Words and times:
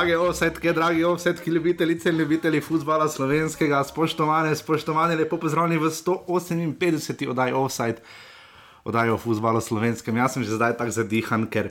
Drage 0.00 0.16
ovsetke, 0.16 0.72
dragi 0.72 1.04
ovsetki, 1.04 1.50
ljubitelice 1.50 2.08
in 2.08 2.16
ljubitelji 2.16 2.60
futbola 2.60 3.08
slovenskega, 3.08 3.82
spoštovane, 3.84 4.54
spoštovane, 4.56 5.16
lepo 5.16 5.36
pozdravljeni 5.36 5.76
v 5.82 5.90
158. 5.90 7.28
oddaji 7.28 7.52
Offside, 7.52 8.00
oddaji 8.84 9.10
o 9.10 9.18
futbolu 9.18 9.60
slovenskem. 9.60 10.16
Jaz 10.16 10.32
sem 10.32 10.44
že 10.44 10.56
zdaj 10.56 10.78
tako 10.78 10.90
zadihan, 10.90 11.44
ker 11.44 11.68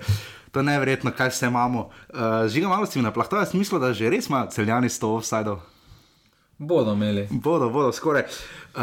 to 0.52 0.61
je 0.61 0.64
neverjetno, 0.64 1.10
kaj 1.11 1.34
vse 1.34 1.50
imamo. 1.50 1.89
Uh, 1.89 2.46
žiga 2.46 2.70
malo 2.70 2.86
si 2.86 3.00
mi 3.00 3.04
naplahtal, 3.04 3.39
jaz 3.39 3.54
mislim, 3.54 3.82
da 3.82 3.93
že 3.93 4.10
res 4.14 4.29
ima 4.29 4.46
celjani 4.46 4.89
100 4.89 5.09
offsideov. 5.18 5.65
Bodo 6.59 6.93
imeli. 6.93 7.27
Bodo, 7.31 7.69
bodo, 7.69 7.91
skoraj. 7.91 8.23
Uh, 8.75 8.81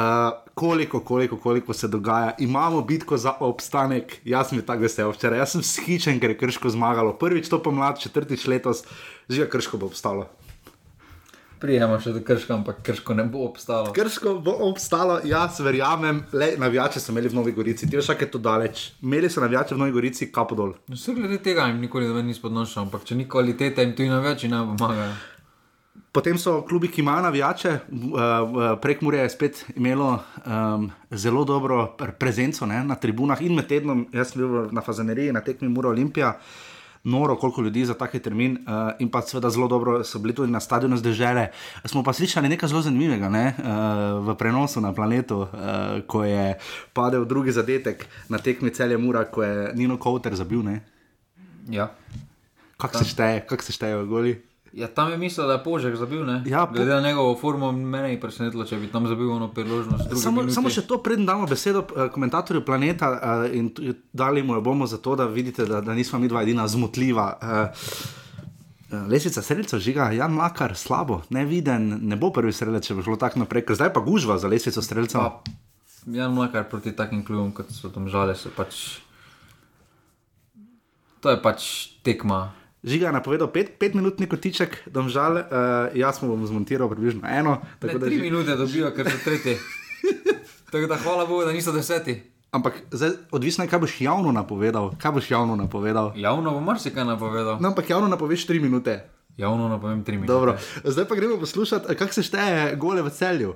koliko, 0.54 1.00
koliko, 1.00 1.36
koliko 1.36 1.72
se 1.72 1.88
dogaja, 1.88 2.34
imamo 2.38 2.80
bitko 2.80 3.16
za 3.16 3.34
obstanek. 3.40 4.20
Jaz 4.24 4.48
sem 4.48 4.62
tako 4.62 4.82
vesel 4.82 5.12
včeraj, 5.12 5.38
jaz 5.38 5.52
sem 5.52 5.62
skičen, 5.62 6.20
ker 6.20 6.32
je 6.32 6.38
krško 6.38 6.72
zmagalo. 6.72 7.12
Prvič 7.20 7.52
to 7.52 7.60
pomlad, 7.62 8.00
četrtič 8.00 8.46
letos, 8.46 8.82
že 9.28 9.48
krško 9.50 9.76
bo 9.76 9.92
obstalo. 9.92 10.24
Prijemo 11.60 12.00
še 12.00 12.14
do 12.16 12.20
krška, 12.24 12.56
ampak 12.56 12.80
krško 12.84 13.14
ne 13.16 13.28
bo 13.28 13.44
obstalo. 13.44 13.92
Krško 13.92 14.34
bo 14.44 14.56
obstalo, 14.68 15.20
jaz 15.24 15.60
verjamem, 15.60 16.24
le 16.32 16.50
navijače 16.60 17.00
so 17.00 17.12
imeli 17.12 17.28
v 17.32 17.40
Novi 17.40 17.52
Gorici, 17.56 17.88
ti 17.88 17.96
veš, 17.96 18.12
kaj 18.12 18.28
je 18.28 18.32
to 18.34 18.40
daleč. 18.40 18.90
Imeli 19.04 19.28
so 19.32 19.44
navijače 19.44 19.76
v 19.76 19.84
Novi 19.84 19.92
Gorici, 19.92 20.32
kapodol. 20.32 20.74
Vse 20.92 21.16
glede 21.16 21.40
tega 21.44 21.68
jim 21.68 21.80
nikoli 21.84 22.08
ni 22.24 22.36
spodnošal, 22.36 22.88
ampak 22.88 23.08
če 23.08 23.16
ni 23.16 23.28
kvalitete, 23.28 23.84
jim 23.84 23.96
tudi 23.96 24.12
navijači 24.12 24.52
ne 24.52 24.64
pomagajo. 24.72 25.16
Potem 26.16 26.38
so 26.40 26.62
klubi, 26.64 26.88
ki 26.88 27.02
imajo 27.02 27.22
navijače, 27.22 27.78
prek 28.80 29.02
Mure 29.04 29.18
je 29.18 29.30
spet 29.30 29.64
imelo 29.76 30.14
um, 30.46 30.90
zelo 31.10 31.44
dobro 31.44 31.96
prezenco 32.18 32.66
ne, 32.66 32.84
na 32.84 32.94
tribunah 32.96 33.42
in 33.44 33.52
med 33.54 33.68
tednom, 33.68 34.06
jaz 34.16 34.32
sem 34.32 34.40
bil 34.40 34.70
na 34.72 34.80
Fazaneriji, 34.80 35.34
na 35.36 35.42
tekmi 35.44 35.68
Mura 35.68 35.90
Olimpija, 35.92 36.38
noro, 37.04 37.36
koliko 37.36 37.62
ljudi 37.62 37.84
za 37.84 37.94
taki 37.94 38.18
termin 38.18 38.56
uh, 38.56 38.96
in 38.98 39.10
pa 39.12 39.22
seveda 39.22 39.50
zelo 39.50 39.68
dobro 39.68 40.04
so 40.04 40.18
bili 40.18 40.34
tudi 40.34 40.52
na 40.52 40.60
stadionu 40.60 40.96
zdržele. 40.96 41.50
Smo 41.84 42.02
pa 42.02 42.12
slišali 42.12 42.48
nekaj 42.48 42.68
zelo 42.68 42.82
zanimivega 42.82 43.28
ne, 43.28 43.52
uh, 43.58 44.26
v 44.28 44.38
prenosu 44.38 44.80
na 44.80 44.94
planetu, 44.94 45.42
uh, 45.42 45.48
ko 46.06 46.24
je 46.24 46.54
padel 46.92 47.24
drugi 47.24 47.52
zadetek 47.52 48.08
na 48.28 48.38
tekmi 48.38 48.70
celje 48.70 48.96
Mura, 48.98 49.24
ko 49.24 49.42
je 49.42 49.72
Nino 49.74 50.00
Kouter 50.00 50.34
zabil. 50.34 50.64
Ne. 50.64 50.80
Ja. 51.68 51.92
Kako 52.76 52.98
se 52.98 53.04
šteje, 53.04 53.46
kako 53.46 53.62
se 53.62 53.72
šteje 53.72 53.96
v 53.96 54.06
goli? 54.06 54.45
Ja, 54.76 54.88
tam 54.92 55.10
je 55.10 55.16
mislil, 55.16 55.46
da 55.46 55.52
je 55.56 55.62
Požek 55.64 55.94
zabil. 55.96 56.20
Ja, 56.44 56.66
po... 56.66 56.74
Glede 56.76 56.92
na 56.92 57.00
njegovo 57.00 57.36
formo, 57.40 57.72
mene 57.72 58.10
je 58.10 58.20
presenetilo, 58.20 58.64
če 58.68 58.76
bi 58.76 58.90
tam 58.92 59.06
zabil 59.08 59.30
eno 59.32 59.48
priložnost. 59.48 60.12
Samo, 60.20 60.44
samo 60.52 60.68
še 60.68 60.82
to, 60.84 60.98
preden 61.00 61.24
damo 61.24 61.46
besedo 61.48 61.80
uh, 61.80 62.10
komentatorju 62.12 62.60
planeta 62.60 63.08
uh, 63.14 63.46
in 63.56 63.70
dali 64.12 64.42
mu 64.44 64.58
jo 64.58 64.60
bomo 64.60 64.84
zato, 64.86 65.14
da 65.16 65.24
vidite, 65.32 65.64
da, 65.64 65.80
da 65.80 65.96
nismo 65.96 66.20
mi 66.20 66.28
dva 66.28 66.42
edina 66.44 66.68
zmotljiva. 66.68 67.26
Uh, 67.40 67.88
Lesica 69.08 69.42
sredica 69.42 69.80
žiga, 69.80 70.10
Jan 70.12 70.36
Makar, 70.36 70.76
slabo, 70.76 71.22
neviden, 71.32 71.88
ne 72.06 72.20
bo 72.20 72.28
prvi 72.30 72.52
strelec, 72.52 72.84
če 72.86 72.98
bo 73.00 73.06
šlo 73.06 73.16
tako 73.18 73.42
naprej, 73.42 73.64
ker 73.66 73.80
zdaj 73.80 73.94
pa 73.96 74.04
gužva 74.04 74.36
za 74.38 74.46
lesico 74.52 74.84
streljca. 74.84 75.24
Jan 76.06 76.36
Makar 76.36 76.68
proti 76.70 76.92
takim 76.92 77.24
klubom, 77.24 77.48
kot 77.56 77.72
so 77.74 77.88
tam 77.90 78.12
žale, 78.12 78.36
so 78.38 78.52
pač. 78.54 79.00
To 81.24 81.32
je 81.32 81.40
pač 81.42 81.66
tekma. 82.06 82.52
Žiga 82.86 83.06
je 83.06 83.12
napovedal 83.12 83.50
pet, 83.50 83.72
petminutni 83.80 84.28
kotiček, 84.30 84.76
domžal, 84.94 85.40
uh, 85.42 85.42
jaz 85.94 86.20
mu 86.22 86.30
bom 86.30 86.46
zmontiral 86.46 86.86
približno 86.86 87.26
eno. 87.26 87.58
Ne, 87.82 87.98
tri 87.98 88.14
ži... 88.14 88.22
minute 88.22 88.54
dobijo, 88.56 88.92
ker 88.94 89.10
so 89.10 89.18
tretji. 89.24 89.56
tako 90.72 90.86
da 90.86 90.98
hvala 91.02 91.26
Bogu, 91.26 91.44
da 91.44 91.52
niso 91.52 91.74
deseti. 91.74 92.20
Ampak 92.54 92.78
zdaj, 92.90 93.10
odvisno 93.34 93.64
je, 93.64 93.70
kaj 93.70 93.82
boš 93.82 94.00
javno 94.00 94.32
napovedal. 94.32 94.92
Kaj 95.02 95.12
boš 95.18 95.30
javno 95.30 95.56
napovedal? 95.56 96.12
Javno 96.16 96.54
bom 96.54 96.64
marsikaj 96.64 97.04
napovedal. 97.04 97.58
No, 97.60 97.68
ampak 97.68 97.90
javno 97.90 98.08
napoveš 98.08 98.46
tri 98.46 98.60
minute. 98.60 99.00
Javno 99.36 99.68
napovem 99.68 100.04
tri 100.04 100.16
minute. 100.16 100.32
Dobro. 100.32 100.56
Zdaj 100.84 101.04
pa 101.04 101.14
gremo 101.14 101.36
poslušati, 101.42 101.94
kako 101.94 102.12
se 102.12 102.22
šteje 102.22 102.76
gole 102.76 103.02
v 103.02 103.10
celju. 103.10 103.54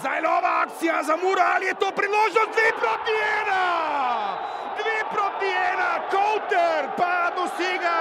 Zdaj 0.00 0.22
nova 0.22 0.52
akcija 0.64 1.02
za 1.02 1.16
Mura, 1.22 1.46
ali 1.54 1.66
je 1.66 1.74
to 1.74 1.88
priložnost 1.98 2.52
2 2.58 2.80
proti 2.82 3.14
1? 3.50 4.46
2 4.86 5.14
proti 5.14 5.46
1, 5.46 6.10
Kouter 6.12 6.82
pa 6.98 7.30
dosega. 7.36 8.00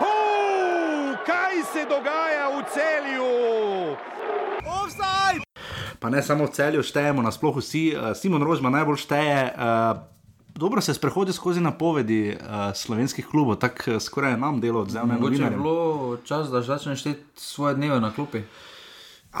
Uh, 0.00 1.18
kaj 1.26 1.54
se 1.72 1.82
dogaja 1.94 2.44
v 2.48 2.58
celju? 2.74 3.32
Offside! 4.82 5.42
Pa 5.98 6.10
ne 6.10 6.22
samo 6.22 6.44
v 6.44 6.50
celju 6.50 6.82
štejemo, 6.82 7.22
nasploh 7.22 7.56
vsi, 7.56 7.96
uh, 7.96 8.16
Simon 8.16 8.42
Rožman 8.42 8.72
najbolj 8.72 8.96
šteje. 8.96 9.52
Uh, 9.56 9.98
Dobro 10.58 10.80
se 10.80 10.94
sprehodi 10.94 11.32
skozi 11.32 11.60
napovedi 11.60 12.34
uh, 12.34 12.74
slovenskih 12.74 13.26
klubov, 13.26 13.56
tako 13.56 13.90
uh, 13.90 14.02
skoraj 14.02 14.36
nam 14.36 14.60
delo 14.60 14.80
odzemne. 14.80 15.14
Mogoče 15.14 15.42
je 15.42 15.50
bilo 15.50 16.16
čas, 16.24 16.50
da 16.50 16.62
začneš 16.62 17.00
šteti 17.00 17.22
svoje 17.36 17.74
dneve 17.74 18.00
na 18.00 18.10
klopi. 18.10 18.42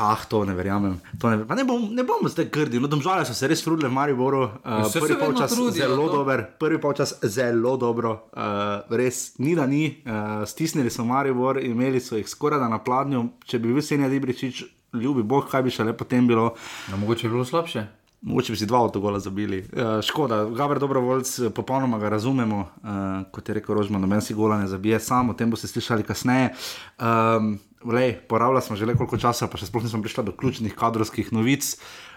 Ah, 0.00 0.18
to 0.28 0.44
ne 0.44 0.54
verjamem. 0.54 1.00
To 1.18 1.30
ne, 1.30 1.42
ne, 1.56 1.64
bom, 1.66 1.88
ne 1.90 2.04
bom 2.06 2.22
zdaj 2.30 2.46
grdi, 2.54 2.78
no, 2.78 2.86
domžale 2.86 3.24
so 3.26 3.34
se 3.34 3.48
res 3.50 3.64
trudile 3.64 3.90
Mariboru. 3.90 4.44
Uh, 4.62 4.86
prvi 4.94 5.16
polčas 5.18 5.56
zelo 5.74 6.06
to. 6.06 6.12
dober, 6.20 6.44
prvi 6.60 6.78
polčas 6.78 7.16
zelo 7.26 7.74
dobro, 7.76 8.12
uh, 8.30 8.94
res 8.94 9.34
ni 9.42 9.56
da 9.58 9.66
ni. 9.66 9.98
Uh, 10.06 10.46
stisnili 10.46 10.90
so 10.94 11.02
Maribor, 11.04 11.58
imeli 11.58 11.98
so 12.00 12.14
jih 12.14 12.30
skoraj 12.30 12.62
da 12.62 12.70
na 12.70 12.78
pladnju. 12.78 13.24
Če 13.42 13.58
bi 13.58 13.74
bil 13.74 13.82
Senja 13.82 14.06
Dibričič, 14.08 14.62
ljubi 14.94 15.26
Bog, 15.26 15.50
kaj 15.50 15.66
bi 15.66 15.74
še 15.74 15.88
le 15.90 15.96
potem 15.98 16.30
bilo. 16.30 16.52
No, 16.92 17.02
mogoče 17.02 17.26
je 17.26 17.34
bilo 17.34 17.42
slabše. 17.48 17.88
Mogoče 18.20 18.52
bi 18.52 18.58
si 18.58 18.66
dva 18.66 18.80
avtogola 18.82 19.20
zabili. 19.22 19.60
Uh, 19.62 20.00
škoda, 20.02 20.44
Gabriel 20.44 20.80
Dobrovoljc, 20.80 21.38
popolnoma 21.54 21.98
ga 21.98 22.08
razumemo, 22.08 22.58
uh, 22.58 22.90
kot 23.30 23.48
je 23.48 23.54
rekel 23.54 23.74
Rožman, 23.78 24.02
noben 24.02 24.20
si 24.20 24.34
gola 24.34 24.58
ne 24.58 24.66
zabije, 24.66 24.98
sam 25.00 25.30
o 25.30 25.36
tem 25.38 25.50
boste 25.50 25.70
slišali 25.70 26.02
kasneje. 26.02 26.50
Um, 26.98 27.58
Lej, 27.84 28.16
porabila 28.26 28.60
smo 28.60 28.76
že 28.76 28.86
le 28.86 28.96
koliko 28.98 29.14
časa, 29.22 29.46
pa 29.46 29.54
še 29.54 29.68
sploh 29.70 29.84
nismo 29.86 30.02
prišli 30.02 30.24
do 30.26 30.34
ključnih 30.34 30.74
kadrovskih 30.74 31.30
novic. 31.30 31.76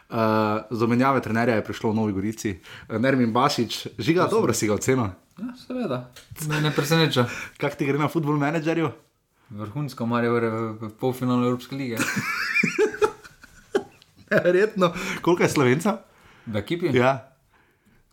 Uh, 0.10 0.66
Zamenjave 0.74 1.22
trenerja 1.22 1.60
je 1.60 1.66
prišlo 1.70 1.92
v 1.94 1.96
Novi 2.02 2.18
Gorici, 2.18 2.56
uh, 2.58 2.98
Nermin 2.98 3.30
Bašič, 3.30 3.94
žiga, 4.02 4.26
dobro 4.26 4.58
si 4.58 4.68
ga 4.68 4.82
ocenil. 4.82 5.14
Ja, 5.38 5.54
seveda, 5.68 6.10
me 6.50 6.66
ne 6.66 6.74
preseneča. 6.74 7.30
Kaj 7.62 7.78
ti 7.78 7.86
gre 7.86 8.02
na 8.02 8.10
futbol 8.10 8.42
menedžerju? 8.42 8.90
Vrhunsko, 9.52 10.10
Marijo, 10.10 10.42
v 10.82 10.90
polfinalu 10.98 11.46
Evropske 11.46 11.78
lige. 11.78 12.02
Verjetno, 14.46 14.94
koliko 15.22 15.44
je 15.44 15.50
slovenca? 15.50 15.98
V 16.46 16.58
ekipi? 16.58 16.92
Ja. 16.98 17.28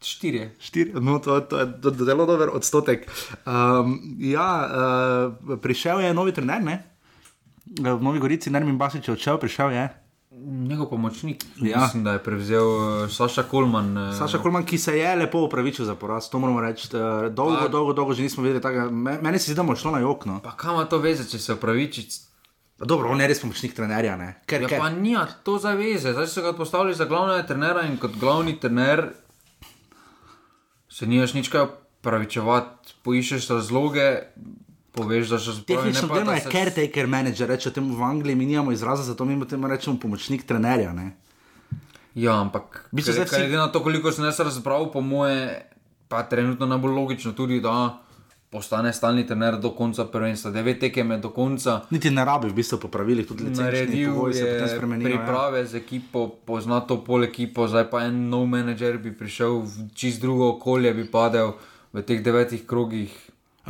Štiri. 0.02 0.50
Štiri. 0.62 0.94
No, 1.00 1.18
to, 1.18 1.40
to 1.40 1.58
je 1.58 2.04
zelo 2.06 2.26
dober 2.26 2.52
odstotek. 2.54 3.10
Um, 3.42 3.98
ja, 4.22 4.50
uh, 4.62 5.58
prišel 5.58 6.00
je 6.06 6.14
novi 6.14 6.32
trener, 6.32 6.62
ne? 6.62 6.78
v 7.76 8.02
Novi 8.02 8.18
Gorici, 8.18 8.50
ne 8.50 8.60
vem, 8.60 8.78
Basič 8.78 9.08
je 9.08 9.12
odšel, 9.12 9.36
prišel 9.38 9.70
je. 9.72 9.84
Njegov 10.38 10.88
pomočnik, 10.94 11.42
ja. 11.60 11.82
mislim, 11.82 12.04
da 12.04 12.14
je 12.14 12.22
prevzel 12.22 12.68
uh, 12.68 13.10
Saša 13.10 13.42
Kolman. 13.42 13.96
Uh, 13.96 14.14
Saša 14.14 14.38
Kolman, 14.38 14.64
ki 14.64 14.78
se 14.78 14.94
je 14.98 15.16
lepo 15.16 15.42
upravičil 15.44 15.84
za 15.84 15.94
poraz, 15.98 16.30
to 16.30 16.38
moramo 16.38 16.60
reči. 16.60 16.88
Uh, 16.94 17.26
dolgo, 17.32 17.66
pa, 17.66 17.68
dolgo, 17.68 17.92
dolgo 17.92 18.14
že 18.14 18.22
nismo 18.22 18.44
videli 18.46 18.62
tega. 18.62 18.86
Meni 18.90 19.38
se 19.38 19.50
zdi, 19.50 19.56
da 19.58 19.62
mu 19.62 19.72
je 19.72 19.82
šlo 19.82 19.98
na 19.98 20.04
okno. 20.08 20.40
Pa 20.44 20.54
kam 20.56 20.78
ima 20.78 20.84
to 20.84 21.02
veze, 21.02 21.26
če 21.28 21.38
se 21.38 21.58
upraviči? 21.58 22.06
Dobro, 22.78 23.10
on 23.10 23.20
je 23.20 23.26
res 23.26 23.40
pomočnik 23.42 23.74
trenerja. 23.74 24.14
Ker, 24.46 24.62
ja, 24.62 24.68
ker... 24.70 24.78
pa 24.78 24.90
nija 24.94 25.24
to 25.42 25.56
zaveze. 25.58 26.12
Zdaj 26.14 26.28
so 26.30 26.44
ga 26.44 26.52
postavili 26.54 26.94
za 26.94 27.08
glavnega 27.10 27.46
trenera 27.46 27.82
in 27.88 27.96
kot 27.98 28.14
glavni 28.20 28.54
trener 28.60 29.08
se 30.88 31.06
nimaš 31.06 31.34
nič 31.34 31.50
kaj 31.50 31.66
upravičevati, 31.66 32.94
poiščeš 33.06 33.50
razloge. 33.54 34.08
Poveš, 34.98 35.28
da 35.30 35.38
so 35.38 35.52
zelo 35.52 35.66
tehnično 35.69 36.08
gledano, 36.08 36.32
je 36.34 36.48
caretaker 36.50 37.06
manager, 37.06 37.46
reče 37.52 37.70
temu 37.70 37.94
v 37.94 38.02
Angliji, 38.02 38.34
mi 38.34 38.46
nimamo 38.48 38.72
izraza 38.72 39.04
za 39.06 39.14
to, 39.14 39.24
mi 39.24 39.36
temu 39.46 39.69
rečemo 39.70 39.98
pomočnik 40.00 40.42
trenerja. 40.46 40.90
Ne? 40.92 41.12
Ja, 42.19 42.40
ampak 42.40 42.88
glede 42.90 43.24
vsi... 43.24 43.46
na 43.52 43.69
to, 43.70 43.82
koliko 43.84 44.10
sem 44.12 44.24
jaz 44.24 44.40
razbral, 44.40 44.88
po 44.90 45.00
moje, 45.00 45.69
pa 46.08 46.24
trenutno 46.26 46.66
najbolj 46.66 46.96
logično 46.96 47.32
tudi, 47.32 47.60
da 47.60 47.98
postane 48.50 48.92
stalni 48.92 49.26
trener 49.26 49.58
do 49.60 49.70
konca 49.70 50.04
prvenstva, 50.04 50.50
devet 50.50 50.80
tekem 50.80 51.10
je 51.10 51.18
do 51.18 51.30
konca. 51.30 51.80
Niti 51.90 52.10
ne 52.10 52.24
rabi, 52.24 52.48
v 52.48 52.56
bistvu 52.56 52.78
po 52.80 52.88
pravilih 52.88 53.26
tudi 53.28 53.44
naredil, 53.44 54.16
je 54.32 54.68
spremenijo, 54.68 55.08
ja. 55.08 55.16
priprave 55.16 55.60
ja. 55.60 55.66
z 55.66 55.82
ekipo, 55.82 56.28
pozna 56.28 56.80
to 56.80 56.96
pol 57.04 57.24
ekipo, 57.24 57.68
zdaj 57.68 57.90
pa 57.90 58.06
en 58.08 58.28
nov 58.32 58.46
menedžer 58.48 58.98
bi 58.98 59.12
prišel 59.12 59.60
v 59.68 59.88
čist 59.94 60.24
drugo 60.24 60.54
okolje, 60.56 60.94
bi 60.96 61.04
padel 61.04 61.58
v 61.92 62.02
teh 62.02 62.24
devetih 62.24 62.64
krogih. 62.66 63.12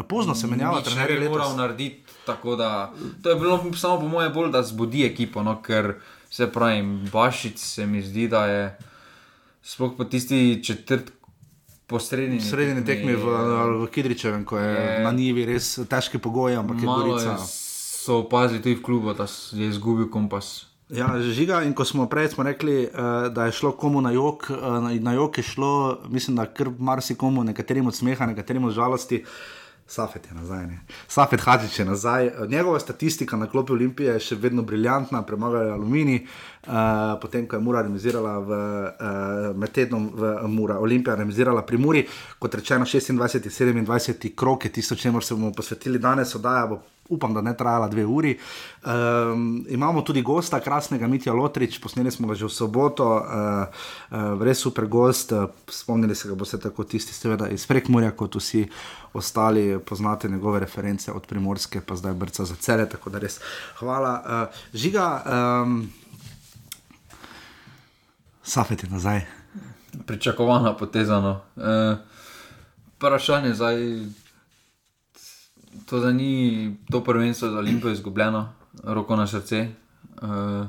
Pozno 0.09 0.35
se 0.35 0.47
menjava, 0.47 0.79
da 0.87 0.95
ne 0.95 1.07
bi 1.11 1.27
moral 1.27 1.57
narediti. 1.59 2.07
Tako 2.27 2.57
da 2.57 2.93
to 3.23 3.31
je 3.31 3.37
bilo 3.37 3.59
samo 3.75 4.01
po 4.01 4.09
mojem 4.09 4.33
bolj, 4.33 4.51
da 4.53 4.63
zbudi 4.63 5.03
ekipo, 5.07 5.43
no, 5.43 5.57
ker 5.63 5.97
se 6.31 6.47
pravi, 6.53 6.83
Bašic 7.13 7.59
se 7.59 7.87
mi 7.87 8.03
zdi, 8.03 8.29
da 8.29 8.47
je 8.47 8.79
sploh 9.63 9.97
po 9.97 10.05
tisti 10.05 10.61
četrt. 10.65 11.18
Po 11.89 11.97
srednji, 11.97 12.41
srednji 12.45 12.85
tekmi 12.85 13.15
v, 13.17 13.37
v 13.81 13.87
Kidričevem, 13.89 14.45
ko 14.45 14.59
je, 14.61 14.73
je 14.77 15.05
na 15.05 15.13
Nivi 15.13 15.47
res 15.49 15.79
težki 15.89 16.21
pogoji, 16.21 16.59
ampak 16.61 16.85
je 16.85 16.85
bilo 16.85 17.17
so 18.09 18.19
opazili 18.25 18.61
tudi 18.63 18.77
v 18.77 18.83
klubu, 18.83 19.13
da 19.17 19.25
je 19.53 19.69
izgubil 19.69 20.11
kompas. 20.13 20.69
Ja, 20.89 21.09
žiga. 21.21 21.61
In 21.69 21.75
ko 21.77 21.85
smo 21.85 22.07
prej 22.09 22.33
smo 22.33 22.45
rekli, 22.45 22.89
uh, 22.89 23.29
da 23.33 23.45
je 23.45 23.53
šlo 23.53 23.73
komu 23.77 24.01
na 24.01 24.11
jog, 24.11 24.47
uh, 24.49 24.89
na 25.01 25.13
jog 25.13 25.39
je 25.39 25.45
šlo, 25.45 25.99
mislim, 26.09 26.37
da 26.37 26.47
kar 26.47 26.71
marsikomu, 26.79 27.45
nekaterim 27.45 27.87
od 27.87 27.95
smeha, 27.95 28.27
nekaterim 28.27 28.65
od 28.65 28.73
žalosti. 28.73 29.25
Safet 29.89 30.27
je 30.31 30.35
nazaj. 30.37 30.67
Ne. 30.67 30.81
Safet 31.09 31.41
Hadžič 31.41 31.79
je 31.79 31.85
nazaj. 31.85 32.31
Njegova 32.49 32.81
statistika 32.81 33.37
na 33.37 33.47
klopi 33.47 33.73
Olimpije 33.73 34.13
je 34.13 34.21
še 34.21 34.37
vedno 34.37 34.63
briljantna, 34.63 35.23
premagali 35.23 35.71
Alumini, 35.71 36.19
uh, 36.67 36.73
potem 37.23 37.47
ko 37.49 37.57
je 37.57 37.63
Mura 37.65 37.83
remisirala 37.83 38.35
v, 38.39 38.51
uh, 38.53 39.57
med 39.57 39.73
tednom 39.73 40.11
v 40.13 40.35
Mura, 40.53 40.77
Olimpija 40.79 41.17
remisirala 41.17 41.65
pri 41.65 41.81
Muri, 41.81 42.05
kot 42.39 42.55
rečeno 42.61 42.85
26. 42.85 43.79
in 43.79 43.87
27. 43.87 44.35
krok 44.37 44.69
je 44.69 44.73
tisto, 44.77 44.97
čemu 44.97 45.21
se 45.21 45.35
bomo 45.35 45.53
posvetili 45.57 45.99
danes, 45.99 46.35
oddaja 46.37 46.67
bo 46.67 46.83
upam, 47.09 47.35
da 47.35 47.41
ne 47.41 47.57
trajala 47.57 47.89
dve 47.89 48.07
uri. 48.07 48.39
Um, 48.85 49.67
imamo 49.69 50.03
tudi 50.03 50.23
gosta, 50.23 50.61
krasnega 50.61 51.07
Mitja 51.07 51.33
Lotrič, 51.33 51.79
posneli 51.81 52.11
smo 52.11 52.29
ga 52.29 52.35
že 52.35 52.47
v 52.47 52.53
soboto, 52.53 53.09
uh, 53.17 53.23
uh, 54.11 54.43
res 54.43 54.59
super 54.59 54.87
gost. 54.87 55.33
Uh, 55.33 55.49
spomnili 55.69 56.15
se 56.15 56.29
ga 56.29 56.35
boste 56.35 56.59
tako 56.59 56.85
tisti, 56.85 57.15
seveda 57.15 57.49
iz 57.49 57.67
Prekmurja, 57.67 58.11
kot 58.11 58.37
vsi 58.37 58.67
ostali, 59.13 59.79
poznate 59.79 60.29
njegove 60.29 60.61
reference 60.61 61.13
od 61.13 61.27
Primorske, 61.27 61.81
pa 61.81 61.97
zdaj 61.97 62.15
brca 62.15 62.45
za 62.45 62.55
cele. 62.55 62.89
Tako 62.89 63.11
da 63.11 63.19
res 63.19 63.41
hvala. 63.79 64.13
Uh, 64.25 64.61
žiga, 64.75 65.09
um, 65.25 65.89
Safet 68.49 68.83
je 68.83 68.89
nazaj. 68.91 69.21
Pričakovana 70.07 70.77
poteza. 70.77 71.21
No. 71.21 71.41
E, 71.57 71.97
vprašanje 72.97 73.55
zdaj 73.55 73.77
to, 75.87 76.01
da 76.01 76.11
ni 76.11 76.77
to 76.91 77.05
prvenstvo 77.05 77.49
za 77.51 77.59
Olimpijo 77.59 77.93
izgubljeno, 77.93 78.53
roko 78.85 79.17
na 79.17 79.27
srce. 79.27 79.69
Uh, 80.23 80.67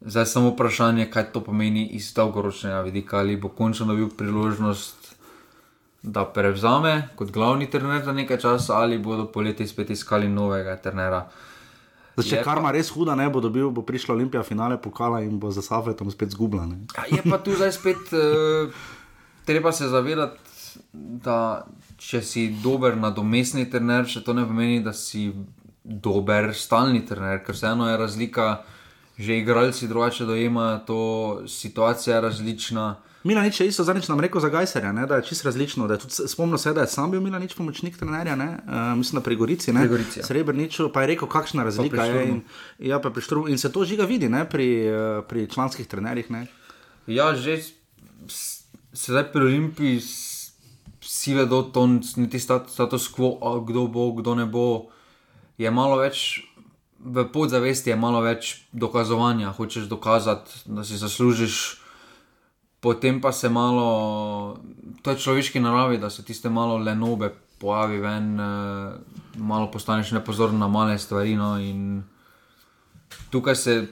zdaj 0.00 0.26
samo 0.26 0.48
vprašanje, 0.50 1.10
kaj 1.10 1.32
to 1.32 1.40
pomeni 1.40 1.86
iz 1.86 2.12
dolgoročnega 2.14 2.80
vidika, 2.80 3.18
ali 3.18 3.36
bo 3.36 3.48
končno 3.48 3.86
dobil 3.86 4.08
priložnost, 4.08 5.14
da 6.02 6.24
prevzame 6.24 7.08
kot 7.16 7.30
glavni 7.32 7.70
trener 7.70 8.04
za 8.04 8.12
nekaj 8.12 8.38
časa, 8.38 8.76
ali 8.76 8.98
bodo 8.98 9.24
poleti 9.32 9.66
spet 9.66 9.90
iskali 9.90 10.28
novega 10.28 10.76
trenera. 10.76 11.28
Zdaj, 12.16 12.28
če 12.28 12.42
kar 12.44 12.60
ima 12.60 12.70
res 12.70 12.90
huda, 12.94 13.16
ne 13.18 13.26
bo 13.32 13.40
dobil, 13.42 13.70
bo 13.74 13.82
prišla 13.82 14.14
Olimpija 14.14 14.42
finale 14.46 14.76
pokala 14.78 15.22
in 15.24 15.38
bo 15.40 15.50
za 15.50 15.62
Safetom 15.62 16.10
spet 16.10 16.36
zgubljena. 16.36 16.76
Je 17.10 17.22
pa 17.24 17.38
tu 17.42 17.56
zdaj 17.56 17.72
spet, 17.72 18.12
uh, 18.12 18.70
treba 19.48 19.72
se 19.72 19.88
zavedati, 19.88 20.38
da 20.92 21.66
če 21.98 22.22
si 22.22 22.48
dober 22.62 22.96
nadomestni 22.96 23.66
trener, 23.70 24.06
še 24.08 24.24
to 24.24 24.34
ne 24.36 24.44
pomeni, 24.46 24.82
da 24.84 24.92
si 24.92 25.30
dober 25.84 26.52
stalni 26.56 27.04
trener, 27.06 27.42
ker 27.44 27.56
vseeno 27.56 27.88
je 27.90 27.96
razlika, 28.00 28.48
že 29.18 29.38
igralci 29.38 29.88
drugače 29.88 30.26
dojemajo 30.26 30.78
to, 30.86 31.00
situacija 31.48 32.16
je 32.16 32.22
različna. 32.24 32.86
Milanič 33.24 33.60
je 33.60 33.66
isto 33.68 33.84
zadnjič 33.84 34.08
nam 34.08 34.20
rekel 34.20 34.40
za 34.40 34.48
Gajserja, 34.52 34.92
ne, 34.92 35.06
da 35.08 35.16
je 35.16 35.24
čisto 35.30 35.48
različno. 35.48 35.86
Spomnim 36.08 36.58
se, 36.58 36.72
da 36.76 36.84
je 36.84 36.92
sam 36.92 37.10
bil 37.10 37.20
Milanič 37.24 37.54
pomočnik 37.54 37.96
trenerja, 37.96 38.34
uh, 38.34 38.98
mislim, 38.98 39.20
na 39.20 39.22
Prigorici, 39.24 39.72
ne, 39.72 39.80
Prigorici, 39.80 40.20
ja. 40.20 40.26
Srebrniču, 40.26 40.90
pa 40.92 41.04
je 41.04 41.12
rekel, 41.14 41.28
kakšna 41.28 41.64
razlika 41.64 42.04
je. 42.04 42.26
In, 42.28 42.42
ja, 42.78 43.00
in 43.48 43.58
se 43.58 43.72
to 43.72 43.84
žiga 43.84 44.04
vidi 44.04 44.28
ne, 44.28 44.44
pri, 44.44 44.68
uh, 44.90 45.24
pri 45.28 45.46
članskih 45.48 45.86
trenerjih. 45.86 46.30
Ne. 46.30 46.46
Ja, 47.06 47.32
že 47.36 47.62
sedaj 48.92 49.32
pri 49.32 49.40
Olimpiji 49.40 50.00
vsi 51.04 51.34
vedo, 51.34 51.62
to 51.62 51.86
ni 51.86 52.40
status 52.40 53.08
quo, 53.12 53.36
kdo 53.60 53.86
bo, 53.86 54.12
kdo 54.16 54.34
ne 54.34 54.46
bo. 54.48 54.88
Je 55.60 55.70
malo 55.70 56.00
več 56.00 56.42
v 56.98 57.26
podzavesti, 57.28 57.92
je 57.92 57.96
malo 58.00 58.24
več 58.24 58.64
dokazovanja, 58.72 59.52
hočeš 59.52 59.86
dokazati, 59.92 60.64
da 60.66 60.84
si 60.84 60.96
zaslužiš. 60.96 61.84
Potem 62.80 63.20
pa 63.20 63.32
se 63.32 63.48
malo, 63.48 64.58
to 65.00 65.12
je 65.12 65.20
človeški 65.20 65.60
naravi, 65.60 66.00
da 66.00 66.10
se 66.10 66.24
tiste 66.24 66.50
malo 66.50 66.76
lenobe 66.76 67.30
pojavi 67.60 68.00
ven, 68.00 68.40
eh, 68.40 68.92
malo 69.40 69.70
postaneš 69.70 70.12
nepozoren 70.12 70.58
na 70.58 70.68
male 70.68 70.98
stvari. 70.98 71.36
No, 71.36 71.56
tukaj 73.30 73.56
se 73.56 73.86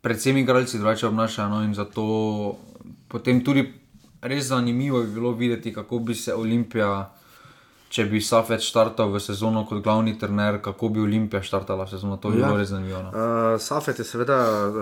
predvsem 0.00 0.36
igralci 0.36 0.78
drugače 0.78 1.06
obnašajo 1.06 1.48
no, 1.48 1.62
in 1.62 1.74
zato 1.74 2.56
potem 3.08 3.44
tudi 3.44 3.79
res 4.22 4.46
zanimivo 4.46 5.00
bi 5.00 5.14
bilo 5.14 5.32
videti, 5.32 5.74
kako 5.74 5.98
bi 5.98 6.14
se 6.14 6.34
Olimpija, 6.34 7.10
če 7.90 8.04
bi 8.06 8.20
Safet 8.22 8.62
štartal 8.62 9.10
v 9.10 9.18
sezono 9.20 9.64
kot 9.66 9.80
glavni 9.82 10.12
trener, 10.18 10.60
kako 10.62 10.88
bi 10.94 11.00
Olimpija 11.02 11.42
štartala 11.42 11.88
v 11.88 11.90
sezono. 11.90 12.18
To 12.22 12.30
bi 12.30 12.38
ja. 12.38 12.46
bilo 12.46 12.60
res 12.60 12.70
zanimivo. 12.70 13.00
No. 13.02 13.10
Uh, 13.10 13.56
Safet 13.60 13.98
je 13.98 14.06
seveda, 14.06 14.36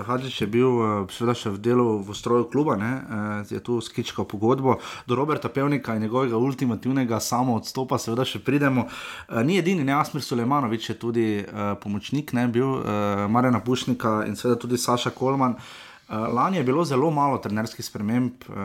Hadžič 0.05 0.41
je 0.43 0.47
bil 0.51 0.67
uh, 0.67 1.09
seveda 1.09 1.33
še 1.39 1.55
v 1.55 1.63
delu 1.63 1.87
v 2.05 2.17
stroju 2.19 2.49
kluba, 2.53 2.77
ne, 2.77 2.91
uh, 2.99 3.41
je 3.49 3.63
tu 3.63 3.79
skičkal 3.81 4.27
pogodbo. 4.29 4.77
Do 5.09 5.17
Roberta 5.17 5.49
Pevnika 5.49 5.95
in 5.97 6.05
njegovega 6.05 6.37
ultimativnega 6.37 7.17
samo 7.23 7.57
odstopa 7.57 7.97
seveda 7.97 8.27
še 8.27 8.43
pridemo. 8.45 8.85
Uh, 8.85 9.41
ni 9.41 9.57
edini, 9.57 9.87
ne 9.87 9.97
Asmir 9.97 10.21
Sulejmanovič 10.25 10.93
je 10.93 10.99
tudi 10.99 11.27
uh, 11.41 11.73
pomočnik, 11.81 12.35
ne 12.37 12.45
bil 12.51 12.67
uh, 12.67 13.25
Marjana 13.31 13.63
Pušnika 13.63 14.25
in 14.29 14.37
seveda 14.37 14.59
tudi 14.61 14.77
Saša 14.77 15.15
Kolman. 15.17 15.57
Uh, 15.57 15.88
lani 16.09 16.57
je 16.57 16.63
bilo 16.63 16.85
zelo 16.85 17.11
malo 17.11 17.37
trenerskih 17.37 17.85
sprememb, 17.85 18.31
uh, 18.49 18.55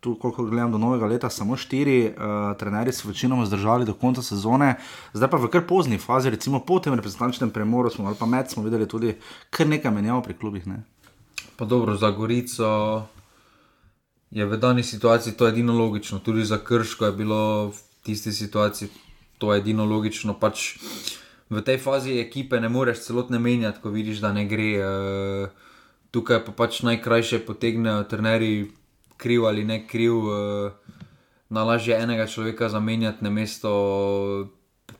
tu, 0.00 0.14
koliko 0.14 0.44
gledam 0.44 0.72
do 0.72 0.78
novega 0.78 1.06
leta, 1.06 1.30
samo 1.30 1.56
štiri, 1.56 2.06
uh, 2.06 2.56
trenerji 2.58 2.92
so 2.92 3.08
večinoma 3.08 3.46
zdržali 3.46 3.84
do 3.84 3.94
konca 3.94 4.22
sezone, 4.22 4.76
zdaj 5.12 5.30
pa 5.30 5.36
v 5.36 5.50
kar 5.50 5.66
pozni 5.66 5.98
fazi, 5.98 6.30
recimo 6.30 6.60
po 6.62 6.78
tem 6.78 6.94
reprezentančnem 6.94 7.50
premoru 7.50 7.90
smo, 7.90 8.06
ali 8.06 8.16
pa 8.18 8.26
med 8.26 8.50
smo 8.50 8.62
videli 8.62 8.88
tudi 8.88 9.16
kar 9.50 9.66
nekaj 9.66 9.90
menjav 9.90 10.22
pri 10.22 10.34
klubih. 10.34 10.66
Ne? 10.66 10.82
Pa 11.56 11.64
dobro, 11.64 11.96
za 11.96 12.10
Gorico 12.10 13.02
je 14.30 14.46
v 14.46 14.56
dani 14.56 14.82
situaciji 14.82 15.34
to 15.34 15.48
edino 15.48 15.74
logično, 15.78 16.18
tudi 16.18 16.44
za 16.44 16.58
Krško 16.58 17.06
je 17.06 17.12
bilo 17.12 17.66
v 17.68 17.82
tisti 18.02 18.32
situaciji 18.32 18.88
to 19.38 19.54
edino 19.54 19.84
logično. 19.84 20.38
Pač 20.38 20.78
v 21.50 21.60
tej 21.66 21.82
fazi 21.82 22.20
ekipe 22.20 22.60
ne 22.60 22.68
moreš 22.68 23.02
celotne 23.10 23.38
menjati, 23.38 23.82
ko 23.82 23.90
vidiš, 23.90 24.22
da 24.22 24.32
ne 24.32 24.46
gre. 24.46 24.70
Uh, 24.78 25.61
tukaj 26.12 26.44
pa 26.44 26.52
pač 26.52 26.82
najkrajše 26.84 27.40
potegnejo 27.48 28.04
trenerji, 28.04 28.70
kriv 29.16 29.46
ali 29.48 29.64
ne 29.64 29.80
kriv, 29.88 30.16
uh, 30.28 30.72
nalažje 31.48 31.96
enega 31.96 32.26
človeka 32.26 32.68
zamenjati 32.68 33.24
na 33.24 33.30
mesto 33.30 33.70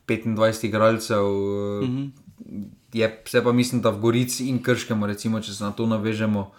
25 0.09 0.67
igralcev. 0.67 1.25
Uh, 1.25 1.85
mm 1.85 1.89
-hmm. 1.89 2.11
je, 2.93 3.23
vse 3.25 3.45
pa 3.45 3.53
mislim, 3.53 3.83
da 3.83 3.91
v 3.91 4.01
Gorici 4.01 4.49
in 4.49 4.63
Krškem, 4.63 5.05
recimo, 5.05 5.41
če 5.41 5.53
se 5.53 5.65
na 5.65 5.71
to 5.71 5.87
navežemo, 5.87 6.51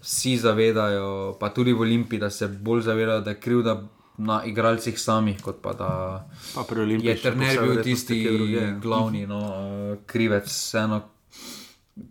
vsi 0.00 0.36
zavedajo, 0.36 1.36
pa 1.40 1.48
tudi 1.48 1.72
v 1.72 1.80
Olimpiji, 1.80 2.20
da 2.20 2.30
se 2.30 2.48
bolj 2.48 2.82
zavedajo, 2.82 3.20
da 3.20 3.30
je 3.30 3.40
kriv. 3.40 3.62
Da 3.62 3.82
Na 4.20 4.44
igralcih 4.44 5.00
samih, 5.00 5.40
kot 5.42 5.62
pa 5.62 5.72
da 5.72 5.88
pa 6.54 6.74
je 7.02 7.16
trener 7.22 7.60
bil 7.62 7.82
tisti 7.82 8.28
glavni 8.82 9.26
no, 9.26 9.38
uh, 9.38 9.98
krivec, 10.06 10.44
vseeno. 10.44 11.00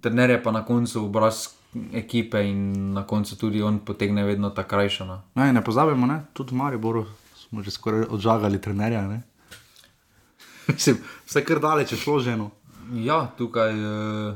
Trener 0.02 0.30
je 0.30 0.44
pa 0.44 0.52
na 0.52 0.66
koncu 0.66 1.06
obraz 1.06 1.59
ekipe 1.94 2.42
in 2.50 2.94
na 2.94 3.04
koncu 3.08 3.36
tudi 3.38 3.62
on 3.62 3.80
potegne 3.86 4.24
vedno 4.24 4.50
ta 4.50 4.64
krajša. 4.64 5.06
No. 5.06 5.22
Ne, 5.36 5.54
ne 5.54 5.64
pozabimo, 5.64 6.08
ne? 6.08 6.22
tudi 6.34 6.56
v 6.56 6.58
Mariboru 6.58 7.06
smo 7.36 7.64
že 7.64 7.72
skoraj 7.72 8.10
odžagali 8.10 8.62
trenerja. 8.62 9.06
Mislim, 10.68 10.98
vse 11.26 11.46
kar 11.46 11.60
daleč 11.60 11.92
je 11.92 11.98
šlo 11.98 12.20
že 12.20 12.34
eno. 12.34 12.52
Ja, 12.94 13.30
tukaj 13.38 13.74
uh, 13.74 14.34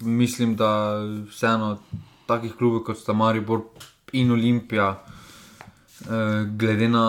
mislim, 0.00 0.54
da 0.56 1.02
vseeno 1.30 1.78
takih 2.26 2.54
klubov 2.54 2.84
kot 2.86 2.98
sta 2.98 3.12
Maribor 3.12 3.64
in 4.12 4.30
Olimpija, 4.30 5.02
uh, 5.02 6.46
glede 6.54 6.88
na 6.88 7.06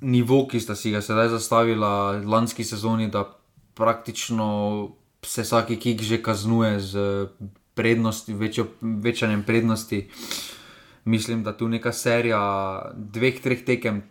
nivo, 0.00 0.44
ki 0.48 0.60
sta 0.60 0.76
si 0.76 0.92
ga 0.92 1.00
sedaj 1.00 1.32
zastavila 1.32 2.20
lanski 2.24 2.64
sezoni, 2.64 3.08
da 3.08 3.24
praktično 3.74 4.48
se 5.24 5.42
vsak 5.42 5.70
ekip 5.70 6.00
že 6.00 6.22
kaznuje 6.22 6.80
z 6.80 6.92
prednosti, 7.76 8.34
večjo, 8.34 8.66
večanjem 8.80 9.42
prednosti. 9.42 10.08
Mislim, 11.04 11.42
da 11.44 11.52
tu 11.56 11.68
neka 11.68 11.92
serija 11.92 12.40
dveh, 12.96 13.40
treh 13.42 13.64
tekem 13.64 14.02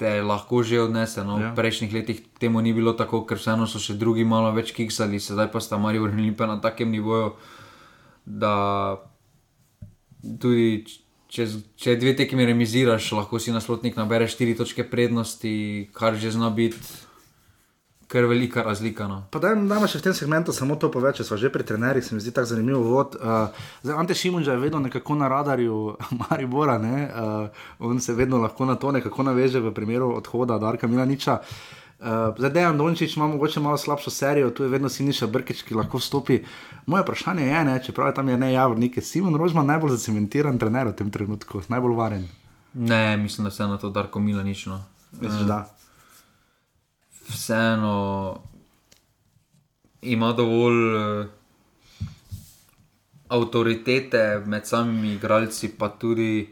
te 0.00 0.22
lahko 0.22 0.62
že 0.62 0.80
odnese. 0.80 1.24
No? 1.24 1.40
Ja. 1.40 1.52
V 1.52 1.60
prejšnjih 1.60 1.92
letih 1.92 2.24
temu 2.40 2.60
ni 2.60 2.72
bilo 2.72 2.92
tako, 2.96 3.24
ker 3.28 3.40
vseeno 3.40 3.68
so 3.68 3.80
še 3.82 3.98
drugi 4.00 4.24
malo 4.24 4.52
več 4.56 4.72
kiksali, 4.76 5.20
sedaj 5.20 5.50
pa 5.52 5.60
sta 5.60 5.80
Marijo 5.80 6.08
vrnili 6.08 6.32
pa 6.36 6.48
na 6.48 6.60
takem 6.60 6.88
nivoju, 6.92 7.36
da 8.24 8.54
tudi. 10.40 10.84
Če, 11.30 11.44
če 11.78 11.92
dve 11.94 12.10
tekmi 12.18 12.42
remiziraš, 12.42 13.12
lahko 13.14 13.38
si 13.38 13.52
naslotnik 13.54 13.94
nabere 13.94 14.26
štiri 14.26 14.56
točke 14.58 14.82
prednosti, 14.82 15.86
kar 15.94 16.18
že 16.18 16.32
zna 16.34 16.48
biti 16.50 16.74
kar 18.10 18.24
velika 18.24 18.62
razlika. 18.62 19.06
No. 19.08 19.22
Da, 19.32 19.52
da, 19.54 19.78
še 19.86 20.00
v 20.00 20.08
tem 20.08 20.14
segmentu 20.18 20.52
samo 20.52 20.74
to 20.74 20.88
povedati, 20.90 21.20
če 21.20 21.28
smo 21.28 21.36
že 21.38 21.50
pri 21.54 21.62
trenerjih, 21.66 22.02
se 22.02 22.16
mi 22.16 22.22
zdi 22.22 22.32
tako 22.34 22.50
zanimivo. 22.50 22.80
Vod, 22.82 23.14
uh, 23.20 23.60
zdaj, 23.84 23.98
Ante 24.02 24.16
Šimunča 24.18 24.56
je 24.56 24.62
vedno 24.64 24.80
nekako 24.82 25.14
na 25.14 25.28
radarju 25.30 25.76
Maribora, 26.20 26.78
ne? 26.82 27.06
uh, 27.06 27.86
on 27.86 28.02
se 28.02 28.16
vedno 28.18 28.42
lahko 28.42 28.66
na 28.66 28.74
to 28.74 28.90
nekako 28.90 29.28
naveže 29.30 29.62
v 29.62 29.70
primeru 29.74 30.10
odhoda 30.16 30.58
Darka 30.58 30.90
Milaniča. 30.90 31.38
Uh, 32.00 32.34
zdaj, 32.34 32.50
Dejan 32.50 32.82
Dončić 32.82 33.14
ima 33.16 33.30
morda 33.30 33.62
malo 33.62 33.78
slabšo 33.78 34.10
serijo, 34.10 34.50
tu 34.50 34.66
je 34.66 34.74
vedno 34.74 34.90
Siniša 34.90 35.30
Brkič, 35.30 35.62
ki 35.62 35.78
lahko 35.78 36.02
vstopi. 36.02 36.42
Moje 36.90 37.06
vprašanje 37.06 37.46
je, 37.46 37.64
ne, 37.64 37.80
čeprav 37.84 38.10
je 38.10 38.18
tam 38.18 38.28
je 38.28 38.38
ne 38.38 38.52
javno, 38.52 38.90
je 38.96 39.02
Simon 39.02 39.38
Rožman 39.38 39.70
najbolj 39.70 39.94
zacementiran 39.94 40.58
trener 40.58 40.90
v 40.90 40.98
tem 40.98 41.10
trenutku, 41.14 41.62
najbolj 41.68 41.94
varen. 41.94 42.26
Ne, 42.74 43.16
mislim, 43.16 43.44
da 43.46 43.50
se 43.54 43.66
na 43.66 43.78
to 43.78 43.90
Darko 43.90 44.18
Milanič. 44.18 44.66
No. 44.66 44.82
Mislim, 45.20 45.42
uh, 45.42 45.46
da. 45.46 45.66
Vseeno 47.30 47.96
ima 50.02 50.32
dovolj 50.32 50.80
uh, 50.96 51.26
avtoritete 53.28 54.42
med 54.46 54.66
samimi 54.66 55.14
igralci, 55.14 55.70
pa 55.78 55.88
tudi 55.88 56.48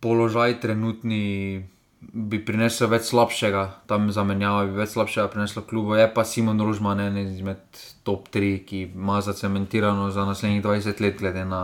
položaj 0.00 0.60
trenutni. 0.60 1.66
Bi 1.98 2.38
prinesel 2.46 2.86
več 2.92 3.08
slabšega, 3.08 3.62
tam 3.90 4.12
zamenjava 4.14 4.68
bi 4.68 4.76
več 4.78 4.92
slabšega 4.92 5.32
prineslo 5.32 5.64
klubu. 5.66 5.96
Je 5.98 6.06
pa 6.14 6.22
Simon 6.24 6.60
Rožman 6.62 7.00
en 7.02 7.16
izmed 7.24 7.80
top 8.06 8.28
3, 8.30 8.52
ki 8.68 8.82
ima 8.92 9.18
zacementirano 9.24 10.06
za 10.14 10.22
naslednjih 10.28 10.62
20 10.62 11.02
let, 11.02 11.18
glede 11.18 11.42
na 11.44 11.62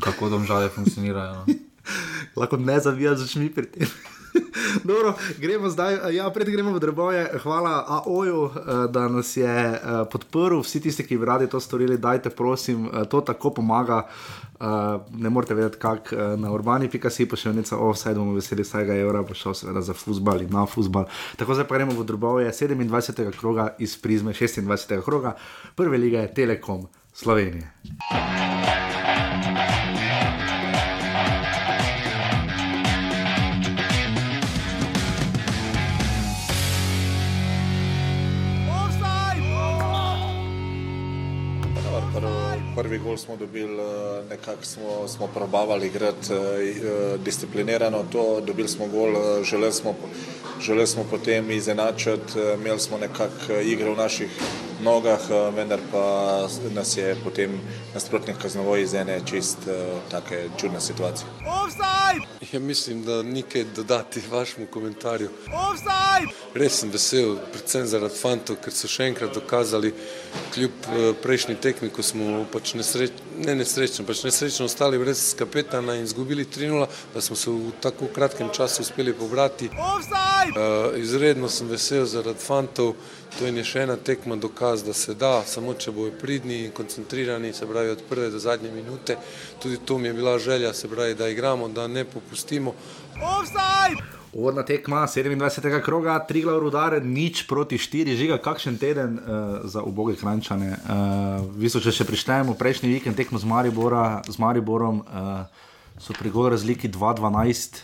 kako 0.00 0.28
domžale 0.34 0.68
funkcionirajo. 0.74 1.34
No. 1.34 1.58
Lahko 2.40 2.56
ne 2.56 2.80
zavijaš, 2.80 3.18
začni 3.18 3.52
pri 3.54 3.70
tem. 3.70 3.94
Dobro, 4.88 5.14
gremo 5.38 5.68
zdaj, 5.68 6.14
ja, 6.16 6.30
pred 6.30 6.48
gremo 6.48 6.72
v 6.72 6.80
dreboje. 6.80 7.30
Hvala 7.42 7.84
AOJ-u, 7.88 8.50
da 8.88 9.08
nas 9.08 9.36
je 9.36 9.80
podprl. 10.12 10.60
Vsi 10.60 10.80
tisti, 10.80 11.06
ki 11.06 11.18
bi 11.18 11.26
radi 11.26 11.46
to 11.46 11.60
storili, 11.60 11.98
dajte, 11.98 12.30
prosim, 12.30 12.88
to 13.10 13.20
tako 13.20 13.50
pomaga. 13.50 14.06
Ne 15.14 15.30
morete 15.30 15.54
vedeti, 15.54 15.78
kako 15.78 16.36
na 16.36 16.52
urbani.si 16.52 17.28
pošiljnica, 17.28 17.78
oh, 17.78 17.94
vsaj 17.94 18.14
bomo 18.14 18.34
veseli 18.34 18.62
vsega 18.62 18.96
evra, 18.98 19.22
bo 19.22 19.34
šel 19.34 19.54
seveda 19.54 19.80
za 19.80 19.94
futbal 19.94 20.42
in 20.42 20.50
na 20.50 20.66
futbal. 20.66 21.06
Tako 21.36 21.54
zdaj 21.54 21.68
pa 21.68 21.78
gremo 21.78 21.94
v 21.94 22.04
drobove 22.04 22.50
27. 22.50 23.30
kroga 23.38 23.74
iz 23.78 23.96
prizme 24.02 24.32
26. 24.32 25.02
kroga, 25.04 25.36
prve 25.76 25.98
lige 25.98 26.26
Telekom 26.34 26.86
Slovenije. 27.12 27.70
Prvi 42.78 42.98
gol 42.98 43.16
smo 43.16 43.36
dobili, 43.36 43.82
nekako 44.30 44.64
smo, 44.64 45.08
smo 45.08 45.26
probavali 45.26 45.86
igrati 45.86 46.28
disciplinirano 47.24 48.04
to, 48.12 48.40
dobili 48.46 48.68
smo 48.68 48.86
gol, 48.86 49.14
želeli 49.42 49.72
smo, 49.72 49.94
želeli 50.60 50.86
smo 50.86 51.04
potem 51.10 51.50
izenačiti, 51.50 52.38
imeli 52.60 52.80
smo 52.80 52.98
nekako 52.98 53.60
igro 53.64 53.92
v 53.92 53.96
naših 53.96 54.28
nogah, 54.82 55.20
vendar 55.56 55.80
pa 55.92 56.46
nas 56.74 56.96
je 56.96 57.16
potem 57.24 57.60
nasprotnik 57.94 58.38
kaznoval 58.42 58.78
iz 58.78 58.94
ene 58.94 59.20
čist 59.26 59.58
take 60.10 60.48
čudne 60.60 60.80
situacije. 60.80 61.26
Ja, 62.52 62.60
mislim, 62.60 63.04
da 63.04 63.22
ni 63.22 63.42
kaj 63.42 63.64
dodati 63.76 64.22
vašemu 64.30 64.66
komentarju. 64.66 65.28
Offside! 65.46 66.32
Res 66.54 66.78
sem 66.80 66.90
vesel, 66.90 67.36
predvsem 67.52 67.86
zaradi 67.86 68.16
fantov, 68.16 68.56
ker 68.64 68.72
so 68.72 68.88
še 68.88 69.10
enkrat 69.10 69.34
dokazali, 69.36 69.90
kljub 70.54 70.88
prejšnji 71.22 71.58
tekmi, 71.60 71.90
ko 71.92 72.02
smo 72.02 72.44
pač 72.52 72.72
nesreč, 72.78 73.20
ne 73.44 73.54
nesrečno, 73.58 74.06
pač 74.08 74.22
nesrečno 74.24 74.64
ostali 74.70 74.98
brez 74.98 75.34
kapetana 75.38 75.98
in 75.98 76.08
izgubili 76.08 76.46
3-0, 76.46 76.88
da 77.14 77.20
smo 77.20 77.36
se 77.36 77.50
v 77.50 77.74
tako 77.84 78.08
kratkem 78.14 78.48
času 78.54 78.82
uspeli 78.86 79.12
pobrati. 79.12 79.68
Uh, 79.68 80.96
izredno 80.96 81.48
sem 81.52 81.68
vesel 81.68 82.06
zaradi 82.08 82.40
fantov, 82.40 82.94
to 83.38 83.46
je 83.46 83.64
še 83.64 83.84
ena 83.86 83.96
tekma 83.96 84.36
dokaz, 84.36 84.82
da 84.86 84.92
se 84.96 85.14
da, 85.14 85.42
samo 85.46 85.74
če 85.74 85.92
bojo 85.92 86.12
pridni 86.20 86.64
in 86.66 86.72
koncentrirani, 86.74 87.52
se 87.52 87.66
pravi 87.66 87.90
od 87.92 88.02
prve 88.08 88.30
do 88.30 88.38
zadnje 88.38 88.70
minute. 88.72 89.18
Tudi 89.62 89.78
to 89.84 89.98
mi 89.98 90.08
je 90.08 90.14
bila 90.14 90.38
želja, 90.38 90.72
se 90.74 90.88
pravi, 90.88 91.14
da 91.14 91.28
igramo, 91.28 91.68
da 91.68 91.86
ne 91.86 92.04
popustimo. 92.04 92.74
Uvodna 94.32 94.62
tekma 94.62 95.06
27. 95.06 95.82
kroga, 95.82 96.18
tri 96.28 96.42
glav 96.42 96.58
rudare, 96.60 97.00
nič 97.00 97.46
proti 97.48 97.78
štiri, 97.78 98.16
žiga, 98.16 98.36
kakšen 98.38 98.76
teden 98.78 99.18
uh, 99.18 99.60
za 99.64 99.82
uboge 99.82 100.16
krančane. 100.20 100.76
Uh, 100.76 101.46
Viso, 101.56 101.80
če 101.80 101.94
še 101.94 102.04
prištejemo 102.04 102.54
prejšnji 102.58 102.92
vikend 102.92 103.16
tekmo 103.16 103.40
z, 103.40 103.48
Maribora, 103.48 104.20
z 104.28 104.36
Mariborom, 104.38 105.00
uh, 105.00 105.70
so 105.98 106.14
pri 106.14 106.30
gol 106.30 106.50
razliki 106.52 106.90
2-12, 106.92 107.80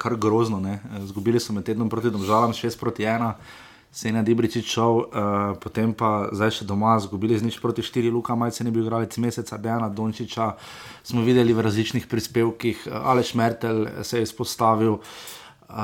kar 0.00 0.14
grozno. 0.16 0.60
Ne? 0.62 0.78
Zgubili 1.10 1.42
so 1.42 1.52
med 1.52 1.66
tednom 1.66 1.90
proti 1.90 2.12
domžalam 2.14 2.54
6 2.56 2.78
proti 2.80 3.04
1. 3.04 3.34
Sena 3.92 4.22
Dibričič 4.22 4.70
šel, 4.70 5.02
uh, 5.02 5.06
potem 5.58 5.90
pa 5.90 6.30
zdaj 6.30 6.60
še 6.60 6.64
doma, 6.66 6.94
izgubili 6.94 7.34
z 7.34 7.42
nič 7.42 7.58
proti 7.58 7.82
štiri, 7.82 8.10
Luka 8.10 8.36
Majce 8.38 8.62
ne 8.62 8.70
bi 8.70 8.78
igral 8.84 9.02
meseca, 9.18 9.58
Dejana 9.58 9.88
Dončiča 9.90 10.54
smo 11.02 11.26
videli 11.26 11.50
v 11.50 11.64
različnih 11.66 12.06
prispevkih, 12.06 12.86
Aleš 12.86 13.34
Mertel 13.34 13.88
se 14.06 14.22
je 14.22 14.28
izpostavil, 14.28 14.94
uh, 14.94 15.74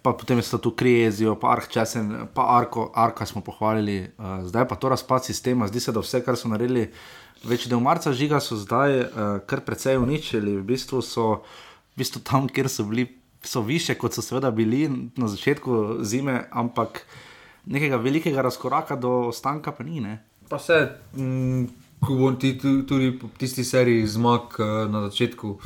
pa 0.00 0.10
potem 0.16 0.40
je 0.40 0.48
tu 0.56 0.72
Krijezijo, 0.72 1.36
pa 1.36 1.52
Ark 1.52 1.68
Česen, 1.68 2.32
pa 2.32 2.56
Arko, 2.56 2.88
Arka 2.96 3.26
smo 3.28 3.44
pohvalili, 3.44 4.08
uh, 4.16 4.48
zdaj 4.48 4.68
pa 4.68 4.76
to 4.80 4.88
razpad 4.88 5.24
sistema, 5.24 5.68
zdi 5.68 5.80
se, 5.80 5.92
da 5.92 6.00
vse, 6.00 6.24
kar 6.24 6.40
so 6.40 6.48
naredili 6.48 6.88
več 7.44 7.68
del 7.68 7.84
marca 7.84 8.16
žiga, 8.16 8.40
so 8.40 8.56
zdaj 8.56 8.96
uh, 9.00 9.44
kar 9.44 9.60
precej 9.60 10.00
uničili, 10.00 10.56
v 10.56 10.64
bistvu 10.72 11.02
so 11.04 11.44
v 11.92 12.00
bistvu 12.00 12.22
tam, 12.24 12.48
kjer 12.48 12.68
so 12.72 12.84
bili, 12.88 13.06
so 13.44 13.60
više, 13.60 13.94
kot 14.00 14.14
so 14.16 14.24
seveda 14.24 14.50
bili 14.50 14.88
na 15.16 15.28
začetku 15.28 16.00
zime, 16.00 16.46
ampak 16.50 17.04
nekega 17.66 17.96
velikega 17.96 18.42
razkoraka 18.42 18.96
do 18.96 19.10
ostanka, 19.28 19.72
pa 19.72 19.84
ni. 19.84 20.00
Ne? 20.00 20.18
Pa 20.48 20.58
se, 20.58 20.88
mm, 21.16 21.64
ko 22.00 22.14
bom 22.14 22.36
ti 22.38 22.58
tudi 22.58 23.12
po 23.18 23.28
tisti 23.38 23.64
seriji 23.64 24.06
zmag 24.06 24.58
na 24.90 25.08
začetku. 25.08 25.58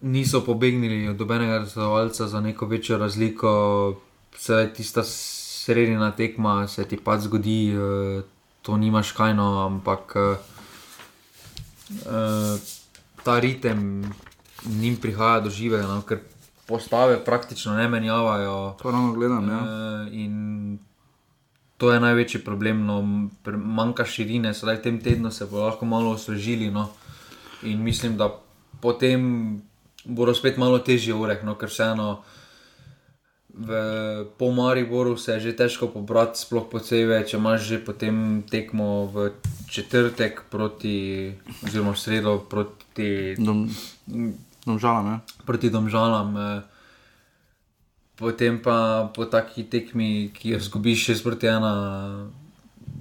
Niso 0.00 0.44
pobegnili 0.44 1.08
od 1.08 1.16
dobenega 1.16 1.58
razlovalca 1.58 2.28
za 2.28 2.40
neko 2.40 2.66
večjo 2.66 2.98
razliko, 2.98 3.50
vse 4.36 4.70
tista 4.76 5.02
sredina 5.02 6.10
tekma 6.10 6.68
se 6.68 6.84
ti 6.84 6.96
pa 6.96 7.18
zgodi, 7.18 7.72
to 8.62 8.76
nimaš 8.76 9.12
kajno, 9.12 9.66
ampak 9.66 10.14
ta 13.24 13.40
ritem 13.40 14.12
njim 14.66 14.96
prihaja 14.96 15.40
do 15.40 15.50
živega, 15.50 15.86
no, 15.86 16.02
ker 16.02 16.20
postave 16.66 17.24
praktično 17.24 17.76
ne 17.76 17.88
menjavajo. 17.88 18.76
Pravno 18.82 19.12
gledam. 19.12 19.48
Ja. 19.48 19.60
Uh, 19.60 20.78
to 21.76 21.92
je 21.92 22.00
največji 22.00 22.40
problem, 22.44 22.86
no, 22.86 23.02
manjka 23.56 24.06
širine, 24.08 24.54
sedaj 24.56 24.80
v 24.80 24.82
tem 24.82 25.00
tednu 25.00 25.30
se 25.30 25.46
bo 25.46 25.60
lahko 25.60 25.84
malo 25.84 26.14
osvežili. 26.16 26.70
No, 26.72 26.88
in 27.62 27.82
mislim, 27.84 28.16
da 28.16 28.30
potem 28.80 29.60
bodo 30.04 30.34
spet 30.34 30.56
malo 30.56 30.78
težje 30.78 31.14
ure, 31.14 31.36
no, 31.44 31.56
ker 31.60 31.68
vseeno. 31.68 32.22
V 33.56 33.72
Pomariboru 34.36 35.16
se 35.16 35.32
je 35.32 35.40
že 35.40 35.52
težko 35.56 35.88
pobrati, 35.88 36.36
sploh 36.36 36.68
po 36.68 36.76
CW, 36.76 37.24
če 37.24 37.38
imaš 37.40 37.64
že 37.64 37.78
potem 37.80 38.44
tekmo 38.44 39.08
v 39.08 39.30
četrtek 39.72 40.42
proti, 40.52 41.32
oziroma 41.64 41.96
v 41.96 42.00
sredo 42.00 42.36
proti. 42.44 43.32
Dom, 43.40 43.64
domžalam. 44.66 45.20
Proti 45.46 45.70
domžalam. 45.70 46.34
Potem 48.16 48.58
pa 48.62 49.08
po 49.12 49.28
taki 49.28 49.64
tekmi, 49.68 50.32
ki 50.32 50.56
jo 50.56 50.60
zgubiš, 50.60 51.02
še 51.04 51.16
proti 51.20 51.50
ena, 51.52 51.72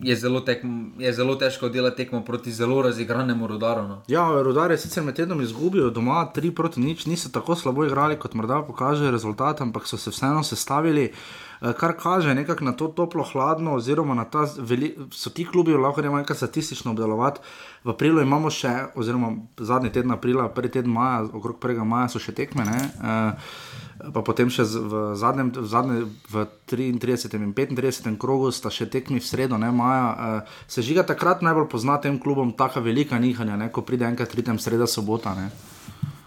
je 0.03 0.15
zelo, 0.15 0.41
tekm, 0.43 1.00
je 1.00 1.13
zelo 1.13 1.36
težko 1.39 1.69
delati 1.69 2.03
tekmo 2.03 2.19
proti 2.25 2.51
zelo 2.51 2.81
razigranemu 2.81 3.48
rodaru. 3.48 3.88
No. 3.88 4.01
Ja, 4.12 4.27
rodar 4.43 4.72
je 4.72 4.77
sicer 4.77 5.03
med 5.03 5.15
tednom 5.15 5.41
izgubil 5.41 5.89
doma 5.95 6.25
3 6.36 6.51
proti 6.51 6.84
nič, 6.84 7.05
niso 7.07 7.31
tako 7.31 7.55
slabo 7.55 7.86
igrali, 7.86 8.19
kot 8.19 8.36
morda 8.36 8.60
pokaže 8.67 9.12
rezultat, 9.12 9.62
ampak 9.62 9.88
so 9.88 9.98
se 9.98 10.12
vseeno 10.12 10.43
sestavili. 10.43 11.12
Kar 11.59 11.93
kaže 12.00 12.33
nekako 12.35 12.63
na 12.63 12.71
to 12.71 12.88
toplo, 12.88 13.24
hladno, 13.24 13.75
oziroma 13.75 14.15
na 14.15 14.25
ta, 14.25 14.47
veli, 14.57 14.95
so 15.12 15.29
ti 15.29 15.45
klubi 15.45 15.74
lahko 15.74 16.01
nekaj 16.01 16.35
statistično 16.35 16.91
obdelovati. 16.91 17.39
V 17.83 17.93
aprilu 17.93 18.21
imamo 18.21 18.50
še, 18.50 18.74
oziroma 18.95 19.31
zadnji 19.57 19.91
teden 19.93 20.12
aprila, 20.12 20.50
prvi 20.50 20.71
teden 20.74 20.91
maja, 20.91 21.24
okrog 21.33 21.59
1. 21.62 21.83
maja 21.85 22.09
so 22.15 22.19
še 22.19 22.33
tekme. 22.35 22.65
Uh, 22.65 24.09
pa 24.13 24.21
potem 24.25 24.50
še 24.51 24.65
v, 24.65 25.03
zadnjem, 25.15 25.53
v, 25.55 25.67
zadnje, 25.69 26.00
v 26.33 26.45
33. 26.67 27.39
in 27.39 27.53
35. 27.53 28.17
krogu 28.19 28.51
sta 28.51 28.74
še 28.74 28.89
tekmi 28.91 29.21
v 29.21 29.27
sredo, 29.27 29.59
ne 29.62 29.71
maja. 29.71 30.09
Uh, 30.12 30.57
se 30.67 30.83
žiga 30.85 31.05
takrat 31.07 31.45
najbolj 31.45 31.69
pozna 31.71 31.97
tem 32.01 32.19
klubom, 32.19 32.51
tako 32.57 32.83
velika 32.83 33.21
nihanja, 33.21 33.55
ne, 33.55 33.71
ko 33.71 33.85
pride 33.85 34.09
enkrat 34.09 34.35
ritem 34.35 34.59
sreda 34.59 34.89
sobota. 34.89 35.38
Ne. 35.38 35.50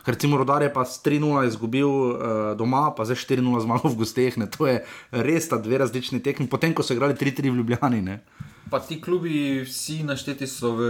Ker 0.08 0.16
recimo 0.16 0.40
Rodar 0.40 0.64
je 0.64 0.72
pa 0.72 0.88
s 0.88 1.04
3-0 1.04 1.52
izgubil 1.52 1.84
uh, 1.84 2.16
doma, 2.56 2.96
pa 2.96 3.04
zdaj 3.04 3.28
4-0 3.28 3.44
zmagal 3.60 3.92
v 3.92 3.98
gosteh. 4.00 4.40
Ne. 4.40 4.48
To 4.56 4.64
je 4.64 4.80
res 5.12 5.44
ta 5.52 5.60
dve 5.60 5.84
različni 5.84 6.24
tekmi, 6.24 6.48
potem 6.48 6.72
ko 6.72 6.80
so 6.80 6.96
igrali 6.96 7.12
3-3 7.12 7.52
v 7.52 7.60
Ljubljani. 7.60 8.00
Ne. 8.00 8.24
Pa 8.72 8.80
ti 8.80 8.96
klubi, 9.04 9.68
vsi 9.68 10.08
našteti 10.08 10.48
so 10.48 10.72
v 10.80 10.82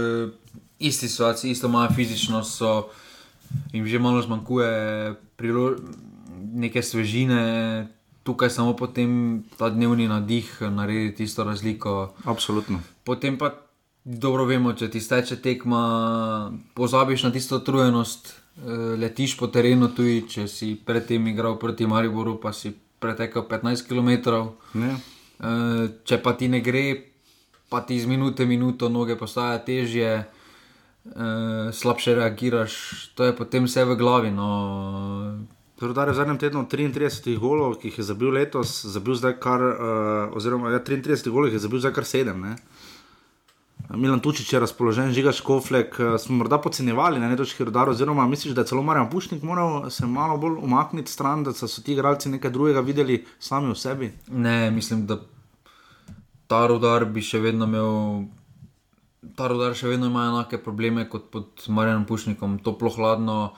isti 0.79 1.11
situaciji, 1.11 1.51
isto 1.51 1.67
imajo 1.67 1.91
fizično, 1.99 2.47
so 2.47 2.87
jim 3.75 3.83
že 3.83 3.99
malo 3.99 4.23
zmanjkuje 4.23 4.71
neke 6.55 6.79
svežine, 6.79 7.91
tukaj 8.23 8.47
samo 8.47 8.71
potem 8.71 9.43
ta 9.59 9.67
dnevni 9.67 10.07
nadih 10.07 10.47
naredi 10.71 11.11
tisto 11.19 11.43
razliko. 11.43 12.15
Absolutno. 12.23 12.79
Potem 13.03 13.35
pa 13.35 13.67
Dobro 14.03 14.45
vemo, 14.47 14.71
če 14.73 14.87
ti 14.89 15.01
steče 15.03 15.41
tekma, 15.43 15.81
pozabiš 16.73 17.25
na 17.27 17.31
tisto 17.35 17.59
utrujenost, 17.59 18.31
eh, 18.31 18.71
letiš 18.97 19.37
po 19.37 19.47
terenu, 19.47 19.89
tudi 19.95 20.23
če 20.29 20.47
si 20.47 20.75
predtem 20.85 21.27
igral 21.27 21.59
proti 21.59 21.87
Mariboru, 21.87 22.39
pa 22.39 22.53
si 22.53 22.71
pretekel 22.99 23.43
15 23.43 23.87
km. 23.87 24.09
Ne? 24.73 24.95
Eh, 25.39 25.87
Če 26.03 26.17
pa 26.23 26.33
ti 26.33 26.47
ne 26.47 26.59
gre, 26.61 27.03
pa 27.69 27.81
ti 27.81 27.95
iz 27.95 28.05
minute 28.05 28.43
v 28.43 28.47
minuto 28.47 28.89
noge 28.89 29.15
postaja 29.15 29.59
težje, 29.59 30.25
eh, 30.25 31.71
slabše 31.71 32.15
reagiraš, 32.15 33.13
to 33.15 33.23
je 33.23 33.35
potem 33.35 33.63
vse 33.63 33.85
v 33.85 33.95
glavi. 33.95 34.31
No. 34.31 35.39
Rudar 35.79 36.07
je 36.07 36.13
v 36.13 36.17
zadnjem 36.17 36.37
tednu 36.37 36.67
33 36.67 37.37
golov, 37.39 37.79
ki 37.79 37.87
jih 37.87 37.99
je 37.99 38.03
zabil 38.03 38.31
letos, 38.35 38.83
zabil 38.83 39.15
zdaj 39.15 39.39
kar, 39.39 39.61
uh, 39.63 40.35
oziroma 40.35 40.71
ja, 40.75 40.83
33 40.83 41.31
golov 41.31 41.47
jih 41.47 41.55
je 41.55 41.63
zabil 41.63 41.79
zdaj 41.79 41.93
kar 41.95 42.03
7. 42.03 42.35
Ne? 42.35 42.57
Milan 43.89 44.19
Tučič 44.21 44.53
je 44.53 44.59
razpoložen, 44.59 45.09
žiga 45.13 45.31
Škoflek, 45.33 45.95
eh, 45.99 46.17
smo 46.21 46.35
morda 46.37 46.61
podcenjevali 46.61 47.19
na 47.19 47.29
netočki 47.29 47.65
rodar, 47.65 47.89
oziroma 47.89 48.27
misliš, 48.27 48.53
da 48.53 48.61
je 48.61 48.67
celo 48.67 48.83
Marjan 48.83 49.09
Pušnik 49.09 49.43
moral 49.43 49.89
se 49.89 50.05
malo 50.05 50.37
bolj 50.37 50.59
umakniti 50.61 51.11
stran, 51.11 51.43
da 51.43 51.53
so 51.53 51.81
ti 51.81 51.93
igralci 51.93 52.29
nekaj 52.29 52.51
drugega 52.51 52.79
videli 52.79 53.25
sami 53.39 53.71
v 53.71 53.75
sebi. 53.75 54.11
Ne, 54.27 54.71
mislim, 54.71 55.07
da 55.07 55.17
ta 56.47 56.67
rodar 56.67 57.05
bi 57.05 57.21
še 57.21 57.39
vedno 57.39 57.65
imel. 57.65 58.29
Ta 59.35 59.47
rodar 59.47 59.73
še 59.75 59.87
vedno 59.87 60.07
ima 60.07 60.29
enake 60.29 60.61
probleme 60.61 61.09
kot 61.09 61.29
pod 61.31 61.65
Marjanom 61.67 62.05
Pušnikom, 62.05 62.59
toplo 62.63 62.93
hladno. 62.93 63.55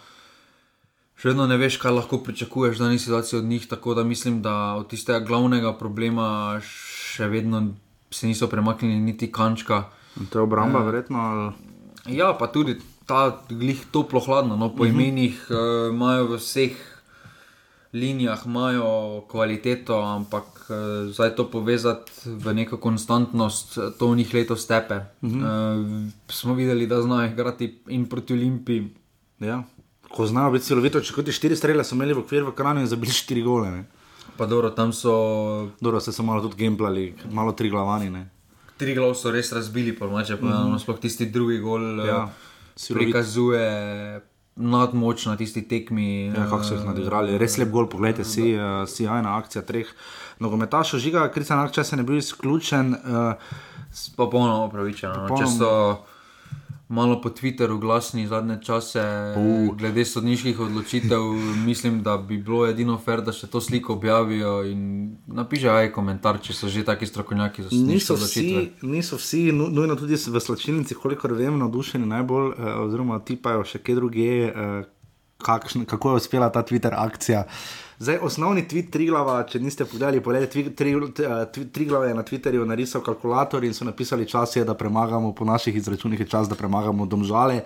Še 1.19 1.33
vedno 1.33 1.45
ne 1.47 1.57
veš, 1.57 1.77
kaj 1.77 1.91
lahko 1.91 2.23
pričakuješ, 2.23 2.79
da 2.79 2.89
ni 2.89 2.99
situacija 2.99 3.39
od 3.39 3.45
njih. 3.45 3.67
Tako 3.67 3.93
da 3.99 4.03
mislim, 4.03 4.41
da 4.41 4.75
od 4.79 4.87
tistega 4.89 5.19
glavnega 5.19 5.75
problema 5.77 6.59
še 6.63 7.27
vedno 7.27 7.67
se 8.11 8.27
niso 8.27 8.47
premaknili 8.47 8.99
niti 8.99 9.31
kančka. 9.31 9.89
In 10.19 10.25
to 10.27 10.39
je 10.39 10.43
obramba, 10.43 10.79
uh, 10.79 10.85
verjetno. 10.85 11.19
Ali... 11.19 12.17
Ja, 12.17 12.33
pa 12.33 12.47
tudi 12.47 12.79
ta 13.05 13.41
glih 13.49 13.85
toplo 13.91 14.19
hladno. 14.19 14.57
No, 14.57 14.69
po 14.69 14.83
uh 14.83 14.89
-huh. 14.89 14.93
imenih 14.93 15.47
uh, 15.49 15.93
imajo 15.93 16.27
v 16.27 16.37
vseh 16.37 16.75
linijah 17.93 18.45
imajo 18.45 19.21
kvaliteto, 19.27 20.01
ampak 20.01 20.43
uh, 20.69 21.11
zdaj 21.11 21.35
to 21.35 21.51
povezati 21.51 22.11
v 22.25 22.53
neko 22.53 22.77
konstantnost, 22.77 23.77
to 23.99 24.07
v 24.07 24.15
njih 24.15 24.33
letos 24.33 24.67
tepe. 24.67 24.95
Uh 25.21 25.29
-huh. 25.29 26.05
uh, 26.05 26.11
smo 26.27 26.53
videli, 26.53 26.87
da 26.87 27.01
znajo 27.01 27.31
igrati 27.31 27.79
in 27.87 28.05
proti 28.05 28.33
Olimpiji. 28.33 28.89
Ja. 29.39 29.63
Ko 30.11 30.25
znajo 30.25 30.51
biti 30.51 30.65
celovito, 30.65 31.01
če 31.01 31.13
kot 31.13 31.25
ti 31.25 31.31
štiri 31.31 31.55
strele 31.55 31.83
so 31.83 31.95
imeli 31.95 32.13
v 32.13 32.19
okviru 32.19 32.47
v 32.47 32.55
Kranju 32.55 32.81
in 32.81 32.87
zabili 32.87 33.11
štiri 33.11 33.41
gole. 33.41 33.71
Ne? 33.71 33.85
Pa 34.37 34.45
dobro, 34.45 34.69
tam 34.69 34.93
so. 34.93 35.69
Dobro, 35.81 35.99
se 35.99 36.11
so 36.11 36.23
malo 36.23 36.41
tudi 36.41 36.55
gameplayali, 36.63 37.13
malo 37.31 37.51
tri 37.51 37.69
glavani. 37.69 38.09
Ne? 38.09 38.29
Tri 38.81 38.95
glav 38.97 39.13
so 39.17 39.31
res 39.33 39.51
razbili, 39.53 39.93
pa 39.93 40.09
če 40.25 40.39
pa 40.41 40.47
mm. 40.47 40.73
-hmm. 40.73 40.81
sploh 40.81 40.99
tisti 40.99 41.29
drugi 41.29 41.59
gol 41.61 41.99
Ja, 41.99 42.05
ja, 42.05 42.29
silovit. 42.75 43.05
prikazuje 43.05 44.21
nadmoč 44.55 45.25
na 45.25 45.37
tisti 45.37 45.61
tekmi. 45.67 46.25
Ja, 46.25 46.49
kako 46.49 46.63
so 46.63 46.75
jih 46.75 46.85
nadigrali, 46.85 47.37
res 47.37 47.57
lep 47.57 47.69
gol, 47.69 47.87
poglejte 47.89 48.23
si, 48.23 48.55
uh, 48.55 48.87
si 48.87 49.07
ajna 49.07 49.37
akcija 49.37 49.61
treh 49.61 49.87
nogometašov, 50.39 50.99
žiga, 50.99 51.29
Kristijan 51.31 51.59
Akča 51.59 51.83
se 51.83 51.95
ne 51.95 52.03
bil 52.03 52.17
izključen. 52.17 52.93
Uh, 52.93 53.33
Popolnoma 54.15 54.65
upravičeno. 54.65 55.13
no. 55.13 55.27
Če 55.27 55.43
Popolnoma. 55.43 55.57
so 55.57 56.05
malo 56.91 57.21
po 57.21 57.29
Twitteru 57.29 57.79
glasni 57.79 58.27
zadnje 58.27 58.57
čase, 58.61 59.01
glede 59.77 60.05
sodniških 60.05 60.59
odločitev, 60.59 61.21
mislim, 61.65 62.03
da 62.03 62.17
bi 62.17 62.37
bilo 62.37 62.67
edino 62.67 62.97
fair, 62.99 63.21
da 63.23 63.31
še 63.31 63.47
to 63.47 63.61
sliko 63.61 63.95
objavijo 63.95 64.57
in 64.67 64.81
napišejo 65.27 65.73
aj 65.73 65.91
komentar, 65.95 66.41
če 66.43 66.53
so 66.53 66.67
že 66.67 66.83
taki 66.83 67.07
strokovnjaki 67.07 67.63
za 67.63 67.69
sodniške 67.69 67.93
niso, 67.93 68.13
odločitve. 68.13 68.65
niso 68.81 69.17
vsi, 69.17 69.43
nu- 69.55 69.69
nujno 69.71 69.95
tudi 69.95 70.19
v 70.19 70.39
slačilnici, 70.39 70.95
kolikor 70.95 71.33
vem, 71.33 71.59
navdušeni 71.59 72.05
najbolj, 72.11 72.47
uh, 72.51 72.73
oziroma 72.83 73.19
tipajo 73.23 73.63
še 73.63 73.79
kje 73.79 73.95
druge, 73.95 74.31
uh, 74.51 74.83
kakšn, 75.41 75.87
kako 75.87 76.09
je 76.09 76.15
uspela 76.15 76.51
ta 76.51 76.63
Twitter 76.63 76.93
akcija. 76.97 77.45
Zdaj, 78.01 78.17
osnovni 78.25 78.63
tweet 78.65 78.87
Triglava, 78.89 79.35
če 79.45 79.59
niste 79.61 79.85
pogledali, 79.85 80.23
pogledajte, 80.25 80.49
tri, 80.55 80.71
tri, 80.73 80.93
tri, 81.53 81.65
Triglav 81.69 82.07
je 82.07 82.15
na 82.17 82.23
Twitterju 82.25 82.63
narisal 82.65 83.03
kalkulator 83.05 83.61
in 83.61 83.75
so 83.77 83.85
napisali, 83.85 84.25
čas 84.25 84.55
je, 84.55 84.63
da 84.65 84.73
premagamo, 84.73 85.35
po 85.37 85.45
naših 85.45 85.75
izračunih 85.77 86.23
je 86.23 86.25
čas, 86.31 86.49
da 86.49 86.57
premagamo 86.57 87.05
domžale. 87.05 87.59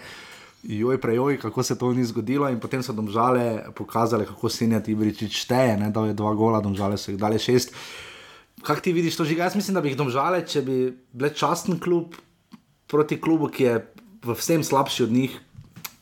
Joj, 0.63 0.99
prejoj, 0.99 1.37
kako 1.39 1.63
se 1.63 1.77
to 1.79 1.93
ni 1.95 2.03
zgodilo, 2.03 2.49
in 2.51 2.59
potem 2.59 2.83
so 2.83 2.91
domžale 2.91 3.63
pokazale, 3.77 4.25
kako 4.27 4.51
Senja 4.51 4.81
Tibričič 4.83 5.37
šteje, 5.45 5.77
ne, 5.79 5.87
da 5.95 6.03
je 6.09 6.17
dva 6.19 6.33
gola, 6.35 6.59
domžale 6.59 6.99
so 6.99 7.13
jih 7.13 7.21
dali 7.21 7.39
šest. 7.39 7.71
Kaj 8.59 8.83
ti 8.83 8.91
vidiš 8.91 9.15
to 9.15 9.23
žiga? 9.23 9.47
Jaz 9.47 9.55
mislim, 9.55 9.79
da 9.79 9.85
bi 9.85 9.93
jih 9.93 9.97
domžale, 10.03 10.43
če 10.43 10.65
bi 10.67 10.77
bile 11.15 11.31
časten 11.31 11.79
klub 11.79 12.19
proti 12.91 13.21
klubu, 13.23 13.47
ki 13.47 13.69
je 13.69 13.79
v 14.19 14.35
vsem 14.35 14.67
slabši 14.67 15.07
od 15.07 15.15
njih. 15.15 15.39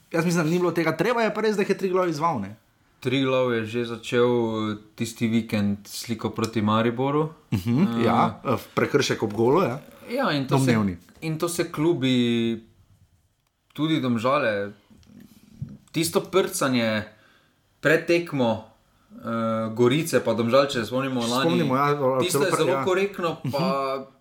Jaz 0.09 0.25
mislim, 0.25 0.41
da 0.41 0.49
ni 0.49 0.57
bilo 0.57 0.73
tega, 0.73 0.97
treba 0.97 1.21
je 1.21 1.35
pa 1.37 1.45
res, 1.45 1.53
da 1.53 1.69
je 1.69 1.77
tri 1.77 1.93
glavi 1.93 2.17
izval. 2.17 2.41
Ne? 2.41 2.55
Triglav 3.03 3.51
je 3.51 3.61
že 3.65 3.81
začel 3.85 4.29
eh, 4.31 4.77
tisti 4.95 5.27
vikend 5.27 5.83
sliko 5.83 6.31
proti 6.31 6.63
Mariboru. 6.63 7.29
Hm, 7.51 7.99
ja, 7.99 8.39
eh, 8.39 8.55
prekršek 8.73 9.23
ob 9.23 9.33
golo. 9.35 9.63
Ja. 9.63 9.79
Ja, 10.09 10.31
in 10.31 10.47
to, 10.47 10.59
se, 10.59 10.71
Domnevni. 10.71 10.97
in 11.21 11.37
to 11.39 11.49
se 11.49 11.71
klubi, 11.71 12.63
tudi 13.73 14.01
domžale, 14.01 14.71
tisto 15.91 16.21
prcanje 16.21 17.03
pred 17.79 18.07
tekmo. 18.07 18.69
Uh, 19.13 19.69
gorice, 19.77 20.19
pa 20.25 20.33
domžal, 20.33 20.65
če 20.67 20.81
se 20.81 20.89
spomnimo, 20.89 21.21
lani. 21.21 21.61
Spomnimo, 21.61 21.75
ja, 21.77 22.17
Tisto 22.19 22.41
je 22.43 22.51
zelo 22.57 22.73
ja. 22.73 22.79
korektno, 22.83 23.37
pa 23.53 23.61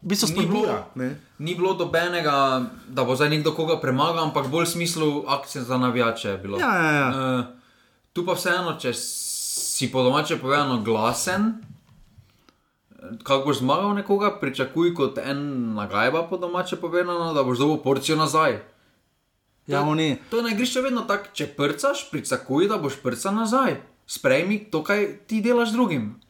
V 0.05 0.13
bistvu 0.13 0.37
ni 0.37 0.45
bilo, 0.47 0.77
ne. 0.95 1.09
ni 1.41 1.57
bilo 1.57 1.73
dobenega, 1.75 2.69
da 2.93 3.01
bo 3.03 3.17
zdaj 3.17 3.33
nekdo 3.33 3.55
koga 3.57 3.81
premagal, 3.81 4.21
ampak 4.29 4.53
bolj 4.53 4.69
v 4.69 4.73
smislu 4.77 5.09
akcije 5.27 5.65
za 5.65 5.81
navijače 5.81 6.29
je 6.29 6.39
bilo. 6.45 6.61
Ja, 6.61 6.71
ja, 6.77 6.93
ja. 6.93 7.09
Uh, 7.09 7.62
tu 8.13 8.25
pa 8.27 8.37
vseeno, 8.37 8.77
če 8.81 8.93
si 8.97 9.89
po 9.93 10.03
domače 10.05 10.37
povedano 10.41 10.81
glasen, 10.85 11.53
kako 13.23 13.51
boš 13.51 13.63
zmagal 13.63 13.95
nekoga, 13.99 14.35
pričakuj 14.41 14.95
kot 14.95 15.19
en 15.19 15.73
nagajba 15.75 16.27
po 16.31 16.37
domače 16.37 16.77
povedano, 16.77 17.33
da 17.35 17.43
boš 17.43 17.59
dobil 17.59 17.81
porcijo 17.83 18.17
nazaj. 18.17 18.61
Ja, 19.67 19.83
oni, 19.83 20.17
To 20.31 20.37
je 20.37 20.43
na 20.43 20.51
igrišču 20.51 20.83
vedno 20.83 21.05
tako, 21.07 21.31
če 21.33 21.47
prcaš, 21.57 22.11
pričakuj, 22.11 22.67
da 22.69 22.79
boš 22.83 22.99
prcal 23.03 23.35
nazaj. 23.35 23.79
Sprejmi 24.07 24.59
to, 24.71 24.83
kaj 24.85 25.07
ti 25.27 25.41
delaš 25.41 25.73
drugim. 25.73 26.21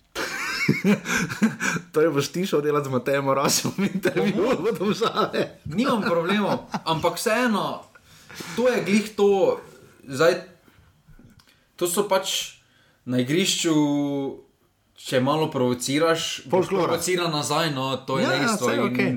to 1.93 2.01
je 2.01 2.11
boš 2.13 2.29
ti 2.29 2.47
šel 2.47 2.61
delati 2.63 2.89
z 2.89 2.93
Matejem 2.93 3.25
Morasom 3.25 3.73
v 3.77 3.89
intervjuju, 3.95 4.59
v 4.61 4.75
domžale. 4.79 5.49
Nimam 5.65 6.05
problemov, 6.05 6.69
ampak 6.85 7.17
vseeno, 7.17 7.83
to 8.57 8.69
je 8.69 8.85
glih 8.85 9.09
to. 9.17 9.59
Zdaj, 10.07 10.52
to 11.83 11.89
so 11.89 12.07
pač 12.07 12.55
na 13.05 13.19
igrišču, 13.19 13.75
če 14.97 15.19
malo 15.21 15.49
provociraš, 15.49 16.47
provocira 16.47 17.27
nazaj, 17.29 17.73
no 17.73 17.97
to 17.99 18.17
je 18.17 18.25
Ja, 18.25 18.33
ja, 18.33 18.39
dejstvo. 18.41 18.71
In 18.71 18.81
okej. 18.87 19.11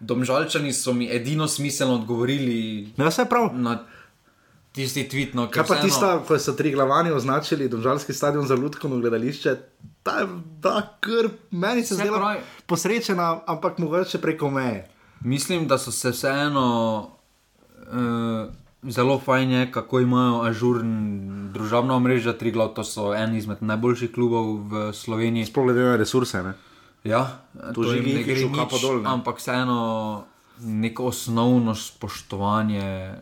Domžalčani 0.00 0.68
so 0.70 0.92
mi 0.92 1.08
edino 1.08 1.48
smiselno 1.48 1.94
odgovorili 1.96 2.92
Ja, 2.94 3.08
vse 3.08 3.24
prav. 3.24 3.48
na 3.54 3.78
tisti 4.70 5.04
tweet. 5.04 5.32
No, 5.32 5.46
Kaj 5.48 5.62
pa 5.62 5.74
vseeno- 5.74 5.82
tista, 5.82 6.08
ko 6.20 6.36
so 6.38 6.52
tri 6.52 6.70
glavani 6.70 7.10
označili 7.10 7.68
domžalski 7.68 8.12
stadion 8.12 8.44
za 8.44 8.54
Ludkovno 8.54 8.98
gledališče, 8.98 9.56
ta 10.02 10.18
je 10.18 10.26
bila 10.60 10.82
kar 11.00 11.30
meni 11.52 11.82
se 11.82 11.94
zdela 11.94 12.18
pravi. 12.18 12.40
posrečena, 12.66 13.40
ampak 13.46 13.78
mogoče 13.78 14.18
preko 14.18 14.50
meje. 14.50 14.84
Mislim, 15.22 15.64
da 15.64 15.78
so 15.78 15.90
se 15.90 16.10
vseeno 16.10 16.66
uh, 17.86 18.52
zelo 18.88 19.18
fajn 19.18 19.50
je, 19.50 19.70
kako 19.72 20.00
imajo 20.00 20.42
ažurn 20.42 20.90
družabna 21.52 21.94
omrežja 21.96 22.32
Triglav, 22.32 22.74
to 22.74 22.84
so 22.84 23.14
en 23.14 23.34
izmed 23.34 23.62
najboljših 23.62 24.12
klubov 24.12 24.56
v 24.68 24.92
Sloveniji. 24.92 25.46
Sploh 25.46 25.64
glede 25.70 25.84
na 25.84 25.96
resurse. 25.96 26.42
Ne? 26.42 26.54
Ja, 27.04 27.44
To 27.74 27.84
že 27.84 28.00
jim 28.00 28.16
ne 28.16 28.22
gre 28.24 28.44
nič, 28.44 28.56
kapo 28.56 28.80
dol, 28.80 29.02
ne. 29.04 29.08
ampak 29.12 29.36
vseeno 29.36 30.24
neko 30.60 31.12
osnovno 31.12 31.74
spoštovanje. 31.74 33.14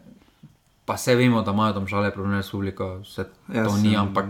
Pa 0.84 0.94
vse 0.94 1.14
vemo, 1.14 1.42
da 1.42 1.50
imajo 1.50 1.72
tam 1.78 1.86
žale 1.86 2.10
probleme 2.14 2.42
s 2.42 2.50
publiko, 2.50 3.02
vse 3.02 3.26
Ja, 3.54 3.66
to 3.66 3.76
ni, 3.82 3.96
ampak 3.96 4.26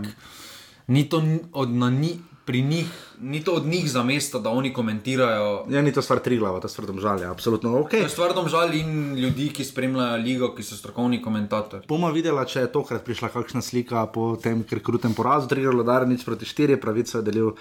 ni 0.87 1.09
to 1.09 1.21
od, 1.53 1.69
na, 1.69 1.89
ni, 1.89 2.17
pri 2.45 2.61
njih, 2.61 2.87
ni 3.21 3.43
to 3.43 3.51
od 3.51 3.65
njih 3.65 3.91
za 3.91 4.03
mesto, 4.03 4.39
da 4.39 4.49
oni 4.49 4.73
komentirajo. 4.73 5.65
Ja, 5.69 5.81
ni 5.81 5.93
to 5.93 6.01
stvar 6.01 6.19
tri 6.19 6.37
glava, 6.37 6.59
to 6.59 6.67
je 6.67 6.71
stvar 6.71 6.87
domžalja, 6.87 7.31
absolutno 7.31 7.79
ok. 7.79 7.89
To 7.89 7.97
je 7.97 8.09
stvar 8.09 8.33
domžal 8.35 8.73
in 8.75 9.15
ljudi, 9.15 9.49
ki 9.53 9.63
spremljajo 9.63 10.17
ligo, 10.23 10.51
ki 10.55 10.63
so 10.63 10.75
strokovni 10.75 11.21
komentatorji. 11.21 11.87
Bomo 11.87 12.11
videli, 12.11 12.43
če 12.47 12.65
je 12.65 12.71
tokrat 12.71 13.05
prišla 13.05 13.31
kakšna 13.31 13.61
slika 13.61 14.05
po 14.11 14.35
tem 14.35 14.63
krutem 14.63 15.15
porazu. 15.15 15.47
Trigger 15.47 15.75
Lodar, 15.75 16.07
nič 16.07 16.25
proti 16.27 16.45
štiri, 16.45 16.77
pravico 16.81 17.17
je 17.17 17.23
delil 17.23 17.53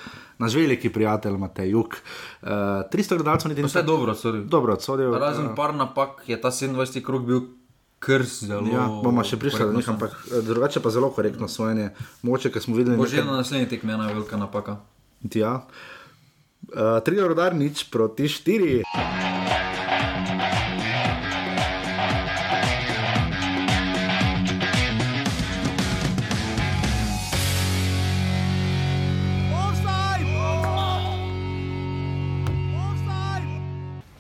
naš 0.42 0.59
veliki 0.59 0.90
prijatelj 0.90 1.38
Matej 1.38 1.71
Juk. 1.71 1.99
Uh, 2.42 2.49
300 2.90 3.23
gledalcev 3.23 3.55
niti 3.55 3.62
Vse 3.62 3.83
dobro, 3.87 4.14
sorry. 4.18 4.42
Dobro, 4.45 4.75
odsodil. 4.75 5.14
Razen 5.18 5.55
par 5.57 5.75
napak 5.75 6.27
je 6.27 6.40
ta 6.40 6.51
27. 6.51 7.03
krok 7.07 7.23
bil 7.23 7.40
kar 8.02 8.24
zelo. 8.26 8.66
Ja, 8.66 8.86
bomo 9.02 9.22
še 9.26 9.38
prišli 9.38 9.68
do 9.70 9.78
njih, 9.78 9.88
ampak 9.94 10.16
eh, 10.26 10.42
drugače 10.42 10.82
pa 10.82 10.90
zelo 10.90 11.12
korektno 11.14 11.48
sojenje. 11.48 11.92
Moče, 12.26 12.50
ki 12.50 12.60
smo 12.60 12.76
videli. 12.76 12.98
Bo 12.98 13.06
že 13.06 13.22
na 13.24 13.38
naslednji 13.38 13.70
tekmi 13.76 13.94
ena 13.94 14.10
velika 14.10 14.36
napaka. 14.36 14.80
Ja. 15.34 15.62
Uh, 16.62 16.98
tri 17.06 17.18
rodar 17.18 17.54
nič 17.54 17.86
proti 17.90 18.28
štiri. 18.30 18.82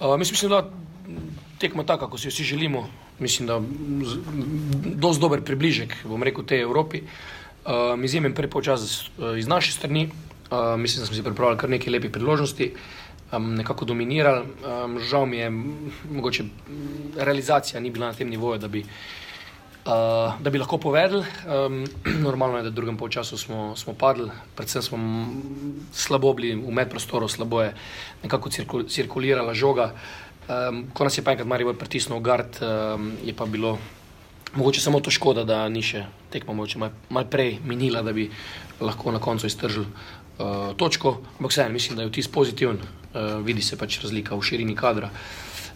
Uh, 0.02 0.18
mislim, 0.18 0.50
da 0.50 0.66
tekma 1.62 1.86
taka, 1.86 2.06
kako 2.06 2.18
si 2.18 2.26
jo 2.26 2.34
vsi 2.34 2.44
želimo. 2.44 2.88
Mislim, 3.22 3.46
da 3.46 3.54
je 3.54 3.62
dosti 4.98 5.20
dober 5.22 5.44
približek, 5.46 5.94
bom 6.04 6.22
rekel, 6.22 6.44
tej 6.44 6.66
Evropi. 6.66 7.02
Uh, 7.62 7.94
izjemen 8.04 8.34
prvi 8.34 8.50
počas 8.50 9.06
uh, 9.06 9.38
iz 9.38 9.46
naše 9.46 9.72
strani. 9.72 10.08
Uh, 10.50 10.74
mislim, 10.80 11.02
da 11.02 11.06
smo 11.06 11.16
si 11.16 11.22
pripravili 11.22 11.58
kar 11.58 11.70
nekaj 11.70 11.92
lepih 11.92 12.10
priložnosti, 12.10 12.72
um, 13.32 13.54
nekako 13.54 13.84
dominirali. 13.84 14.42
Um, 14.42 14.98
žal 14.98 15.26
mi 15.26 15.38
je, 15.38 15.50
mogoče 16.10 16.44
realizacija 17.16 17.80
ni 17.80 17.90
bila 17.90 18.10
na 18.10 18.18
tem 18.18 18.28
nivoju, 18.28 18.58
da 18.58 18.68
bi, 18.68 18.82
uh, 18.82 20.34
da 20.40 20.50
bi 20.50 20.58
lahko 20.58 20.78
povedali. 20.78 21.22
Um, 21.46 21.84
normalno 22.26 22.58
je, 22.58 22.66
da 22.66 22.74
v 22.74 22.80
drugem 22.80 22.98
času 23.10 23.38
smo, 23.38 23.76
smo 23.76 23.94
padli, 23.94 24.30
predvsem 24.56 24.82
smo 24.82 24.98
slabo 25.92 26.34
bili 26.34 26.56
v 26.58 26.74
medprostoru, 26.74 27.28
slabo 27.28 27.62
je 27.62 27.74
nekako 28.22 28.50
cirkul, 28.50 28.82
cirkulirala 28.82 29.54
žoga. 29.54 29.92
Um, 30.42 30.84
ko 30.90 31.04
nas 31.04 31.18
je 31.18 31.22
pa 31.22 31.32
enkrat 31.32 31.46
Marijo 31.46 31.74
pritisnil 31.78 32.20
gard, 32.20 32.58
um, 32.58 33.12
je 33.24 33.34
pa 33.34 33.46
bilo 33.46 33.78
mogoče 34.54 34.80
samo 34.80 35.00
to 35.00 35.10
škoda, 35.10 35.44
da 35.44 35.68
ni 35.68 35.82
še 35.82 36.04
tekmo 36.30 36.54
mogoče 36.54 36.78
malo 36.78 36.92
mal 37.08 37.28
prej 37.30 37.60
minila, 37.64 38.02
da 38.02 38.12
bi 38.12 38.26
lahko 38.80 39.12
na 39.12 39.20
koncu 39.22 39.46
iztržili 39.46 39.86
uh, 39.86 40.74
točko. 40.76 41.20
Ampak 41.38 41.54
vseeno 41.54 41.72
mislim, 41.72 41.96
da 41.96 42.02
je 42.02 42.10
vtis 42.10 42.28
pozitiven, 42.28 42.80
uh, 42.82 43.38
vidi 43.46 43.62
se 43.62 43.78
pač 43.78 44.00
razlika 44.02 44.34
v 44.34 44.42
širini 44.42 44.74
kadra 44.76 45.12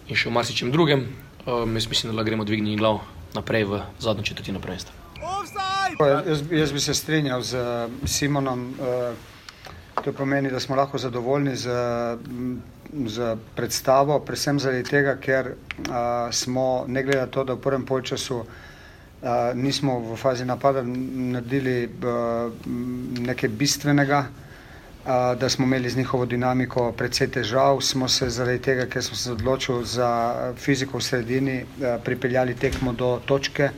in 0.09 0.19
še 0.19 0.29
v 0.29 0.35
marsičem 0.35 0.75
drugem. 0.75 1.07
Um, 1.47 1.79
jaz 1.79 1.87
mislim, 1.87 2.17
da 2.17 2.27
gremo 2.27 2.45
dvigniti 2.45 2.81
glav 2.83 3.01
naprej 3.39 3.65
v 3.71 3.81
zadnjo 4.03 4.27
četrtino 4.27 4.61
prvenstva. 4.61 4.93
Jaz, 6.27 6.43
jaz 6.51 6.73
bi 6.73 6.81
se 6.81 6.95
strinjal 6.95 7.43
z 7.43 7.63
Simonom. 8.05 8.75
Uh, 8.75 9.36
to 10.07 10.13
pomeni, 10.13 10.51
da 10.51 10.61
smo 10.61 10.77
lahko 10.77 10.99
zadovoljni 10.99 11.57
z, 11.57 11.71
z 13.07 13.37
predstavo, 13.57 14.21
predvsem 14.23 14.61
zaradi 14.63 14.85
tega, 14.87 15.17
ker 15.19 15.49
uh, 15.51 15.95
smo, 16.31 16.85
ne 16.87 17.03
glede 17.03 17.25
na 17.25 17.27
to, 17.27 17.43
da 17.45 17.57
v 17.57 17.63
prvem 17.65 17.83
polčasu 17.87 18.37
uh, 18.39 18.47
nismo 19.59 19.97
v 20.13 20.17
fazi 20.17 20.45
napada 20.47 20.85
naredili 20.87 21.89
uh, 21.89 22.53
nekaj 23.19 23.51
bistvenega, 23.59 24.21
uh, 24.29 25.11
da 25.41 25.49
smo 25.51 25.67
imeli 25.67 25.91
z 25.91 25.99
njihovo 25.99 26.27
dinamiko 26.27 26.93
precej 26.93 27.33
težav, 27.35 27.81
smo 27.83 28.07
se 28.09 28.29
zaradi 28.31 28.63
tega, 28.63 28.87
ker 28.87 29.03
smo 29.03 29.19
se 29.19 29.33
odločili 29.33 29.85
za 29.85 30.11
fiziko 30.55 31.01
v 31.01 31.09
sredini, 31.09 31.57
uh, 31.65 31.97
pripeljali 32.05 32.55
tekmo 32.55 32.93
do 32.93 33.19
točke, 33.27 33.73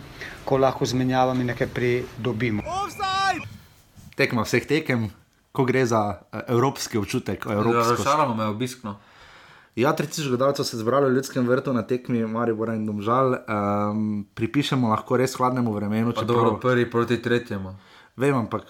ko 0.44 0.60
lahko 0.60 0.84
z 0.84 0.92
menjavami 0.92 1.48
nekaj 1.54 1.72
pridobimo. 1.72 2.68
Tekma 4.16 4.44
vseh 4.44 4.68
tekem, 4.68 5.08
ko 5.59 5.66
gre 5.66 5.83
za 5.87 6.03
uh, 6.14 6.40
evropski 6.47 6.99
občutek. 6.99 7.47
Razočarano 7.47 8.35
me 8.38 8.47
je 8.47 8.55
obiskno. 8.55 8.97
Ja, 9.79 9.92
30 9.94 10.29
gledalcev 10.29 10.64
se 10.64 10.77
je 10.77 10.81
zbralo 10.81 11.09
v 11.09 11.14
ljudskem 11.14 11.47
vrtu 11.49 11.73
na 11.73 11.83
tekmi 11.87 12.27
Maribor 12.27 12.73
in 12.75 12.87
Domžal. 12.87 13.37
Um, 13.47 14.27
pripišemo 14.35 14.88
lahko 14.90 15.16
res 15.16 15.37
hladnemu 15.38 15.75
vremenu. 15.75 16.14
Če 16.14 16.27
dobro, 16.27 16.57
prvi 16.62 16.90
proti 16.90 17.23
tretjemu. 17.23 17.77
Vem, 18.18 18.35
ampak 18.35 18.66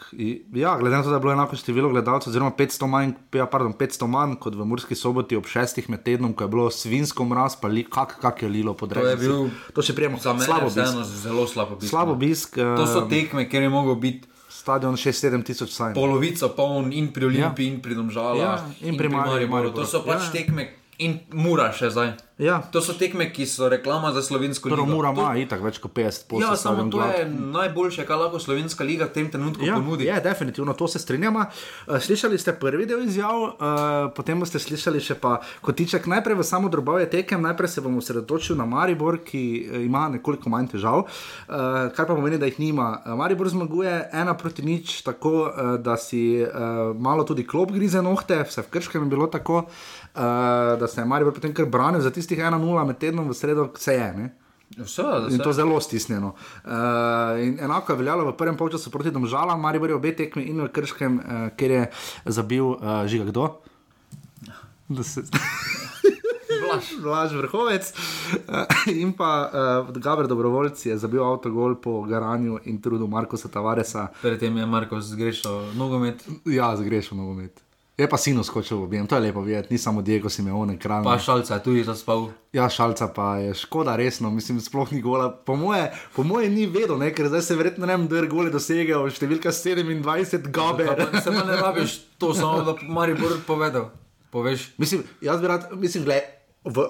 ja, 0.52 0.74
glede 0.76 0.96
na 0.96 1.02
to, 1.02 1.08
da 1.08 1.16
je 1.16 1.24
bilo 1.24 1.32
enako 1.32 1.56
število 1.56 1.88
gledalcev, 1.88 2.28
oziroma 2.28 2.52
500 2.52 2.86
manj, 2.92 3.14
ja, 3.32 3.46
pardon, 3.48 3.72
500 3.72 4.06
manj 4.06 4.34
kot 4.36 4.52
v 4.52 4.66
Murski 4.68 4.92
soboti 4.92 5.38
ob 5.40 5.48
šestih 5.48 5.88
med 5.88 6.04
tednom, 6.04 6.34
ko 6.36 6.44
je 6.44 6.52
bilo 6.52 6.66
svinsko 6.68 7.24
mraz, 7.24 7.56
pa 7.56 7.72
li, 7.72 7.86
kak, 7.88 8.18
kak 8.20 8.42
je 8.44 8.50
lilo 8.52 8.76
pod 8.76 8.92
rekom. 8.92 9.08
To 9.08 9.14
je 9.14 9.22
bil, 9.22 9.48
to 9.72 9.84
še 9.88 9.96
prijemo, 9.96 10.20
slabo 10.20 10.68
bisk. 10.68 11.00
Zelo 11.24 11.48
slabo 11.48 11.80
bisk. 11.80 11.88
Slabo 11.88 12.18
bisk. 12.20 12.60
To 12.60 12.84
so 12.84 13.06
tekme, 13.08 13.48
kjer 13.48 13.64
je 13.64 13.72
mogel 13.72 13.96
biti 13.96 14.28
stadion 14.68 15.00
6-7 15.00 15.40
tisoč 15.48 15.72
saj. 15.72 15.96
Polovica 15.96 16.52
poln 16.52 16.92
in 16.92 17.08
pri 17.08 17.24
Olimpiji, 17.24 17.72
ja. 17.72 17.72
in 17.72 17.80
pri 17.80 17.96
Domžalu. 17.96 18.44
Ja, 18.44 18.60
in, 18.84 18.92
in 18.92 19.00
pri 19.00 19.08
Mariboru. 19.08 19.72
To 19.72 19.88
so 19.88 20.04
pač 20.04 20.28
ja. 20.28 20.32
tekme, 20.36 20.77
in 20.98 21.20
mura 21.32 21.70
še 21.72 21.92
zdaj. 21.94 22.16
Ja. 22.38 22.60
To 22.70 22.78
so 22.78 22.94
tekme, 22.94 23.26
ki 23.34 23.46
so 23.50 23.66
reklama 23.66 24.12
za 24.14 24.22
slovensko 24.22 24.70
ligo. 24.70 24.84
Mura 24.86 25.10
ima 25.10 25.32
to... 25.32 25.42
itak 25.42 25.62
več 25.62 25.80
kot 25.82 25.90
50 25.90 26.26
posebej. 26.30 26.46
Ja, 26.46 26.58
samo 26.58 26.84
to 26.86 27.00
glad. 27.00 27.16
je 27.18 27.24
najboljše, 27.26 28.04
kar 28.06 28.20
lahko 28.20 28.38
slovenska 28.38 28.86
liga 28.86 29.08
v 29.08 29.14
tem 29.16 29.30
trenutku 29.30 29.66
ja, 29.66 29.74
ponudi. 29.74 30.06
Ja, 30.06 30.20
definitivno, 30.22 30.74
to 30.78 30.86
se 30.86 31.02
strinjamo. 31.02 31.48
Uh, 31.48 31.98
slišali 31.98 32.38
ste 32.38 32.54
prvi 32.54 32.86
del 32.86 33.02
izjav, 33.08 33.42
uh, 33.42 33.56
potem 34.14 34.38
boste 34.38 34.62
slišali 34.62 35.02
še 35.02 35.18
pa 35.18 35.40
kotiček. 35.66 36.06
Najprej 36.06 36.38
v 36.38 36.46
samo 36.46 36.70
drobove 36.70 37.08
tekem, 37.10 37.42
najprej 37.42 37.74
se 37.74 37.82
bomo 37.82 37.98
osredotočili 37.98 38.58
na 38.58 38.68
Maribor, 38.70 39.18
ki 39.26 39.42
uh, 39.66 39.80
ima 39.82 40.06
nekoliko 40.14 40.46
manj 40.54 40.76
težav, 40.76 41.08
uh, 41.10 41.90
kar 41.90 42.06
pa 42.06 42.14
pomeni, 42.14 42.38
da 42.38 42.46
jih 42.46 42.62
nima. 42.62 43.02
Maribor 43.18 43.50
zmaguje 43.50 43.96
ena 44.14 44.38
proti 44.38 44.62
nič, 44.62 45.00
tako 45.02 45.34
uh, 45.48 45.74
da 45.82 45.98
si 45.98 46.38
uh, 46.46 46.94
malo 46.94 47.26
tudi 47.26 47.42
klop 47.42 47.74
grize 47.74 47.98
nohte, 47.98 48.44
vse 48.46 48.62
v 48.62 48.70
krškem 48.78 49.10
je 49.10 49.14
bilo 49.18 49.26
tako. 49.26 49.66
Uh, 49.66 49.97
da 50.80 50.86
se 50.86 51.00
je 51.00 51.04
Marijo 51.04 51.32
potem 51.32 51.54
kar 51.54 51.66
branil 51.66 52.00
za 52.00 52.10
tistih 52.10 52.38
1-0 52.38 52.86
med 52.86 52.98
tednom 52.98 53.28
v 53.28 53.34
sredo, 53.34 53.68
vse 53.74 53.94
je. 53.94 54.12
Ne? 54.16 54.28
Vse, 54.76 55.02
in 55.30 55.38
to 55.38 55.52
zelo 55.52 55.80
stisnjeno. 55.80 56.34
Uh, 56.64 56.70
enako 57.60 57.92
je 57.92 57.96
veljalo 57.96 58.24
v 58.30 58.36
prvem 58.36 58.56
polčasu 58.56 58.90
proti 58.90 59.10
Domžalam, 59.10 59.60
Marijo 59.60 59.86
je 59.86 59.94
obe 59.94 60.16
tekmi 60.16 60.42
in 60.42 60.60
v 60.60 60.68
Krškem, 60.68 61.18
uh, 61.18 61.48
kjer 61.56 61.70
je 61.70 61.90
zabil 62.24 62.64
uh, 62.64 63.06
žiga 63.06 63.24
kdo. 63.24 63.48
Vlaž 67.02 67.32
vrhovec 67.40 67.92
uh, 67.92 68.92
in 68.92 69.12
pa 69.12 69.50
uh, 69.88 69.96
Gabr 69.96 70.26
Dobrovoljci 70.26 70.88
je 70.88 70.98
zabil 70.98 71.24
avtogol 71.24 71.80
po 71.80 72.02
garanju 72.02 72.60
in 72.64 72.80
trudu 72.82 73.06
Markoša 73.06 73.48
Tavaresa. 73.48 74.08
Predtem 74.22 74.56
je 74.56 74.66
Marko 74.66 75.00
zgrešil 75.00 75.72
nogomet. 75.74 76.28
Ja, 76.44 76.76
zgrešil 76.76 77.16
nogomet. 77.16 77.67
Je 77.98 78.06
pa 78.06 78.14
sinu 78.14 78.44
skočil 78.46 78.78
v 78.78 78.86
objem, 78.86 79.06
to 79.10 79.18
je 79.18 79.26
lepo 79.26 79.42
videti, 79.42 79.74
ni 79.74 79.78
samo 79.78 80.02
Diego 80.06 80.30
Simeone, 80.30 80.76
kralj. 80.78 81.02
Pa 81.02 81.18
šalca 81.18 81.58
je 81.58 81.62
tudi 81.62 81.82
zaspal. 81.82 82.28
Ja, 82.54 82.68
šalca 82.70 83.08
pa 83.10 83.42
je 83.42 83.54
škoda, 83.58 83.96
resno, 83.98 84.30
mislim, 84.30 84.60
sploh 84.62 84.92
ni 84.94 85.00
gola. 85.02 85.32
Po 85.34 85.56
moje, 85.58 85.90
po 86.14 86.22
moje 86.22 86.46
ni 86.46 86.68
vedel, 86.70 86.94
ne? 86.98 87.10
ker 87.10 87.26
zdaj 87.26 87.42
se 87.42 87.56
verjetno 87.58 87.90
ne 87.90 87.96
vem, 87.96 88.06
da 88.06 88.22
je 88.22 88.30
gole 88.30 88.54
dosegel, 88.54 89.02
številka 89.10 89.50
27, 89.50 90.46
gabe. 90.46 90.86
Ja, 90.86 91.10
se 91.18 91.34
pa 91.34 91.42
ne 91.42 91.58
rabiš 91.58 91.98
to, 92.22 92.30
samo 92.38 92.62
da 92.62 92.78
Mari 92.86 93.18
bo 93.18 93.34
povedal. 93.46 93.90
Poveš. 94.30 94.70
Mislim, 94.78 95.02
jaz 95.18 95.42
bi 95.42 95.50
rad, 95.50 95.66
mislim, 95.74 96.06
gled, 96.06 96.22
v. 96.70 96.86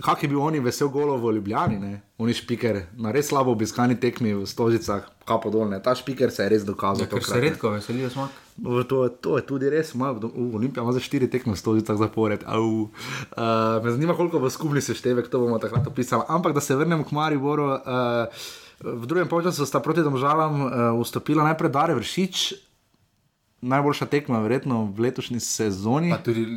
Kak 0.00 0.22
je 0.22 0.28
bil 0.28 0.40
oni 0.42 0.60
vesel 0.60 0.88
golo 0.88 1.16
v 1.16 1.34
Ljubljani, 1.36 1.78
ne? 1.78 2.00
oni 2.18 2.34
špiker, 2.36 2.82
na 3.00 3.12
res 3.12 3.30
slabo 3.30 3.52
obiskani 3.52 3.96
tekmi 4.00 4.34
v 4.34 4.46
Stožicah, 4.48 5.06
kapo 5.24 5.50
dolne. 5.50 5.80
Ta 5.82 5.94
špiker 5.96 6.32
se 6.32 6.44
je 6.44 6.52
res 6.52 6.64
dokazal. 6.68 7.08
Ja, 7.08 7.20
se 7.20 7.40
redko 7.40 7.72
veselijo 7.72 8.10
smak. 8.10 8.34
No, 8.60 8.82
to, 8.84 9.08
to 9.08 9.38
je 9.40 9.44
tudi 9.48 9.70
res, 9.72 9.94
Olimpija 9.96 10.84
ima 10.84 10.92
za 10.92 11.00
štiri 11.00 11.30
tekme 11.32 11.56
v 11.56 11.60
Stožicah 11.60 11.96
zapored. 11.96 12.44
Uh, 12.44 12.88
me 13.84 13.92
zanima, 13.92 14.16
koliko 14.16 14.40
bo 14.40 14.50
skupni 14.50 14.84
seštevek, 14.84 15.28
to 15.32 15.40
bomo 15.40 15.58
takrat 15.58 15.86
opisali. 15.86 16.28
Ampak 16.28 16.52
da 16.52 16.60
se 16.60 16.76
vrnemo 16.76 17.04
k 17.04 17.16
Mariboru. 17.16 17.70
Uh, 17.80 18.44
v 18.80 19.06
drugem 19.06 19.28
času 19.28 19.66
sta 19.66 19.80
proti 19.80 20.04
domžalam 20.04 20.60
uh, 20.60 20.70
vstopila 21.00 21.44
najprej 21.44 21.72
Dare 21.72 21.94
Vršič, 21.96 22.52
najboljša 23.60 24.06
tekma, 24.06 24.40
verjetno 24.40 24.88
v 24.92 25.08
letošnji 25.08 25.40
sezoni. 25.40 26.12
Pa 26.12 26.20
tudi 26.24 26.48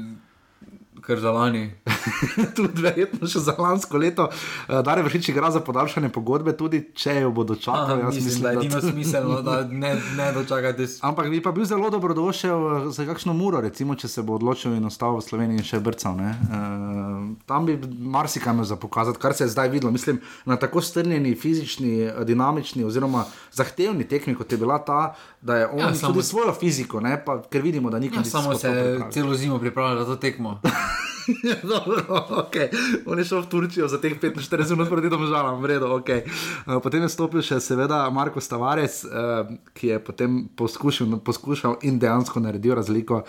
kar 1.05 1.19
za 1.19 1.31
lani. 1.31 1.71
tudi 2.57 2.81
verjetno 2.81 3.27
še 3.27 3.41
za 3.43 3.55
lansko 3.59 3.97
leto. 3.97 4.27
Uh, 4.67 4.79
Dare 4.85 5.03
vršič 5.03 5.29
igra 5.33 5.51
za 5.51 5.61
podaljšanje 5.63 6.09
pogodbe, 6.13 6.55
tudi 6.57 6.83
če 6.95 7.15
jo 7.21 7.31
bo 7.35 7.45
dočakal. 7.47 7.99
Aha, 7.99 8.09
mislim, 8.09 8.25
mislim, 8.25 8.43
da 8.43 8.51
je 8.51 8.69
to 8.69 8.81
smiselno, 8.87 9.41
da 9.45 9.57
ne, 9.83 9.93
ne 10.17 10.29
dočakate. 10.35 10.87
Ampak 11.01 11.29
bi 11.31 11.41
pa 11.43 11.51
bil 11.55 11.67
zelo 11.69 11.89
dobrodošel 11.93 12.67
eh, 12.69 12.87
za 12.95 13.07
kakšno 13.07 13.35
muro, 13.37 13.61
recimo, 13.63 13.95
če 13.99 14.11
se 14.11 14.23
bo 14.23 14.37
odločil 14.39 14.75
in 14.77 14.87
ostal 14.89 15.17
v 15.19 15.25
Sloveniji 15.27 15.63
in 15.63 15.67
še 15.67 15.81
brcal. 15.83 16.19
Uh, 16.19 17.33
tam 17.49 17.67
bi 17.67 17.77
marsikaj 17.87 18.53
imel 18.53 18.67
za 18.69 18.77
pokazati, 18.79 19.19
kar 19.19 19.35
se 19.35 19.47
je 19.47 19.53
zdaj 19.53 19.71
videlo. 19.73 19.91
Mislim, 19.91 20.21
na 20.45 20.57
tako 20.59 20.81
strnjeni, 20.81 21.35
fizični, 21.39 22.09
dinamični 22.27 22.83
oziroma 22.87 23.25
zahtevni 23.53 24.07
tekmi, 24.07 24.35
kot 24.37 24.51
je 24.51 24.59
bila 24.61 24.79
ta, 24.83 25.13
da 25.43 25.55
je 25.55 25.67
on 25.67 25.79
ja, 25.79 25.93
samo... 25.93 26.13
tudi 26.13 26.25
svojo 26.25 26.53
fiziko, 26.53 26.99
ne, 26.99 27.17
pa, 27.25 27.41
ker 27.41 27.61
vidimo, 27.61 27.89
da 27.89 27.99
nikoli 27.99 28.19
ja, 28.19 28.23
ni 28.23 28.29
samo 28.29 28.55
se 28.55 28.99
celo 29.11 29.35
zimo 29.35 29.59
pripravljal 29.59 29.99
za 29.99 30.05
to 30.05 30.15
tekmo. 30.15 30.61
Dobro, 31.73 32.03
okay. 32.29 32.67
On 33.05 33.19
je 33.19 33.25
šel 33.25 33.41
v 33.41 33.47
Turčijo 33.47 33.87
za 33.87 34.01
teh 34.01 34.19
45 34.19 34.71
minut 34.71 34.89
proti 34.89 35.09
domžalam, 35.09 35.61
vredo. 35.61 35.87
Okay. 35.99 36.23
Uh, 36.67 36.81
potem 36.83 37.03
je 37.03 37.09
stopil 37.09 37.43
še 37.43 37.59
seveda 37.63 38.09
Marko 38.11 38.43
Stavares, 38.43 39.03
uh, 39.03 39.47
ki 39.73 39.93
je 39.93 39.99
potem 40.03 40.41
poskušal, 40.55 41.19
poskušal 41.23 41.77
in 41.87 41.99
dejansko 41.99 42.43
naredil 42.43 42.75
razliko. 42.75 43.23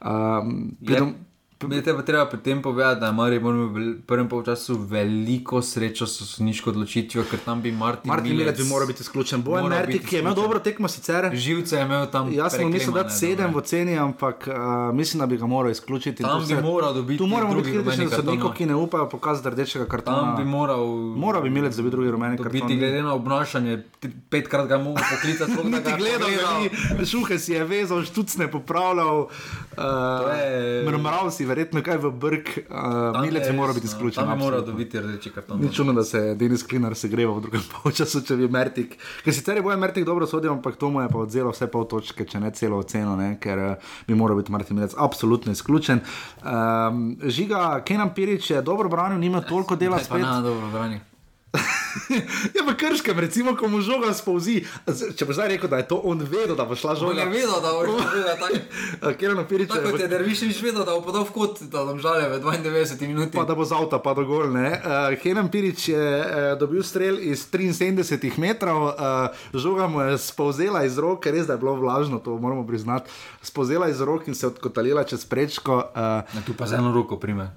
Um, 0.00 0.76
Je 0.80 1.02
pa 1.68 2.02
treba 2.02 2.26
pri 2.26 2.38
tem 2.40 2.62
povedati, 2.62 3.00
da 3.00 3.08
ima 3.08 3.16
Maribor 3.16 3.54
v 3.54 4.00
prvem 4.06 4.28
polčasu 4.28 4.78
veliko 4.78 5.62
srečo 5.62 6.06
s 6.06 6.24
sodniško 6.24 6.70
odločitvijo, 6.70 7.24
ker 7.30 7.38
tam 7.44 7.62
bi 7.62 7.72
Martin. 7.72 8.08
Martin 8.08 8.36
Milec 8.36 8.56
bi 8.56 8.64
moral 8.64 8.86
biti 8.88 9.02
izključen. 9.02 9.42
Bojan 9.42 9.68
Mertik, 9.68 10.06
ki 10.08 10.16
je 10.16 10.20
imel 10.20 10.34
dobro 10.34 10.58
tekmo 10.58 10.88
sicer. 10.88 11.30
Živce 11.34 11.76
je 11.76 11.82
imel 11.82 12.06
tam. 12.06 12.32
Jaz 12.32 12.56
sem 12.56 12.72
mislil, 12.72 12.94
da 12.94 13.08
sedem 13.10 13.54
v 13.54 13.60
ceni, 13.60 13.98
ampak 13.98 14.48
uh, 14.48 14.94
mislim, 14.96 15.20
da 15.20 15.26
bi 15.26 15.36
ga 15.36 15.46
moral 15.46 15.70
izključiti. 15.70 16.22
Tam 16.22 16.46
bi 16.48 16.54
moral 16.62 16.94
dobiti. 16.94 17.18
Tu 17.18 17.26
moramo 17.26 17.54
biti 17.54 17.72
kritični 17.72 18.08
sodnikov, 18.08 18.54
ki 18.56 18.66
ne 18.66 18.74
upajo 18.74 19.08
pokazati 19.08 19.50
rdečega 19.50 19.84
kartona. 19.84 20.16
Tam 20.16 20.44
bi 20.44 20.50
moral. 20.50 20.86
Moral 21.16 21.42
bi 21.42 21.50
Milec 21.50 21.76
dobiti 21.76 21.90
drugi 21.90 22.10
rumeni 22.10 22.36
karton. 22.36 22.52
Biti 22.52 22.76
glede 22.76 23.02
na 23.02 23.14
obnašanje, 23.14 23.82
petkrat 24.30 24.68
ga 24.68 24.78
mogo 24.78 25.00
poklicati. 25.10 25.52
Sploh 25.52 25.68
ne 25.68 25.82
gledal, 26.00 26.30
šuhe 27.04 27.38
si 27.38 27.52
je 27.52 27.64
vezal, 27.64 28.02
štucne 28.04 28.50
popravljal. 28.50 29.28
Uh, 29.80 30.36
je... 30.36 30.82
Mrmral 30.84 31.30
si 31.30 31.44
verjetno 31.48 31.80
kaj 31.82 31.96
v 32.02 32.10
brk, 32.10 32.50
uh, 32.68 33.20
Milec 33.22 33.46
je 33.46 33.52
moral 33.56 33.74
biti 33.74 33.86
no, 33.86 33.92
izključen. 33.92 34.24
Moral 34.24 34.36
absolutno. 34.36 34.66
dobiti 34.72 35.00
rdeči 35.00 35.30
karton. 35.30 35.60
Ni 35.60 35.72
čudno, 35.72 35.92
da 35.92 36.04
se 36.04 36.34
Denis 36.34 36.62
Klinar 36.62 36.94
segreva 36.94 37.32
v 37.38 37.40
drugem 37.40 37.64
polčasu, 37.74 38.20
če 38.26 38.36
bi 38.36 38.48
Mertik. 38.48 38.98
Ker 39.24 39.34
sicer 39.34 39.56
je 39.56 39.64
boje 39.64 39.76
Mertik 39.80 40.04
dobro 40.04 40.26
sodil, 40.26 40.52
ampak 40.52 40.76
to 40.76 40.90
mu 40.90 41.00
je 41.00 41.08
pa 41.08 41.18
odzelo 41.24 41.54
vse 41.54 41.70
pol 41.72 41.88
točke, 41.88 42.28
če 42.28 42.40
ne 42.44 42.52
celo 42.52 42.82
oceno, 42.84 43.16
ne? 43.16 43.34
ker 43.40 43.64
uh, 43.64 43.92
bi 44.06 44.14
moral 44.14 44.36
biti 44.36 44.52
Martin 44.52 44.76
Milec 44.76 44.94
absolutno 44.98 45.52
izključen. 45.52 46.04
Um, 46.44 47.16
žiga, 47.24 47.80
Kenan 47.84 48.14
Pirič 48.14 48.50
je 48.50 48.62
dobro 48.62 48.88
branil, 48.88 49.18
nima 49.18 49.40
toliko 49.40 49.76
dela 49.76 49.98
spet. 50.04 50.20
ne, 50.20 50.42
dobro, 50.44 50.68
brani. 50.72 51.00
Ja, 52.54 52.62
pa 52.62 52.72
krškem, 52.72 53.18
recimo, 53.18 53.52
ko 53.52 53.66
mu 53.66 53.80
žoga 53.80 54.12
spolzi. 54.12 54.62
Z- 54.84 55.10
Če 55.12 55.26
boš 55.26 55.34
zdaj 55.34 55.48
rekel, 55.50 55.66
da 55.66 55.76
je 55.76 55.86
to 55.86 55.98
on 56.00 56.20
vedel, 56.20 56.54
da 56.54 56.62
bo 56.62 56.72
šla 56.72 56.92
On 56.92 57.00
žoga. 57.00 57.20
je 57.20 57.28
vedel, 57.28 57.56
da 57.56 57.70
bo 57.70 57.80
šlo 57.82 57.98
tako. 58.30 59.10
Kenan 59.18 59.42
Pirič 59.44 59.68
Tako 59.68 59.90
kot 59.90 59.98
je. 59.98 60.04
je 60.04 60.08
Derviševič 60.08 60.58
vedel, 60.60 60.82
da 60.82 60.92
bo 60.92 61.02
podal 61.02 61.24
v 61.24 61.32
kot, 61.32 61.62
da 61.64 61.82
bom 61.82 61.98
žalil 61.98 62.30
v 62.30 62.38
92 62.38 63.08
minuti. 63.08 63.34
Pa 63.34 63.42
da 63.42 63.52
bo 63.52 63.64
z 63.64 63.72
avta 63.72 63.98
pa 63.98 64.14
do 64.14 64.22
gol. 64.22 64.46
Uh, 64.46 64.78
Henem 65.18 65.48
Pirič 65.48 65.88
je 65.88 65.98
uh, 65.98 66.24
dobil 66.54 66.80
strel 66.80 67.18
iz 67.18 67.42
73 67.44 67.98
metrov, 68.38 68.88
uh, 68.88 68.94
žoga 69.52 69.86
mu 69.86 70.00
je 70.02 70.18
spovzela 70.20 70.82
iz 70.82 70.94
rok, 70.94 71.18
res 71.24 71.44
da 71.44 71.54
je 71.54 71.60
bilo 71.60 71.74
vlažno, 71.74 72.18
to 72.18 72.32
moramo 72.32 72.62
priznati. 72.62 73.10
Spovzela 73.40 73.88
iz 73.88 73.98
rok 74.00 74.24
in 74.24 74.34
se 74.34 74.46
odkotalila 74.46 75.02
čez 75.02 75.24
prečko. 75.24 75.90
Uh, 75.90 76.22
Ja, 76.22 76.40
tu 76.40 76.54
pa 76.54 76.64
z 76.64 76.78
eno 76.78 76.90
roko 76.90 77.16
prime. 77.16 77.50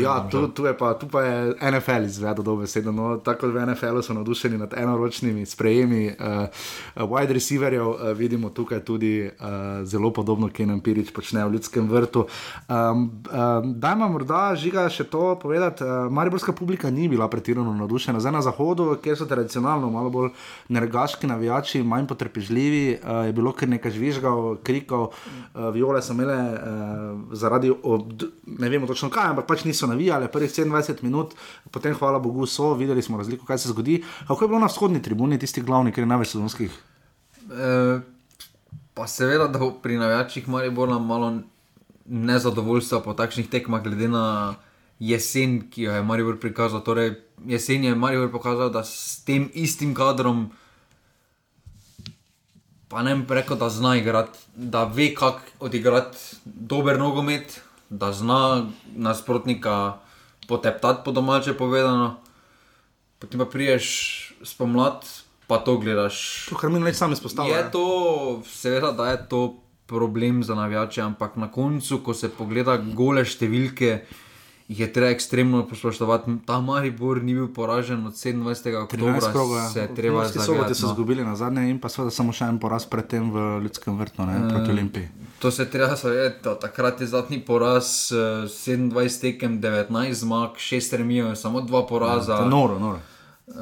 Ja, 0.00 0.28
tu, 0.30 0.48
tu, 0.48 0.66
je 0.66 0.74
pa, 0.78 0.94
tu 0.94 1.08
pa 1.10 1.22
je 1.22 1.54
NFL 1.70 2.06
izvedel 2.06 2.44
dobesedno. 2.44 2.92
No, 2.92 3.16
tako 3.18 3.48
v 3.50 3.66
NFL-u 3.66 4.02
so 4.02 4.14
navdušeni 4.14 4.58
nad 4.58 4.74
enoročnimi 4.76 5.46
sprejemi 5.46 6.14
uh, 6.14 7.08
wide 7.10 7.34
receiverjev, 7.34 7.88
uh, 7.88 8.12
vidimo 8.14 8.50
tukaj 8.50 8.84
tudi 8.84 9.26
uh, 9.26 9.82
zelo 9.82 10.12
podobno, 10.12 10.48
kaj 10.54 10.66
nam 10.66 10.80
Pirič 10.80 11.10
počne 11.10 11.42
v 11.44 11.56
ljudskem 11.56 11.90
vrtu. 11.90 12.26
Um, 12.68 13.24
um, 13.32 13.74
Dajmo 13.80 14.08
morda 14.08 14.54
žiga 14.54 14.86
še 14.88 15.08
to 15.10 15.34
povedati. 15.42 15.82
Uh, 15.82 16.06
Mariborska 16.10 16.52
publika 16.52 16.90
ni 16.90 17.08
bila 17.08 17.26
pretirano 17.28 17.74
navdušena. 17.74 18.22
Zdaj 18.22 18.32
na 18.32 18.44
zahodu, 18.46 18.92
kjer 19.02 19.18
so 19.18 19.26
tradicionalno 19.26 19.90
malo 19.90 20.10
bolj 20.10 20.30
nergaški 20.68 21.26
navijači, 21.26 21.82
manj 21.82 22.06
potrpežljivi, 22.14 23.00
uh, 23.02 23.26
je 23.26 23.34
bilo 23.34 23.50
kar 23.52 23.68
nekaj 23.74 23.90
žvižgal, 23.98 24.62
krikov, 24.62 25.10
uh, 25.10 25.68
viole 25.74 26.02
so 26.02 26.14
imele 26.14 26.38
uh, 26.38 27.34
zaradi, 27.34 27.74
ob, 27.82 28.22
ne 28.46 28.70
vemo 28.70 28.86
točno 28.86 29.10
kaj, 29.10 29.34
ampak 29.34 29.50
pač 29.50 29.63
niso 29.64 29.86
navijale 29.86 30.28
prvih 30.32 30.50
27 30.50 31.02
minut, 31.02 31.34
potem 31.70 31.94
hvala 31.94 32.18
Bogu 32.18 32.46
so, 32.46 32.74
videli 32.74 33.02
smo 33.02 33.18
razliko, 33.18 33.46
kaj 33.46 33.58
se 33.58 33.68
zgodi. 33.68 34.02
Kako 34.26 34.44
je 34.44 34.48
bilo 34.48 34.60
na 34.60 34.66
vzhodni 34.66 35.02
tribuni, 35.02 35.38
tisti 35.38 35.62
glavni, 35.62 35.92
ker 35.92 36.02
je 36.02 36.10
največ 36.10 36.34
sezonskih? 36.34 36.78
E, 37.50 38.00
pa 38.94 39.06
seveda, 39.06 39.48
da 39.48 39.70
pri 39.82 39.98
navijačih 39.98 40.48
Maribora 40.48 40.98
malo 40.98 41.32
nezadovoljstva 42.04 43.00
po 43.00 43.14
takšnih 43.14 43.48
tekmah, 43.50 43.82
glede 43.82 44.08
na 44.08 44.54
jesen, 44.98 45.70
ki 45.70 45.88
jo 45.88 45.92
je 45.92 46.02
Maribor 46.02 46.38
prikazal. 46.40 46.82
Torej, 46.84 47.14
jesen 47.46 47.84
je 47.84 47.94
Maribor 47.94 48.30
pokazal, 48.32 48.70
da 48.70 48.84
s 48.84 49.24
tem 49.24 49.48
istim 49.54 49.94
kadrom, 49.94 50.50
pa 52.88 53.02
ne 53.02 53.16
bi 53.16 53.34
rekel, 53.34 53.58
da 53.58 53.70
zna 53.70 53.96
igrati, 53.96 54.38
da 54.54 54.84
ve, 54.84 55.14
kako 55.14 55.40
odigrati 55.60 56.18
dober 56.44 56.98
nogomet, 56.98 57.60
da 57.94 58.12
zna 58.12 58.66
nasprotnika 58.96 59.98
poteptati, 60.48 61.02
po 61.04 61.12
domače 61.12 61.54
povedano. 61.54 62.16
Potem 63.18 63.40
pa 63.40 63.46
priješ 63.46 63.86
spomlad, 64.42 65.06
pa 65.46 65.58
to 65.58 65.78
gledaš. 65.78 66.46
To, 66.50 66.58
kar 66.58 66.70
mi 66.70 66.82
več 66.82 66.98
sami 66.98 67.16
izpostavljamo. 67.16 67.56
Je 67.56 67.70
to, 67.70 67.86
seveda, 68.50 68.92
da 68.92 69.10
je 69.14 69.20
to 69.28 69.42
problem 69.86 70.42
za 70.44 70.54
navijače, 70.54 71.02
ampak 71.02 71.36
na 71.36 71.50
koncu, 71.52 72.00
ko 72.04 72.14
se 72.14 72.28
pogleda 72.28 72.76
gole 72.76 73.24
številke, 73.24 73.98
jih 74.68 74.80
je 74.80 74.92
treba 74.92 75.10
ekstremno 75.10 75.68
poslušati. 75.68 76.04
Ta 76.46 76.60
Maribor 76.60 77.22
ni 77.22 77.34
bil 77.34 77.48
poražen 77.48 78.06
od 78.06 78.12
27. 78.12 78.82
oktobra, 78.82 79.20
se 79.68 79.80
je 79.80 79.94
treba 79.94 80.28
zavedati. 80.28 80.74
so 80.74 80.86
No. 80.86 80.92
izgubili 80.92 81.24
na 81.24 81.36
zadnje 81.36 81.70
in 81.70 81.78
pa 81.78 81.88
seveda 81.88 82.10
samo 82.10 82.32
še 82.32 82.44
en 82.44 82.58
poraz 82.58 82.86
predtem 82.86 83.30
v 83.30 83.60
ljudskem 83.62 83.98
vrtu, 83.98 84.22
ne, 84.22 84.48
proti 84.48 84.70
Olimpiji. 84.70 85.08
To 85.38 85.50
se 85.50 85.64
treba 85.64 85.96
zavedati, 85.96 86.44
da 86.44 86.58
takrat 86.58 87.00
je 87.00 87.06
zadnji 87.06 87.40
poraz, 87.40 88.12
eh, 88.12 88.16
27 88.48 89.20
tekem, 89.20 89.60
19 89.60 90.14
zmag, 90.14 90.50
6 90.56 90.92
remijev, 90.92 91.34
samo 91.34 91.60
2 91.60 91.88
poraza. 91.88 92.34
Je 92.34 92.46
Noro, 92.46 92.78
noro. 92.78 92.98
Uh, 93.46 93.54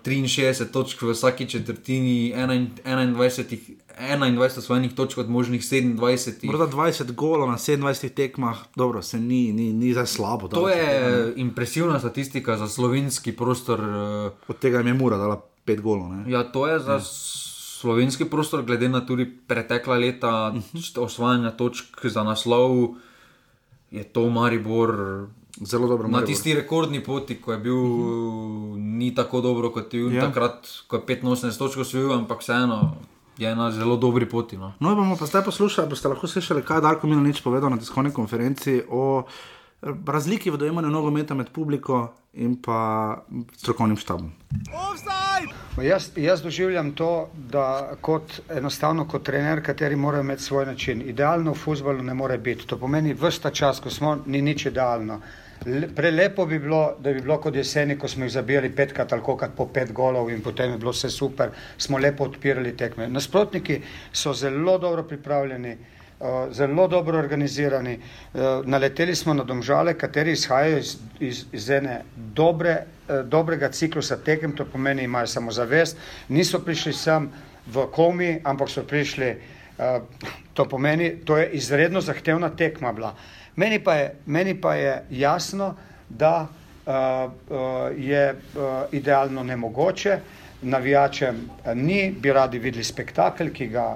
63 0.00 0.38
točk 0.66 1.02
v 1.02 1.10
vsaki 1.10 1.46
četrtini, 1.46 2.32
21, 2.32 3.66
21 3.98 4.58
osvojenih 4.58 4.92
točk 4.92 5.18
od 5.18 5.28
možnih 5.28 5.62
27. 5.62 6.44
Morda 6.44 6.66
20 6.66 7.12
golov 7.12 7.48
na 7.48 7.56
27 7.56 8.08
tekmah, 8.10 8.58
dobro, 8.76 9.02
se 9.02 9.18
ni, 9.18 9.52
ni, 9.52 9.72
ni 9.72 9.92
zdaj 9.92 10.06
slabo. 10.06 10.48
To 10.48 10.62
tega, 10.62 10.76
ne. 10.76 10.82
je 10.82 11.32
impresivna 11.36 11.98
statistika 11.98 12.56
za 12.56 12.68
slovenski 12.68 13.32
prostor. 13.32 13.80
eh, 13.80 14.30
Od 14.48 14.58
tega 14.58 14.78
je 14.80 14.94
mura 14.94 15.16
dala 15.16 15.36
5 15.66 15.80
golov. 15.80 16.08
Ne. 16.10 16.30
Ja, 16.30 16.44
to 16.44 16.66
je 16.66 16.78
za 16.78 17.00
slovenski 17.00 18.24
prostor, 18.24 18.62
glede 18.62 18.88
na 18.88 19.00
tudi 19.00 19.26
pretekla 19.38 19.96
leta 19.96 20.50
Mhm. 20.50 20.78
osvajanja 20.96 21.50
točk 21.50 21.84
za 22.04 22.22
naslov, 22.22 22.94
je 23.90 24.04
to 24.04 24.30
Maribor. 24.30 25.26
Zelo 25.60 25.88
dobro. 25.88 26.08
Na 26.08 26.12
Maribor. 26.12 26.26
tisti 26.26 26.54
rekordni 26.54 27.02
poti, 27.04 27.40
ko 27.40 27.52
je 27.52 27.58
bil, 27.58 27.76
ni 28.76 29.14
tako 29.14 29.40
dobro 29.40 29.70
kot 29.70 29.94
je 29.94 30.00
bil 30.00 30.12
Ja. 30.12 30.22
ja. 30.22 30.26
takrat, 30.28 30.68
ko 30.86 30.96
je 30.96 31.02
85 31.02 31.58
točk 31.58 31.78
osvojil, 31.78 32.12
ampak 32.12 32.40
vseeno 32.40 32.96
je 33.38 33.56
na 33.56 33.70
zelo 33.70 33.96
dobri 33.96 34.28
poti. 34.28 34.56
No. 34.56 34.72
No, 34.80 34.94
bomo 34.94 35.16
pa 35.16 35.26
zdaj 35.26 35.44
poslušali, 35.44 35.88
boste 35.88 36.08
lahko 36.08 36.26
slišali, 36.26 36.62
kaj 36.62 36.76
je 36.76 36.80
Darko 36.80 37.06
Milanič 37.06 37.42
povedal 37.42 37.70
na 37.70 37.78
tiskovni 37.78 38.10
konferenci 38.10 38.82
o 38.90 39.22
eh, 39.22 39.94
razliki 40.06 40.50
v 40.50 40.56
dojemanju 40.56 40.90
nogometa 40.90 41.34
med 41.34 41.50
publiko 41.54 42.14
in 42.32 42.56
pa 42.62 43.18
strokovnim 43.56 43.96
štabom. 43.96 44.32
Jaz, 45.82 46.10
jaz 46.16 46.42
doživljam 46.42 46.92
to, 46.92 47.28
da 47.50 47.94
kot 48.00 48.40
enostavno 48.50 49.08
kot 49.08 49.22
trener, 49.22 49.62
kateri 49.62 49.96
mora 49.96 50.20
imeti 50.20 50.42
svoj 50.42 50.66
način. 50.66 51.02
Idealno 51.08 51.52
v 51.52 51.58
futbalu 51.58 52.02
ne 52.02 52.14
more 52.14 52.38
biti. 52.38 52.66
To 52.66 52.78
pomeni, 52.78 53.14
vsta 53.14 53.50
čas, 53.50 53.80
ko 53.80 53.90
smo, 53.90 54.18
ni 54.26 54.42
nič 54.42 54.66
idealno. 54.66 55.20
Le- 55.66 55.88
Prelepo 55.94 56.46
bi 56.46 56.58
bilo, 56.58 56.96
da 57.00 57.12
bi 57.12 57.20
bilo 57.20 57.40
kot 57.40 57.54
jeseni, 57.56 57.98
ko 57.98 58.08
smo 58.08 58.24
jih 58.24 58.32
zabijali 58.32 58.70
petkrat 58.70 59.12
ali 59.12 59.22
kolikrat 59.22 59.56
po 59.56 59.66
pet 59.66 59.92
golov 59.92 60.30
in 60.30 60.42
potem 60.42 60.70
je 60.72 60.78
bilo 60.78 60.92
vse 60.94 61.10
super, 61.10 61.50
smo 61.78 61.98
lepo 61.98 62.24
odpirali 62.24 62.76
tekme. 62.76 63.08
Nasprotniki 63.08 63.80
so 64.12 64.32
zelo 64.32 64.78
dobro 64.78 65.02
pripravljeni, 65.02 65.76
uh, 66.20 66.52
zelo 66.52 66.88
dobro 66.88 67.18
organizirani. 67.18 67.98
Uh, 67.98 68.40
naleteli 68.64 69.14
smo 69.14 69.34
na 69.34 69.44
domžale, 69.44 69.94
kateri 69.98 70.32
izhajajo 70.32 70.78
iz, 70.78 70.96
iz, 71.20 71.44
iz 71.52 71.70
ene 71.70 72.02
dobre, 72.16 72.76
uh, 73.08 73.20
dobrega 73.26 73.68
ciklusa 73.68 74.16
tekem, 74.16 74.52
to 74.56 74.64
pomeni, 74.64 75.04
imajo 75.04 75.26
samozavest, 75.26 75.96
niso 76.28 76.58
prišli 76.58 76.92
sem 76.92 77.30
v 77.66 77.86
komi, 77.92 78.38
ampak 78.44 78.70
so 78.70 78.86
prišli, 78.86 79.34
uh, 79.78 79.98
to 80.54 80.68
pomeni, 80.68 81.16
to 81.24 81.36
je 81.36 81.50
izredno 81.50 82.00
zahtevna 82.00 82.50
tekma 82.50 82.92
bila. 82.92 83.14
Meni 83.58 83.80
pa 83.82 83.94
je, 83.98 84.10
meni 84.26 84.54
pa 84.60 84.74
je 84.78 84.92
jasno, 85.10 85.74
da 86.08 86.46
uh, 86.46 86.92
uh, 86.94 87.58
je 87.98 88.22
uh, 88.32 88.62
idealno 88.92 89.42
nemogoče, 89.42 90.18
navijačem 90.62 91.42
ni, 91.74 92.10
bi 92.10 92.32
radi 92.32 92.58
videli 92.58 92.84
spektakel, 92.84 93.50
ki 93.52 93.68
ga 93.68 93.88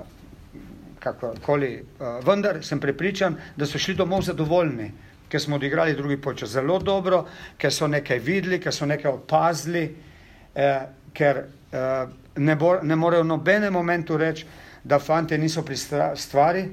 kakorkoli. 0.98 1.72
Uh, 1.78 2.18
vendar 2.26 2.58
sem 2.64 2.80
prepričan, 2.80 3.38
da 3.56 3.66
so 3.66 3.78
šli 3.78 3.94
domov 3.94 4.26
zadovoljni, 4.26 4.90
ker 5.32 5.40
smo 5.40 5.56
odigrali 5.56 5.94
drugi 5.96 6.16
počas 6.20 6.50
zelo 6.50 6.78
dobro, 6.78 7.24
ker 7.56 7.72
so 7.72 7.86
nekaj 7.88 8.18
videli, 8.18 8.58
ker 8.60 8.74
so 8.74 8.86
nekaj 8.86 9.10
opazili, 9.14 9.86
eh, 10.54 10.82
ker 11.16 11.38
eh, 11.72 12.06
ne, 12.36 12.56
bo, 12.56 12.74
ne 12.82 12.96
morejo 12.96 13.24
v 13.24 13.30
nobenem 13.30 13.72
momentu 13.72 14.18
reči, 14.20 14.44
da 14.84 14.98
fante 14.98 15.38
niso 15.38 15.62
pri 15.64 15.76
stvari, 16.16 16.66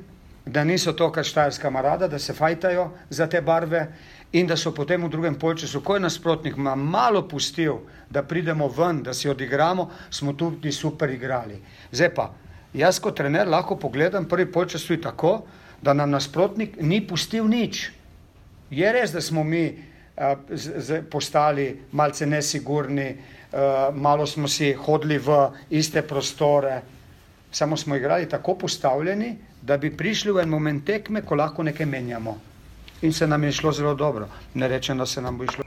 da 0.50 0.64
niso 0.64 0.94
to, 0.94 1.12
kar 1.12 1.24
štajerska 1.24 1.70
marada, 1.70 2.08
da 2.08 2.20
se 2.20 2.34
fajtajo 2.34 2.90
za 3.10 3.28
te 3.28 3.42
barve 3.42 3.88
in 4.32 4.48
da 4.48 4.58
so 4.58 4.72
potem 4.74 5.04
v 5.04 5.10
drugem 5.10 5.36
polčasu, 5.36 5.82
ko 5.82 5.96
je 5.96 6.06
nasprotnik 6.06 6.58
ma 6.58 6.76
malo 6.76 7.22
pustil, 7.28 7.80
da 8.10 8.24
pridemo 8.24 8.68
ven, 8.68 9.04
da 9.04 9.14
si 9.14 9.30
odigramo, 9.30 9.90
smo 10.10 10.34
tudi 10.34 10.72
super 10.72 11.10
igrali. 11.10 11.62
Zdaj 11.92 12.14
pa, 12.16 12.30
jaz 12.74 13.00
kot 13.00 13.18
trener 13.18 13.48
lahko 13.48 13.78
pogledam 13.78 14.26
prvi 14.26 14.52
polčas 14.52 14.86
tudi 14.86 15.02
tako, 15.02 15.42
da 15.82 15.94
nam 15.94 16.10
nasprotnik 16.10 16.78
ni 16.82 17.02
pustil 17.08 17.48
nič. 17.48 17.90
Je 18.70 18.92
res, 18.94 19.14
da 19.14 19.22
smo 19.22 19.44
mi 19.44 19.66
uh, 19.70 20.38
z, 20.50 20.82
z, 20.82 21.02
postali 21.10 21.72
malce 21.92 22.26
nesigurni, 22.26 23.10
uh, 23.52 23.96
malo 23.96 24.28
smo 24.28 24.48
si 24.48 24.74
hodili 24.74 25.18
v 25.18 25.38
iste 25.70 26.02
prostore, 26.02 26.82
samo 27.52 27.78
smo 27.78 27.96
igrali 27.96 28.30
tako 28.30 28.58
postavljeni, 28.58 29.38
da 29.70 29.78
bi 29.78 29.92
prišli 29.98 30.32
v 30.34 30.42
en 30.42 30.50
moment 30.50 30.86
tekme, 30.86 31.22
ko 31.22 31.38
lahko 31.38 31.64
nekaj 31.64 31.86
menjamo. 31.86 32.38
In 33.06 33.14
se 33.14 33.28
nam 33.28 33.44
je 33.44 33.52
šlo 33.52 33.72
zelo 33.72 33.94
dobro. 33.96 34.28
Ne 34.54 34.68
rečem, 34.68 34.98
da 34.98 35.06
se 35.06 35.22
nam 35.22 35.38
bo 35.38 35.44
išlo. 35.44 35.64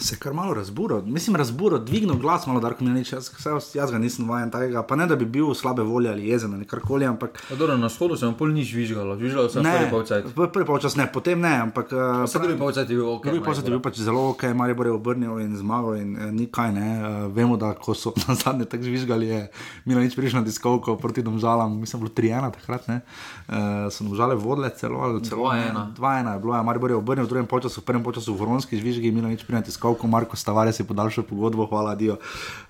Se 0.00 0.16
kar 0.16 0.32
malo 0.32 0.54
razburo, 0.54 1.02
mislim, 1.02 1.36
razburo, 1.36 1.78
dvignil 1.78 2.14
glas, 2.14 2.46
malo 2.46 2.60
da 2.60 2.70
mi 2.80 2.98
reče, 2.98 3.16
jaz, 3.16 3.30
jaz, 3.46 3.70
jaz 3.74 3.90
ga 3.90 3.98
nisem 3.98 4.28
vajen 4.28 4.50
takega, 4.50 4.82
pa 4.82 4.96
ne 4.96 5.06
da 5.06 5.16
bi 5.16 5.24
bil 5.24 5.54
slabe 5.54 5.82
volje 5.82 6.10
ali 6.10 6.28
jezen 6.28 6.54
ali 6.54 6.64
karkoli, 6.64 7.04
ampak. 7.06 7.42
Dobro, 7.58 7.76
na 7.76 7.88
shodu 7.88 8.16
sem 8.16 8.34
pol 8.34 8.52
nič 8.54 8.70
žvižgal, 8.70 9.16
žvižgal 9.18 9.48
sem 9.50 9.66
prvi 9.66 9.90
polčas. 9.90 10.24
Prvi 10.34 10.66
polčas 10.66 10.96
ne, 10.96 11.08
potem 11.12 11.40
ne, 11.40 11.54
ampak. 11.66 11.90
Vse 12.24 12.38
drugi 12.38 12.58
polčas 12.58 12.90
je 12.90 12.96
bil 12.96 13.08
ok. 13.10 13.26
Prvi 13.26 13.42
polčas 13.42 13.64
je 13.64 13.70
bil 13.70 13.82
pač 13.82 13.98
zelo 13.98 14.28
ok, 14.30 14.44
Maribor 14.54 14.86
je 14.86 14.94
obrnil 14.94 15.40
in 15.42 15.56
zmagal 15.58 15.98
in 15.98 16.14
eh, 16.16 16.30
nikaj 16.32 16.72
ne. 16.72 16.88
Uh, 16.98 17.18
vemo, 17.34 17.58
da 17.58 17.72
ko 17.74 17.94
so 17.94 18.14
na 18.28 18.38
zadnje 18.38 18.68
tako 18.70 18.86
žvižgali, 18.86 19.26
je 19.26 19.40
Milo 19.84 20.00
nič 20.00 20.14
prišel 20.14 20.40
na 20.40 20.46
diskovko 20.46 20.96
proti 20.96 21.26
domžalam, 21.26 21.74
mislim, 21.80 22.06
bilo 22.06 22.14
3-1 22.14 22.54
takrat, 22.60 22.88
ne. 22.88 23.00
Uh, 23.48 23.90
so 23.90 24.06
domžale 24.06 24.38
vodile 24.38 24.70
celo, 24.78 25.18
celo 25.26 25.50
2-1. 25.50 25.98
2-1 25.98 26.32
je 26.34 26.38
bilo, 26.38 26.54
ja, 26.54 26.62
Maribor 26.62 26.94
je 26.94 27.00
obrnil 27.02 27.26
v 27.26 27.34
drugem 27.34 27.50
polčasu, 27.50 27.82
v 27.82 27.90
prvem 27.90 28.06
polčasu 28.06 28.38
Vronski 28.38 28.78
žvižgi, 28.78 29.10
Milo 29.10 29.26
nič 29.26 29.42
prišel 29.42 29.60
na 29.60 29.66
diskovko 29.66 29.87
stavko, 29.88 30.06
Marko 30.06 30.36
Stavares 30.36 30.80
je 30.80 30.84
podaljšal 30.84 31.24
pogodbo, 31.24 31.66
hvala 31.66 31.94
Dio. 31.94 32.18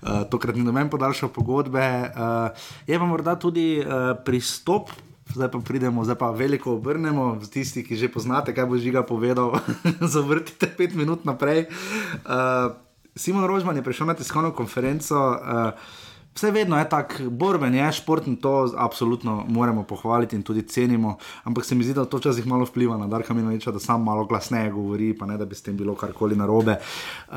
Uh, 0.01 0.23
tokrat 0.31 0.55
ni 0.55 0.63
noben 0.63 0.89
podaljšal 0.89 1.29
pogodbe. 1.29 1.83
Uh, 2.15 2.55
je 2.87 2.99
pa 2.99 3.05
morda 3.05 3.35
tudi 3.35 3.83
uh, 3.83 4.15
pristop. 4.25 4.89
Zdaj 5.35 5.51
pa 5.51 5.59
pridemo, 5.59 6.03
zdaj 6.03 6.15
pa 6.15 6.31
veliko 6.31 6.79
obrnemo, 6.79 7.37
tisti, 7.51 7.83
ki 7.83 7.99
že 7.99 8.07
poznate, 8.09 8.55
kaj 8.55 8.65
bo 8.65 8.79
žiga 8.79 9.03
povedal, 9.03 9.59
zavrtite 10.15 10.71
pet 10.73 10.95
minut 10.95 11.25
naprej. 11.27 11.67
Uh, 12.23 12.71
Simon 13.13 13.45
Rožman 13.45 13.75
je 13.75 13.83
prišel 13.83 14.07
na 14.07 14.15
tiskovno 14.15 14.55
konferenco. 14.55 15.19
Uh, 15.19 15.75
Vse 16.39 16.51
vedno 16.51 16.79
je 16.79 16.89
tako, 16.89 17.13
borben 17.29 17.75
je 17.75 17.91
šport 17.91 18.27
in 18.27 18.35
to 18.35 18.71
absolutno 18.77 19.43
moramo 19.47 19.83
pohvaliti 19.83 20.35
in 20.35 20.43
tudi 20.43 20.61
cenimo. 20.67 21.17
Ampak 21.43 21.65
se 21.65 21.75
mi 21.75 21.83
zdi, 21.83 21.93
da 21.93 22.05
to 22.05 22.17
včasih 22.17 22.47
malo 22.47 22.65
vpliva 22.65 22.97
na 22.97 23.07
Darka 23.07 23.33
Minoviča, 23.33 23.71
da 23.71 23.79
sam 23.79 24.03
malo 24.03 24.25
glasneje 24.25 24.71
govori, 24.71 25.17
pa 25.17 25.25
ne 25.25 25.37
da 25.37 25.45
bi 25.45 25.55
s 25.55 25.61
tem 25.61 25.77
bilo 25.77 25.95
karkoli 25.95 26.35
narobe. 26.35 26.77
Uh, 27.27 27.35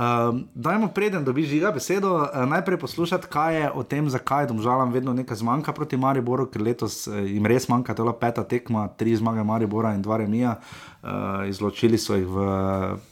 dajmo 0.55 0.89
preden 0.95 1.25
dobi 1.25 1.43
žiga 1.43 1.71
besedo, 1.71 2.15
uh, 2.15 2.45
najprej 2.47 2.79
poslušati, 2.79 3.27
kaj 3.27 3.61
je 3.61 3.71
o 3.75 3.83
tem, 3.83 4.11
zakaj 4.11 4.47
domžalam 4.47 4.93
vedno 4.93 5.13
nekaj 5.13 5.37
zmanjka 5.37 5.73
proti 5.73 5.97
Mariboru, 5.97 6.47
ker 6.47 6.63
letos 6.63 7.07
uh, 7.07 7.19
jim 7.27 7.47
res 7.47 7.67
manjka, 7.69 7.99
je 7.99 8.15
peta 8.21 8.45
tekma, 8.45 8.87
tri 8.89 9.17
zmage 9.17 9.43
Maribora 9.43 9.95
in 9.95 10.03
dva 10.03 10.17
remija. 10.23 10.61
Uh, 11.03 11.49
izločili 11.51 11.99
so 11.99 12.15
jih 12.15 12.29
v 12.31 12.47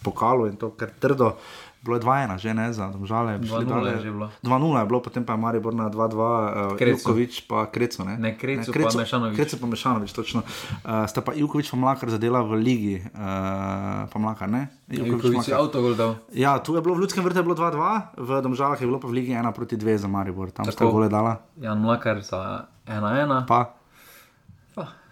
pokalu 0.06 0.46
in 0.46 0.56
to 0.56 0.70
kar 0.70 0.94
trdo. 1.00 1.26
Uh, 1.26 1.69
bilo 1.80 1.96
je 1.96 2.02
2-1, 2.04 2.36
že 2.36 2.50
ne 2.52 2.66
za 2.72 2.92
domžale. 2.92 3.40
2-0 3.40 3.96
je 3.96 3.98
že 4.04 4.10
bilo. 4.12 4.28
2-0 4.44 4.80
je 4.80 4.86
bilo, 4.86 5.00
potem 5.00 5.22
pa 5.24 5.32
je 5.32 5.40
Maribor 5.40 5.72
na 5.72 5.88
2-2, 5.88 6.76
uh, 6.76 6.88
Jukovič 7.00 7.48
pa 7.48 7.64
Kreco. 7.72 8.04
Ne, 8.04 8.20
ne 8.20 8.36
Kreco, 8.36 8.68
ne, 8.68 8.84
pa 8.84 8.92
Mešanovič. 9.00 9.36
Kreco 9.36 9.56
pa 9.56 9.66
Mešanovič, 9.66 10.10
točno. 10.12 10.40
Uh, 10.44 11.08
sta 11.08 11.24
pa 11.24 11.32
Jukovič 11.32 11.72
pa 11.72 11.76
Mlakar 11.80 12.12
zadela 12.12 12.44
v 12.44 12.52
ligi, 12.60 12.96
uh, 13.00 14.04
pa 14.12 14.16
Mlakar, 14.20 14.52
ne? 14.52 14.68
Jukovič 14.92 15.48
je 15.48 15.56
avto 15.56 15.80
dal. 15.96 16.20
Ja, 16.36 16.60
tu 16.60 16.76
je 16.76 16.84
bilo 16.84 16.92
v 17.00 17.08
Ljudskem 17.08 17.24
vrtu 17.24 17.40
2-2, 17.40 18.20
v 18.20 18.30
domžalah 18.44 18.76
je 18.76 18.84
bilo 18.84 19.00
pa 19.00 19.08
v 19.08 19.24
ligi 19.24 19.32
1 19.32 19.48
proti 19.56 19.80
2 19.80 20.04
za 20.04 20.08
Maribor, 20.08 20.52
tam 20.52 20.68
sta 20.68 20.84
gole 20.84 21.08
dala. 21.08 21.40
Jan 21.56 21.80
Mlakar 21.80 22.20
za 22.20 22.68
1-1. 22.84 23.48
Pa. 23.48 23.79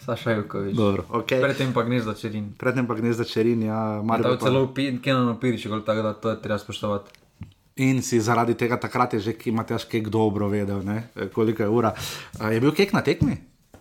Saša 0.09 0.31
Jukovič. 0.41 0.73
Dobro, 0.73 1.05
okay. 1.13 1.37
Predtem 1.37 1.77
pa 1.77 1.85
gnezda 1.85 2.17
čerin. 2.17 2.57
Predtem 2.57 2.89
pa 2.89 2.97
gnezda 2.97 3.29
čerin, 3.29 3.61
ja. 3.63 4.01
Ja, 4.01 4.17
pa... 4.25 4.41
celo 4.41 4.73
Kenan 4.73 5.29
opiriš, 5.37 5.69
tako 5.85 6.03
da 6.03 6.15
to 6.17 6.33
je 6.33 6.41
treba 6.41 6.59
spoštovati. 6.59 7.13
In 7.85 8.01
si 8.03 8.21
zaradi 8.21 8.57
tega 8.57 8.81
takrat 8.81 9.15
je 9.15 9.21
že, 9.21 9.33
ki 9.37 9.53
imaš 9.53 9.85
kek 9.85 10.09
dobro 10.09 10.49
vedel, 10.49 10.81
ne? 10.81 11.13
koliko 11.35 11.63
je 11.63 11.69
ura. 11.69 11.93
A 12.41 12.51
je 12.51 12.61
bil 12.61 12.73
kek 12.73 12.97
na 12.97 13.05
tekmi? 13.05 13.37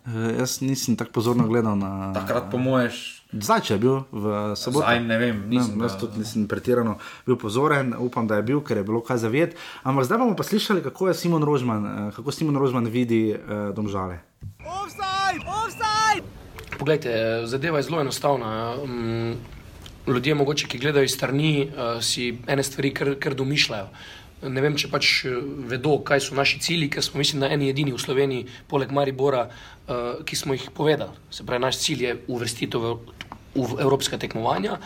E, 0.08 0.36
jaz 0.40 0.60
nisem 0.62 0.96
tako 0.96 1.12
pozorno 1.12 1.48
gledal 1.48 1.80
na. 1.80 2.12
Takrat 2.14 2.52
po 2.52 2.60
moješ. 2.60 3.24
Zdaj, 3.32 3.64
če 3.64 3.74
je 3.74 3.80
bil 3.80 3.96
v 4.12 4.36
soboto. 4.56 4.84
Zdaj, 4.84 5.02
ne 5.08 5.18
vem, 5.20 5.42
nisem. 5.48 5.80
Ne, 5.80 5.88
jaz 5.88 5.98
tudi 6.00 6.22
nisem 6.22 6.46
pretirano 6.48 7.00
bil 7.28 7.40
pozoren, 7.40 7.96
upam, 8.00 8.28
da 8.28 8.40
je 8.40 8.46
bil, 8.52 8.62
ker 8.64 8.84
je 8.84 8.86
bilo 8.88 9.00
kaj 9.04 9.24
zavet. 9.24 9.58
Ampak 9.84 10.08
zdaj 10.08 10.20
bomo 10.20 10.36
pa 10.36 10.44
slišali, 10.44 10.84
kako 10.84 11.12
je 11.12 11.18
Simon 11.24 11.44
Rožman, 11.44 11.84
e, 11.88 12.08
kako 12.16 12.36
Simon 12.36 12.60
Rožman 12.60 12.88
vidi 12.92 13.32
uh, 13.32 13.72
domžale. 13.76 14.24
Offside! 14.64 15.44
Offside! 15.44 15.87
Poglejte, 16.78 17.12
zadeva 17.46 17.80
je 17.80 17.84
zelo 17.84 18.02
enostavna. 18.02 18.76
Um, 18.84 19.36
ljudje, 20.08 20.36
mogoče, 20.36 20.68
ki 20.68 20.80
gledajo 20.80 21.04
iz 21.04 21.16
strani, 21.16 21.68
uh, 21.68 21.98
si 22.04 22.38
ene 22.48 22.64
stvari 22.64 22.94
kar, 22.94 23.16
kar 23.20 23.36
domišljajo. 23.36 23.90
Ne 24.48 24.62
vem, 24.62 24.76
če 24.78 24.92
pač 24.94 25.10
eh, 25.26 25.38
vedo, 25.72 25.96
kaj 26.06 26.22
so 26.28 26.36
naši 26.38 26.60
cilji, 26.62 26.92
ker 26.94 27.02
smo, 27.02 27.18
mislim, 27.18 27.42
na 27.42 27.50
eni 27.50 27.72
edini 27.72 27.90
v 27.96 28.02
Sloveniji, 28.02 28.46
poleg 28.70 28.94
Maribora, 28.94 29.48
ki 30.28 30.36
smo 30.36 30.54
jih 30.54 30.68
povedali. 30.78 31.16
Se 31.34 31.46
pravi, 31.48 31.64
naš 31.64 31.80
cilj 31.82 32.04
je 32.04 32.16
uvrstitev 32.28 32.84
v, 32.84 32.92
v 33.56 33.80
evropska 33.82 34.20
tekmovanja, 34.22 34.78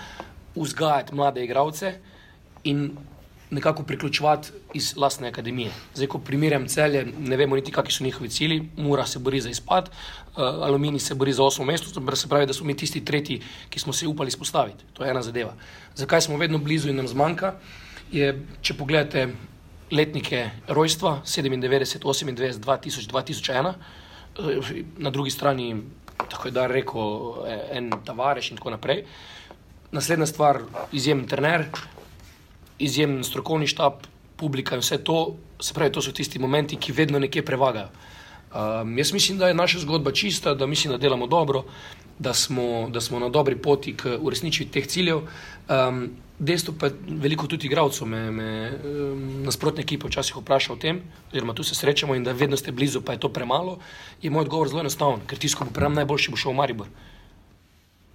vzgajati 0.56 1.16
mlade 1.18 1.44
igralce 1.44 1.96
in 2.64 2.92
nekako 3.52 3.84
priključovati 3.84 4.50
iz 4.74 4.98
lastne 4.98 5.28
akademije. 5.28 5.72
Zdaj, 5.94 6.08
ko 6.08 6.20
primerjam 6.20 6.68
celje, 6.68 7.06
ne 7.20 7.38
vemo 7.38 7.56
niti, 7.56 7.72
kakšni 7.72 7.98
so 7.98 8.04
njihovi 8.04 8.30
cilji, 8.30 8.70
Mura 8.78 9.06
se 9.06 9.20
bori 9.20 9.42
za 9.42 9.50
izpad, 9.50 9.90
uh, 9.90 10.44
Alumini 10.44 11.00
se 11.00 11.16
bori 11.16 11.34
za 11.34 11.44
osmo 11.44 11.66
mesto, 11.66 12.16
se 12.16 12.28
pravi, 12.28 12.46
da 12.46 12.54
smo 12.54 12.66
mi 12.66 12.78
tisti 12.78 13.06
tretji, 13.06 13.42
ki 13.70 13.80
smo 13.80 13.94
se 13.94 14.08
upali 14.08 14.28
izpostaviti. 14.28 14.84
To 14.94 15.04
je 15.04 15.12
ena 15.12 15.22
zadeva. 15.22 15.54
Zakaj 15.96 16.22
smo 16.22 16.38
vedno 16.38 16.58
blizu 16.58 16.90
in 16.90 16.96
nam 16.96 17.08
zmanjka? 17.08 17.54
Je, 18.12 18.40
če 18.62 18.74
pogledate 18.74 19.28
letnike 19.92 20.50
rojstva 20.68 21.22
97, 21.26 22.00
28, 22.00 22.60
2000, 22.60 23.12
2001, 23.12 23.74
na 24.98 25.10
drugi 25.10 25.30
strani, 25.32 25.76
tako 26.30 26.48
je 26.48 26.52
da 26.52 26.68
rekel 26.68 27.34
en 27.72 27.92
Tavares 28.06 28.52
in 28.52 28.58
tako 28.58 28.70
naprej. 28.70 29.04
Naslednja 29.92 30.26
stvar, 30.26 30.62
izjemen 30.92 31.28
trener, 31.28 31.66
izjemen 32.82 33.24
strokovni 33.24 33.68
štab, 33.68 34.04
publika 34.42 34.76
in 34.76 34.82
vse 34.82 34.98
to, 35.06 35.36
se 35.62 35.74
pravi, 35.74 35.94
to 35.94 36.02
so 36.02 36.12
tisti 36.12 36.40
momenti, 36.42 36.80
ki 36.82 36.96
vedno 36.98 37.20
nekje 37.22 37.46
prevagajo. 37.46 37.92
Um, 38.52 38.98
jaz 38.98 39.14
mislim, 39.14 39.38
da 39.38 39.48
je 39.48 39.56
naša 39.56 39.80
zgodba 39.86 40.12
čista, 40.12 40.54
da 40.54 40.66
mislim, 40.68 40.92
da 40.92 40.98
delamo 40.98 41.28
dobro, 41.28 41.64
da 42.20 42.34
smo, 42.34 42.90
da 42.90 43.02
smo 43.02 43.20
na 43.20 43.30
dobri 43.30 43.56
poti 43.56 43.94
k 43.98 44.18
uresničitvi 44.20 44.72
teh 44.72 44.88
ciljev. 44.88 45.24
Um, 45.70 46.10
Dejstvo 46.42 46.74
pa 46.80 46.88
je, 46.90 46.96
veliko 47.22 47.46
tudi 47.48 47.68
igralcev 47.70 48.08
me, 48.10 48.20
me 48.32 48.46
um, 48.74 49.44
nasprotne 49.46 49.84
ekipe 49.86 50.10
včasih 50.10 50.40
vpraša 50.40 50.74
o 50.74 50.76
tem, 50.82 51.04
oziroma 51.30 51.54
tu 51.54 51.64
se 51.64 51.76
srečamo 51.78 52.16
in 52.18 52.24
da 52.26 52.34
vedno 52.34 52.58
ste 52.58 52.72
blizu, 52.72 53.04
pa 53.06 53.14
je 53.14 53.20
to 53.22 53.30
premalo. 53.30 53.78
Je 54.22 54.30
moj 54.34 54.48
odgovor 54.48 54.72
zelo 54.72 54.82
enostaven, 54.82 55.22
ker 55.30 55.38
tisto, 55.38 55.66
bo 55.66 55.76
prem 55.76 55.94
najboljši, 55.94 56.34
bo 56.34 56.42
šel 56.42 56.56
v 56.56 56.58
Maribor. 56.58 56.90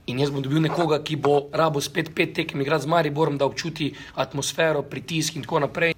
In 0.06 0.20
jaz 0.22 0.30
bom 0.30 0.38
dobil 0.38 0.62
nekoga, 0.62 1.00
ki 1.02 1.16
bo 1.18 1.48
rabo 1.50 1.80
spet 1.82 2.12
pet 2.14 2.30
tekem 2.34 2.60
igrati 2.62 2.84
z 2.84 2.90
Mariborom, 2.92 3.38
da 3.38 3.46
občuti 3.46 3.90
atmosfero, 4.14 4.84
pritisk 4.86 5.34
in 5.34 5.42
tako 5.42 5.64
naprej. 5.66 5.96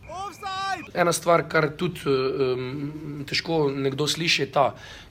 Ena 0.96 1.12
stvar, 1.12 1.44
kar 1.44 1.68
tudi 1.76 2.08
um, 2.08 3.24
težko 3.28 3.68
nekdo 3.68 4.08
sliši, 4.08 4.42
je 4.42 4.48
ta, 4.52 4.64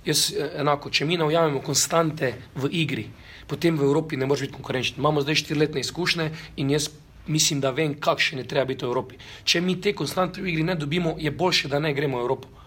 jaz 0.06 0.32
enako, 0.34 0.90
če 0.90 1.06
mi 1.06 1.18
ne 1.18 1.30
ujamemo 1.30 1.62
konstante 1.62 2.34
v 2.58 2.72
igri, 2.74 3.06
potem 3.46 3.78
v 3.78 3.86
Evropi 3.86 4.18
ne 4.18 4.26
moreš 4.26 4.48
biti 4.48 4.58
konkurenčen. 4.58 4.98
Imamo 4.98 5.22
zdaj 5.22 5.44
štiriletne 5.46 5.86
izkušnje 5.86 6.32
in 6.58 6.74
jaz 6.74 6.90
mislim, 7.30 7.62
da 7.62 7.70
vem, 7.78 7.94
kakšen 8.02 8.42
je 8.42 8.50
treba 8.50 8.66
biti 8.66 8.82
v 8.82 8.90
Evropi. 8.90 9.22
Če 9.46 9.62
mi 9.62 9.78
te 9.78 9.94
konstante 9.94 10.42
v 10.42 10.50
igri 10.50 10.66
ne 10.66 10.74
dobimo, 10.74 11.14
je 11.22 11.30
boljše, 11.30 11.70
da 11.70 11.78
ne 11.78 11.94
gremo 11.94 12.18
v 12.18 12.26
Evropo 12.26 12.58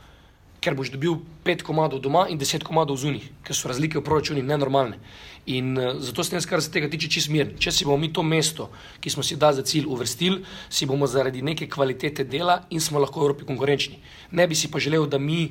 ker 0.60 0.76
boš 0.76 0.92
dobil 0.92 1.18
pet 1.44 1.64
komadov 1.64 2.02
doma 2.04 2.26
in 2.28 2.38
deset 2.38 2.64
komadov 2.64 3.00
zunih, 3.00 3.24
ker 3.44 3.56
so 3.56 3.68
razlike 3.68 3.98
v 3.98 4.04
proračunih 4.04 4.44
nenormalne. 4.44 5.00
In 5.48 5.72
uh, 5.78 5.96
zato 6.04 6.22
sem 6.22 6.36
jaz, 6.36 6.46
kar 6.46 6.60
se 6.62 6.70
tega 6.70 6.88
tiče, 6.92 7.08
čist 7.08 7.32
miren. 7.32 7.56
Če 7.58 7.72
si 7.72 7.88
bomo 7.88 7.96
mi 7.96 8.12
to 8.12 8.22
mesto, 8.22 8.68
ki 9.00 9.10
smo 9.10 9.24
si 9.24 9.40
da 9.40 9.54
za 9.56 9.64
cilj 9.64 9.88
uvrstili, 9.88 10.44
si 10.68 10.86
bomo 10.86 11.08
zaradi 11.08 11.42
neke 11.42 11.66
kvalitete 11.66 12.28
dela 12.28 12.60
in 12.70 12.80
smo 12.80 13.00
lahko 13.00 13.22
v 13.22 13.30
Evropi 13.30 13.48
konkurenčni. 13.48 13.98
Ne 14.36 14.46
bi 14.46 14.54
si 14.54 14.70
pa 14.70 14.78
želel, 14.78 15.08
da 15.08 15.18
mi 15.18 15.48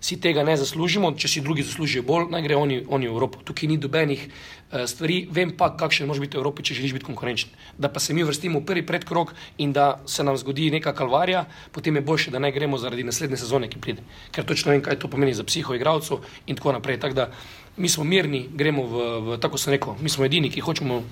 si 0.00 0.20
tega 0.20 0.44
ne 0.44 0.56
zaslužimo, 0.56 1.12
če 1.18 1.28
si 1.28 1.42
drugi 1.42 1.64
zaslužijo 1.66 2.04
bolj, 2.06 2.28
naj 2.30 2.42
gre 2.44 2.56
oni, 2.56 2.82
oni 2.88 3.08
v 3.08 3.14
Evropo. 3.14 3.40
Tukaj 3.44 3.68
ni 3.68 3.78
dobenih 3.80 4.26
uh, 4.26 4.84
stvari, 4.86 5.26
vem 5.32 5.54
pa, 5.56 5.70
kakšen 5.76 6.06
može 6.06 6.20
biti 6.22 6.36
v 6.36 6.40
Evropi, 6.40 6.62
če 6.62 6.76
želiš 6.78 6.96
biti 6.98 7.08
konkurenčen. 7.08 7.50
Da 7.78 7.88
pa 7.92 8.00
se 8.00 8.14
mi 8.14 8.24
vrstimo 8.26 8.60
v 8.60 8.66
prvi 8.68 8.84
predkrok 8.86 9.32
in 9.58 9.72
da 9.72 10.02
se 10.06 10.24
nam 10.24 10.36
zgodi 10.36 10.70
neka 10.70 10.92
kalvarija, 10.94 11.46
potem 11.72 11.96
je 11.96 12.04
boljše, 12.06 12.30
da 12.30 12.38
ne 12.38 12.52
gremo 12.52 12.78
zaradi 12.78 13.06
naslednje 13.06 13.40
sezone, 13.40 13.70
ki 13.72 13.80
pride. 13.80 14.04
Ker 14.30 14.44
točno 14.44 14.74
vem, 14.74 14.84
kaj 14.84 15.00
to 15.00 15.10
pomeni 15.10 15.34
za 15.34 15.44
psihoigravcev 15.44 16.22
in 16.46 16.60
tako 16.60 16.76
naprej. 16.76 17.00
Tak 17.00 17.16
da, 17.16 17.30
mi 17.76 17.88
smo 17.88 18.04
mirni, 18.04 18.46
gremo 18.52 18.86
v, 18.86 19.08
v 19.20 19.40
tako 19.40 19.58
sem 19.58 19.74
rekel, 19.74 19.96
mi 20.00 20.12
smo 20.12 20.24
edini, 20.24 20.52
ki 20.52 20.64
hočemo 20.64 21.02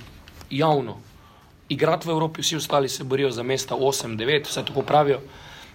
javno 0.51 1.01
igrati 1.69 2.09
v 2.09 2.13
Evropi, 2.13 2.43
vsi 2.43 2.57
ostali 2.57 2.89
se 2.89 3.05
borijo 3.05 3.31
za 3.31 3.43
mesta 3.43 3.75
8, 3.75 4.17
9, 4.17 4.49
vse 4.49 4.65
tako 4.65 4.83
pravijo. 4.83 5.21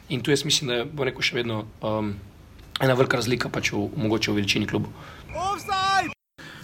In 0.10 0.22
tu 0.22 0.32
jaz 0.32 0.45
mislim, 0.45 0.70
da 0.70 0.86
bo 0.86 1.05
rekel 1.05 1.22
še 1.22 1.36
vedno. 1.36 1.66
Um, 1.82 2.16
ena 2.80 2.93
velika 2.93 3.19
razlika 3.19 3.49
pač 3.49 3.71
v, 3.71 3.86
mogoče 3.95 4.32
v 4.32 4.39
veličini 4.39 4.67
klubu. 4.67 4.89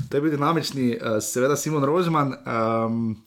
To 0.10 0.18
je 0.18 0.22
bil 0.22 0.32
dinamični, 0.32 0.96
uh, 0.96 1.18
seveda 1.24 1.56
Simon 1.56 1.84
Rožman. 1.84 2.36
Um, 2.46 3.26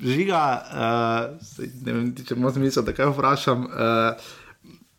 žiga, 0.00 0.40
uh, 0.64 1.66
ne 1.84 1.92
vem, 1.92 2.08
če 2.16 2.34
moram 2.34 2.64
misliti, 2.64 2.86
da 2.86 2.96
kaj 2.96 3.12
vprašam. 3.12 3.68
Uh, 3.68 4.32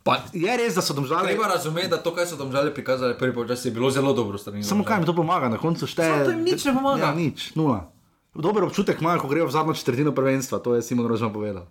Pa, 0.06 0.20
je 0.38 0.54
res, 0.54 0.76
da 0.78 0.84
so 0.86 0.94
domžale. 0.94 1.32
Treba 1.34 1.48
razumeti, 1.50 1.90
da 1.90 1.98
to, 1.98 2.12
kar 2.14 2.28
so 2.30 2.38
domžale 2.38 2.70
prikazali, 2.70 3.16
prvi 3.18 3.34
počas 3.34 3.64
je 3.66 3.72
bilo 3.74 3.90
zelo 3.90 4.14
dobro. 4.14 4.38
Samo 4.38 4.84
kaj 4.86 5.00
mi 5.02 5.06
to 5.10 5.16
pomaga, 5.18 5.50
na 5.50 5.58
koncu 5.58 5.90
šteje. 5.90 6.20
To 6.28 6.36
jim 6.36 6.44
nič 6.46 6.66
ne 6.70 6.74
pomaga. 6.78 7.08
Ja, 7.08 7.14
nič, 7.18 7.56
nula. 7.58 7.90
Dober 8.38 8.68
občutek 8.68 9.02
imajo, 9.02 9.24
ko 9.24 9.32
grejo 9.32 9.48
v 9.50 9.56
zadnjo 9.58 9.74
četrtino 9.74 10.14
prvenstva, 10.14 10.62
to 10.62 10.76
je 10.78 10.86
Simon 10.86 11.10
Rožman 11.10 11.34
povedal. 11.34 11.66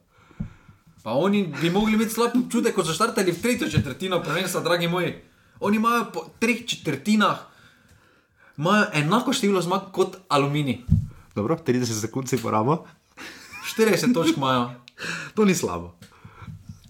Pa 1.04 1.12
oni 1.12 1.52
bi 1.60 1.70
mogli 1.70 1.94
imeti 1.94 2.16
slab 2.16 2.32
občutek, 2.32 2.72
ko 2.72 2.80
so 2.80 2.94
štartali 2.96 3.28
v 3.28 3.42
tretjo 3.42 3.68
četrtino, 3.68 4.22
prvenstva, 4.24 4.60
dragi 4.60 4.88
moji. 4.88 5.12
Oni 5.60 5.76
imajo 5.76 6.06
po 6.12 6.20
treh 6.40 6.64
četrtinah 6.64 7.38
enako 8.92 9.32
število 9.32 9.60
zmag 9.60 9.92
kot 9.92 10.16
aluminij. 10.28 10.80
Dobro, 11.34 11.56
30 11.56 12.00
sekund 12.00 12.28
si 12.28 12.40
porabo. 12.40 12.86
40 13.76 14.14
točk 14.14 14.36
imajo. 14.36 14.70
To 15.34 15.44
ni 15.44 15.54
slabo. 15.54 15.92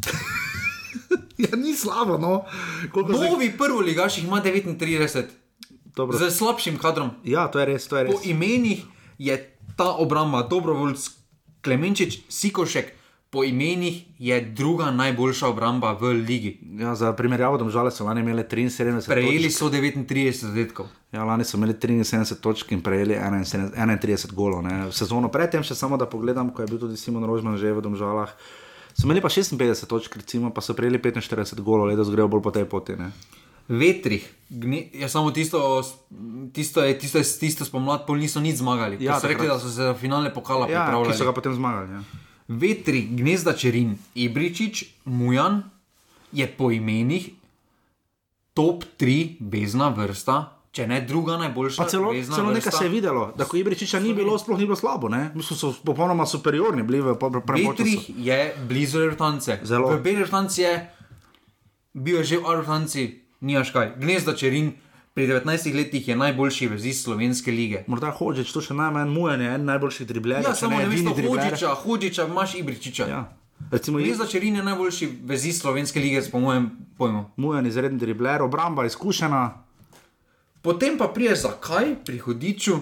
ja, 1.43 1.57
ni 1.57 1.75
slabo, 1.75 2.19
no. 2.19 2.45
Koliko 2.93 3.13
zdaj- 3.13 3.31
Novi 3.31 3.51
prvi 3.59 3.85
ligaš 3.85 4.19
ima 4.19 4.43
39, 4.43 5.25
Dobro. 5.97 6.19
z 6.19 6.31
slabšim 6.31 6.79
kadrom. 6.79 7.11
Ja, 7.25 7.51
to 7.51 7.59
je 7.59 7.67
res, 7.67 7.89
to 7.89 7.97
je 7.97 8.05
res. 8.05 8.15
Po 8.15 8.21
imenih 8.25 8.85
je 9.19 9.57
ta 9.77 9.91
obramba, 9.91 10.43
Dobrovoljc, 10.43 11.11
Klemenčič, 11.63 12.19
Sikošek, 12.29 13.04
po 13.35 13.43
imenih 13.45 13.97
je 14.19 14.39
druga 14.55 14.91
najboljša 14.91 15.49
obramba 15.51 15.93
v 15.99 16.13
ligi. 16.23 16.53
Ja, 16.79 16.95
za 16.95 17.11
primerjavo, 17.13 17.59
domžale 17.59 17.91
so 17.91 18.07
lani 18.07 18.23
imeli 18.23 18.47
73 18.47 19.11
Prejeli 19.11 19.51
točk. 19.51 19.59
so 19.59 19.71
39 19.71 20.31
zadetkov. 20.39 20.87
Ja, 21.11 21.25
lani 21.25 21.43
so 21.45 21.59
imeli 21.59 21.75
73 21.75 22.39
točk 22.39 22.71
in 22.73 22.83
prejeli 22.83 23.19
71 23.19 23.75
31 23.75 24.33
golov. 24.33 24.63
Ne. 24.63 24.87
Sezono 24.93 25.29
predtem, 25.29 25.67
še 25.67 25.75
samo 25.75 25.99
da 25.99 26.07
pogledam, 26.07 26.55
ko 26.55 26.63
je 26.63 26.71
bil 26.71 26.79
tudi 26.79 26.97
Simon 26.97 27.27
Rožman 27.27 27.59
že 27.59 27.75
v 27.75 27.83
domžalah. 27.83 28.31
So 28.95 29.11
imeli 29.11 29.19
pa 29.19 29.27
56 29.29 29.91
točk, 29.91 30.17
recimo, 30.17 30.55
pa 30.55 30.63
so 30.63 30.71
prejeli 30.75 31.03
45 31.03 31.59
golov, 31.59 31.91
letos 31.91 32.15
grejo 32.15 32.31
bolj 32.31 32.43
po 32.43 32.55
tej 32.55 32.71
poti. 32.71 32.95
Ne. 32.95 33.11
Vetrih, 33.67 34.23
gne, 34.53 34.93
ja, 34.95 35.09
samo 35.09 35.31
tisto, 35.31 35.59
tisto, 36.53 36.85
je, 36.85 36.99
tisto, 36.99 37.19
je, 37.19 37.25
tisto 37.41 37.65
spomlad, 37.65 38.05
pol 38.07 38.21
niso 38.21 38.39
nič 38.39 38.61
zmagali. 38.61 39.01
Ja, 39.01 39.17
so 39.19 39.27
rekli, 39.27 39.49
da 39.49 39.59
so 39.59 39.67
se 39.67 39.81
za 39.81 39.95
finale 39.97 40.31
pokala 40.31 40.69
Ja, 40.69 40.85
ki 40.85 40.93
pripravljali. 40.93 41.17
so 41.17 41.25
ga 41.25 41.33
potem 41.33 41.55
zmagali. 41.57 41.91
Ja. 41.91 42.03
Vetri, 42.49 43.03
gnezda 43.11 43.53
Čerin, 43.57 43.97
Ibričič, 44.15 44.85
Mujan 45.05 45.63
je 46.33 46.47
po 46.47 46.71
imenih 46.71 47.31
top 48.55 48.85
3 49.01 49.37
bezna 49.41 49.89
vrsta, 49.89 50.53
če 50.75 50.87
ne 50.87 51.01
druga 51.07 51.39
najboljša. 51.41 51.83
Pa 51.83 51.89
celo, 51.89 52.11
vezna 52.13 52.37
celo 52.37 52.53
nekaj 52.53 52.73
se 52.73 52.85
je 52.85 52.91
videlo, 52.91 53.33
da 53.39 53.47
ko 53.49 53.57
Ibričiča 53.57 54.01
ni 54.01 54.15
bilo, 54.15 54.37
sploh 54.39 54.59
ni 54.59 54.67
bilo 54.67 54.77
slabo. 54.77 55.09
Ne? 55.09 55.31
Mislim, 55.35 55.59
so 55.59 55.73
popolnoma 55.85 56.27
superiorni 56.27 56.83
bili 56.83 57.01
v 57.01 57.17
prvem 57.17 57.71
Vetrih 57.71 58.11
je 58.19 58.39
blizu 58.69 59.07
Rtance. 59.15 59.61
Zelo. 59.63 59.95
V 59.97 60.17
Rtance 60.27 60.63
je 60.63 60.75
bil 61.95 62.19
je 62.21 62.25
že 62.25 62.37
v 62.43 62.61
Rtance, 62.61 63.01
nimaš 63.41 63.71
kaj. 63.71 63.95
Gnezda 64.03 64.35
Čerin 64.35 64.75
pri 65.15 65.29
19 65.29 65.75
letih 65.77 66.09
je 66.09 66.17
najboljši 66.17 66.69
vezist 66.69 67.05
slovenske 67.05 67.51
lige. 67.51 67.85
Morda 67.87 68.11
Hočič, 68.11 68.51
to 68.53 68.61
še 68.61 68.75
najmanj 68.75 69.13
mujen, 69.15 69.41
je 69.41 69.53
en 69.55 69.65
najboljših 69.65 70.09
driblerjev. 70.11 70.49
Ja, 70.51 70.55
samo 70.59 70.81
ne 70.81 70.89
veš, 70.91 71.05
dribler. 71.07 71.45
Hočiča, 71.45 71.75
Hočiča 71.85 72.27
imaš 72.27 72.55
Ibričiča. 72.59 73.07
Ja. 73.07 73.21
Recimo, 73.71 73.99
Gnezda 74.03 74.27
Čerin 74.27 74.57
je 74.57 74.65
najboljši 74.67 75.09
vezist 75.23 75.63
slovenske 75.63 76.01
lige, 76.03 76.23
po 76.33 76.41
mojem 76.41 76.71
pojmu. 76.99 77.31
mujen 77.37 77.67
izreden 77.67 77.99
dribler, 77.99 78.43
obramba 78.43 78.85
izkušena. 78.87 79.63
Potem 80.63 80.99
pa 80.99 81.09
prije 81.09 81.37
zakaj 81.37 81.95
pri 82.05 82.19
hodiču, 82.19 82.77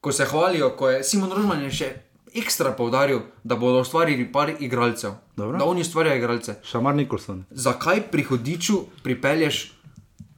ko 0.00 0.12
se 0.12 0.24
hvalijo, 0.24 0.74
ko 0.76 0.90
je 0.90 1.04
Simon 1.04 1.30
Rožman 1.30 1.62
je 1.62 1.70
še 1.70 1.92
ekstra 2.34 2.72
poudaril, 2.72 3.20
da 3.44 3.56
bodo 3.56 3.80
ustvarili 3.80 4.32
par 4.32 4.50
igralcev. 4.60 5.14
Dobro. 5.36 5.58
Da 5.58 5.64
oni 5.64 5.80
ustvarjajo 5.80 6.18
igralce. 6.18 6.54
Šamar 6.64 6.94
Nikolson. 6.94 7.44
Zakaj 7.50 8.02
pri 8.10 8.22
hodiču 8.22 8.82
pripelješ 9.02 9.77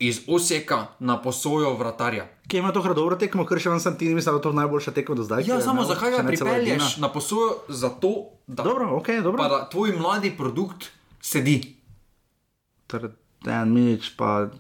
iz 0.00 0.20
Oseka 0.28 0.86
na 0.98 1.18
posojo 1.22 1.74
vratarja? 1.76 2.26
Ki 2.48 2.58
ima 2.58 2.72
tokrat 2.72 2.96
dobro 2.96 3.16
tekmo, 3.16 3.44
ker 3.46 3.60
še 3.60 3.70
vam 3.70 3.80
sem 3.80 3.94
ti, 4.00 4.08
mislim, 4.14 4.34
da 4.34 4.38
je 4.38 4.42
to 4.48 4.52
najboljša 4.56 4.94
tekma 4.96 5.14
do 5.14 5.22
zdaj. 5.22 5.44
Ja, 5.46 5.60
samo 5.60 5.84
zakaj 5.84 6.16
ga 6.16 6.24
pripelješ 6.26 6.96
na 7.04 7.12
posojo? 7.12 7.60
Zato, 7.68 8.14
da, 8.46 8.62
Dobro, 8.62 8.96
ok, 8.96 9.12
dobro. 9.22 9.48
da 9.48 9.68
tvoj 9.70 9.92
mladi 9.98 10.32
produkt 10.36 10.88
sedi. 11.20 11.60
Torej, 12.90 13.12
Dan 13.40 13.72
Minič, 13.72 14.20
pa 14.20 14.52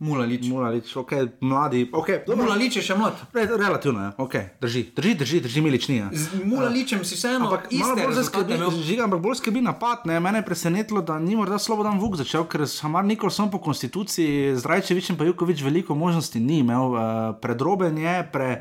Mulalič. 0.00 0.44
Mulalič, 0.44 0.92
ok, 0.96 1.40
mladi, 1.40 1.88
ok, 1.88 2.28
dobro. 2.28 2.44
Mulalič 2.44 2.76
je 2.76 2.82
še 2.84 2.92
mlad. 2.92 3.16
Re, 3.32 3.48
relativno 3.48 4.02
je, 4.02 4.10
ok, 4.20 4.34
drži, 4.60 4.82
drži, 4.92 5.14
drži, 5.14 5.40
drži 5.40 5.60
Milič 5.64 5.88
ni. 5.88 5.96
ja. 6.04 6.10
Z 6.12 6.44
Mulaličem 6.44 7.00
si 7.00 7.16
vseeno 7.16 7.48
Ampak 7.48 7.72
malo 7.72 7.96
bolj 7.96 8.52
imel. 8.52 8.70
žiga, 8.84 9.08
ampak 9.08 9.24
bolj 9.24 9.40
skrbi 9.40 9.64
napad. 9.64 10.04
Ne? 10.04 10.20
Mene 10.20 10.44
je 10.44 10.48
presenetilo, 10.52 11.00
da 11.00 11.16
ni 11.16 11.32
morda 11.32 11.56
Slobodan 11.56 11.96
Vuk 11.96 12.20
začel, 12.20 12.44
ker 12.44 12.68
Hamar 12.68 13.08
Nikolson 13.08 13.48
po 13.48 13.56
konstituciji 13.56 14.52
z 14.52 14.68
Rajčevičem 14.68 15.16
pa 15.16 15.24
Jukovič 15.24 15.64
veliko 15.64 15.96
možnosti 15.96 16.36
ni 16.40 16.60
imel. 16.60 16.92
Uh, 16.92 17.00
predroben 17.40 17.96
je, 17.96 18.20
pre, 18.32 18.60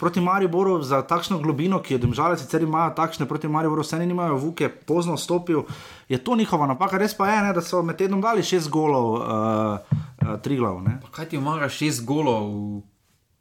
proti 0.00 0.24
Mariboru 0.24 0.80
za 0.82 1.02
takšno 1.04 1.38
globino, 1.38 1.78
ki 1.84 1.94
jo 1.94 1.98
domžale 2.08 2.40
sicer 2.40 2.64
imajo 2.64 2.96
takšne, 2.96 3.28
proti 3.28 3.48
Mariboru 3.48 3.84
vse 3.84 4.00
nimajo, 4.00 4.40
Vuk 4.40 4.60
je 4.64 4.72
pozno 4.72 5.20
stopil. 5.20 5.68
Je 6.08 6.18
to 6.18 6.36
njihova 6.36 6.66
napaka, 6.66 6.98
res 6.98 7.14
pa 7.16 7.28
je, 7.30 7.42
ne, 7.42 7.52
da 7.52 7.60
so 7.60 7.82
med 7.82 7.96
tednom 7.98 8.20
dali 8.20 8.42
šest 8.42 8.70
golov, 8.70 9.14
uh, 9.14 9.78
uh, 10.22 10.36
tri 10.42 10.56
glav. 10.56 10.78
Kaj 11.10 11.28
ti 11.28 11.36
omaga 11.36 11.68
šest 11.68 12.04
golov 12.06 12.52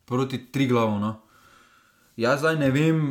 proti 0.05 0.39
tri 0.51 0.67
glavu? 0.67 0.99
No? 0.99 1.15
Jaz 2.17 2.39
zdaj 2.39 2.57
ne 2.57 2.71
vem, 2.71 3.01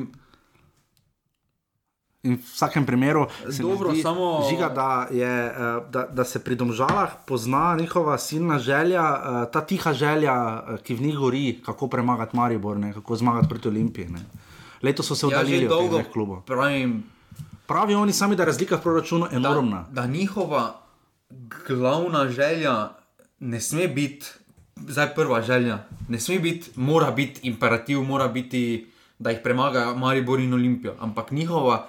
In 2.24 2.40
v 2.40 2.40
vsakem 2.40 2.86
primeru 2.88 3.28
se 3.52 3.62
Dobro, 3.62 3.92
zdi, 3.92 4.00
samo- 4.00 4.48
žiga, 4.48 4.68
da, 4.68 5.08
je, 5.12 5.46
eh, 5.46 5.80
da, 5.90 6.06
da 6.08 6.24
se 6.24 6.40
pri 6.44 6.56
domžalah 6.56 7.12
pozna 7.26 7.76
njihova 7.76 8.18
silna 8.18 8.58
želja, 8.58 9.04
eh, 9.04 9.52
ta 9.52 9.60
tiha 9.60 9.92
želja, 9.92 10.64
eh, 10.68 10.78
ki 10.82 10.94
v 10.94 11.00
njih 11.00 11.16
gori, 11.16 11.60
kako 11.64 11.88
premagati 11.88 12.36
Maribor, 12.36 12.76
ne, 12.76 12.92
kako 12.92 13.16
zmagati 13.16 13.48
proti 13.48 13.68
Olimpiji. 13.68 14.08
Ne. 14.08 14.24
Letos 14.82 15.06
so 15.06 15.14
se 15.14 15.20
že 15.20 15.26
oddaljili 15.26 15.66
od 15.66 15.70
teh 15.70 15.90
dolgo 15.90 16.10
klubov. 16.12 16.42
pravim, 16.42 17.04
Pravijo 17.66 18.00
oni 18.00 18.12
sami, 18.12 18.36
da 18.36 18.42
je 18.42 18.46
razlika 18.46 18.76
v 18.76 18.82
proračunu 18.82 19.26
enormna. 19.32 19.86
da, 19.90 20.02
da 20.02 20.06
njihova 20.06 20.80
glavna 21.66 22.28
želja 22.28 22.88
ne 23.40 23.60
sme 23.60 23.88
biti, 23.88 24.26
zdaj 24.88 25.14
prva 25.14 25.42
želja, 25.42 25.78
ne 26.08 26.20
sme 26.20 26.38
biti, 26.38 26.70
mora 26.76 27.10
biti 27.10 27.40
imperativ, 27.42 28.02
mora 28.02 28.28
biti, 28.28 28.86
da 29.18 29.30
jih 29.30 29.40
premaga 29.42 29.94
Maribor 29.94 30.40
in 30.40 30.54
Olimpijo. 30.54 30.94
Ampak 31.00 31.30
njihova 31.30 31.88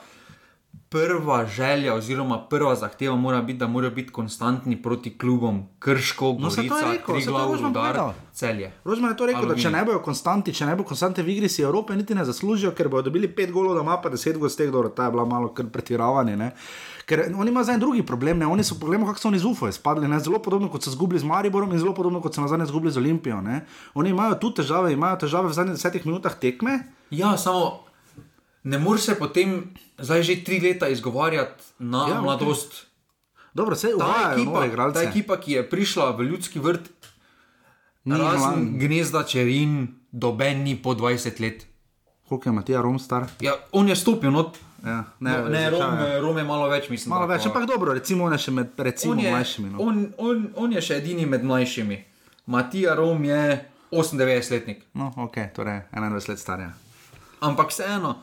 prva 0.90 1.46
želja, 1.46 1.94
oziroma 1.94 2.48
prva 2.50 2.76
zahteva 2.76 3.16
mora 3.16 3.42
biti, 3.42 3.60
da 3.60 3.68
morajo 3.68 3.92
biti 3.92 4.12
konstantni 4.12 4.82
proti 4.82 5.18
klubom 5.18 5.64
Krško, 5.80 6.26
No, 6.40 6.50
Gorica, 6.50 6.92
rekel, 6.92 7.16
Triglav, 7.16 7.52
Rožman 7.52 7.74
Rudar, 7.74 7.94
povedal. 7.94 8.14
Celje. 8.34 8.72
Rožman 8.84 9.12
je 9.12 9.18
to 9.18 9.26
rekel, 9.26 9.48
da 9.48 9.56
če 9.56 9.72
ne 9.72 9.86
bodo 9.86 10.00
konstanti, 10.00 10.54
če 10.54 10.66
ne 10.66 10.76
bo 10.76 10.84
konstante 10.84 11.24
v 11.24 11.30
igri, 11.30 11.50
si 11.50 11.62
Evrope 11.62 11.96
niti 11.96 12.16
ne 12.16 12.26
zaslužijo, 12.26 12.72
ker 12.72 12.90
bodo 12.90 13.10
dobili 13.10 13.28
pet 13.28 13.52
golov 13.52 13.76
doma, 13.76 13.98
pa 14.02 14.10
deset 14.10 14.38
golov 14.38 14.54
z 14.54 14.64
teh, 14.64 14.72
dobro, 14.72 14.90
ta 14.90 15.08
je 15.10 15.16
bila 15.16 15.26
malo 15.26 15.54
pretiravanje. 15.54 16.36
Ne? 16.38 16.52
Ker 17.06 17.28
oni 17.38 17.52
imajo 17.52 17.64
zdaj 17.64 17.80
drugi 17.80 18.06
problem, 18.06 18.40
ne? 18.40 18.48
oni 18.48 18.64
so, 18.64 18.78
poglejmo, 18.80 19.06
kako 19.06 19.20
so 19.20 19.28
oni 19.28 19.40
z 19.40 19.46
UFO 19.46 19.72
spadli, 19.72 20.08
ne? 20.08 20.20
zelo 20.20 20.40
podobno 20.40 20.70
kot 20.70 20.84
so 20.84 20.90
izgubili 20.90 21.20
z 21.20 21.28
Mariborom 21.30 21.74
in 21.74 21.80
zelo 21.80 21.94
podobno 21.94 22.22
kot 22.22 22.36
so 22.36 22.42
nazadnje 22.42 22.66
izgubili 22.66 22.92
z 22.92 22.98
Olimpijo. 22.98 23.42
Ne? 23.42 23.66
Oni 23.94 24.10
imajo 24.10 24.40
tu 24.42 24.54
težave, 24.54 24.94
imajo 24.94 25.20
težave 25.26 25.50
v 25.50 25.58
zadnjih 25.58 25.78
desetih 25.78 26.06
minutah 26.06 26.34
tekme. 26.40 26.80
Ja, 27.12 27.38
samo 27.38 27.86
ne 28.66 28.78
moreš 28.80 29.02
se 29.04 29.16
potem 29.16 29.56
zdaj 29.98 30.24
že 30.24 30.42
tri 30.42 30.60
leta 30.60 30.88
izgovarjati 30.90 31.64
na 31.80 31.98
Ja, 32.00 32.08
ja, 32.10 32.18
ok. 32.18 32.24
mladost. 32.24 32.72
Dobro, 33.54 33.76
se 33.76 33.88
uvajajo 33.90 34.12
nove 34.36 34.42
ekipa, 34.42 34.60
ta 34.60 34.66
igralce. 34.66 35.04
ekipa, 35.06 35.38
ki 35.38 35.52
je 35.54 35.62
prišla 35.66 36.12
v 36.12 36.24
ljudski 36.24 36.60
vrt, 36.60 36.90
Ni 38.06 38.14
razen 38.16 38.78
gnezda 38.78 39.24
čerin, 39.24 39.78
doben 40.12 40.62
ni 40.62 40.76
po 40.76 40.92
20 40.92 41.40
let. 41.40 41.66
Koliko 42.24 42.50
je 42.50 42.54
Matija 42.54 42.82
Rom 42.82 43.00
star? 43.00 43.26
Ja, 43.40 43.54
on 43.72 43.88
je 43.88 43.96
stopil, 43.96 44.30
no, 44.30 44.52
Ja, 44.84 45.04
ne, 45.20 45.32
no, 45.34 45.50
ne 45.50 45.70
Rom, 45.70 45.98
je. 46.00 46.20
Rom 46.22 46.38
je 46.38 46.44
malo 46.44 46.68
več, 46.68 46.90
mislim. 46.90 47.10
Malo 47.10 47.26
več, 47.26 47.42
pa- 47.42 47.50
ampak 47.50 47.66
dobro, 47.66 47.94
recimo 47.94 48.26
on 48.26 48.32
je 48.32 48.38
še 48.40 48.52
med 48.52 48.68
recimo 48.78 49.14
on 49.14 49.20
je, 49.20 49.32
mlajšimi. 49.32 49.70
No. 49.70 49.78
on, 49.80 49.96
on, 50.20 50.38
on 50.56 50.72
je 50.72 50.82
še 50.82 50.96
edini 50.96 51.26
med 51.26 51.42
mlajšimi. 51.44 51.98
Matija 52.48 52.94
Rom 52.94 53.24
je 53.24 53.42
98-letnik. 53.92 54.84
no, 54.94 55.14
ok, 55.18 55.36
torej 55.50 55.82
21 55.92 56.30
let 56.30 56.40
star. 56.40 56.62
Ampak 57.42 57.70
vseeno, 57.70 58.16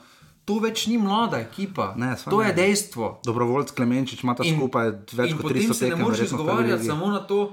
to 0.44 0.58
več 0.58 0.86
ni 0.86 0.98
mlada 0.98 1.38
ekipa. 1.38 1.94
Ne, 1.96 2.16
to 2.24 2.40
ne. 2.40 2.46
je 2.46 2.52
dejstvo. 2.54 3.20
Dobrovoljc 3.24 3.70
Klemenčič 3.70 4.22
ima 4.22 4.34
ta 4.34 4.44
skupaj 4.44 4.90
več 5.12 5.30
in 5.30 5.36
kot 5.36 5.42
potem 5.44 5.62
300 5.62 5.74
se 5.74 5.88
ne 5.88 5.96
moreš 5.96 6.20
izgovarjati 6.20 6.72
ligi. 6.74 6.86
samo 6.86 7.06
na 7.08 7.20
to, 7.20 7.52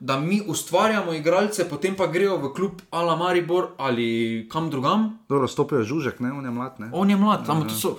da 0.00 0.16
mi 0.16 0.40
ustvarjamo 0.40 1.12
igralce, 1.12 1.68
potem 1.68 1.96
pa 1.96 2.06
grejo 2.06 2.36
v 2.38 2.52
klub 2.54 2.72
Ala 2.90 3.16
Maribor 3.16 3.68
ali 3.78 4.08
kam 4.48 4.70
drugam. 4.70 5.18
Dobro, 5.28 5.48
stopijo 5.48 5.82
žužek, 5.84 6.20
ne, 6.20 6.32
on 6.32 6.44
je 6.44 6.50
mlad. 6.50 6.78
Ne? 6.78 6.90
On 6.92 7.10
je 7.10 7.16
mlad, 7.16 7.46
samo 7.46 7.64
to 7.64 7.74
so. 7.74 7.96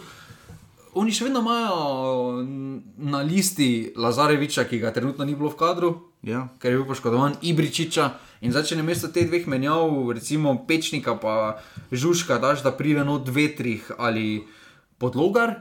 Oni 0.93 1.11
še 1.11 1.23
vedno 1.23 1.39
imajo 1.39 1.75
na 2.97 3.19
listi 3.19 3.93
Lazareviča, 3.95 4.63
ki 4.63 4.79
ga 4.79 4.91
trenutno 4.91 5.25
ni 5.25 5.35
bilo 5.35 5.49
v 5.49 5.55
kadru, 5.55 5.91
Ja. 6.21 6.47
ker 6.59 6.71
je 6.71 6.77
bil 6.77 6.87
poškodovan, 6.87 7.35
Ibričiča. 7.41 8.09
In 8.39 8.53
zdaj, 8.55 8.69
če 8.69 8.77
na 8.79 8.85
mesto 8.87 9.09
teh 9.11 9.27
dveh 9.27 9.47
menjav, 9.51 9.91
recimo 10.15 10.53
Pečnika 10.67 11.17
pa 11.19 11.59
Žužka, 11.91 12.39
daš 12.39 12.63
da 12.63 12.71
pride 12.71 13.03
not 13.03 13.27
vetrih 13.27 13.91
ali 13.97 14.45
podlogar, 14.99 15.59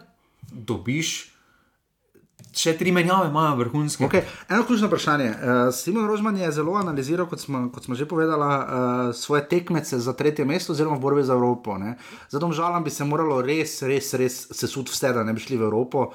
dobiš. 0.52 1.34
Še 2.58 2.72
tri 2.78 2.90
menjave 2.94 3.28
imajo 3.28 3.58
vrhunske. 3.58 4.06
Okay. 4.06 4.22
Eno 4.48 4.64
ključno 4.66 4.88
vprašanje. 4.88 5.26
Uh, 5.30 5.58
Simon 5.74 6.06
Rožman 6.08 6.38
je 6.38 6.48
zelo 6.54 6.74
analiziral, 6.78 7.26
kot 7.30 7.42
smo, 7.42 7.66
kot 7.74 7.84
smo 7.86 7.98
že 7.98 8.06
povedali, 8.08 8.46
uh, 8.46 9.10
svoje 9.14 9.44
tekmece 9.50 9.98
za 10.02 10.14
tretje 10.16 10.46
mesto, 10.48 10.72
oziroma 10.72 10.96
v 10.96 11.02
borbi 11.02 11.26
za 11.26 11.34
Evropo. 11.34 11.76
Zato 12.30 12.50
žalam 12.54 12.86
bi 12.86 12.94
se 12.94 13.04
moralo 13.04 13.42
res, 13.42 13.82
res, 13.82 14.14
res 14.14 14.40
sesuti 14.54 14.94
vse, 14.94 15.12
da 15.14 15.26
ne 15.26 15.34
bi 15.34 15.42
šli 15.42 15.58
v 15.58 15.66
Evropo. 15.70 16.12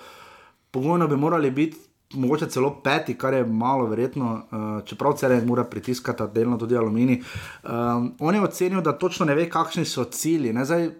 pogojno 0.74 1.08
bi 1.08 1.16
morali 1.16 1.52
biti. 1.52 1.78
Mogoče 2.14 2.50
celo 2.50 2.70
peti, 2.84 3.16
kar 3.18 3.34
je 3.34 3.46
malo 3.46 3.86
verjetno, 3.90 4.34
uh, 4.34 4.86
čeprav 4.86 5.18
celo 5.18 5.40
mora 5.46 5.64
pritiskati 5.64 6.24
delno 6.34 6.58
tudi 6.58 6.78
aluminij. 6.78 7.22
Um, 7.64 8.14
on 8.20 8.36
je 8.36 8.42
ocenil, 8.42 8.82
da 8.82 8.98
točno 8.98 9.26
ne 9.26 9.36
ve, 9.36 9.50
kakšni 9.50 9.86
so 9.86 10.04
cilji. 10.04 10.54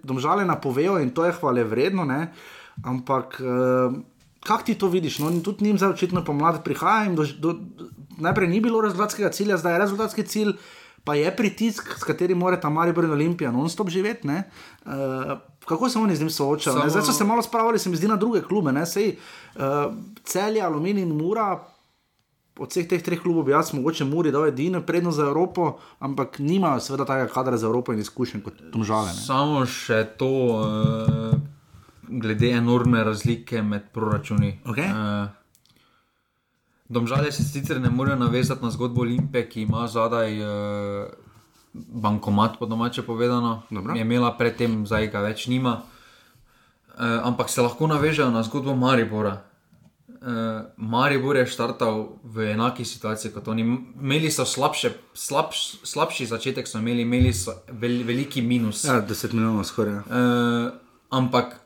Domžale 0.04 0.46
napovejo 0.46 0.98
in 1.00 1.10
to 1.10 1.26
je 1.26 1.36
hvale 1.40 1.64
vredno, 1.64 2.06
ne? 2.06 2.34
ampak 2.84 3.42
uh, 3.42 3.94
kako 4.44 4.64
ti 4.64 4.76
to 4.76 4.88
vidiš? 4.88 5.20
No, 5.20 5.32
tudi 5.42 5.66
njim 5.66 5.78
zdaj 5.78 5.90
očitno 5.90 6.24
pomlad 6.26 6.64
prihaja 6.64 7.06
in 7.06 7.16
do, 7.16 7.26
do, 7.40 7.56
najprej 8.18 8.48
ni 8.48 8.62
bilo 8.62 8.82
rezultatskega 8.82 9.30
cilja, 9.30 9.58
zdaj 9.58 9.74
je 9.74 9.80
rezultatski 9.80 10.24
cilj, 10.24 10.54
pa 11.04 11.16
je 11.16 11.36
pritisk, 11.36 11.98
s 12.00 12.04
katerim 12.04 12.38
mora 12.38 12.60
ta 12.60 12.70
Maribor 12.70 13.06
in 13.06 13.12
Olimpija 13.12 13.52
non-stop 13.52 13.90
živeti. 13.90 14.28
Uh, 14.28 15.38
kako 15.66 15.90
se 15.90 16.00
oni 16.00 16.16
z 16.16 16.20
njim 16.20 16.30
soočajo? 16.30 16.78
Samo... 16.78 16.90
Zdaj 16.90 17.02
so 17.02 17.14
se 17.14 17.24
malo 17.24 17.42
spravili, 17.42 17.80
se 17.80 17.90
mi 17.90 17.96
zdi, 17.96 18.08
na 18.08 18.16
druge 18.16 18.42
klube, 18.42 18.72
ne 18.72 18.86
sej 18.86 19.16
uh, 19.56 19.62
celje, 20.24 20.62
aluminij 20.62 21.04
in 21.04 21.16
mura. 21.18 21.60
Od 22.60 22.70
vseh 22.70 22.86
teh 22.86 23.02
treh 23.02 23.18
klubov 23.18 23.50
jaz 23.50 23.72
mogoče 23.74 24.06
Muri 24.06 24.32
dal 24.32 24.46
edino 24.48 24.82
prednost 24.86 25.18
za 25.18 25.24
Evropo, 25.26 25.80
ampak 26.00 26.38
nimajo 26.40 26.80
seveda 26.80 27.06
takega 27.06 27.34
kadra 27.34 27.58
za 27.58 27.66
Evropo 27.66 27.94
in 27.94 28.00
izkušenj 28.00 28.44
kot 28.46 28.60
Tomžale. 28.72 29.10
Ne? 29.10 29.22
Samo 29.26 29.66
še 29.66 30.04
to, 30.18 30.30
uh, 30.62 31.34
glede 32.08 32.52
enormne 32.54 33.04
razlike 33.04 33.62
med 33.62 33.90
proračuni. 33.94 34.60
Okay. 34.66 34.92
Uh, 34.92 35.30
Domžale 36.90 37.32
se 37.32 37.44
sicer 37.44 37.82
ne 37.82 37.90
morejo 37.90 38.20
navezati 38.20 38.64
na 38.64 38.70
zgodbo 38.72 39.02
Olimpije, 39.02 39.50
ki 39.50 39.62
ima 39.62 39.88
zadaj 39.88 40.42
uh, 40.42 41.08
bankomat, 41.74 42.60
po 42.60 42.66
domače 42.66 43.02
povedano. 43.02 43.62
Dobro. 43.70 43.96
Je 43.96 44.02
imela 44.02 44.38
predtem, 44.38 44.86
zdaj 44.88 45.08
ga 45.08 45.20
več 45.20 45.48
nima. 45.48 45.82
Uh, 46.94 47.26
ampak 47.26 47.50
se 47.50 47.62
lahko 47.62 47.88
navežejo 47.88 48.30
na 48.30 48.44
zgodbo 48.44 48.76
Maribora. 48.76 49.42
Uh, 50.08 50.70
Maribor 50.78 51.36
je 51.36 51.48
štartal 51.50 52.20
v 52.24 52.54
enaki 52.54 52.86
situaciji 52.86 53.34
kot 53.34 53.48
oni. 53.48 53.66
Imeli 54.00 54.30
so 54.32 54.46
slabše, 54.46 54.94
slabš, 55.14 55.84
slabši 55.84 56.30
začetek, 56.30 56.70
so 56.70 56.78
imeli, 56.78 57.02
imeli 57.02 57.34
so 57.34 57.58
vel, 57.68 58.04
veliki 58.06 58.42
minus. 58.46 58.86
Ja, 58.86 59.02
10 59.02 59.34
milijonov 59.34 59.66
skoraj. 59.66 60.06
Uh, 60.06 60.70
ampak 61.10 61.58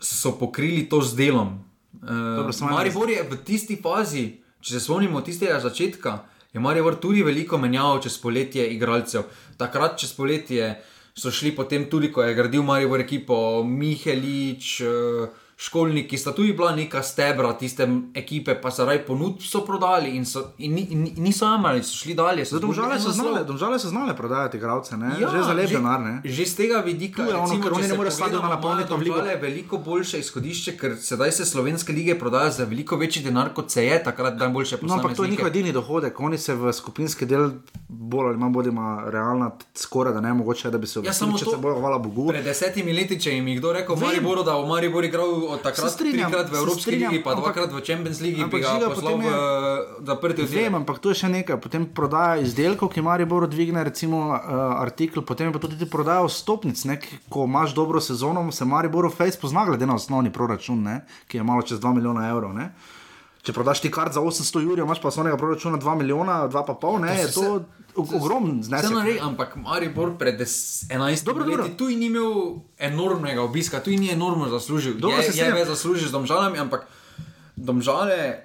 so 0.00 0.36
pokrili 0.38 0.84
to 0.88 1.00
z 1.00 1.16
delom. 1.16 1.64
Uh, 2.02 2.44
Dobro, 2.44 2.52
Maribor 2.70 3.10
je 3.10 3.24
v 3.24 3.40
tisti 3.44 3.80
fazi, 3.80 4.38
če 4.60 4.76
se 4.76 4.84
spomnimo 4.84 5.24
tistega 5.24 5.58
začetka, 5.60 6.18
je 6.52 6.60
Maribor 6.60 6.96
tudi 7.00 7.22
veliko 7.22 7.58
menjal 7.58 8.00
čez 8.02 8.18
poletje 8.18 8.66
igralcev. 8.74 9.28
Takrat 9.56 9.98
čez 10.00 10.12
poletje 10.12 10.74
so 11.14 11.30
šli 11.30 11.54
potem 11.56 11.86
tudi, 11.90 12.12
ko 12.12 12.22
je 12.22 12.34
gradil 12.34 12.62
Maribor 12.62 13.00
ekipo 13.00 13.62
Mihelič. 13.64 14.80
Uh, 14.80 15.28
Školniki 15.60 16.16
sta 16.16 16.32
tudi 16.32 16.52
bila 16.52 16.72
neka 16.72 17.02
stebra 17.02 17.52
tiste 17.52 17.84
ekipe, 18.14 18.54
pa 18.54 18.70
so 18.70 18.84
raj 18.84 18.98
ponudb 19.00 19.42
so 19.42 19.60
prodali 19.60 20.10
in, 20.10 20.24
so, 20.24 20.40
in, 20.58 20.72
ni- 20.72 20.86
in, 20.90 21.06
in 21.06 21.22
niso 21.22 21.44
amali, 21.46 21.82
so 21.82 21.92
šli 21.94 22.14
dalje. 22.14 22.46
so 22.46 22.58
Domžale 22.58 22.96
zgubili 22.96 23.02
so, 23.04 23.12
znale, 23.12 23.44
domžale 23.44 23.78
so 23.78 23.88
znale 23.88 24.16
prodajati 24.16 24.56
igralce? 24.56 24.94
Ja, 25.20 25.28
že 25.28 25.42
za 25.42 25.52
lep 25.52 25.68
denar. 25.70 26.00
Ne? 26.00 26.14
Že 26.24 26.46
z 26.46 26.54
tega 26.56 26.78
vidika, 26.80 27.22
je 27.22 27.34
ono, 27.34 27.42
recimo, 27.44 27.58
ne 27.58 27.70
pogledamo, 27.70 28.10
stadiona 28.10 28.48
napolniti 28.48 28.88
imajo 28.88 28.96
v 28.96 29.02
ligo. 29.02 29.14
Domžale 29.14 29.36
veliko 29.38 29.78
boljše 29.80 30.18
izhodišče, 30.18 30.72
ker 30.74 30.96
sedaj 30.98 31.32
se 31.32 31.44
slovenske 31.44 31.92
lige 31.92 32.16
prodajajo 32.16 32.50
za 32.52 32.64
veliko 32.64 32.96
večji 32.96 33.22
denar, 33.22 33.52
kot 33.52 33.70
se 33.70 33.84
je 33.84 34.02
takrat 34.02 34.36
najboljše 34.36 34.78
No, 34.80 34.94
ampak 34.94 35.12
to 35.12 35.24
je 35.24 35.30
njihov 35.30 35.46
edini 35.48 35.72
dohodek, 35.72 36.20
oni 36.20 36.38
se 36.38 36.54
v 36.54 36.72
skupinski 36.72 37.26
del 37.26 37.50
bolj 37.86 38.26
ali 38.26 38.38
manj 38.38 38.52
bodima 38.52 38.86
realna, 39.06 39.50
skoraj 39.74 40.12
da 40.12 40.20
ne 40.22 40.32
mogoče, 40.34 40.70
da 40.70 40.78
bi 40.78 40.86
se 40.86 40.96
Ja, 40.96 41.00
uvrstili, 41.00 41.18
samo 41.20 41.38
če 41.38 41.44
to- 41.44 41.50
se 41.50 41.56
bojo, 41.58 41.76
hvala 41.76 41.98
Bogu. 42.00 42.28
Pred 42.28 42.44
desetimi 42.44 42.92
leti, 42.94 43.20
če 43.20 43.30
jim 43.32 43.48
je 43.48 43.56
kdo 43.56 43.72
rekel, 43.72 43.94
Vem. 43.94 44.04
Mariboru, 44.06 44.42
da 44.42 44.52
bo 44.52 44.66
Maribor 44.66 45.04
igral 45.04 45.49
od 45.50 45.62
takrat 45.62 45.92
strinjam, 45.92 46.30
trikrat 46.30 46.50
v 46.50 46.54
Evropski 46.54 46.82
strinjam, 46.82 47.12
ligi, 47.12 47.24
pa 47.24 47.30
ampak- 47.30 47.42
dvakrat 47.42 47.72
v 47.72 47.82
Champions 47.86 48.20
League, 48.20 48.36
bi 48.36 48.44
ampak 48.44 48.60
ga 48.60 48.74
žiga, 48.74 48.90
poslal 48.94 49.16
v 49.18 50.06
zaprti 50.06 50.42
Vem, 50.42 50.74
ampak 50.74 50.98
to 50.98 51.10
je 51.10 51.18
še 51.22 51.28
nekaj. 51.28 51.60
Potem 51.60 51.86
prodaja 51.86 52.40
izdelkov, 52.44 52.92
ki 52.94 53.02
Maribor 53.02 53.48
dvigne, 53.48 53.84
recimo 53.84 54.30
uh, 54.30 54.38
artikel, 54.78 55.22
potem 55.22 55.52
pa 55.52 55.58
tudi 55.58 55.86
prodaja 55.86 56.28
stopnic. 56.28 56.78
Ne, 56.84 57.00
ko 57.28 57.44
imaš 57.44 57.74
dobro 57.74 58.00
sezono, 58.00 58.46
se 58.52 58.64
Maribor 58.64 59.10
Face 59.10 59.38
pozna, 59.38 59.66
glede 59.66 59.86
na 59.86 59.94
osnovni 59.94 60.32
proračun, 60.32 60.82
ne, 60.82 61.04
ki 61.28 61.38
je 61.38 61.42
malo 61.42 61.62
čez 61.62 61.80
2 61.80 61.94
milijona 61.94 62.28
evrov. 62.30 62.54
Ne. 62.54 62.70
Če 63.40 63.52
prodaš 63.52 63.80
ti 63.80 63.90
kart 63.90 64.12
za 64.12 64.20
800 64.20 64.60
jurjev, 64.60 64.84
imaš 64.84 65.00
pa 65.00 65.08
osnovnega 65.08 65.36
proračuna 65.36 65.78
2 65.78 65.94
milijona, 65.96 66.44
2,5, 66.46 67.00
ne, 67.00 67.08
To 67.08 67.22
je 67.22 67.32
to 67.32 67.64
o- 67.96 68.06
ogromen 68.14 68.58
Se 68.58 68.68
znesek. 68.68 68.90
naredi, 68.90 69.18
ampak 69.18 69.56
Maribor 69.56 70.12
pred 70.14 70.36
des- 70.36 70.84
11 70.86 71.24
Dobro, 71.24 71.44
leti 71.44 71.56
dobro. 71.56 71.74
tu 71.74 71.84
ni 71.86 72.06
imel 72.06 72.32
enormnega 72.78 73.42
obiska, 73.42 73.80
tu 73.80 73.90
ni 73.90 74.10
enormno 74.10 74.48
zaslužil. 74.48 74.94
Dobro, 74.94 75.16
je, 75.18 75.32
se 75.32 75.38
je 75.38 75.52
več 75.52 75.68
zaslužil 75.68 76.08
z 76.08 76.12
domžalami, 76.12 76.58
ampak 76.58 76.84
domžale 77.56 78.44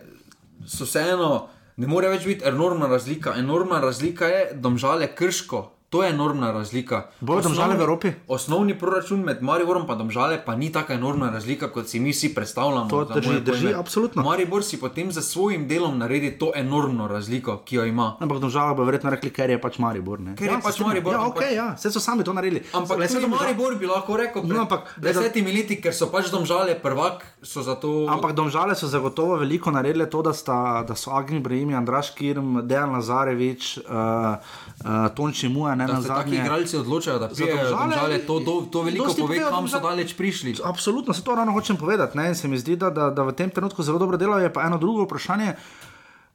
so 0.65 0.85
vseeno, 0.85 1.47
ne 1.77 1.87
more 1.87 2.07
več 2.07 2.25
biti 2.25 2.45
enormna 2.45 2.87
razlika. 2.87 3.35
Enormna 3.35 3.79
razlika 3.79 4.25
je 4.25 4.53
domžale 4.55 5.07
krško. 5.09 5.74
To 5.95 6.03
je 6.03 6.11
enormna 6.11 6.51
razlika. 6.51 7.07
Bojo 7.21 7.39
Domžale 7.41 7.71
v 7.71 7.79
Evropi? 7.79 8.09
Osnovni 8.27 8.75
proračun 8.75 9.21
med 9.21 9.39
Mariborom 9.39 9.87
in 9.87 9.97
Domžale 9.97 10.35
pa 10.37 10.51
ni 10.53 10.67
tako 10.67 10.91
enormna 10.93 11.29
razlika, 11.29 11.69
kot 11.69 11.87
si 11.87 11.99
mi 11.99 12.11
vsi 12.11 12.35
predstavljamo. 12.35 12.89
To 12.89 13.05
drži, 13.05 13.39
drži, 13.39 13.71
absolutno. 13.73 14.19
Maribor 14.21 14.59
si 14.59 14.75
potem 14.75 15.07
za 15.07 15.21
svojim 15.23 15.67
delom 15.67 15.95
naredi 15.97 16.35
to 16.35 16.51
enormno 16.51 17.07
razliko, 17.07 17.57
ki 17.59 17.75
jo 17.75 17.85
ima. 17.85 18.17
Ampak 18.19 18.39
domžala 18.39 18.73
bo 18.73 18.83
verjetno 18.83 19.07
rekli, 19.09 19.31
ker 19.31 19.49
je 19.49 19.55
pač 19.57 19.79
Maribor. 19.79 20.19
Ne? 20.19 20.35
Ker 20.35 20.47
je 20.47 20.53
se 20.53 20.61
pač 20.61 20.73
strinjam. 20.73 20.89
Maribor, 20.89 21.13
Ja, 21.13 21.19
ampak- 21.21 21.37
ok, 21.37 21.51
ja, 21.53 21.67
vse 21.73 21.91
so 21.91 21.99
sami 22.01 22.23
to 22.23 22.33
naredili. 22.33 22.59
Ampak 22.73 22.97
Le, 22.97 23.07
Domžal- 23.07 23.29
Maribor 23.31 23.75
bi 23.75 23.85
lahko 23.85 24.17
rekel, 24.17 24.43
No, 24.43 24.49
pred 24.49 24.59
ampak- 24.59 24.91
desetimi 24.99 25.53
leti, 25.53 25.79
ker 25.79 25.93
so 25.93 26.07
pač 26.07 26.27
domžale 26.27 26.75
prvak, 26.75 27.23
so 27.41 27.63
zato. 27.63 27.87
Ampak 28.09 28.33
domžale 28.33 28.75
so 28.75 28.87
zagotovo 28.87 29.37
veliko 29.37 29.71
naredile 29.71 30.05
to, 30.07 30.19
da, 30.21 30.33
sta, 30.33 30.83
da 30.83 30.93
so 30.93 31.11
Agni 31.13 31.39
Brahim, 31.39 31.71
Andraš 31.71 32.11
Kirm, 32.11 32.59
Dejan 32.65 32.91
Lazarevič, 32.91 33.77
uh, 33.79 34.35
uh, 34.81 35.07
Tonči 35.09 35.47
Muja, 35.47 35.75
ne 35.87 35.93
da 35.93 36.01
se 36.01 36.07
taki 36.09 36.29
zadnje. 36.29 36.37
igralci 36.39 36.77
odločajo, 36.77 37.19
da 37.19 37.27
prijejo 37.29 37.55
Domžale- 37.57 37.69
domžale, 37.71 38.17
to, 38.19 38.39
to, 38.39 38.67
to 38.67 38.81
veliko 38.81 39.05
pove, 39.15 39.39
kam 39.39 39.67
so 39.67 39.77
Domžal- 39.77 39.81
daleč 39.83 40.13
prišli. 40.13 40.55
Absolutno, 40.63 41.13
se 41.13 41.21
to 41.21 41.35
ravno 41.35 41.51
hočem 41.51 41.77
povedati. 41.77 42.17
Ne? 42.17 42.27
In 42.27 42.35
se 42.35 42.47
mi 42.47 42.57
zdi, 42.57 42.75
da, 42.75 42.89
da, 42.89 43.09
da 43.09 43.23
v 43.23 43.33
tem 43.33 43.49
trenutku 43.49 43.81
zelo 43.81 43.97
dobro 43.97 44.17
delajo. 44.17 44.41
Je 44.41 44.51
pa 44.51 44.63
eno 44.63 44.77
drugo 44.77 45.03
vprašanje. 45.03 45.55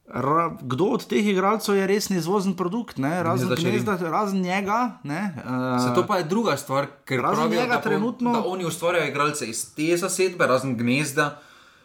Ra, 0.07 0.51
kdo 0.61 0.85
od 0.87 1.07
teh 1.07 1.23
igralcev 1.25 1.77
je 1.77 1.87
resni 1.87 2.17
izvozen 2.17 2.55
produkt, 2.55 2.99
ne? 2.99 3.23
razen, 3.23 3.49
Gnezda 3.49 3.95
razen 4.01 4.41
njega? 4.41 4.99
Ne? 5.05 5.35
Uh, 5.39 5.79
Se 5.81 5.95
to 5.95 6.03
pa 6.03 6.17
je 6.17 6.25
druga 6.25 6.57
stvar, 6.57 6.87
ker 7.05 7.21
Razen 7.21 7.37
pravijo, 7.37 7.61
njega 7.61 7.75
da, 7.75 7.81
trenutno- 7.81 8.33
da 8.33 8.43
oni 8.45 8.65
ustvarjajo 8.65 9.07
igralce 9.07 9.47
iz 9.47 9.75
te 9.75 9.97
zasedbe, 9.97 10.47
razen 10.47 10.77
gnezda. 10.77 11.39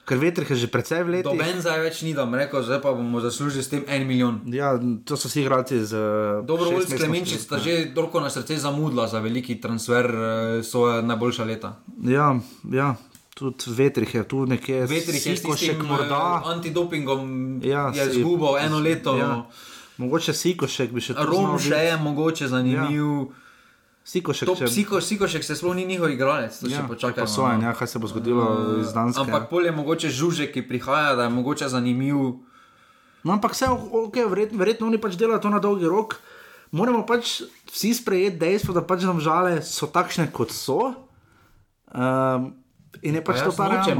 Ker 0.05 0.17
veter 0.17 0.45
je 0.45 0.55
že 0.55 0.67
precej 0.67 1.01
v 1.01 1.09
letih. 1.11 1.25
Doben 1.27 1.57
zdaj 1.57 1.81
več 1.81 2.01
ni, 2.01 2.13
da 2.13 2.23
bom 2.23 2.35
rekel, 2.35 2.61
zdaj 2.61 2.77
pa 2.77 2.91
bomo 2.91 3.17
zaslužili 3.19 3.59
s 3.59 3.67
tem 3.67 3.81
en 3.85 4.03
milijon. 4.03 4.35
Ja, 4.47 4.73
to 5.01 5.15
so 5.15 5.25
vsi 5.25 5.41
igralci 5.41 5.81
z. 5.81 5.93
uh, 5.93 6.45
Dobro, 6.45 6.69
mesecev 6.71 6.99
Klemenčič 6.99 7.41
sta 7.41 7.57
že 7.57 7.89
toliko 7.89 8.19
na 8.19 8.29
srce 8.29 8.53
zamudila 8.55 9.05
za 9.05 9.17
veliki 9.17 9.57
transfer 9.57 10.05
eh, 10.05 10.19
svoje 10.61 11.01
najboljša 11.01 11.43
leta. 11.43 11.81
Ja, 11.99 12.37
ja, 12.63 12.93
tudi 13.33 13.65
vetrih 13.67 14.05
je 14.11 14.23
tu 14.23 14.45
nekje. 14.45 14.85
Vetrih 14.85 15.17
je 15.17 15.33
s 15.33 15.39
Sikošek 15.39 15.73
tistim 15.73 15.85
morda. 15.87 16.21
eh, 16.37 16.49
antidopingom 16.51 17.21
Ja, 17.63 17.89
je 17.89 18.05
si- 18.05 18.19
izgubil 18.19 18.57
eno 18.59 18.77
leto. 18.79 19.17
Ja. 19.17 19.45
Mogoče 19.97 20.33
Sikošek 20.33 20.91
bi 20.91 21.01
še 21.01 21.13
tu 21.13 21.25
Rom 21.25 21.57
še 21.57 21.81
je 21.81 21.97
mogoče 21.97 22.45
zanimiv. 22.47 23.09
Ja. 23.25 23.44
Sikošek, 24.05 24.45
To 24.45 24.53
če- 24.53 24.65
psiko, 24.65 25.01
Sikošek 25.01 25.41
se 25.41 25.55
sploh 25.55 25.73
ni 25.73 25.81
njihov 25.83 26.13
igralec, 26.13 26.53
to 26.53 26.69
ja, 26.69 26.77
še 26.77 26.87
počakaj. 26.87 27.25
sojen, 27.25 27.61
ja, 27.61 27.73
kaj 27.73 27.87
se 27.87 27.97
bo 27.97 28.05
zgodilo 28.05 28.77
iz 28.77 28.93
Danske. 28.93 29.17
Ampak 29.19 29.49
pol 29.49 29.65
je 29.65 29.71
mogoče 29.71 30.09
žužek, 30.09 30.53
ki 30.53 30.61
prihaja, 30.61 31.15
da 31.15 31.23
je 31.23 31.33
mogoče 31.33 31.65
zanimiv. 31.65 32.37
No, 33.25 33.33
ampak 33.33 33.51
vse, 33.51 33.65
okay, 33.65 34.21
verjetno, 34.21 34.61
verjetno 34.61 34.85
oni 34.85 35.01
pač 35.01 35.17
delajo 35.17 35.41
to 35.41 35.49
na 35.49 35.57
dolgi 35.57 35.89
rok. 35.89 36.21
Moramo 36.69 37.01
pač 37.01 37.41
vsi 37.65 37.93
sprejeti 37.95 38.37
dejstvo, 38.37 38.73
da 38.73 38.85
pač 38.85 39.01
nam 39.01 39.17
žale 39.17 39.65
so 39.65 39.89
takšne, 39.89 40.29
kot 40.29 40.53
so. 40.53 40.93
Um, 41.89 42.53
in 43.01 43.15
je 43.15 43.21
pač 43.25 43.41
Pa 43.41 43.45
to 43.45 43.51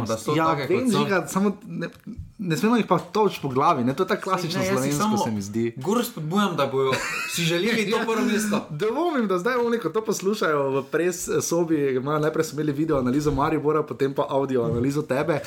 ta 0.06 0.18
so 0.18 0.38
ja, 0.38 0.54
vem, 0.54 0.86
žiga, 0.86 1.26
samo 1.26 1.58
ne, 1.66 1.90
ne 2.38 2.58
smemo 2.58 2.76
jih 2.76 2.86
pa 2.86 3.00
toč 3.00 3.40
po 3.40 3.48
glavi. 3.48 3.84
Ne? 3.84 3.94
To 3.94 4.04
je 4.04 4.08
tako 4.08 4.22
klasično 4.22 4.62
Ne, 4.62 4.68
slovensko, 4.68 5.18
se 5.24 5.32
mi 5.32 5.42
zdi. 5.42 5.74
Gor 5.78 6.06
spodbujam, 6.06 6.56
da 6.56 6.66
bojo 6.66 6.92
si 7.30 7.44
želeli 7.44 7.92
to 7.92 7.98
prvo 7.98 8.26
mesto. 8.32 8.68
Dvomim, 8.70 9.28
da 9.28 9.38
zdaj 9.40 9.56
oni, 9.56 9.80
ko 9.80 9.90
to 9.90 10.06
poslušajo 10.06 10.70
v 10.70 10.84
pres 10.92 11.30
sobi, 11.42 11.96
imajo 11.96 12.20
najprej 12.20 12.46
so 12.46 12.56
imeli 12.56 12.72
video 12.72 13.00
analizo 13.00 13.32
Maribora, 13.32 13.84
potem 13.84 14.14
pa 14.14 14.26
audio 14.30 14.64
analizo 14.64 15.02
tebe. 15.02 15.40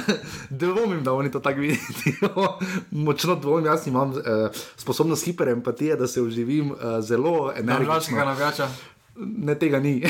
Dvomim, 0.50 1.04
da 1.04 1.12
oni 1.12 1.30
to 1.30 1.40
tako 1.40 1.60
vidijo. 1.60 2.58
Močno 3.06 3.34
dvomim, 3.34 3.66
jaz 3.66 3.86
imam 3.86 4.10
eh, 4.12 4.48
sposobnost 4.76 5.24
hiperempatije, 5.24 5.96
da 5.96 6.06
se 6.06 6.22
uživim 6.22 6.72
eh, 6.72 7.02
zelo 7.02 7.52
energično. 7.56 8.24
navijača. 8.24 8.68
Ne, 9.16 9.54
tega 9.54 9.80
ni. 9.80 10.00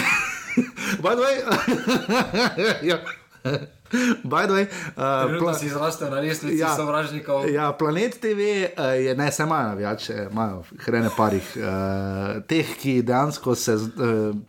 By 1.03 1.15
the 1.15 1.23
way, 1.23 1.37
ja. 2.83 2.99
By 4.25 4.47
the 4.47 4.55
way, 4.55 4.67
uh, 4.97 5.27
Trenutno 5.27 5.55
si 5.55 5.69
zrastel 5.69 6.11
na 6.11 6.21
lestvici 6.21 6.59
Ja. 6.59 6.77
sovražnikov. 6.77 7.49
Ja, 7.51 7.73
Planet 7.73 8.21
TV 8.21 8.41
uh, 8.77 8.95
je, 8.95 9.15
ne, 9.15 9.31
imajo 9.39 9.69
navijače, 9.69 10.29
imajo 10.33 10.63
hrene 10.79 11.11
parih, 11.17 11.57
uh, 11.57 12.43
teh, 12.47 12.77
ki 12.79 13.03
dejansko 13.03 13.55
se 13.55 13.75
uh, 13.75 13.89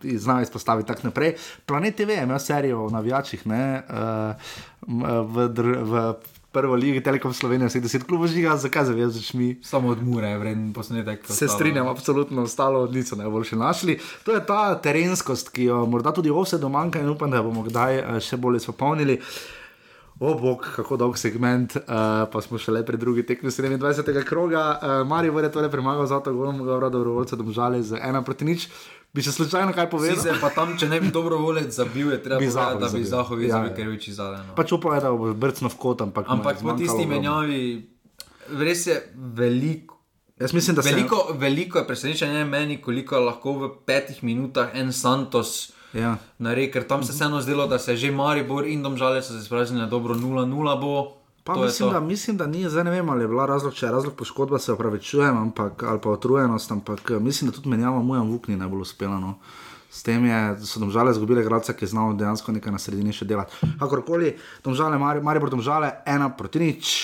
znajo 0.02 0.42
izpostaviti 0.42 0.88
tako 0.88 1.00
naprej. 1.04 1.34
Planet 1.66 1.96
TV 1.96 2.10
je 2.10 2.22
imel 2.22 2.38
serijo 2.38 2.84
o 2.86 2.90
navijačih, 2.90 3.46
ne, 3.46 3.82
uh, 3.88 4.34
v, 5.34 5.48
dr, 5.48 5.76
v 5.82 6.14
prvo 6.52 6.74
ligo 6.74 7.00
Telekom 7.00 7.32
Slovenije, 7.32 7.68
vseh 7.68 7.82
deset 7.82 8.04
klubov 8.04 8.28
žiga, 8.28 8.56
zakaj 8.56 8.84
zavezuš 8.84 9.32
mi? 9.34 9.56
Samo 9.62 9.88
od 9.88 10.02
Mure 10.02 10.28
je 10.28 10.38
vreden 10.38 10.72
posnetek. 10.72 11.24
Se 11.28 11.48
strinjam, 11.48 11.88
absolutno, 11.88 12.42
ostalo 12.42 12.86
niso 12.86 13.16
najboljše 13.16 13.56
našli. 13.56 13.98
To 14.24 14.32
je 14.32 14.46
ta 14.46 14.74
terenskost, 14.82 15.48
ki 15.48 15.64
jo 15.64 15.86
morda 15.86 16.12
tudi 16.12 16.30
ovse 16.30 16.58
domanjka 16.58 17.00
in 17.00 17.08
upam, 17.08 17.30
da 17.30 17.42
bomo 17.42 17.62
kdaj 17.62 17.98
eh, 17.98 18.20
še 18.20 18.36
bolje 18.36 18.60
spopolnili. 18.60 19.18
O, 20.20 20.34
bog, 20.38 20.66
kako 20.76 20.96
dolg 20.96 21.16
segment, 21.18 21.72
uh, 21.76 21.82
pa 22.30 22.40
smo 22.44 22.58
šele 22.60 22.84
pri 22.86 22.96
drugi 22.96 23.24
tekmi 23.26 23.50
27. 23.50 24.22
kroga. 24.24 24.78
Uh, 24.78 25.08
Marijo 25.08 25.40
je 25.40 25.50
torej 25.52 25.70
premagal 25.70 26.06
za 26.06 26.20
to 26.20 26.34
golom, 26.34 26.60
ga 26.62 26.76
vrado 26.76 26.98
dobrovoljce 26.98 27.36
domžali 27.36 27.82
z 27.82 27.98
ena 28.02 28.22
proti 28.22 28.44
nič. 28.44 28.68
Bi 29.12 29.20
še 29.20 29.32
slučajno 29.36 29.74
kaj 29.76 29.90
povedal? 29.92 30.16
Sicer 30.16 30.38
pa 30.40 30.48
tam, 30.54 30.72
če 30.80 30.88
ne 30.88 30.96
bi 31.00 31.10
dobro 31.12 31.36
volec 31.36 31.68
zabil, 31.68 32.14
je 32.14 32.20
treba 32.24 32.40
Bi 32.40 32.48
povedati, 32.48 32.80
da 32.80 32.86
bi 32.88 32.92
zabil. 32.92 33.08
Zahovič 33.10 33.48
Ja, 33.48 33.54
zabil, 33.58 33.68
ja. 33.68 33.74
ker 33.76 33.84
je 33.84 33.92
več 33.92 34.06
zadeno. 34.16 34.54
Pač 34.56 34.72
upam, 34.72 34.96
da 35.04 35.10
bo 35.12 35.34
brcno 35.36 35.68
v 35.68 35.76
kot, 35.76 36.00
ampak, 36.00 36.24
je 36.24 36.32
Ampak 36.32 36.62
po 36.64 36.72
tisti 36.80 37.04
menjavi, 37.04 37.60
res 38.56 38.86
je 38.88 38.96
veliko. 39.36 40.00
Jaz 40.40 40.56
mislim, 40.56 40.76
da 40.76 40.82
se 40.82 40.94
Veliko, 40.94 41.36
veliko 41.38 41.78
je 41.78 41.86
presenečenje 41.86 42.44
meni, 42.48 42.80
koliko 42.82 43.20
lahko 43.20 43.52
v 43.52 43.68
petih 43.86 44.24
minutah 44.24 44.72
en 44.74 44.92
Santos 44.92 45.72
Ja. 45.92 46.16
naredi, 46.40 46.72
ker 46.72 46.88
tam 46.88 47.04
se 47.04 47.12
vseeno 47.12 47.40
zdelo, 47.44 47.66
da 47.68 47.78
se 47.78 47.96
že 47.96 48.10
Maribor 48.10 48.64
in 48.66 48.82
Domžale 48.82 49.22
so 49.22 49.36
se 49.36 49.44
spraznili 49.44 49.84
dobro 49.90 50.14
0-0 50.14 50.80
bo. 50.80 51.21
Pa 51.44 51.54
to 51.54 51.62
mislim 51.62 51.90
da, 51.90 52.00
mislim, 52.00 52.36
da 52.36 52.46
ni, 52.46 52.68
zdaj 52.68 52.84
ne 52.84 52.90
vem, 52.90 53.08
ali 53.10 53.24
je 53.24 53.28
bila 53.28 53.46
razlog, 53.46 53.74
če 53.74 53.86
je 53.86 53.92
razlog 53.92 54.14
poškodba, 54.14 54.58
se 54.58 54.72
opravičujem, 54.72 55.36
ampak, 55.36 55.82
ali 55.82 56.00
pa 56.00 56.10
utrujenost, 56.10 56.72
ampak 56.72 57.10
eh, 57.10 57.18
mislim, 57.18 57.50
da 57.50 57.56
tudi 57.56 57.68
menjava 57.68 58.02
Mujan 58.02 58.30
Vukni 58.30 58.56
najbolj 58.56 58.80
uspela. 58.80 59.18
No. 59.20 59.34
S 59.90 60.02
tem 60.02 60.24
je, 60.24 60.56
so 60.64 60.80
domžale 60.80 61.10
izgubile 61.10 61.42
gradca, 61.44 61.72
ki 61.72 61.84
je 61.84 61.88
znal 61.88 62.14
dejansko 62.16 62.52
nekaj 62.52 62.72
na 62.72 62.78
sredini 62.78 63.12
še 63.12 63.26
delati. 63.28 63.52
Kakorkoli, 63.80 64.36
domžale, 64.64 64.98
Mari, 64.98 65.20
Maribor 65.20 65.50
domžale, 65.50 65.90
ena 66.06 66.30
proti 66.36 66.62
nič. 66.62 66.94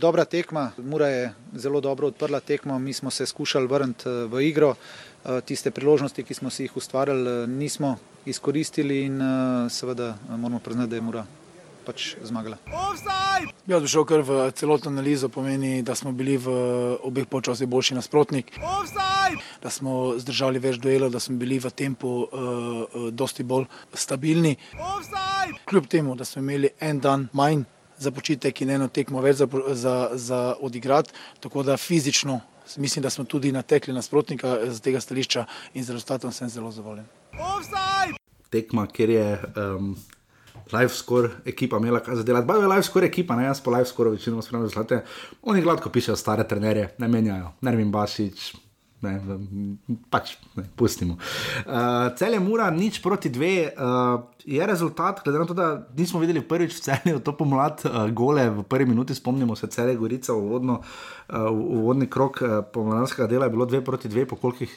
Dobra 0.00 0.24
tekma, 0.24 0.72
Mura 0.78 1.06
je 1.08 1.34
zelo 1.52 1.80
dobro 1.80 2.06
odprla 2.06 2.40
tekmo, 2.40 2.78
mi 2.78 2.92
smo 2.92 3.10
se 3.10 3.26
skušali 3.26 3.66
vrniti 3.66 4.08
eh, 4.08 4.12
v 4.12 4.46
igro. 4.48 4.74
Eh, 5.24 5.40
Tiste 5.40 5.70
priložnosti, 5.70 6.22
ki 6.22 6.34
smo 6.34 6.50
si 6.50 6.62
jih 6.62 6.76
ustvarjali, 6.76 7.30
eh, 7.30 7.46
nismo 7.46 7.96
izkoristili 8.26 9.04
in 9.04 9.20
seveda 9.70 10.16
moramo 10.28 10.58
priznati, 10.58 10.90
da 10.90 10.96
je 10.96 11.02
Mura 11.02 11.26
pač 11.86 12.16
zmagala. 12.22 12.56
Jaz 13.66 13.82
bi 13.82 13.88
šel 13.88 14.04
kar 14.08 14.24
v 14.24 14.50
celotno 14.56 14.90
analizo, 14.90 15.28
pomeni, 15.28 15.82
da 15.82 15.94
smo 15.94 16.12
bili 16.12 16.36
v 16.36 16.48
obeh 17.04 17.26
počasih 17.26 17.68
boljši 17.68 17.94
nasprotnik, 17.94 18.52
da 19.62 19.70
smo 19.70 20.14
zdržali 20.18 20.58
več 20.58 20.80
duelov, 20.80 21.12
da 21.12 21.20
smo 21.20 21.36
bili 21.36 21.58
v 21.58 21.70
tempu 21.70 22.08
uh, 22.24 23.10
dosti 23.12 23.44
bolj 23.44 23.68
stabilni. 23.92 24.56
Kljub 25.68 25.86
temu, 25.86 26.16
da 26.16 26.24
smo 26.24 26.42
imeli 26.42 26.72
en 26.80 27.00
dan 27.00 27.28
manj 27.32 27.64
za 27.98 28.10
počitek 28.10 28.60
in 28.60 28.70
eno 28.70 28.88
tekmo 28.88 29.20
več 29.20 29.36
za, 29.36 29.48
za, 29.72 30.10
za 30.14 30.40
odigrati, 30.60 31.12
tako 31.40 31.62
da 31.62 31.76
fizično 31.76 32.40
mislim, 32.76 33.02
da 33.02 33.10
smo 33.10 33.24
tudi 33.24 33.52
natekli 33.52 33.94
nasprotnika 33.94 34.58
z 34.66 34.80
tega 34.80 35.00
stališča 35.00 35.44
in 35.74 35.84
z 35.84 35.90
rezultatom 35.90 36.32
sem 36.32 36.48
zelo 36.48 36.70
zadovoljen. 36.70 37.04
Tekma, 38.50 38.86
kjer 38.86 39.10
je 39.10 39.42
um, 39.56 39.96
live 40.72 40.88
score 40.88 41.28
ekipa 41.44 41.76
imela 41.76 42.00
kaj 42.00 42.16
zadelati. 42.16 42.46
Bajo 42.46 42.62
je 42.62 42.68
live 42.68 42.82
score 42.82 43.06
ekipa, 43.06 43.36
ne 43.36 43.44
jaz 43.44 43.60
pa 43.60 43.70
live 43.70 43.84
score 43.84 44.10
večinoma 44.10 44.42
spremljam 44.42 44.68
zlate. 44.68 45.04
Oni 45.42 45.62
gladko 45.62 45.90
pišejo 45.90 46.16
stare 46.16 46.48
trenerje, 46.48 46.94
ne 46.98 47.08
menjajo, 47.08 47.52
Nervin 47.60 47.90
Bašič. 47.92 48.54
Ne, 49.04 49.12
pač 50.10 50.34
ne, 50.56 50.64
pustimo. 50.78 51.18
Uh, 51.64 52.08
Cel 52.16 52.38
je 52.38 52.40
mura, 52.40 52.70
nič 52.72 53.02
proti 53.04 53.28
dve, 53.32 53.68
uh, 53.68 54.24
je 54.44 54.66
rezultat, 54.66 55.20
glede 55.24 55.42
na 55.42 55.48
to, 55.48 55.56
da 55.56 55.68
nismo 55.96 56.22
videli 56.22 56.40
prvič 56.40 56.78
v 56.78 56.84
celju 56.88 57.20
to 57.24 57.36
pomlad 57.36 57.84
uh, 57.84 58.08
gole 58.16 58.48
v 58.50 58.64
prvi 58.64 58.88
minuti, 58.88 59.14
spomnimo 59.14 59.56
se 59.56 59.68
cele 59.68 59.96
Gorica, 60.00 60.32
uvodno, 60.32 60.80
uh, 60.80 61.52
uvodni 61.52 62.08
krok 62.10 62.40
uh, 62.42 62.58
pomladanskega 62.72 63.28
dela 63.30 63.46
je 63.46 63.54
bilo 63.54 63.68
dve 63.68 63.84
proti 63.84 64.08
dve, 64.08 64.26
po 64.26 64.40
kolikih 64.40 64.72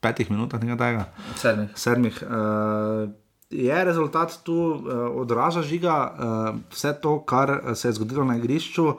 petih 0.00 0.30
minutah 0.30 0.62
nekaj 0.62 0.78
tega 0.78 1.04
Sedmih. 1.34 1.70
sedmih. 1.74 2.16
Uh, 2.22 3.10
je 3.50 3.84
rezultat 3.84 4.34
tu 4.42 4.54
uh, 4.54 4.80
odraža 5.22 5.62
žiga 5.62 5.94
uh, 5.94 6.58
vse 6.70 6.92
to, 7.02 7.20
kar 7.22 7.50
eh, 7.50 7.74
se 7.74 7.88
je 7.88 7.92
zgodilo 7.92 8.24
na 8.24 8.36
igrišču, 8.36 8.94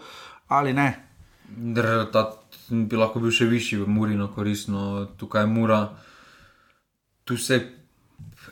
ali 0.48 0.74
ne? 0.74 1.04
Rezultat 1.76 2.37
bi 2.70 3.00
lahko 3.00 3.20
bil 3.24 3.32
še 3.32 3.48
višji 3.48 3.82
v 3.82 3.88
Muri, 3.88 4.16
no 4.20 4.28
koristno. 4.34 5.08
Tukaj 5.18 5.46
je 5.46 5.52
Mura. 5.52 5.82
Tu 7.28 7.38
se 7.38 7.60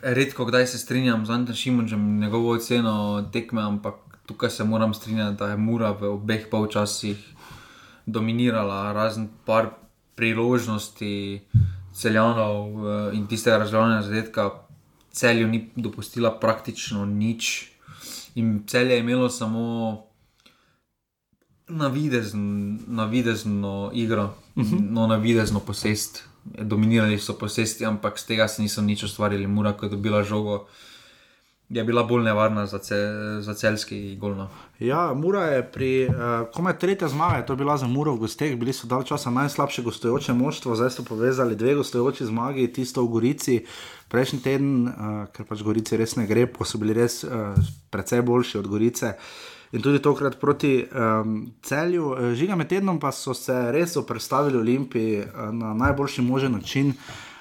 redko 0.01 0.45
kdaj 0.45 0.67
se 0.67 0.77
strinjam 0.77 1.25
z 1.25 1.29
Antom 1.29 1.55
Šimunčem, 1.55 2.19
njegovo 2.19 2.51
oceno 2.55 3.29
tekme, 3.33 3.61
ampak 3.61 3.95
tukaj 4.25 4.49
se 4.49 4.63
moram 4.63 4.93
strinjati, 4.93 5.37
da 5.37 5.47
je 5.47 5.57
Mura 5.57 5.91
v 5.91 6.11
obeh 6.13 6.47
polčasih 6.51 7.17
dominirala, 8.05 8.93
razen 8.93 9.29
par 9.45 9.69
priložnosti 10.15 11.41
celjanov 11.93 12.67
eh, 12.67 13.17
in 13.17 13.27
tistega 13.27 13.57
razgledanja 13.57 14.01
zadetka. 14.01 14.51
Celju 15.15 15.47
ni 15.47 15.69
dopustila 15.75 16.33
praktično 16.39 17.05
nič, 17.05 17.71
in 18.35 18.63
cel 18.67 18.91
je 18.91 18.99
imelo 18.99 19.29
samo 19.29 20.03
navidezn, 21.67 22.77
navidezno 22.87 23.91
igro, 23.93 24.23
uh 24.55 24.63
-huh. 24.63 24.89
no, 24.89 25.07
navidezno 25.07 25.59
posest. 25.59 26.23
Dominirali 26.43 27.19
so 27.19 27.33
posesti, 27.33 27.85
ampak 27.85 28.19
z 28.19 28.25
tega 28.25 28.47
se 28.47 28.61
niso 28.61 28.81
nič 28.81 29.03
ustvarili. 29.03 29.47
Mura, 29.47 29.73
ko 29.73 29.85
je 29.85 29.89
dobila 29.89 30.23
žogo, 30.23 30.67
je 31.69 31.83
bila 31.83 32.03
bolj 32.03 32.23
nevarna 32.23 32.65
za, 32.65 32.79
ce, 32.79 32.95
za 33.41 33.53
celski 33.53 34.15
golno. 34.15 34.49
Ja, 34.79 35.13
Mura 35.13 35.43
je 35.43 35.71
pri 35.71 36.05
uh, 36.05 36.15
komaj 36.53 36.77
tretja 36.77 37.07
zmaga, 37.07 37.45
to 37.45 37.53
je 37.53 37.57
bila 37.57 37.77
za 37.77 37.87
Muro 37.87 38.13
v 38.13 38.19
gosteh, 38.19 38.59
bili 38.59 38.73
so 38.73 38.87
dal 38.87 39.03
časa 39.03 39.31
najslabše 39.31 39.81
gostujoče 39.81 40.33
moštvo, 40.33 40.75
zdaj 40.75 40.89
so 40.89 41.03
povezali 41.03 41.55
dve 41.55 41.75
gostujoči 41.75 42.25
zmagi, 42.25 42.73
tisto 42.73 43.01
v 43.01 43.07
Gorici. 43.07 43.65
Prejšnji 44.07 44.39
teden, 44.39 44.87
uh, 44.87 45.25
ker 45.33 45.45
pač 45.45 45.63
Gorici 45.63 45.97
res 45.97 46.15
ne 46.15 46.27
gre, 46.27 46.45
pa 46.47 46.65
so 46.65 46.77
bili 46.77 46.93
res 46.93 47.23
uh, 47.23 47.57
precej 47.89 48.21
boljši 48.21 48.57
od 48.57 48.67
Gorice. 48.67 49.15
In 49.75 49.81
tudi 49.81 49.99
tokrat 49.99 50.37
proti 50.39 50.85
um, 50.87 51.51
celju, 51.61 52.15
Eh, 52.15 52.35
žiga 52.35 52.55
med 52.55 52.69
tednom 52.71 52.99
pa 52.99 53.11
so 53.11 53.33
se 53.35 53.53
res 53.75 53.97
oprstavili 53.99 54.57
Olimpiji 54.57 55.19
uh, 55.19 55.49
na 55.51 55.73
najboljši 55.73 56.21
možen 56.21 56.55
način. 56.55 56.93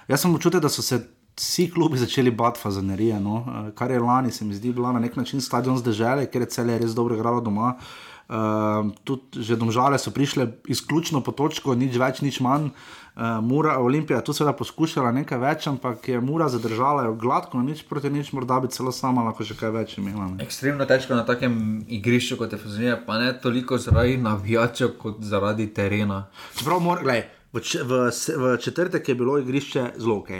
Jaz 0.09 0.21
sem 0.21 0.35
občutek, 0.35 0.63
da 0.63 0.69
so 0.69 0.83
se 0.83 0.99
vsi 1.37 1.69
klubi 1.71 1.99
začeli 1.99 2.31
bati 2.31 2.61
fazanerije, 2.61 3.21
no? 3.21 3.45
Eh, 3.47 3.71
kar 3.79 3.91
je 3.91 4.01
lani, 4.01 4.33
se 4.33 4.45
mi 4.45 4.55
zdi, 4.55 4.73
bila 4.73 4.93
na 4.93 4.99
nek 4.99 5.17
način 5.17 5.41
stadion 5.41 5.79
zdržele, 5.79 6.27
ker 6.27 6.43
je 6.43 6.51
celje 6.51 6.79
res 6.79 6.95
dobro 6.95 7.15
igralo 7.15 7.41
doma. 7.41 7.77
Uh, 8.25 8.89
tudi 9.05 9.43
že 9.45 9.57
domžale 9.57 9.99
so 9.99 10.11
prišle 10.11 10.47
izključno 10.73 11.21
po 11.21 11.33
točko, 11.33 11.75
nič 11.77 11.99
več, 12.01 12.23
nič 12.25 12.41
manj. 12.41 12.71
Uh, 12.73 13.04
Mura, 13.17 13.79
Olimpija 13.79 14.19
je 14.19 14.25
tu 14.25 14.33
seveda 14.35 14.57
poskušala 14.59 15.13
nekaj 15.15 15.39
več, 15.39 15.67
ampak 15.71 16.09
je 16.09 16.21
Mura 16.21 16.49
zadržala 16.51 17.05
jo 17.07 17.13
gladko, 17.15 17.61
nič 17.63 17.85
proti 17.87 18.11
nič, 18.11 18.33
morda 18.35 18.59
bi 18.61 18.71
celo 18.75 18.91
sama 18.93 19.23
lahko 19.23 19.47
še 19.47 19.55
kaj 19.61 19.71
več 19.77 19.95
imela. 20.03 20.27
Ne? 20.33 20.43
Ekstremno 20.43 20.83
težko 20.91 21.15
na 21.15 21.23
takem 21.29 21.85
igrišču 21.87 22.41
kot 22.41 22.53
je 22.53 22.59
Fazonija, 22.59 22.99
pa 23.07 23.21
ne 23.23 23.31
toliko 23.39 23.79
zaradi 23.79 24.19
navijačev, 24.19 24.97
kot 24.99 25.23
zaradi 25.23 25.69
terena. 25.77 26.25
Čeprav, 26.59 26.83
mor, 26.83 27.07
glej, 27.07 27.23
v, 27.55 27.63
v, 27.63 28.03
v 28.11 28.53
četrtek 28.67 29.09
je 29.09 29.15
bilo 29.15 29.39
igrišče 29.39 29.93
zelo 29.95 30.19
ok. 30.25 30.35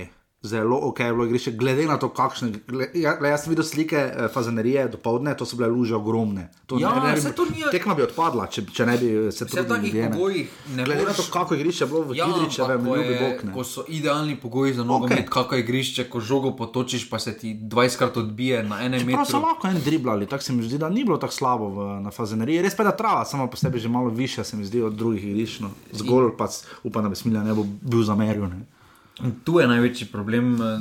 Zelo 0.45 0.77
ok 0.83 1.01
je 1.01 1.09
bilo 1.09 1.25
igrišče, 1.25 1.53
glede 1.53 1.87
na 1.87 1.97
to, 1.97 2.09
kakšne. 2.11 2.51
gle- 2.69 2.91
Ja, 2.95 3.17
jaz 3.23 3.43
sem 3.43 3.51
videl 3.51 3.65
slike 3.65 3.97
eh, 3.97 4.29
fazanerije 4.29 4.89
do 4.89 4.99
povdne, 4.99 5.33
to 5.33 5.45
so 5.45 5.57
bile 5.57 5.69
luže 5.71 5.95
ogromne. 5.95 6.51
To 6.67 6.77
Ja, 6.77 6.93
ne, 6.95 7.11
ne, 7.11 7.17
saj 7.19 7.33
to 7.33 7.45
ni- 7.47 7.65
Tekma 7.71 7.95
bi 7.95 8.03
odpadla, 8.03 8.45
če, 8.47 8.65
če 8.67 8.85
ne 8.85 8.95
bi 8.95 9.07
se 9.31 9.45
ne. 9.45 10.11
pogojih 10.11 10.47
ne 10.69 10.85
Glede 10.85 11.03
na 11.03 11.13
to, 11.13 11.23
kako 11.25 11.55
igrišče 11.55 11.85
je 11.85 11.89
bilo 11.89 12.03
v 12.03 12.13
Ja, 12.15 12.27
Kidričevem, 12.27 12.71
ampak 12.73 12.87
ko 12.87 12.97
ljubi 12.99 13.17
bog. 13.17 13.45
ne. 13.45 13.53
Ko 13.53 13.65
so 13.65 13.85
idealni 13.89 14.37
pogoji 14.37 14.75
za 14.75 14.85
nogomet, 14.85 15.19
okay. 15.19 15.29
kako 15.31 15.57
igrišče, 15.57 16.05
ko 16.05 16.21
žogo 16.21 16.53
potočiš, 16.53 17.09
pa 17.09 17.19
se 17.19 17.33
ti 17.35 17.55
20krat 17.57 18.17
odbije 18.19 18.63
na 18.65 18.83
enem 18.83 19.01
Prav 19.09 19.25
so 19.25 19.41
lahko 19.41 19.69
en 19.69 19.81
driblali, 19.81 20.27
tako 20.27 20.43
se 20.43 20.53
mi 20.53 20.63
zdi, 20.63 20.79
da 20.79 20.89
ni 20.91 21.05
bilo 21.05 21.17
tako 21.17 21.33
slabo 21.35 21.69
v, 21.71 21.79
na 22.01 22.11
fazeneriji. 22.11 22.61
Res 22.61 22.75
pa 22.75 22.83
je, 22.83 22.87
da 22.87 22.95
trava 22.95 23.25
sama 23.25 23.47
po 23.47 23.57
sebi 23.57 23.79
že 23.79 23.89
malo 23.89 24.09
više, 24.11 24.45
se 24.45 24.57
mi 24.57 24.65
zdi, 24.65 24.83
od 24.83 24.93
drugih 24.95 25.25
igrišč. 25.25 25.61
No. 25.61 25.71
Zgolj 25.95 26.37
pa 26.37 26.47
s- 26.47 26.65
upam, 26.83 27.03
da 27.03 27.09
bi 27.09 27.17
smilja 27.17 27.43
ne 27.43 27.55
bo 27.55 27.65
bil 27.83 28.03
zamerjen. 28.03 28.67
Tu 29.45 29.61
je 29.61 29.67
največji 29.69 30.07
problem, 30.11 30.55
eh, 30.59 30.79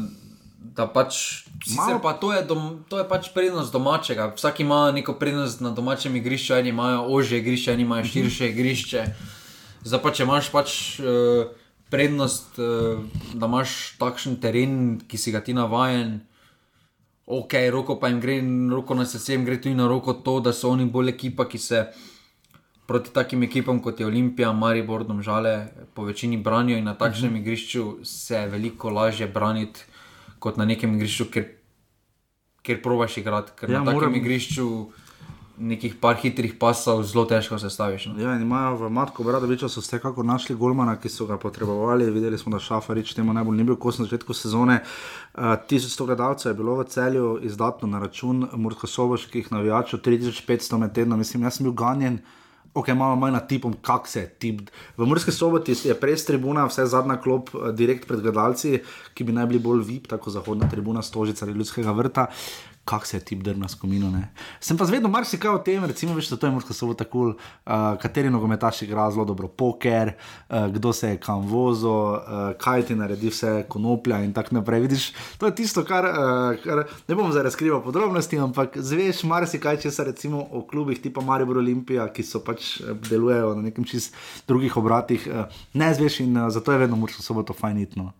da 0.73 0.88
pač, 0.89 1.45
sicer 1.61 1.99
pa 2.01 2.13
to 2.17 2.34
je, 2.34 2.41
dom, 2.49 2.81
to 2.89 2.97
je 2.97 3.05
pač 3.05 3.29
prednost 3.34 3.73
domačega. 3.73 4.34
Vsak 4.34 4.59
ima 4.59 4.91
neko 4.91 5.13
prednost 5.13 5.61
na 5.61 5.69
domačem 5.69 6.15
igrišču, 6.15 6.55
eni 6.57 6.73
imajo 6.73 7.05
ožje 7.13 7.39
igrišče, 7.39 7.73
eni 7.73 7.86
imajo 7.86 8.09
širše 8.09 8.49
igrišče. 8.49 9.05
Zdaj 9.86 10.01
pa 10.01 10.11
če 10.15 10.23
imaš 10.23 10.49
pač 10.49 10.69
uh, 10.97 11.51
prednost, 11.93 12.57
uh, 12.57 13.03
da 13.38 13.45
imaš 13.45 13.99
takšen 14.01 14.39
teren, 14.41 15.03
ki 15.05 15.19
si 15.19 15.36
ga 15.36 15.43
ti 15.45 15.53
navajen. 15.53 16.23
Ok, 17.27 17.53
roko 17.69 17.99
pa 17.99 18.09
jim 18.09 18.23
gre, 18.23 18.39
roko 18.71 18.97
na 18.97 19.05
srce 19.05 19.38
jim 19.38 19.45
gre 19.45 19.59
tudi 19.61 19.75
na 19.77 19.86
roko 19.88 20.15
to, 20.25 20.39
da 20.41 20.55
so 20.55 20.73
oni 20.73 20.89
bolj 20.89 21.13
ekipa, 21.13 21.45
ki 21.45 21.61
se 21.61 21.86
proti 22.86 23.13
takim 23.13 23.43
ekipam 23.43 23.79
kot 23.81 23.99
je 23.99 24.05
Olimpija, 24.05 24.51
Maribor, 24.53 25.03
Domžale, 25.03 25.67
po 25.93 26.03
večini 26.03 26.38
branijo 26.38 26.77
in 26.77 26.86
na 26.86 26.93
takšnem 26.93 27.31
uh 27.31 27.38
-huh. 27.38 27.41
igrišču 27.41 27.97
se 28.03 28.36
je 28.36 28.47
veliko 28.47 28.89
lažje 28.89 29.27
braniti 29.27 29.79
kot 30.39 30.57
na 30.57 30.65
nekem 30.65 30.95
igrišču, 30.95 31.25
kjer, 31.25 31.45
kjer 32.61 32.81
probaš 32.84 33.17
igrati. 33.17 33.51
Ker 33.55 33.69
ja, 33.69 33.79
na 33.79 33.86
takem 33.86 33.99
moram... 33.99 34.15
igrišču 34.15 34.88
nekih 35.57 35.95
par 36.01 36.17
hitrih 36.17 36.55
pasov 36.59 37.03
zelo 37.05 37.25
težko 37.29 37.59
sestaviš. 37.61 38.07
No? 38.09 38.17
Ja, 38.17 38.34
imajo 38.41 38.75
v 38.75 38.89
Matko 38.89 39.23
Bradoviču 39.23 39.69
so 39.69 39.81
vsekakor 39.81 40.25
našli 40.25 40.55
Golmana, 40.55 40.95
ki 40.99 41.09
so 41.09 41.27
ga 41.29 41.38
potrebovali. 41.38 42.09
Videli 42.11 42.38
smo, 42.38 42.51
da 42.55 42.59
Šafarič 42.59 43.13
temu 43.13 43.34
najbolj 43.34 43.57
ni 43.57 43.63
bil 43.63 43.75
kos 43.75 43.99
na 43.99 44.05
začetku 44.05 44.34
sezone. 44.34 44.79
Uh, 45.34 45.53
1100 45.69 46.05
gledalcev 46.05 46.51
je 46.51 46.57
bilo 46.57 46.75
v 46.75 46.88
celju 46.89 47.39
izdatno 47.41 47.88
na 47.88 47.99
račun 47.99 48.47
Murko-Soboških 48.53 49.51
navijačev, 49.53 50.01
3500 50.01 50.77
med 50.77 50.93
tednom, 50.93 51.19
mislim, 51.19 51.43
jaz 51.43 51.59
sem 51.59 51.69
bil 51.69 51.77
ganjen 51.77 52.19
ok, 52.74 52.89
malo 52.97 53.15
manj 53.15 53.36
na 53.36 53.39
tipom, 53.39 53.74
kak 53.82 54.07
se 54.07 54.26
tip. 54.39 54.61
V 54.97 55.05
Murski 55.05 55.32
soboti 55.32 55.76
je 55.78 55.95
prej 55.97 56.17
tribuna, 56.28 56.65
vse 56.65 56.86
zadnja 56.89 57.19
klop, 57.21 57.53
eh, 57.53 57.71
direkt 57.71 58.07
pred 58.07 58.21
gledalci, 58.21 58.82
ki 59.13 59.24
bi 59.24 59.34
naj 59.34 59.47
bili 59.51 59.59
bolj 59.59 59.84
vip, 59.86 60.07
tako 60.07 60.34
zahodna 60.34 60.69
tribuna, 60.69 61.01
stožica 61.01 61.45
ali 61.45 61.53
ljudskega 61.53 61.91
vrta 61.91 62.28
kako 62.86 63.05
se 63.05 63.17
je 63.17 63.21
ti 63.21 63.36
drna 63.36 63.67
skomino. 63.67 64.11
Ne. 64.11 64.34
Sem 64.59 64.77
pa 64.77 64.86
zvedel 64.86 65.09
marsikaj 65.09 65.55
o 65.55 65.59
tem, 65.63 65.86
recimo, 65.86 66.15
veš, 66.15 66.34
to 66.36 66.47
je 66.47 66.51
morska 66.51 66.73
sobota 66.73 67.05
kul, 67.07 67.34
cool, 67.34 67.36
uh, 67.65 67.95
kateri 68.01 68.29
nogometaš 68.29 68.81
igra 68.81 69.09
zelo 69.11 69.25
dobro 69.25 69.47
poker, 69.47 70.13
uh, 70.49 70.67
kdo 70.67 70.93
se 70.93 71.09
je 71.09 71.17
kam 71.17 71.47
vozil, 71.47 71.89
uh, 71.89 72.51
kaj 72.59 72.86
ti 72.89 72.95
naredi 72.95 73.31
vse 73.31 73.65
konoplja 73.69 74.19
in 74.23 74.34
tako 74.34 74.55
naprej. 74.59 74.81
Vidiš, 74.81 75.13
to 75.38 75.47
je 75.47 75.55
tisto, 75.55 75.86
kar, 75.88 76.05
uh, 76.05 76.63
kar 76.63 76.84
ne 77.07 77.15
bom 77.15 77.31
zdaj 77.31 77.47
razkrival 77.47 77.84
podrobnosti, 77.84 78.39
ampak 78.39 78.77
zveš 78.77 79.23
marsikaj, 79.23 79.79
če 79.86 79.91
se 79.91 80.03
recimo 80.03 80.43
o 80.51 80.65
klubih 80.67 80.99
tipa 81.01 81.23
Maribor 81.23 81.63
Olimpija, 81.63 82.09
ki 82.13 82.23
so 82.23 82.43
pač 82.43 82.81
delujejo 83.09 83.55
na 83.55 83.69
nekem 83.69 83.88
čist 83.88 84.15
drugih 84.47 84.75
obratih, 84.77 85.29
uh, 85.31 85.63
ne 85.73 85.93
zveš 85.93 86.19
in 86.27 86.36
uh, 86.38 86.51
zato 86.51 86.71
je 86.71 86.84
vedno 86.84 86.99
morska 86.99 87.23
sobota 87.23 87.55
fajnitno. 87.55 88.11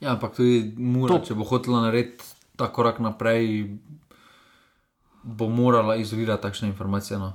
Ja, 0.00 0.14
ampak 0.14 0.38
tudi 0.38 0.62
mura, 0.78 1.18
to... 1.18 1.26
če 1.26 1.34
bo 1.36 1.44
hotela 1.44 1.82
narediti 1.84 2.38
ta 2.60 2.68
korak 2.72 2.98
naprej, 3.00 3.70
bo 5.22 5.48
morala 5.48 5.96
izvirati 5.96 6.42
takšne 6.42 6.68
informacije. 6.68 7.18
No. 7.18 7.32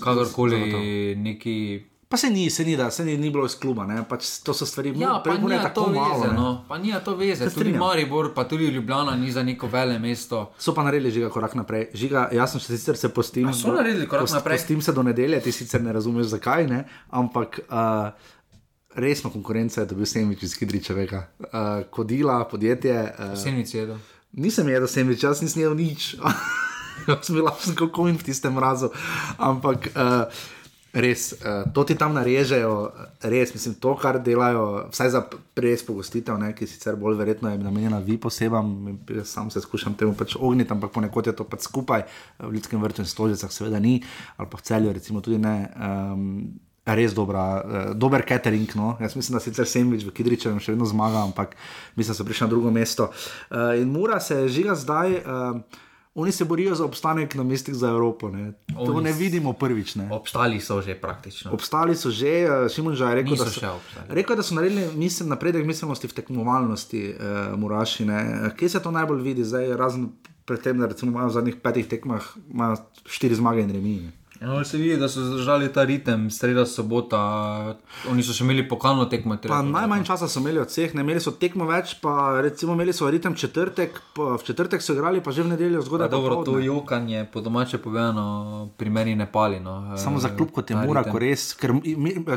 Kakorkoli 0.00 1.14
neki. 1.16 1.84
Pa 2.08 2.16
se 2.16 2.30
ni, 2.30 2.50
se 2.50 2.64
ni, 2.64 2.76
da 2.76 2.90
se 2.90 3.04
ni, 3.04 3.16
ni 3.16 3.30
bilo 3.30 3.46
iz 3.46 3.56
kluba, 3.58 3.86
pač 4.08 4.28
to 4.46 4.54
so 4.54 4.66
stvari, 4.66 4.92
ki 4.94 5.00
ja, 5.02 5.16
jih 5.26 5.42
lahko 5.42 5.62
tako 5.66 5.86
veze. 5.90 6.28
No. 6.36 6.52
Pa 6.68 6.78
ni 6.78 6.94
to 7.04 7.16
veze, 7.18 7.48
tudi 7.50 7.72
Maribor, 7.74 8.30
pa 8.34 8.44
tudi 8.46 8.68
Ljubljana 8.70 9.16
ni 9.16 9.32
za 9.32 9.42
neko 9.42 9.66
vele 9.66 9.98
mesto. 9.98 10.52
So 10.58 10.74
pa 10.74 10.84
naredili 10.86 11.10
žiga 11.10 11.30
korak 11.34 11.56
naprej. 11.58 11.88
Žiga, 11.94 12.28
jaz 12.32 12.54
sem 12.54 12.62
se 12.62 12.78
sicer 12.78 12.96
se 12.96 13.10
postim. 13.10 13.50
So 13.54 13.74
naredili 13.74 14.06
korak 14.06 14.22
post, 14.22 14.38
naprej. 14.38 14.58
Postim 14.58 14.82
se 14.82 14.92
do 14.92 15.02
nedelje, 15.02 15.40
ti 15.40 15.52
sicer 15.52 15.82
ne 15.82 15.92
razumeš 15.92 16.26
zakaj, 16.36 16.66
ne? 16.66 16.84
ampak. 17.10 17.60
Uh, 17.68 18.34
Resno 18.96 19.28
konkurenca 19.28 19.82
je, 19.82 19.86
da 19.86 19.92
bi 19.92 20.00
bil 20.00 20.08
Semič 20.08 20.42
iz 20.42 20.54
Hidričevega. 20.56 21.18
Uh, 21.38 21.48
kodila, 21.92 22.38
podjetje. 22.48 22.94
Uh, 23.18 23.34
Semič 23.36 23.74
je 23.74 23.80
jedel. 23.80 23.98
Nisem 24.36 24.68
jedel 24.68 24.88
Semič, 24.88 25.24
jaz 25.24 25.40
nisem 25.40 25.64
jedel 25.64 25.78
nič. 25.80 26.12
Jaz 27.08 27.28
sem 27.28 27.36
bil 27.36 27.44
lahko 27.44 28.08
in 28.08 28.16
v 28.20 28.24
tistem 28.24 28.52
mrazu. 28.56 28.88
Ampak 29.36 29.92
uh, 29.92 30.28
res, 30.96 31.36
uh, 31.40 31.68
to 31.72 31.84
ti 31.84 31.96
tam 31.96 32.16
narežejo, 32.16 32.92
res, 33.20 33.52
mislim, 33.52 33.76
to, 33.80 33.92
kar 34.00 34.18
delajo, 34.20 34.88
vsaj 34.92 35.12
za 35.12 35.22
res 35.60 35.84
pogostitev, 35.84 36.40
ne, 36.40 36.50
ki 36.56 36.68
sicer 36.68 36.96
bolj 37.00 37.16
verjetno 37.20 37.52
je 37.52 37.60
namenjena 37.60 38.00
vi 38.04 38.16
posebam, 38.20 38.96
sam 39.28 39.52
se 39.52 39.60
skušam 39.60 39.96
temu 39.96 40.16
pač 40.16 40.36
ogniti, 40.40 40.72
ampak 40.72 40.92
ponekod 40.92 41.28
je 41.28 41.36
to 41.36 41.44
pač 41.44 41.68
skupaj, 41.68 42.04
v 42.40 42.52
ljudskem 42.56 42.80
vrtu 42.82 43.04
in 43.04 43.08
stožicah 43.08 43.52
seveda 43.52 43.80
ni, 43.80 44.00
ali 44.36 44.52
pa 44.52 44.60
v 44.60 44.68
celju 44.68 44.96
recimo 44.96 45.24
tudi 45.24 45.40
ne. 45.40 45.56
Um, 45.76 46.26
Res 46.86 47.14
dobra, 47.14 47.44
uh, 47.58 47.94
dober 47.98 48.22
catering. 48.28 48.70
No. 48.78 48.94
Jaz 49.00 49.16
mislim, 49.16 49.38
da 49.38 49.42
sicer 49.42 49.66
Sandwich 49.66 50.06
v 50.06 50.14
Kidričevem 50.14 50.60
še 50.62 50.76
vedno 50.76 50.86
zmaga, 50.86 51.24
ampak 51.26 51.56
mislim, 51.96 52.12
da 52.14 52.18
so 52.20 52.28
prišli 52.28 52.46
na 52.46 52.52
drugo 52.52 52.70
mesto. 52.70 53.10
Uh, 53.50 53.74
in 53.80 53.90
mora 53.90 54.20
se 54.22 54.46
žiga 54.48 54.78
zdaj. 54.78 55.20
Uh, 55.24 55.82
Oni 56.16 56.32
se 56.32 56.44
borijo 56.48 56.74
za 56.74 56.84
obstanek 56.84 57.34
na 57.34 57.42
mestih 57.44 57.74
za 57.74 57.90
Evropo. 57.92 58.30
Ne. 58.30 58.52
To 58.72 59.00
ne 59.00 59.12
vidimo 59.12 59.52
prvič. 59.52 59.94
Ne. 60.00 60.08
Obstali 60.10 60.60
so 60.60 60.80
že 60.80 60.94
praktično. 60.96 61.52
Obstali 61.52 61.92
so 61.92 62.08
že, 62.10 62.48
Šimon 62.72 62.94
že 62.96 63.04
je 63.04 63.14
rekel, 63.14 63.36
da 63.36 63.44
so, 63.44 63.74
rekel, 64.08 64.36
da 64.36 64.42
so 64.42 64.56
naredili 64.56 64.88
mislim, 64.96 65.28
napredek 65.28 65.66
miselnosti 65.66 66.08
v 66.08 66.16
tekmovalnosti, 66.16 67.02
uh, 67.12 67.58
Muraši. 67.60 68.08
Ne. 68.08 68.48
Kje 68.56 68.68
se 68.68 68.80
to 68.80 68.90
najbolj 68.90 69.20
vidi, 69.20 69.44
zdaj 69.44 69.76
razen 69.76 70.08
pred 70.48 70.62
tem, 70.64 70.80
da 70.80 70.88
imajo 71.02 71.28
v 71.28 71.36
zadnjih 71.36 71.60
petih 71.60 71.84
tekmah 71.84 72.24
štiri 73.04 73.34
zmage 73.36 73.60
in 73.60 73.76
remije. 73.76 74.08
No, 74.40 74.64
se 74.64 74.76
vidi, 74.76 74.96
da 74.96 75.08
so 75.08 75.22
zdržali 75.24 75.72
ta 75.72 75.84
ritem, 75.84 76.30
sreda 76.30 76.66
sobota, 76.66 77.76
oni 78.10 78.22
so 78.22 78.34
še 78.36 78.44
imeli 78.44 78.64
pokalno 78.68 79.06
tekmo. 79.08 79.36
Najmanj 79.46 80.04
časa 80.04 80.28
so 80.28 80.40
imeli 80.42 80.60
od 80.60 80.68
vseh, 80.68 80.94
ne 80.94 81.04
imeli 81.06 81.22
so 81.22 81.32
tekmo 81.40 81.64
več, 81.68 81.96
pa 82.02 82.40
recimo 82.44 82.74
imeli 82.76 82.92
so 82.92 83.08
ritem 83.10 83.34
četrtek, 83.34 84.00
v 84.16 84.42
četrtek 84.44 84.84
so 84.84 84.96
igrali, 84.96 85.22
pa 85.24 85.32
že 85.32 85.46
v 85.46 85.54
nedeljo 85.54 85.82
zgodaj. 85.86 86.10
Dobro, 86.12 86.42
to 86.44 86.58
jokanje, 86.60 87.24
po 87.32 87.40
domače 87.40 87.80
povedano, 87.80 88.68
pri 88.76 88.90
meni 88.90 89.16
ne 89.16 89.28
pali. 89.32 89.60
No. 89.60 89.96
Samo 89.96 90.20
za 90.20 90.32
klub 90.36 90.52
kot 90.52 90.70
je 90.70 90.76
Mura, 90.76 91.04
ko 91.06 91.18
res, 91.22 91.54
ker 91.56 91.72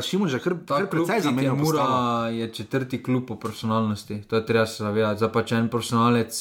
Šimo 0.00 0.28
že 0.30 0.40
kar, 0.40 0.56
kar 0.66 0.88
precej 0.88 1.20
zamenja. 1.28 1.54
Mura 1.54 2.30
je 2.32 2.48
četrti 2.54 3.02
klub 3.02 3.28
po 3.28 3.36
profesionalnosti, 3.36 4.22
to 4.28 4.40
je 4.40 4.46
treba 4.46 4.66
se 4.66 4.82
zavedati. 4.82 5.20
Zdaj 5.20 5.32
pa 5.32 5.44
če 5.44 5.60
en 5.60 5.68
profesionalec 5.68 6.40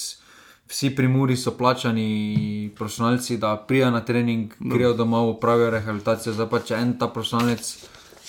vsi 0.70 0.96
pri 0.96 1.08
Muri 1.08 1.36
so 1.38 1.56
plačani 1.58 2.72
profesionalci, 2.76 3.38
da 3.38 3.56
prijajo 3.68 3.92
na 3.92 4.02
trening, 4.06 4.54
no. 4.60 4.76
grejo 4.76 4.94
domov, 4.94 5.40
pravijo 5.40 5.70
rehabilitacijo. 5.70 6.34
Zdaj 6.34 6.50
pa 6.50 6.62
če 6.62 6.78
en 6.78 6.94
ta 7.00 7.10
profesionalec 7.10 7.72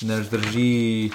ne 0.09 0.23
zdrži 0.25 1.11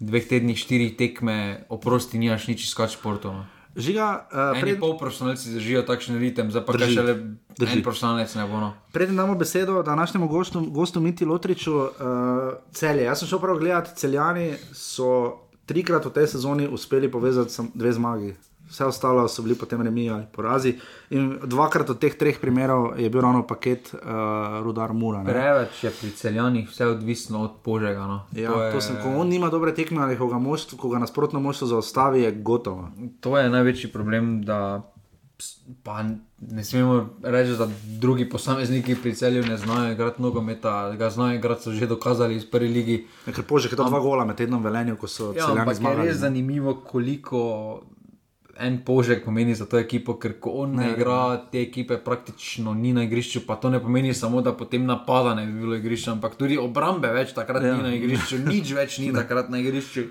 dveh 0.00 0.28
tednih, 0.30 0.56
štirih 0.56 0.96
tekme, 0.96 1.66
oprosti, 1.68 2.18
nimaš 2.18 2.48
nič 2.48 2.64
iskati 2.64 2.96
športov. 2.96 3.36
No. 3.36 3.44
Žiga, 3.78 4.06
uh, 4.32 4.60
pred... 4.62 4.78
pol 4.80 4.96
profesionalci 4.98 5.52
zdržijo 5.52 5.84
takšen 5.86 6.16
ritem, 6.18 6.48
zdaj 6.50 6.64
pa 6.66 6.78
še 6.80 7.04
le 7.04 7.14
en 7.58 7.84
profesionalec 7.84 8.32
ne 8.40 8.48
bo. 8.48 8.62
No. 8.64 8.72
Predem 8.96 9.20
damo 9.20 9.36
besedo 9.38 9.82
današnjemu 9.86 10.28
gostu, 10.32 10.64
gostu 10.72 11.04
Miti 11.04 11.28
Lotriču, 11.28 11.76
uh, 11.76 12.56
celje. 12.72 13.04
Jaz 13.04 13.20
sem 13.20 13.30
šel 13.30 13.44
prav 13.44 13.60
gledati, 13.60 13.94
celjani 14.00 14.54
so 14.72 15.44
trikrat 15.68 16.08
v 16.08 16.16
tej 16.16 16.32
sezoni 16.32 16.66
uspeli 16.72 17.10
povezati 17.12 17.68
dve 17.76 17.92
zmagi 17.92 18.32
vse 18.68 18.84
ostalo 18.84 19.28
so 19.28 19.42
bili 19.42 19.56
potem 19.58 19.82
remi 19.82 20.10
ali 20.10 20.26
porazi. 20.32 20.76
In 21.10 21.38
dvakrat 21.44 21.90
od 21.90 21.98
teh 21.98 22.14
treh 22.18 22.40
primerov 22.40 23.00
je 23.00 23.10
bil 23.10 23.20
ravno 23.20 23.46
paket 23.46 23.94
uh, 23.94 24.00
Rudar 24.62 24.92
Mura. 24.92 25.22
Ne? 25.22 25.32
Preveč 25.32 25.84
je 25.84 25.90
pri 25.90 26.10
celjanih 26.10 26.68
vse 26.68 26.86
odvisno 26.86 27.42
od 27.44 27.58
požega. 27.64 28.06
No. 28.06 28.20
Ja, 28.32 28.52
to 28.52 28.76
je... 28.76 28.80
sem, 28.80 29.00
ko 29.02 29.16
on 29.20 29.28
nima 29.28 29.48
dobre 29.48 29.74
tekme 29.74 30.02
ali 30.02 30.18
ko 30.18 30.28
ga, 30.28 30.38
moštvo, 30.38 30.78
ko 30.78 30.88
ga 30.92 30.98
nasprotno 30.98 31.40
moštvo 31.40 31.66
zaustavi, 31.74 32.22
je 32.22 32.32
gotovo. 32.32 32.90
To 33.20 33.38
je 33.38 33.50
največji 33.50 33.92
problem. 33.92 34.44
Pa 35.86 36.02
ne 36.02 36.64
smemo 36.64 37.08
reči, 37.22 37.52
da 37.58 37.68
drugi 38.00 38.28
posamezniki 38.28 38.96
pri 39.02 39.14
celju 39.14 39.44
ne 39.46 39.56
znajo 39.56 39.92
igrati 39.92 40.22
nogometa, 40.22 40.96
ga 40.98 41.10
znajo 41.10 41.36
igrati, 41.38 41.62
so 41.62 41.72
že 41.72 41.86
dokazali 41.86 42.36
iz 42.36 42.46
prve 42.50 42.66
lige. 42.66 42.96
Ker 43.24 43.44
pože, 43.46 43.70
da 43.70 43.86
dva 43.86 44.00
gola 44.00 44.24
med 44.26 44.36
tednom 44.36 44.64
velenju, 44.64 44.96
ko 44.98 45.06
so 45.06 45.30
ja, 45.36 45.46
celjani 45.46 45.74
zmagali. 45.74 46.08
Je 46.08 46.10
res 46.10 46.18
zanimivo, 46.18 46.74
koliko 46.82 47.40
en 48.58 48.78
požek 48.84 49.24
pomeni 49.24 49.54
za 49.54 49.66
to 49.66 49.78
ekipo, 49.78 50.18
ker 50.18 50.38
ko 50.40 50.50
on 50.64 50.74
ne, 50.76 50.86
ne 50.86 50.92
igra, 50.92 51.38
te 51.52 51.62
ekipe 51.62 51.98
praktično 52.04 52.74
ni 52.74 52.92
na 52.92 53.04
igrišču. 53.06 53.44
Pa 53.46 53.56
to 53.56 53.70
ne 53.70 53.80
pomeni 53.82 54.14
samo, 54.14 54.42
da 54.42 54.52
potem 54.52 54.86
napada 54.86 55.34
ne 55.34 55.46
bi 55.46 55.60
bilo 55.60 55.78
igrišče, 55.78 56.10
ampak 56.16 56.34
tudi 56.40 56.58
obrambe 56.58 57.10
več 57.14 57.34
takrat 57.36 57.64
ja. 57.64 57.76
ni 57.76 57.86
na 57.86 57.94
igrišču, 57.94 58.42
nič 58.50 58.72
več 58.74 58.98
ni 58.98 59.12
takrat 59.14 59.50
na 59.50 59.62
igrišču. 59.62 60.08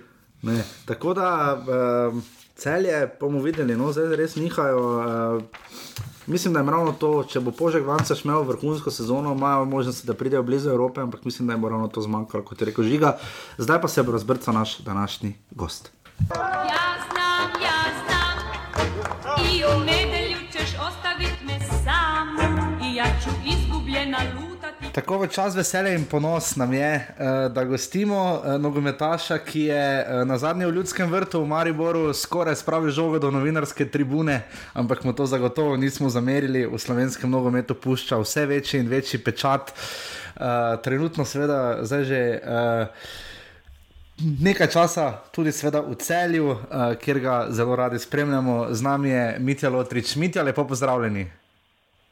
Ne. 0.47 0.61
Tako 0.85 1.13
da 1.17 1.29
uh, 1.57 2.19
celje 2.55 3.07
bomo 3.19 3.41
videli, 3.43 3.75
no 3.75 3.91
zdaj 3.91 4.15
res 4.19 4.37
nihajo. 4.39 4.85
Uh, 4.97 6.05
Mislim, 6.27 6.51
da 6.53 6.59
je 6.59 6.67
ravno 6.67 6.91
to, 6.91 7.23
če 7.23 7.39
bo 7.39 7.53
Požek 7.55 7.85
Vanca 7.87 8.15
šel 8.15 8.41
vrhunsko 8.43 8.91
sezono, 8.91 9.31
imajo 9.31 9.63
možnost, 9.65 10.03
da 10.05 10.11
pridejo 10.13 10.43
blizu 10.43 10.69
Evrope, 10.69 10.99
ampak 11.01 11.23
mislim, 11.23 11.47
da 11.47 11.55
je 11.55 11.69
ravno 11.71 11.87
to 11.87 12.03
zmanjkalo, 12.03 12.43
kot 12.43 12.61
je 12.61 12.67
rekel 12.67 12.83
Žiga. 12.83 13.15
Zdaj 13.57 13.81
pa 13.81 13.87
se 13.87 14.03
bo 14.03 14.11
razbrcal 14.11 14.53
naš 14.53 14.77
današnji 14.83 15.37
gost. 15.55 15.91
Jasno. 16.19 16.86
U 19.75 19.79
nedelju 19.79 20.37
ćeš 20.51 20.69
ostavit 20.87 21.35
me 21.47 21.59
sam 21.83 22.27
I 22.83 22.95
ja 22.95 23.05
ću 23.23 23.29
izgubljena 23.45 24.17
lutati 24.35 24.93
Tako 24.93 25.17
v 25.17 25.27
čas 25.27 25.55
veselja 25.55 25.93
in 25.93 26.05
ponos 26.05 26.55
nam 26.55 26.73
je, 26.73 27.07
uh, 27.19 27.51
da 27.53 27.63
gostimo 27.63 28.33
uh, 28.33 28.61
nogometaša, 28.61 29.37
ki 29.37 29.61
je 29.61 30.05
uh, 30.05 30.27
na 30.27 30.37
zadnjem 30.37 30.69
ljudskem 30.69 31.11
vrtu 31.11 31.41
v 31.41 31.47
Mariboru 31.47 32.13
skoraj 32.13 32.55
spravil 32.55 32.89
žogo 32.91 33.19
do 33.19 33.31
novinarske 33.31 33.85
tribune, 33.85 34.41
ampak 34.73 35.03
mu 35.03 35.13
to 35.13 35.25
zagotovo 35.25 35.77
nismo 35.77 36.09
zamerili. 36.09 36.65
V 36.65 36.79
slovenskem 36.79 37.29
nogometu 37.29 37.75
pušča 37.75 38.17
vse 38.17 38.45
večji 38.45 38.79
in 38.79 38.87
večji 38.87 39.19
pečat. 39.19 39.73
Uh, 40.35 40.43
trenutno, 40.83 41.25
seveda, 41.25 41.77
zdaj 41.81 42.03
že. 42.03 42.39
Uh, 42.43 43.26
Nekaj 44.17 44.67
časa 44.73 45.21
tudi 45.29 45.53
v 45.53 45.95
celju, 46.01 46.49
uh, 46.49 46.57
kjer 46.97 47.19
ga 47.19 47.35
zelo 47.49 47.75
radi 47.75 47.99
spremljamo, 47.99 48.73
z 48.73 48.81
nami 48.81 49.09
je 49.09 49.37
Mitja 49.39 49.69
Lotrič. 49.69 50.15
Mitja, 50.15 50.43
lepo 50.43 50.65
pozdravljeni. 50.67 51.29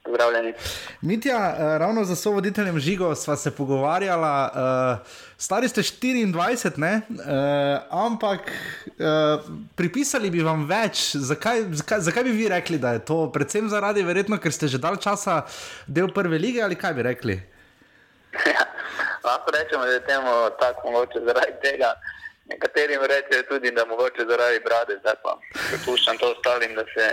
Pozdravljeni. 0.03 0.53
Mitja, 1.01 1.37
uh, 1.37 1.77
ravno 1.81 2.03
za 2.05 2.15
so 2.15 2.31
voditeljem 2.31 2.79
Žigo 2.79 3.15
sva 3.15 3.35
se 3.35 3.51
pogovarjala, 3.51 4.51
uh, 4.53 5.07
stari 5.37 5.67
ste 5.67 5.81
24, 5.81 6.77
ne? 6.77 7.01
Uh, 7.09 7.25
ampak 7.89 8.51
uh, 8.51 9.41
pripisali 9.75 10.29
bi 10.29 10.45
vam 10.45 10.67
več. 10.69 11.15
Zakaj, 11.15 11.63
zakaj, 11.71 12.05
zakaj 12.05 12.23
bi 12.23 12.37
vi 12.37 12.47
rekli, 12.49 12.77
da 12.77 12.93
je 12.93 13.01
to? 13.05 13.31
Predvsem 13.33 13.69
zaradi, 13.69 14.05
verjetno, 14.05 14.37
ker 14.37 14.53
ste 14.53 14.67
že 14.67 14.77
dal 14.77 15.01
časa 15.01 15.41
del 15.87 16.13
prve 16.13 16.37
lige 16.37 16.61
ali 16.61 16.77
kaj 16.77 16.93
bi 16.93 17.01
rekli? 17.01 17.41
Ja, 18.45 18.65
lahko 19.27 19.51
rečemo, 19.51 19.85
da 19.85 19.91
je 19.91 20.05
temu 20.05 20.31
tako 20.59 20.91
mogoče 20.91 21.19
zaradi 21.25 21.55
tega. 21.63 21.93
Nekaterim 22.45 23.01
rečejo 23.01 23.43
tudi, 23.49 23.71
da 23.71 23.85
mogoče 23.85 24.25
zaradi 24.29 24.59
brade, 24.59 24.97
zdaj 24.99 25.15
pa 25.23 25.37
prepuščam 25.69 26.17
to 26.17 26.31
ostalim, 26.31 26.75
da 26.75 26.83
se 26.93 27.05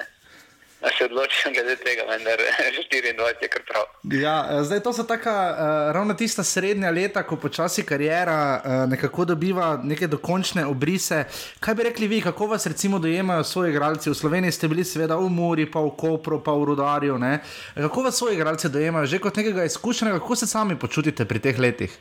se 0.90 1.04
odločim 1.04 1.52
glede 1.52 1.76
tega, 1.76 2.02
vendar 2.10 2.38
24 2.90 3.42
je 3.42 3.48
kar 3.48 3.62
prav. 3.68 3.84
Ja, 4.02 4.48
eh, 4.50 4.64
zdaj 4.64 4.80
to 4.82 4.92
so 4.92 5.02
taka, 5.02 5.30
uh, 5.30 5.94
ravno 5.94 6.14
tista 6.14 6.44
srednja 6.44 6.90
leta, 6.90 7.22
ko 7.22 7.36
počasi 7.36 7.86
karijera 7.86 8.62
uh, 8.64 8.90
nekako 8.90 9.24
dobiva 9.24 9.80
neke 9.84 10.06
dokončne 10.06 10.66
obrise. 10.66 11.24
Kaj 11.60 11.74
bi 11.74 11.82
rekli 11.82 12.08
vi, 12.08 12.20
kako 12.20 12.46
vas 12.46 12.66
recimo 12.66 12.98
dojemajo 12.98 13.44
svoji 13.44 13.70
igralci? 13.70 14.10
V 14.10 14.14
Sloveniji 14.14 14.52
ste 14.52 14.68
bili 14.68 14.84
seveda 14.84 15.16
v 15.16 15.28
Muri, 15.30 15.70
pa 15.70 15.80
v 15.80 15.94
Kopru, 15.96 16.42
pa 16.42 16.52
v 16.52 16.64
Rudarju. 16.64 17.18
Ne? 17.18 17.38
Kako 17.74 18.02
vas 18.02 18.18
svoji 18.18 18.34
igralci 18.34 18.68
dojemajo, 18.68 19.06
že 19.06 19.18
kot 19.18 19.36
nekega 19.36 19.64
izkušenega, 19.64 20.18
kako 20.18 20.36
se 20.36 20.46
sami 20.46 20.78
počutite 20.78 21.24
pri 21.24 21.38
teh 21.38 21.58
letih? 21.58 21.98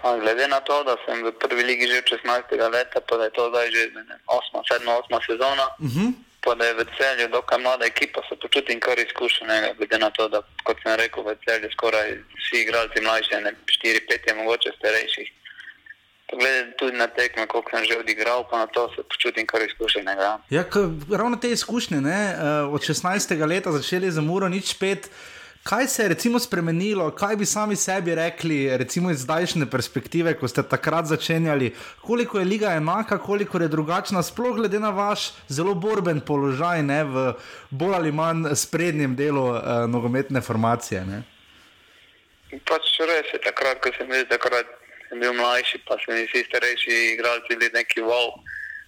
Glede 0.00 0.48
na 0.48 0.60
to, 0.60 0.84
da 0.84 0.96
sem 1.04 1.20
v 1.24 1.32
prvi 1.32 1.62
ligi 1.62 1.86
že 1.86 2.00
16 2.24 2.56
let, 2.72 2.88
pa 3.08 3.16
da 3.16 3.24
je 3.24 3.30
to 3.36 3.50
zdaj 3.50 3.70
že 3.70 3.82
8, 4.26 4.86
7, 4.86 4.88
8 5.12 5.26
sezona. 5.26 5.66
Uh 5.78 5.86
mhm. 5.86 6.06
-huh 6.06 6.29
pa 6.44 6.54
da 6.54 6.64
je 6.64 6.74
v 6.74 6.84
celju 6.96 7.28
dokaj 7.28 7.58
mlada 7.58 7.84
ekipa, 7.86 8.22
se 8.28 8.36
počutim 8.36 8.80
kar 8.80 8.98
izkušenega, 8.98 9.74
glede 9.78 9.98
na 9.98 10.10
to, 10.10 10.28
da 10.28 10.42
kot 10.64 10.76
sem 10.82 10.96
rekel, 10.96 11.24
v 11.24 11.36
celju 11.44 11.68
skoraj 11.72 12.16
vsi 12.38 12.62
igralci 12.62 13.02
mlajši, 13.04 13.42
ne 13.44 13.52
4-5 13.84 14.28
je 14.28 14.34
mogoče 14.34 14.72
starejših. 14.78 15.28
Glede 16.32 16.72
tudi 16.78 16.96
na 16.96 17.06
tekme, 17.06 17.46
koliko 17.46 17.70
sem 17.70 17.84
že 17.84 17.98
odigral, 17.98 18.46
pa 18.50 18.58
na 18.58 18.66
to 18.66 18.88
se 18.94 19.02
počutim 19.02 19.46
kar 19.46 19.62
izkušenega. 19.62 20.38
Ja, 20.50 20.64
ravno 21.10 21.36
te 21.36 21.50
izkušnje, 21.50 22.00
ne? 22.00 22.20
Eh, 22.32 22.62
od 22.74 22.80
16. 22.80 23.46
leta 23.46 23.72
začeli 23.72 24.10
za 24.10 24.20
Muro, 24.20 24.48
nič 24.48 24.74
pet. 24.78 25.10
Kaj 25.62 25.86
se 25.86 26.02
je 26.02 26.08
recimo 26.08 26.38
spremenilo, 26.38 27.10
kaj 27.10 27.36
bi 27.36 27.46
sami 27.46 27.76
sebi 27.76 28.14
rekli, 28.14 28.78
recimo 28.78 29.10
iz 29.10 29.20
zdajšnje 29.20 29.66
perspektive, 29.70 30.32
ko 30.34 30.48
ste 30.48 30.62
takrat 30.62 31.04
začenjali, 31.06 31.74
koliko 32.00 32.38
je 32.38 32.44
liga 32.44 32.72
enaka, 32.72 33.18
koliko 33.18 33.58
je 33.58 33.68
drugačna, 33.68 34.22
sploh 34.22 34.56
glede 34.56 34.80
na 34.80 34.90
vaš 34.90 35.32
zelo 35.48 35.74
borben 35.74 36.20
položaj 36.20 36.82
ne, 36.82 37.04
v 37.04 37.34
bolj 37.70 37.94
ali 37.94 38.12
manj 38.12 38.54
sprednjem 38.54 39.16
delu 39.16 39.44
uh, 39.52 39.60
nogometne 39.88 40.40
formacije? 40.40 41.04
Ne? 41.04 41.22
Pač 42.64 42.96
res 43.04 43.28
je, 43.28 43.44
takrat, 43.44 43.84
ko 43.84 43.92
sem 43.98 44.08
bil, 44.08 44.24
takrat 44.32 44.66
bil 45.12 45.36
mlajši, 45.36 45.84
pa 45.84 46.00
sem 46.00 46.24
vsi 46.24 46.46
starejši 46.48 47.00
igralci 47.12 47.60
bili 47.60 47.68
neki 47.74 48.00
wow, 48.00 48.32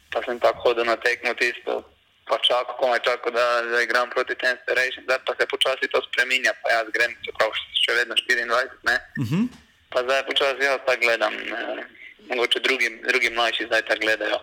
pa 0.09 0.25
sem 0.25 0.41
tako 0.41 0.71
hodil 0.71 0.89
na 0.89 0.97
tekmo 0.97 1.37
tisto 1.37 1.83
pa 2.29 2.39
čakam, 2.49 2.75
komaj 2.81 3.01
čakam, 3.07 3.35
da, 3.35 3.47
da 3.73 3.83
igram 3.83 4.11
proti 4.11 4.35
tem 4.35 4.57
starejšim, 4.63 5.05
zdaj 5.05 5.19
pa 5.27 5.33
se 5.39 5.47
počasi 5.47 5.91
to 5.93 6.03
spremenja, 6.09 6.53
pa 6.63 6.69
jaz 6.77 6.87
grem, 6.97 7.13
čeprav 7.25 7.51
še 7.83 7.99
vedno 7.99 8.15
24, 8.15 8.69
ne. 8.91 8.97
Uh 9.19 9.25
mhm. 9.25 9.35
-huh. 9.35 9.47
Pa 9.93 10.03
zdaj 10.03 10.23
počasi 10.31 10.65
jaz 10.65 10.81
tako 10.87 11.01
gledam, 11.05 11.35
eh, 11.35 11.85
mogoče 12.29 12.61
drugi, 12.61 12.89
drugi 13.09 13.31
mlajši 13.31 13.67
zdaj 13.67 13.83
tako 13.83 14.01
gledajo. 14.01 14.39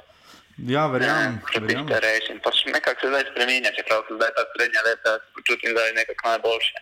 Ja, 0.68 0.88
verjamem. 0.92 1.40
Proti 1.52 1.76
starejšim, 1.86 2.40
pa 2.44 2.50
nekako 2.76 3.02
se 3.02 3.08
zdaj 3.08 3.24
spremenja, 3.32 3.72
čeprav 3.78 4.04
se 4.08 4.14
zdaj 4.16 4.32
ta 4.36 4.44
srednja 4.52 4.82
leta 4.88 5.12
počutim 5.36 5.70
zdaj 5.72 5.94
nekako 5.94 6.28
najboljše. 6.30 6.78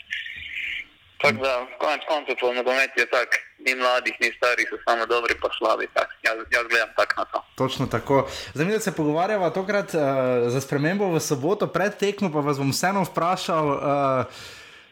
Tako 1.22 1.44
da, 1.44 1.68
konec 1.80 2.02
koncev, 2.08 2.36
po 2.40 2.54
nogometu 2.54 3.00
je 3.00 3.06
tako, 3.10 3.38
ni 3.66 3.76
mladih, 3.76 4.16
ni 4.22 4.30
starih, 4.38 4.68
so 4.70 4.78
samo 4.86 5.06
dobri, 5.06 5.34
pa 5.42 5.50
slabi. 5.58 5.88
Tak. 5.94 6.08
Jaz, 6.24 6.38
jaz 6.52 6.66
gledam 6.70 6.90
tako 6.96 7.14
na 7.18 7.26
to. 7.26 7.44
Točno 7.56 7.88
tako. 7.88 8.28
Zanimivo 8.54 8.80
se 8.80 8.96
pogovarjava 8.96 9.50
tokrat 9.50 9.94
uh, 9.94 10.02
za 10.48 10.62
spremembo 10.62 11.10
v 11.10 11.20
soboto, 11.20 11.68
pred 11.68 11.98
tekmo 11.98 12.32
pa 12.32 12.40
vas 12.40 12.58
bom 12.58 12.72
vseeno 12.72 13.04
vprašal. 13.04 13.66
Uh, 13.68 14.26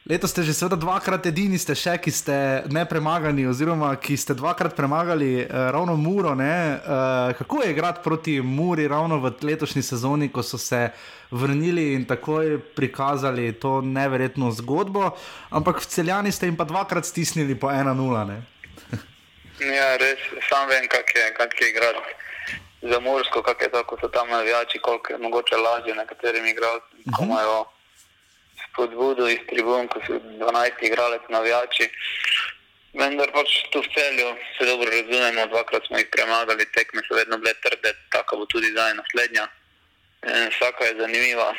Leto 0.05 0.29
ste 0.29 0.45
že 0.45 0.53
seveda 0.53 0.77
dvakrat 0.77 1.25
edini, 1.25 1.57
ste 1.57 1.73
še, 1.73 1.97
ki 1.97 2.11
ste 2.13 2.35
ne 2.69 2.83
premagani, 2.85 3.47
oziroma 3.49 3.89
ki 3.97 4.13
ste 4.13 4.37
dvakrat 4.37 4.77
premagali 4.77 5.41
eh, 5.41 5.49
ravno 5.49 5.97
Muro. 5.97 6.29
Eh, 6.37 7.33
kako 7.33 7.65
je 7.65 7.71
igrati 7.73 8.05
proti 8.05 8.37
Muri 8.37 8.85
ravno 8.85 9.17
v 9.17 9.33
letošnji 9.41 9.81
sezoni, 9.81 10.29
ko 10.29 10.45
so 10.45 10.61
se 10.61 10.93
vrnili 11.33 11.97
in 11.97 12.05
takoj 12.05 12.61
prikazali 12.77 13.49
to 13.57 13.81
neverjetno 13.81 14.53
zgodbo, 14.53 15.17
ampak 15.49 15.81
v 15.81 15.89
celjani 15.89 16.29
ste 16.29 16.53
jim 16.53 16.57
pa 16.57 16.69
dvakrat 16.69 17.01
stisnili 17.01 17.57
po 17.57 17.73
1-0. 17.73 17.97
ja, 19.77 19.89
res, 19.97 20.21
sam 20.45 20.69
vem, 20.69 20.85
kak 20.85 21.09
je, 21.17 21.33
kak 21.33 21.49
je 21.57 21.73
igrati. 21.73 22.13
Za 22.85 23.01
Mursko, 23.01 23.41
kako 23.41 23.63
je 23.63 23.71
to, 23.73 23.83
ko 23.89 23.97
so 23.97 24.13
tam 24.13 24.29
navijači, 24.29 24.77
koliko 24.77 25.13
je 25.13 25.17
mogoče 25.17 25.57
lažje 25.57 25.97
nekaterim 25.97 26.45
igralcem, 26.45 27.09
uh 27.09 27.25
-huh. 27.25 27.74
Spodbudo 28.75 29.29
iz 29.31 29.39
tribun, 29.49 29.87
ko 29.87 30.03
so 30.03 30.19
12 30.19 30.83
igralec 30.83 31.23
navijači. 31.29 31.87
Vendar 32.95 33.31
pač 33.31 33.49
tu 33.71 33.81
v 33.83 33.87
celju 33.95 34.27
se 34.57 34.65
dobro 34.67 34.91
razumemo, 34.91 35.47
dvakrat 35.51 35.87
smo 35.87 35.97
jih 35.97 36.07
premagali, 36.11 36.67
tekme 36.75 37.01
so 37.07 37.15
vedno 37.15 37.37
bile 37.37 37.53
trde, 37.63 37.95
tako 38.11 38.37
bo 38.37 38.45
tudi 38.51 38.71
zdaj 38.71 38.93
naslednja. 38.99 39.47
E, 40.21 40.47
vsaka 40.51 40.85
je 40.85 40.99
zanimiva. 40.99 41.49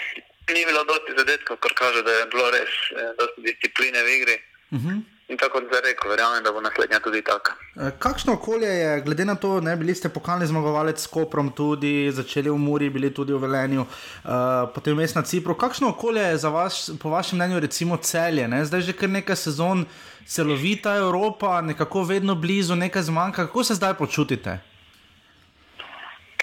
Ni 0.55 0.65
bilo 0.65 0.85
dosti 0.85 1.13
zadetkov, 1.17 1.57
kar 1.57 1.75
kaže, 1.75 2.03
da 2.03 2.13
je 2.13 2.27
bilo 2.33 2.51
res 2.51 2.73
e, 2.93 3.11
dosti 3.21 3.45
discipline 3.49 4.03
v 4.03 4.17
igri. 4.17 4.39
Uh 4.71 4.79
mhm. 4.79 4.89
-huh. 4.89 5.16
In 5.29 5.35
tako 5.37 5.59
kot 5.59 5.65
zdaj 5.67 5.81
rekel, 5.83 6.11
verjamem, 6.11 6.43
da 6.45 6.53
bo 6.55 6.61
naslednja 6.63 7.01
tudi 7.03 7.19
taka. 7.27 7.57
E, 7.75 7.89
kakšno 7.99 8.37
okolje 8.37 8.69
je, 8.69 9.01
glede 9.03 9.25
na 9.25 9.35
to, 9.35 9.57
da 9.61 9.75
bili 9.77 9.95
ste 9.95 10.09
pokalni 10.09 10.47
zmagovalec 10.47 11.03
s 11.03 11.11
Koprom, 11.11 11.51
tudi 11.51 12.13
začeli 12.15 12.51
v 12.51 12.59
Muri, 12.63 12.91
bili 12.95 13.11
tudi 13.15 13.35
v 13.35 13.41
Velenju, 13.43 13.83
uh, 13.83 14.69
potem 14.75 14.95
vmes 14.95 15.17
na 15.19 15.25
Cipru. 15.27 15.57
Kakšno 15.59 15.91
okolje 15.97 16.23
je 16.29 16.37
za 16.45 16.53
vas, 16.55 16.79
po 17.03 17.11
vašem 17.11 17.43
mnenju, 17.43 17.59
recimo 17.67 17.97
celje? 17.97 18.47
Ne? 18.49 18.63
Zdaj 18.65 18.87
že 18.87 18.95
kar 18.95 19.11
nekaj 19.11 19.37
sezon, 19.37 19.83
celovita 20.27 20.95
Evropa, 21.03 21.59
nekako 21.61 22.07
vedno 22.07 22.39
blizu, 22.39 22.79
nekaj 22.79 23.11
zmanjka. 23.11 23.51
Kako 23.51 23.65
se 23.65 23.75
zdaj 23.75 23.99
počutite? 23.99 24.59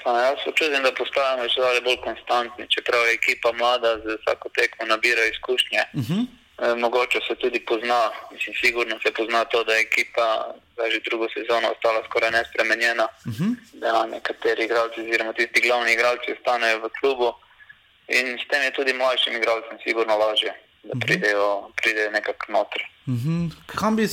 Pa, 0.04 0.20
jaz 0.20 0.44
se 0.44 0.52
čutim, 0.52 0.84
da 0.84 0.92
postajamo 0.92 1.48
še 1.48 1.82
bolj 1.88 2.02
konstantni, 2.04 2.68
čeprav 2.68 3.08
je 3.08 3.16
ekipa 3.16 3.56
mlada, 3.56 3.96
z 4.04 4.20
vsako 4.20 4.52
tekmo 4.52 4.92
nabira 4.92 5.24
izkušnje. 5.32 5.84
Uh 5.94 6.00
mhm. 6.04 6.14
-huh. 6.14 6.43
E, 6.58 6.76
mogoče 6.76 7.20
se 7.28 7.36
tudi 7.36 7.60
pozna, 7.60 8.12
mislim, 8.32 8.56
sigurno 8.62 8.96
se 9.04 9.12
pozna 9.12 9.46
to, 9.46 9.64
da 9.64 9.74
je 9.74 9.82
ekipa 9.82 10.54
že 10.92 11.00
drugo 11.10 11.28
sezono 11.38 11.68
ostala 11.72 12.00
skoraj 12.06 12.32
nespremenjena, 12.32 13.08
uh 13.26 13.32
mhm. 13.32 13.44
-huh. 13.44 13.56
da 13.74 14.06
nekateri 14.06 14.64
igralci, 14.64 15.02
oziroma 15.02 15.34
tisti 15.34 15.62
glavni 15.62 15.94
igralci, 15.94 16.34
ostanejo 16.38 16.78
v 16.80 16.90
klubu 17.00 17.30
in 18.08 18.26
s 18.44 18.46
tem 18.50 18.62
je 18.64 18.72
tudi 18.74 18.94
mlajšim 18.94 19.34
igralcem 19.36 19.78
sigurno 19.84 20.18
lažje, 20.18 20.54
da 20.84 20.94
mhm. 20.96 21.00
pridejo, 21.00 21.72
pridejo 21.82 22.12
nekako 22.12 22.46
noter. 22.52 22.82
Uh. 23.08 23.14
-huh. 23.14 23.96
bi, 23.96 24.04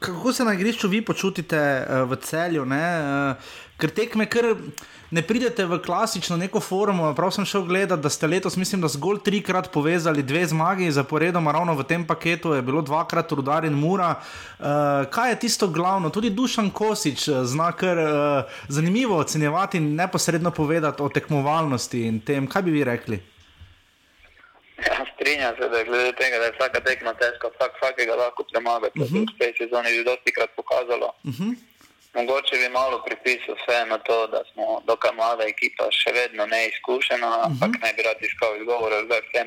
kako 0.00 0.32
se 0.32 0.44
na 0.44 0.54
igrišču 0.54 0.88
vi 0.88 1.04
počutite 1.04 1.60
uh, 1.60 2.10
v 2.10 2.16
celju? 2.16 2.62
Uh, 2.62 2.68
ker 3.78 3.90
tekme, 3.90 4.26
ker 4.26 4.56
ne 5.10 5.22
pridete 5.22 5.64
v 5.66 5.78
klasično 5.82 6.36
neko 6.36 6.60
formo. 6.60 7.14
Prav 7.14 7.30
sem 7.30 7.44
šel 7.44 7.62
gledati, 7.62 8.02
da 8.02 8.10
ste 8.10 8.26
letos, 8.26 8.56
mislim, 8.56 8.80
da 8.80 8.88
zgolj 8.88 9.18
trikrat 9.24 9.70
povezali 9.72 10.22
dve 10.22 10.46
zmagi 10.46 10.90
zaporedoma, 10.90 11.52
ravno 11.52 11.74
v 11.74 11.84
tem 11.84 12.06
paketu 12.06 12.54
je 12.54 12.62
bilo 12.62 12.82
dvakrat 12.82 13.32
rudar 13.32 13.64
in 13.64 13.74
mura. 13.74 14.14
Uh, 14.58 14.66
kaj 15.10 15.30
je 15.30 15.38
tisto 15.38 15.68
glavno? 15.68 16.10
Tudi 16.10 16.30
Dušan 16.30 16.70
Kosič 16.70 17.28
eh, 17.28 17.44
zna 17.44 17.72
kar 17.72 17.98
uh, 17.98 18.10
zanimivo 18.68 19.16
ocenjevati 19.16 19.78
in 19.78 19.94
neposredno 19.94 20.50
povedati 20.50 21.02
o 21.02 21.08
tekmovalnosti 21.08 22.06
in 22.06 22.20
tem. 22.20 22.46
Kaj 22.46 22.62
bi 22.62 22.70
vi 22.70 22.84
rekli? 22.84 23.20
Ja, 24.86 25.04
strinjam 25.14 25.54
se, 25.58 25.68
da 25.68 25.78
je 25.78 25.84
glede 25.84 26.12
tega, 26.12 26.38
da 26.38 26.44
je 26.44 26.52
vsaka 26.52 26.80
tekma 26.80 27.12
težka, 27.14 27.50
vsak 27.56 27.72
vsakega 27.76 28.14
lahko 28.14 28.44
premaga. 28.52 28.90
To 28.96 29.02
uh 29.02 29.10
-huh. 29.10 29.26
se 29.26 29.34
v 29.34 29.38
tej 29.38 29.52
sezoni 29.58 29.94
že 29.94 30.04
dosti 30.04 30.32
krat 30.32 30.50
pokazalo. 30.56 31.12
Uh 31.24 31.34
-huh. 31.34 31.69
Mogoče 32.14 32.56
bi 32.56 32.68
malo 32.68 33.02
pripisal 33.06 33.54
vse 33.54 33.84
na 33.86 33.98
to, 33.98 34.26
da 34.26 34.42
smo 34.52 34.82
dokaj 34.86 35.12
mlada 35.14 35.44
ekipa, 35.46 35.86
še 35.94 36.12
vedno 36.12 36.46
neizkušena, 36.46 37.28
uh 37.28 37.34
-huh. 37.34 37.46
ampak 37.46 37.82
ne 37.82 37.92
bi 37.96 38.02
rad 38.02 38.22
iskal 38.22 38.56
izgovore 38.56 38.96
za 39.10 39.20
vse. 39.24 39.44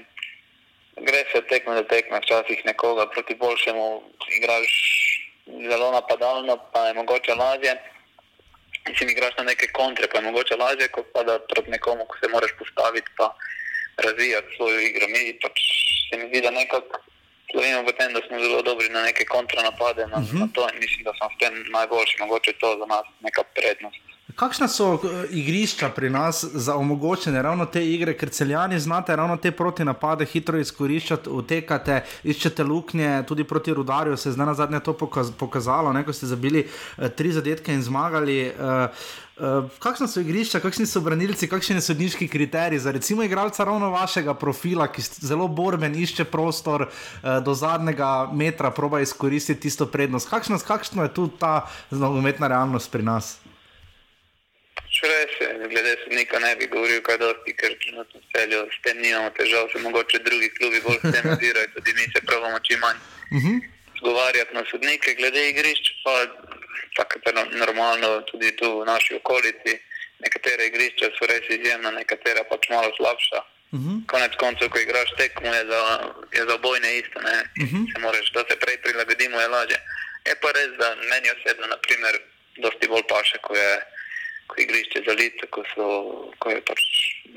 Gre 1.07 1.23
se 1.31 1.41
tekmo 1.49 1.73
do 1.73 1.83
tekme, 1.83 2.19
včasih 2.19 2.65
nekoga 2.65 3.09
proti 3.09 3.35
boljšemu 3.35 4.03
igraš 4.37 4.71
zelo 5.69 5.91
napadalno, 5.91 6.57
pa 6.73 6.87
je 6.87 6.93
mogoče 6.93 7.33
lažje. 7.35 7.73
Mislim, 8.89 9.09
igraš 9.09 9.33
na 9.37 9.43
neke 9.43 9.67
kontre, 9.67 10.07
pa 10.07 10.17
je 10.17 10.25
mogoče 10.25 10.55
lažje, 10.55 10.87
kot 10.87 11.05
pa 11.13 11.23
da 11.23 11.39
proti 11.39 11.69
nekomu, 11.71 12.05
ko 12.05 12.15
se 12.17 12.31
moraš 12.31 12.51
postaviti 12.59 13.11
pa 13.17 13.35
razvijati 13.97 14.55
svojo 14.55 14.79
igro. 14.79 15.07
Mi 15.07 15.39
pač 15.41 15.59
se 16.09 16.17
mi 16.17 16.27
zdi, 16.27 16.41
da 16.41 16.51
nekako 16.51 16.99
slovimo 17.53 17.81
v 17.85 17.93
tem, 17.97 18.09
da 18.13 18.19
smo 18.25 18.41
zelo 18.41 18.61
dobri 18.69 18.89
na 18.89 19.01
neke 19.09 19.23
kontranapade, 19.35 20.07
na, 20.07 20.17
uh 20.17 20.25
-huh. 20.25 20.39
na 20.39 20.47
to 20.55 20.61
in 20.71 20.77
mislim, 20.83 21.03
da 21.07 21.11
smo 21.17 21.27
s 21.33 21.37
tem 21.41 21.53
najboljši, 21.77 22.15
mogoče 22.23 22.51
to 22.61 22.69
za 22.79 22.85
nas 22.93 23.05
neka 23.25 23.43
prednost. 23.55 24.03
Kakšna 24.35 24.67
so 24.67 24.93
eh, 24.93 25.27
igrišča 25.31 25.89
pri 25.89 26.09
nas 26.09 26.43
za 26.43 26.75
omogočene 26.75 27.41
ravno 27.41 27.65
te 27.65 27.83
igre, 27.85 28.17
ker 28.17 28.29
celjani 28.29 28.79
znate 28.79 29.15
ravno 29.15 29.37
te 29.37 29.51
protinapade 29.51 30.25
hitro 30.25 30.57
izkoriščati, 30.57 31.29
utekate, 31.29 32.01
iščete 32.23 32.63
luknje, 32.63 33.23
tudi 33.27 33.43
proti 33.43 33.73
rudarju 33.73 34.17
se 34.17 34.29
je 34.29 34.33
zdaj 34.33 34.45
na 34.45 34.53
zadnje 34.53 34.79
to 34.79 34.93
pokaz, 34.93 35.31
pokazalo, 35.39 35.93
ne, 35.93 36.05
ko 36.05 36.13
ste 36.13 36.25
zabili 36.25 36.65
eh, 36.65 37.09
tri 37.09 37.31
zadetke 37.31 37.73
in 37.73 37.83
zmagali. 37.83 38.39
Eh, 38.47 38.87
eh, 39.37 39.69
kakšna 39.79 40.07
so 40.07 40.21
igrišča, 40.21 40.59
kakšni 40.59 40.85
so 40.85 41.01
branilci, 41.01 41.49
kakšni 41.49 41.81
so 41.81 41.91
sodniški 41.91 42.27
kriteriji 42.27 42.79
za 42.79 42.91
recimo 42.91 43.23
igralca 43.23 43.63
ravno 43.63 43.89
vašega 43.89 44.33
profila, 44.33 44.87
ki 44.91 45.01
zelo 45.01 45.47
borben 45.47 45.95
išče 45.95 46.25
prostor 46.25 46.87
eh, 46.87 47.39
do 47.45 47.53
zadnjega 47.53 48.29
metra, 48.33 48.71
proba 48.71 49.01
izkoristiti 49.01 49.61
tisto 49.61 49.85
prednost. 49.85 50.29
Kakšna, 50.29 50.59
kakšna 50.67 51.03
je 51.03 51.13
tu 51.13 51.27
ta 51.39 51.69
nogometna 51.91 52.47
realnost 52.47 52.91
pri 52.91 53.03
nas? 53.03 53.37
Res 55.03 55.33
je, 55.41 55.47
glede 55.67 55.97
sodnika 56.03 56.39
ne 56.39 56.55
bi 56.55 56.67
govoril, 56.71 57.01
kaj 57.03 57.17
dosti, 57.19 57.53
ker 57.59 57.73
trenutno 57.81 58.21
celjo 58.31 58.61
s 58.71 58.77
tem 58.85 59.01
nimamo 59.03 59.33
težav, 59.35 59.67
se 59.73 59.81
mogoče 59.83 60.19
drugi 60.23 60.49
klubi 60.55 60.79
bolj 60.85 60.99
s 61.01 61.11
tem 61.15 61.25
ozirajo, 61.33 61.71
tudi 61.75 61.93
mi 61.97 62.05
se 62.13 62.21
pravimo 62.27 62.59
čim 62.67 62.79
manj 62.79 62.99
zgovarjati 63.99 64.51
uh 64.51 64.57
-huh. 64.57 64.63
na 64.63 64.71
sodnike, 64.71 65.15
glede 65.19 65.49
igrišč 65.49 65.91
pa 66.03 66.13
tako 66.95 67.19
je 67.25 67.57
normalno 67.57 68.21
tudi 68.21 68.55
tu 68.55 68.79
v 68.79 68.85
naši 68.85 69.15
okolici. 69.15 69.73
Nekatere 70.23 70.67
igrišča 70.67 71.09
so 71.15 71.27
res 71.27 71.49
izjemna, 71.49 71.91
nekatera 71.91 72.43
pač 72.49 72.69
malo 72.69 72.91
slabša. 72.97 73.39
Uh 73.73 73.79
-huh. 73.79 73.95
Konec 74.07 74.35
koncev, 74.35 74.69
ko 74.69 74.79
igraš 74.79 75.09
tekmo, 75.17 75.53
je 75.53 75.65
za, 75.65 75.81
je 76.31 76.43
za 76.45 76.55
obojne 76.55 76.97
isto, 76.97 77.19
ne? 77.21 77.37
Uh 77.63 77.69
-huh. 77.69 77.93
se 77.93 77.99
moraš, 77.99 78.31
da 78.31 78.43
se 78.49 78.59
prej 78.59 78.77
prilagodimo, 78.81 79.41
je 79.41 79.47
lažje. 79.47 79.79
Je 80.27 80.35
pa 80.41 80.51
res, 80.51 80.71
da 80.81 80.95
meni 80.95 81.27
osebno, 81.35 81.67
naprimer, 81.67 82.13
dosti 82.57 82.87
bolj 82.87 83.05
paše, 83.09 83.37
ko 83.37 83.55
je 83.55 83.71
ko 84.47 84.55
igrišče 84.61 84.99
zalito, 85.07 85.47
ko, 85.53 85.63
so, 85.73 85.85
ko 86.39 86.49
je 86.49 86.61
pač 86.69 86.81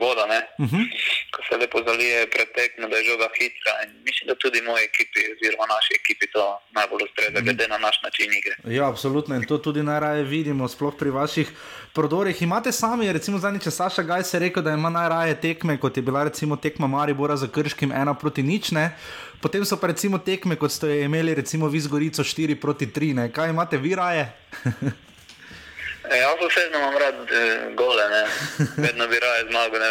voda, 0.01 0.25
uh 0.27 0.65
Mhm. 0.65 0.77
-huh. 0.77 0.85
ko 1.33 1.39
se 1.49 1.57
lepo 1.57 1.79
zalije 1.89 2.31
pretekno, 2.31 2.89
da 2.89 2.97
je 2.97 3.05
žoga 3.05 3.29
hitra. 3.39 3.73
In 3.85 3.91
mislim, 4.09 4.25
da 4.29 4.35
tudi 4.35 4.63
moji 4.63 4.85
ekipi, 4.85 5.21
oziroma 5.33 5.67
naši 5.75 5.93
ekipi, 6.01 6.27
to 6.33 6.43
najbolj 6.71 7.03
ustreza, 7.05 7.39
-huh. 7.39 7.45
glede 7.45 7.69
na 7.69 7.79
naš 7.79 7.97
način 8.03 8.29
igre. 8.39 8.55
Ja, 8.77 8.89
absolutno 8.89 9.37
in 9.37 9.45
to 9.47 9.59
tudi 9.59 9.83
najraje 9.83 10.23
vidimo, 10.25 10.69
sploh 10.69 10.95
pri 10.99 11.11
vaših 11.11 11.49
prodorih. 11.95 12.43
Imate 12.43 12.73
sami, 12.73 13.13
recimo, 13.13 13.39
zadnjič 13.39 13.67
je 13.67 13.73
Saša 13.73 14.03
Gajs 14.03 14.35
rekel, 14.35 14.63
da 14.63 14.71
ima 14.71 14.91
najraje 14.91 15.41
tekme, 15.41 15.81
kot 15.81 15.97
je 15.97 16.03
bila 16.03 16.25
recimo 16.25 16.57
tekma 16.57 16.87
Maribora 16.87 17.37
za 17.37 17.49
Krškim, 17.49 17.93
ena 17.93 18.15
proti 18.15 18.43
nič. 18.43 18.71
Ne? 18.71 18.91
Potem 19.43 19.65
so 19.65 19.77
pa 19.77 19.87
recimo 19.87 20.19
tekme, 20.19 20.57
kot 20.57 20.73
ste 20.73 21.01
imeli, 21.01 21.35
recimo 21.35 21.69
vi 21.69 21.81
z 21.81 21.89
Gorico 21.89 22.23
4 22.23 22.55
proti 22.55 22.87
3. 22.87 23.15
Ne? 23.15 23.33
Kaj 23.33 23.51
imate 23.51 23.77
vi 23.77 23.95
raje? 23.95 24.33
E, 26.11 26.19
jaz 26.19 26.39
osebno 26.41 26.79
imam 26.79 26.97
rad 26.99 27.33
e, 27.33 27.41
gole, 27.75 28.09
ne. 28.09 28.25
vedno 28.87 29.07
bi 29.07 29.19
raje 29.21 29.45
zmagal. 29.51 29.83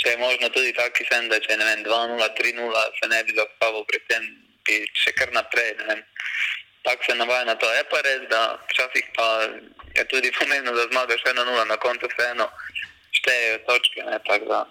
Če 0.00 0.14
je 0.14 0.18
možno 0.18 0.48
tudi 0.48 0.72
taki 0.72 1.04
sen, 1.10 1.28
da 1.28 1.40
če 1.40 1.52
je 1.52 1.58
2-0, 1.84 2.28
3-0, 2.38 2.84
se 2.98 3.08
ne 3.12 3.20
bi 3.24 3.36
zastavil 3.36 3.84
pri 3.90 4.00
tem, 4.08 4.28
bi 4.64 4.80
še 4.96 5.12
kar 5.18 5.32
naprej. 5.36 5.74
Tako 6.86 7.04
se 7.04 7.16
navaja 7.18 7.44
na 7.44 7.54
to. 7.60 7.68
Je 7.76 7.84
pa 7.90 8.00
res, 8.06 8.24
da 8.30 8.42
včasih 8.70 9.08
pa 9.16 9.28
je 9.98 10.04
tudi 10.08 10.32
pomembno, 10.38 10.72
da 10.76 10.88
zmagaš 10.92 11.24
1-0, 11.26 11.64
na 11.68 11.76
koncu 11.76 12.08
vseeno 12.14 12.48
štejejo 13.20 13.64
točke. 13.68 14.06
Ne, 14.06 14.20
da. 14.48 14.64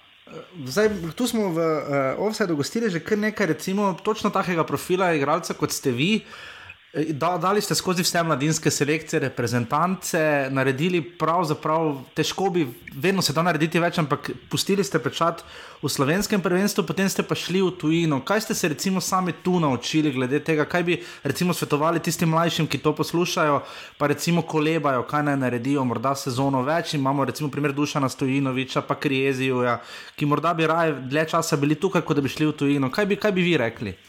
Zdaj, 0.65 0.89
tu 1.17 1.27
smo 1.27 1.49
v 1.53 1.59
uh, 1.59 2.25
Offsideu 2.25 2.57
gostili 2.57 2.89
že 2.89 3.01
kar 3.01 3.17
nekaj, 3.17 3.49
recimo, 3.53 3.91
točno 4.05 4.29
takega 4.29 4.63
profila 4.63 5.11
igralca 5.13 5.53
kot 5.53 5.73
ste 5.73 5.93
vi. 5.93 6.21
Eh, 6.21 6.48
Da, 6.93 7.37
dali 7.37 7.61
ste 7.61 7.75
skozi 7.75 8.01
vse 8.01 8.23
mladinske 8.23 8.71
selekcije, 8.71 9.19
reprezentance, 9.19 10.49
naredili 10.49 11.01
pravzaprav 11.01 11.99
težko 12.17 12.49
bi, 12.49 12.63
vedno 12.97 13.21
se 13.21 13.33
da 13.33 13.43
narediti 13.45 13.77
več, 13.79 13.99
ampak 14.01 14.31
pustili 14.49 14.81
ste 14.83 14.97
pečat 14.97 15.43
v 15.83 15.91
slovenskem 15.93 16.41
prvenstvu, 16.41 16.87
potem 16.89 17.05
ste 17.05 17.21
pa 17.21 17.37
šli 17.37 17.61
v 17.61 17.75
tujino. 17.77 18.19
Kaj 18.25 18.41
ste 18.41 18.57
se 18.57 18.73
recimo 18.73 19.05
sami 19.05 19.37
tu 19.45 19.59
naučili 19.61 20.15
glede 20.17 20.41
tega, 20.41 20.65
kaj 20.65 20.83
bi 20.83 20.97
recimo 21.23 21.53
svetovali 21.53 22.01
tistim 22.01 22.33
mlajšim, 22.33 22.65
ki 22.65 22.81
to 22.81 22.95
poslušajo, 22.97 23.61
pa 24.01 24.09
recimo 24.09 24.41
kolebajo, 24.41 25.05
kaj 25.05 25.29
naj 25.29 25.37
naredijo, 25.45 25.85
morda 25.85 26.17
sezono 26.17 26.65
več. 26.65 26.97
Imamo 26.97 27.29
recimo 27.29 27.53
primer 27.53 27.77
Dušana 27.77 28.09
Stojinoviča, 28.09 28.81
pa 28.81 28.97
Krijezijoja, 28.97 29.77
ki 30.17 30.25
morda 30.25 30.57
bi 30.57 30.65
raje 30.65 30.97
dlje 31.05 31.29
časa 31.37 31.57
bili 31.61 31.77
tukaj, 31.77 32.01
kot 32.01 32.17
da 32.17 32.25
bi 32.25 32.33
šli 32.33 32.49
v 32.49 32.61
tujino. 32.63 32.89
Kaj 32.89 33.05
bi, 33.05 33.21
kaj 33.21 33.37
bi 33.37 33.45
vi 33.45 33.59
rekli? 33.61 33.99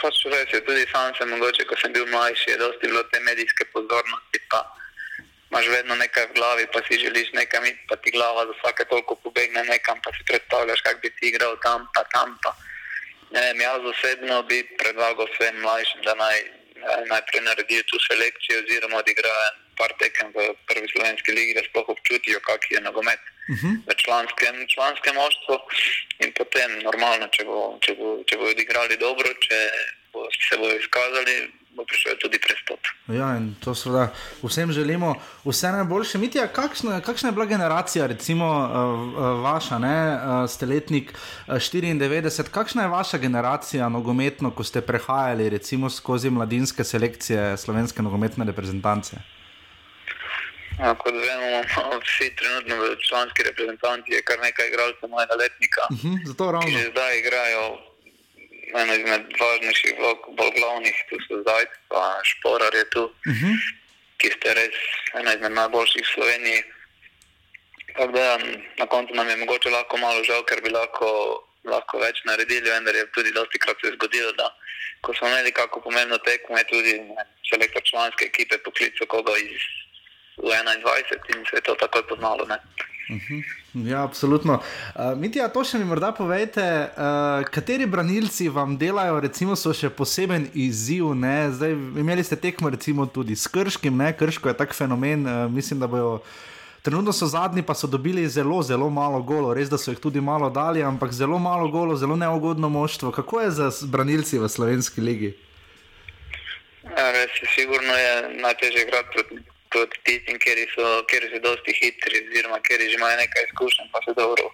Pač 0.00 0.16
res 0.32 0.48
je, 0.48 0.60
tudi 0.64 0.86
sam 0.88 1.12
sem 1.16 1.28
mogoče, 1.28 1.66
ko 1.68 1.76
sem 1.76 1.92
bil 1.92 2.06
mlajši, 2.08 2.50
je 2.50 2.60
dosti 2.60 2.88
bilo 2.88 3.02
te 3.12 3.20
medijske 3.20 3.66
pozornosti, 3.72 4.40
pa 4.48 4.62
imaš 5.50 5.66
vedno 5.68 5.96
nekaj 6.00 6.30
v 6.30 6.36
glavi, 6.38 6.66
pa 6.72 6.80
si 6.86 6.98
želiš 7.02 7.32
nekam 7.36 7.66
iti, 7.68 7.84
pa 7.88 7.96
ti 8.00 8.12
glava 8.14 8.46
za 8.48 8.54
vsake 8.58 8.86
toliko 8.88 9.18
pobegne 9.24 9.64
nekam, 9.68 10.00
pa 10.04 10.12
si 10.16 10.24
predstavljaš, 10.30 10.80
kak 10.86 11.02
bi 11.02 11.10
ti 11.18 11.28
igral 11.28 11.58
tam, 11.64 11.84
pa 11.94 12.04
tam, 12.14 12.38
pa 12.42 12.54
ne 13.30 13.40
vem, 13.46 13.60
jaz 13.60 13.84
osebno 13.92 14.42
bi 14.48 14.62
predlagal 14.80 15.28
vsem 15.34 15.60
mlajšim, 15.60 16.00
da 16.06 16.14
naj, 16.22 16.38
naj 16.86 17.04
najprej 17.12 17.44
naredijo 17.48 17.82
tu 17.90 18.00
selekcijo 18.06 18.62
oziroma 18.62 19.02
odigrajo 19.02 19.50
par 19.76 19.92
tekem 20.00 20.32
v 20.34 20.48
prvi 20.70 20.88
slovenski 20.94 21.36
ligi, 21.36 21.58
da 21.58 21.66
sploh 21.68 21.92
občutijo, 21.92 22.40
kak 22.48 22.70
je 22.70 22.80
nogomet 22.80 23.29
v 23.86 23.94
članskem, 23.96 24.66
članskem 24.74 25.14
moštvu 25.14 25.56
in 26.24 26.32
potem 26.38 26.78
normalno, 26.82 27.26
če 27.34 27.44
bo, 27.44 27.78
če 27.82 27.94
bo, 27.98 28.18
če 28.26 28.38
bo 28.38 28.50
odigrali 28.50 28.98
dobro, 29.00 29.32
če 29.42 29.58
bo, 30.12 30.26
se 30.30 30.58
bodo 30.58 30.76
izkazali, 30.78 31.34
bo 31.74 31.84
prišel 31.84 32.18
tudi 32.22 32.38
prestop. 32.38 32.78
Ja, 33.08 33.32
in 33.38 33.54
to 33.64 33.74
seveda 33.74 34.10
vsem 34.42 34.72
želimo 34.72 35.14
vse 35.44 35.72
najboljše. 35.72 36.18
Mitja, 36.18 36.46
kakšna, 36.46 37.00
kakšna 37.00 37.28
je 37.28 37.32
bila 37.32 37.46
generacija, 37.46 38.06
recimo 38.06 38.46
uh, 38.46 39.42
vaša, 39.42 39.78
ne, 39.78 39.98
uh, 40.14 40.44
ste 40.50 40.66
letnik 40.66 41.12
uh, 41.12 41.54
94, 41.54 42.50
kakšna 42.50 42.86
je 42.86 42.94
vaša 42.94 43.18
generacija 43.18 43.88
nogometno, 43.88 44.50
ko 44.50 44.64
ste 44.64 44.80
prehajali 44.80 45.50
recimo 45.50 45.90
skozi 45.90 46.30
mladinske 46.30 46.84
selekcije 46.84 47.56
slovenske 47.56 48.02
nogometne 48.02 48.44
reprezentance? 48.44 49.39
Kot 50.80 51.14
vemo, 51.14 51.46
imamo 51.62 51.98
vsi 52.00 52.26
trenutno 52.36 52.74
v 52.76 52.96
članski 53.08 53.42
reprezentanci 53.42 54.22
kar 54.24 54.38
nekaj 54.40 54.68
igralcev 54.68 55.08
mojega 55.08 55.34
letnika, 55.34 55.82
Uh 55.90 55.96
-huh, 55.98 56.16
zato 56.26 56.44
ki 56.46 56.52
ravno. 56.52 56.78
že 56.78 56.90
zdaj 56.90 57.18
igrajo 57.18 57.64
eno 58.80 58.92
izmed 58.94 59.22
važnejših 59.40 59.94
vlog, 59.98 60.18
bolj 60.36 60.50
glavnih, 60.58 60.96
tu 61.08 61.16
so 61.28 61.34
zdaj, 61.42 61.64
pa 61.88 62.20
Šporar 62.24 62.74
je 62.74 62.90
tu, 62.90 63.02
Uh 63.04 63.32
-huh. 63.40 63.54
ki 64.20 64.28
ste 64.36 64.54
res 64.54 64.76
ena 65.20 65.34
izmed 65.34 65.52
najboljših 65.52 66.04
v 66.06 66.12
Sloveniji. 66.14 66.62
Tako 67.96 68.12
da 68.12 68.38
na 68.78 68.86
koncu 68.86 69.14
nam 69.14 69.28
je 69.28 69.36
mogoče 69.36 69.70
lahko 69.70 69.96
malo 69.96 70.24
žal, 70.24 70.42
ker 70.44 70.60
bi 70.62 70.70
lahko, 70.70 71.08
lahko 71.64 71.98
več 71.98 72.16
naredili, 72.24 72.70
vendar 72.70 72.94
je 72.94 73.06
tudi 73.12 73.30
dosti 73.32 73.58
krat 73.58 73.76
se 73.80 73.92
zgodilo, 73.96 74.32
da 74.32 74.56
ko 75.00 75.14
smo 75.14 75.28
imeli 75.28 75.52
kako 75.52 75.80
pomembno 75.80 76.18
tekmo, 76.18 76.58
je 76.58 76.64
tudi 76.64 76.92
selektor 77.50 77.82
članske 77.90 78.24
ekipe 78.24 78.58
poklical 78.58 79.06
koga 79.06 79.32
iz 79.38 79.60
U21 80.42 81.36
in 81.36 81.44
se 81.50 81.56
je 81.56 81.62
to 81.68 81.74
takoj 81.80 82.02
poznalo. 82.08 82.46
Ne? 82.48 82.58
Ja, 83.74 84.02
absolutno. 84.02 84.60
Uh, 84.94 85.18
Mitja, 85.18 85.48
to 85.50 85.62
še 85.66 85.78
mi 85.78 85.86
morda 85.86 86.10
povejte, 86.14 86.62
uh, 86.62 87.42
kateri 87.50 87.86
branilci 87.90 88.48
vam 88.50 88.76
delajo, 88.78 89.18
recimo, 89.22 89.56
so 89.58 89.74
še 89.74 89.90
poseben 89.94 90.46
izziv. 90.54 91.10
Ne? 91.18 91.50
Zdaj, 91.54 91.74
imeli 92.02 92.24
ste 92.26 92.38
tekmo 92.38 92.70
recimo 92.70 93.06
tudi 93.06 93.36
s 93.38 93.50
Krškim, 93.50 93.98
ne? 93.98 94.12
Krško 94.14 94.50
je 94.50 94.58
tak 94.58 94.74
fenomen, 94.76 95.26
uh, 95.26 95.44
mislim, 95.50 95.82
da 95.82 95.90
bojo. 95.90 96.20
Trenutno 96.80 97.12
so 97.12 97.26
zadnji, 97.28 97.60
pa 97.60 97.74
so 97.76 97.84
dobili 97.90 98.22
zelo, 98.24 98.62
zelo 98.64 98.86
malo 98.88 99.18
golo, 99.20 99.50
res 99.52 99.68
da 99.68 99.76
so 99.76 99.92
jih 99.92 99.98
tudi 100.00 100.22
malo 100.24 100.48
dali, 100.48 100.80
ampak 100.80 101.12
zelo 101.12 101.36
malo 101.38 101.68
golo, 101.68 101.92
zelo 101.92 102.16
neugodno 102.16 102.70
moštvo. 102.72 103.12
Kako 103.12 103.42
je 103.42 103.50
za 103.58 103.66
branilci 103.84 104.40
v 104.40 104.48
slovenski 104.48 105.04
ligi? 105.04 105.34
Ja, 106.88 107.10
res 107.12 107.36
je, 107.36 107.50
sigurno 107.52 107.98
je 108.00 108.14
najtežje 108.40 108.86
igrati 108.86 109.12
proti, 109.12 109.42
proti 109.70 110.00
tistim, 110.04 110.38
kjer 110.42 110.58
so, 110.74 110.86
kjer 111.10 111.28
so 111.32 111.38
dosti 111.46 111.74
hitri, 111.80 112.22
oziroma 112.26 112.58
kjer 112.66 112.80
že 112.80 112.98
imajo 112.98 113.16
nekaj 113.22 113.44
izkušenj, 113.48 113.88
pa 113.92 114.02
se 114.04 114.14
dobro 114.16 114.50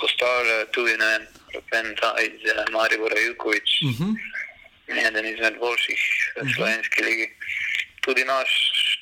postavljajo. 0.00 0.66
Tudi 0.76 0.96
ne 0.96 1.06
vem, 1.12 1.26
predvsem 1.52 1.96
ta 2.00 2.14
iz 2.26 2.44
eh, 2.52 2.64
Maribora 2.76 3.20
Jukovič, 3.20 3.70
Uh 3.82 3.90
-huh. 3.90 4.12
eden 5.06 5.26
izmed 5.26 5.54
boljših 5.58 6.02
v 6.42 6.52
slovenski 6.54 7.02
ligi. 7.02 7.26
Tudi, 8.00 8.24
naš, 8.24 8.50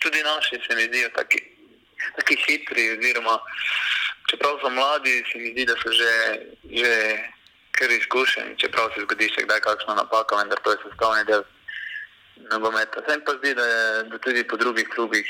tudi 0.03 0.23
naši 0.23 0.61
se 0.67 0.77
mi 0.77 0.85
zdijo 0.85 1.09
taki, 1.09 1.39
taki 2.17 2.37
hitri, 2.47 2.91
oziroma 2.91 3.39
čeprav 4.31 4.59
so 4.61 4.71
mladi, 4.71 5.25
se 5.33 5.39
mi 5.39 5.53
zdi, 5.53 5.65
da 5.65 5.75
so 5.83 5.93
že, 5.93 6.13
že 6.81 6.93
kar 7.71 7.91
izkušeni, 7.91 8.59
čeprav 8.59 8.91
se 8.95 9.01
zgodi 9.01 9.31
še 9.35 9.47
kdaj 9.47 9.61
kakšna 9.61 9.95
napaka, 9.95 10.37
vendar 10.37 10.59
to 10.65 10.71
je 10.71 10.79
sestavni 10.85 11.25
del 11.25 11.45
nogometa. 12.51 13.03
Se 13.07 13.17
mi 13.17 13.25
pa 13.25 13.33
zdi, 13.39 13.55
da, 13.55 13.67
da 14.11 14.19
tudi 14.19 14.45
po 14.49 14.57
drugih 14.57 14.89
klubih 14.95 15.27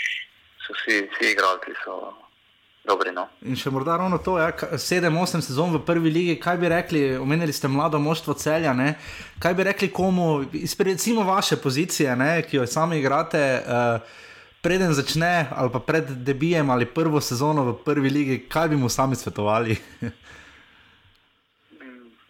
so 0.66 0.74
vsi, 0.76 1.08
vsi 1.12 1.32
igralci 1.32 1.74
dobri. 2.88 3.12
No. 3.12 3.26
In 3.44 3.56
še 3.56 3.70
morda 3.70 3.96
ravno 4.00 4.18
to, 4.18 4.38
ja, 4.40 4.50
ka- 4.56 4.78
sedem, 4.80 5.16
osem 5.20 5.42
sezon 5.44 5.74
v 5.76 5.82
prvi 5.84 6.10
ligi, 6.10 6.36
kaj 6.40 6.56
bi 6.56 6.70
rekli, 6.72 7.02
omenili 7.16 7.52
ste 7.52 7.68
mlado 7.68 7.98
moštvo 8.00 8.34
celja, 8.34 8.72
ne? 8.72 8.94
kaj 9.42 9.54
bi 9.54 9.66
rekli 9.68 9.90
komu, 9.92 10.44
recimo 10.78 11.24
vaše 11.24 11.56
pozicije, 11.56 12.16
ne, 12.16 12.42
ki 12.42 12.56
jo 12.56 12.66
sami 12.66 12.98
igrate. 12.98 13.44
Uh, 13.66 14.24
Preden 14.58 14.90
začne, 14.90 15.46
ali 15.54 15.70
pa 15.70 15.78
pred 15.78 16.08
debijem, 16.26 16.66
ali 16.70 16.82
prvo 16.82 17.20
sezono 17.22 17.62
v 17.62 17.76
prvi 17.84 18.10
ligi, 18.10 18.38
kaj 18.50 18.68
bi 18.68 18.76
mu 18.76 18.88
sami 18.90 19.14
svetovali? 19.14 19.76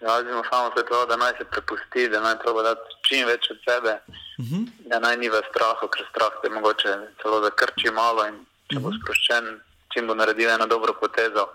Mu 0.00 0.42
samo 0.50 0.70
svetoval, 0.74 1.06
da 1.06 1.16
naj 1.16 1.32
se 1.38 1.44
prepusti, 1.44 2.08
da 2.08 2.20
naj 2.20 2.38
proba 2.38 2.62
dati 2.62 2.94
čim 3.02 3.26
več 3.26 3.50
od 3.50 3.58
sebe, 3.68 3.98
uh 4.38 4.44
-huh. 4.44 4.66
da 4.90 4.98
naj 4.98 5.16
ni 5.16 5.28
v 5.28 5.42
strahu, 5.50 5.88
ker 5.88 6.06
strah 6.10 6.32
te 6.42 6.48
mogoče 6.48 6.98
celo 7.22 7.42
zakrči 7.42 7.90
malo 7.90 8.26
in 8.26 8.46
če 8.70 8.76
uh 8.76 8.82
-huh. 8.82 8.84
bo 8.84 8.92
sproščen, 8.98 9.60
čim 9.92 10.06
bo 10.06 10.14
naredil 10.14 10.50
eno 10.50 10.66
dobro 10.66 10.92
potezo, 10.92 11.48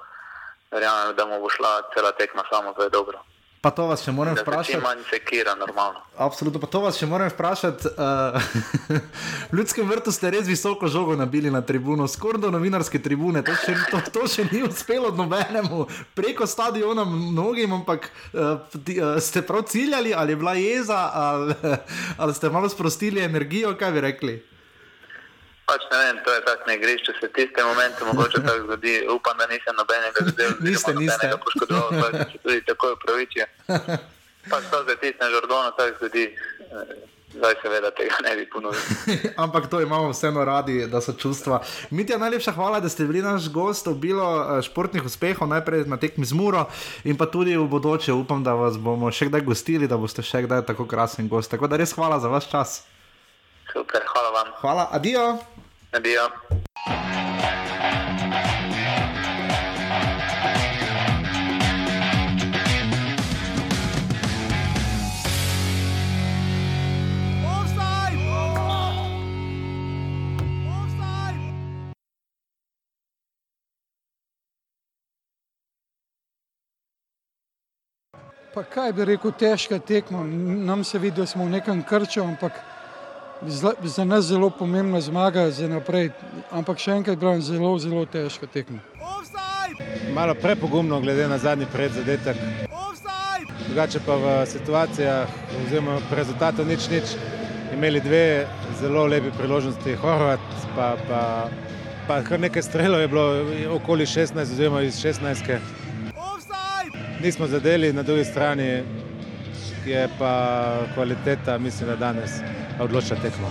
verjamem, 0.72 1.16
da 1.16 1.26
mu 1.26 1.40
bo 1.40 1.50
šla 1.50 1.82
cela 1.94 2.12
tekma 2.12 2.44
samo, 2.52 2.74
to 2.74 2.84
je 2.84 2.90
dobro. 2.90 3.24
Pa 3.64 3.72
to 3.72 3.86
vas 3.88 4.02
še 4.04 4.12
moram 4.12 4.36
Da 4.36 4.42
vprašati. 4.44 4.74
čim 4.76 4.82
manj 4.84 5.06
sekira, 5.08 5.54
normalno. 5.56 6.02
Absolutno, 6.20 6.60
pa 6.60 6.68
to 6.68 6.82
vas 6.84 6.98
še 7.00 7.08
moram 7.08 7.30
vprašati. 7.32 7.94
Uh, 7.96 8.36
v 9.52 9.56
Ljudskem 9.56 9.88
vrtu 9.88 10.12
ste 10.12 10.34
res 10.36 10.50
visoko 10.52 10.90
žogo 10.92 11.16
nabili 11.16 11.48
na 11.48 11.62
tribuno, 11.64 12.04
skoraj 12.12 12.44
do 12.44 12.52
novinarske 12.52 13.00
tribune. 13.00 13.40
To 13.40 13.56
še, 13.56 13.78
to, 13.88 14.04
to 14.12 14.28
še 14.28 14.50
ni 14.52 14.66
uspelo 14.68 15.14
nobenemu, 15.16 15.88
preko 16.12 16.44
stadiona 16.44 17.08
mnogim, 17.08 17.72
ampak 17.80 18.12
uh, 18.36 18.60
ti, 18.84 19.00
uh, 19.00 19.16
ste 19.24 19.46
prav 19.48 19.64
ciljali, 19.72 20.12
ali 20.12 20.36
je 20.36 20.42
bila 20.44 20.60
jeza, 20.60 21.00
ali, 21.16 21.56
ali 22.22 22.36
ste 22.36 22.52
malo 22.52 22.68
sprostili 22.68 23.24
energijo, 23.24 23.78
kaj 23.80 23.96
bi 23.96 24.10
rekli. 24.12 24.36
Pač 25.64 25.82
ne 25.88 25.98
vem, 25.98 26.18
to 26.26 26.30
je 26.30 26.42
tako 26.42 26.64
na 26.68 26.74
igrišču, 26.74 27.12
se 27.14 27.28
v 27.28 27.34
tistem 27.34 27.64
momentu 27.66 28.06
mogoče 28.06 28.42
tako 28.46 28.60
zgodi. 28.66 29.08
Upam, 29.10 29.38
da 29.38 29.48
nisem 29.48 29.76
nobenega 29.76 30.20
zadev, 30.28 30.52
Niste, 30.62 30.94
niste. 30.94 31.32
poškodoval, 31.38 31.90
da 32.12 32.26
se 32.26 32.38
tudi 32.38 32.62
tako 32.64 32.94
upravičijo. 32.94 33.46
Pač 34.52 34.64
to 34.68 34.84
za 34.84 34.96
tiste 34.96 35.26
žargono 35.30 35.72
tako 35.72 35.98
zgodi. 35.98 36.26
Eh, 36.62 37.02
Zdaj 37.34 37.56
seveda 37.64 37.90
tega 37.92 38.14
ne 38.22 38.36
bi 38.36 38.44
ponovil. 38.46 38.78
Ampak 39.36 39.66
to 39.66 39.82
imamo 39.82 40.12
vseeno 40.12 40.46
radi, 40.46 40.86
da 40.86 41.02
so 41.02 41.14
čustva. 41.14 41.58
Mitja, 41.90 42.18
najlepša 42.18 42.52
hvala, 42.52 42.78
da 42.78 42.86
ste 42.86 43.06
bili 43.06 43.22
naš 43.22 43.48
gost, 43.50 43.88
obilo 43.88 44.22
eh, 44.22 44.62
športnih 44.62 45.02
uspehov, 45.02 45.50
najprej 45.50 45.88
na 45.88 45.98
tekmi 45.98 46.26
z 46.26 46.34
Muro 46.34 46.68
in 47.04 47.18
pa 47.18 47.26
tudi 47.26 47.58
v 47.58 47.66
bodoče. 47.66 48.14
Upam, 48.14 48.44
da 48.44 48.54
vas 48.54 48.78
bomo 48.78 49.10
še 49.10 49.32
kdaj 49.32 49.42
gostili, 49.42 49.90
da 49.90 49.98
boste 49.98 50.22
še 50.22 50.44
kdaj 50.46 50.62
tako 50.68 50.86
krasen 50.86 51.26
gost. 51.26 51.50
Tako 51.50 51.66
da 51.66 51.82
res 51.82 51.96
hvala 51.98 52.22
za 52.22 52.30
vaš 52.30 52.52
čas. 52.52 52.70
Super, 53.66 54.06
hvala 54.06 54.30
vam. 54.32 54.48
Hvala, 54.62 54.86
adijo. 54.92 55.26
Adijo. 55.94 56.30
Pa 78.54 78.64
kaj 78.64 78.92
bi 78.94 79.06
rekel, 79.06 79.32
težka 79.32 79.80
tekma. 79.80 80.24
Nam 80.66 80.84
se 80.84 81.00
vidi, 81.00 81.22
da 81.22 81.26
smo 81.26 81.46
v 81.46 81.50
nekem 81.50 81.84
krču, 81.84 82.22
ampak 82.22 82.73
za, 83.48 83.74
za 83.84 84.06
nas 84.06 84.26
zelo 84.26 84.50
pomembna 84.50 85.02
zmaga 85.02 85.52
za 85.52 85.68
naprej. 85.68 86.10
Ampak 86.52 86.80
še 86.80 86.98
enkrat 87.00 87.20
pravim, 87.20 87.42
zelo, 87.42 87.78
zelo 87.80 88.06
težka 88.06 88.48
tekma. 88.48 88.80
Malo 90.14 90.36
prepogumno, 90.36 91.02
glede 91.02 91.28
na 91.28 91.38
zadnji 91.38 91.66
predzadetek. 91.74 92.38
Drugače 93.68 94.00
pa 94.06 94.16
v 94.16 94.34
situacijah, 94.46 95.30
oziroma 95.66 95.98
po 96.10 96.16
rezultatu 96.16 96.66
nič 96.66 96.90
nič, 96.90 97.16
imeli 97.74 98.02
dve 98.02 98.46
zelo 98.82 99.06
lepi 99.08 99.32
priložnosti, 99.38 99.96
Horvat, 99.96 100.40
pa, 100.76 100.94
pa, 101.08 101.22
pa 102.08 102.22
kar 102.24 102.40
nekaj 102.40 102.62
strelov 102.62 103.02
je 103.02 103.08
bilo 103.08 103.26
okoli 103.76 104.06
16, 104.06 104.42
oziroma 104.42 104.82
iz 104.82 105.00
16. 105.02 105.58
Nismo 107.24 107.48
zadeli, 107.48 107.94
na 107.94 108.04
drugi 108.04 108.26
strani 108.26 108.84
je 109.86 110.10
pa 110.20 110.86
kvaliteta, 110.94 111.58
mislim, 111.58 111.90
da 111.90 111.96
danes 111.96 112.32
odloča 112.80 113.16
tekmo. 113.16 113.48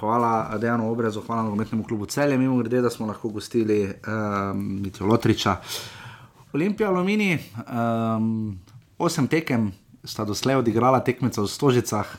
Hvala 0.00 0.58
Dejanu 0.58 0.90
Obrezu, 0.90 1.20
hvala 1.20 1.42
nogometnemu 1.42 1.84
klubu 1.84 2.06
Celje, 2.06 2.38
mimo 2.38 2.56
grede, 2.56 2.80
da 2.80 2.90
smo 2.90 3.06
lahko 3.06 3.28
gostili 3.28 3.84
um, 3.84 4.82
Mitjo 4.82 5.06
Lotriča. 5.06 5.56
Olimpija 6.52 6.88
Alumini, 6.88 7.38
um, 8.16 8.58
osem 8.98 9.26
tekem 9.26 9.72
sta 10.04 10.24
doslej 10.24 10.56
odigrala 10.56 11.00
tekmeca 11.00 11.42
v 11.42 11.48
Stožicah, 11.48 12.16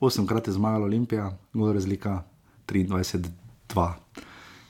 osemkrat 0.00 0.46
je 0.46 0.52
zmagala 0.52 0.84
Olimpija, 0.84 1.30
gol 1.52 1.72
razlika 1.72 2.22
23-2. 2.68 3.28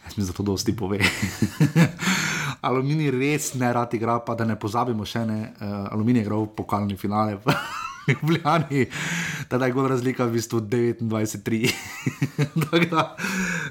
Jaz 0.04 0.16
mi 0.16 0.24
zato 0.24 0.42
dosti 0.42 0.76
pove. 0.76 0.98
Aluminij 2.62 3.10
res 3.10 3.52
ne 3.58 3.72
rad 3.74 3.94
igra, 3.94 4.20
pa 4.22 4.36
da 4.38 4.44
ne 4.46 4.58
pozabimo 4.58 5.04
še 5.04 5.24
ne, 5.26 5.40
uh, 5.60 5.92
Aluminij 5.92 6.22
je 6.22 6.26
igral 6.26 6.46
pokalni 6.56 6.96
finale. 6.96 7.40
v 7.42 7.56
Ljubljani, 8.08 8.86
tada 9.48 9.66
je 9.66 9.72
gol 9.72 9.86
razlika 9.86 10.24
v 10.26 10.32
bistvu 10.32 10.60
29-3. 10.60 11.70
Tako 12.62 12.88
da 12.90 13.04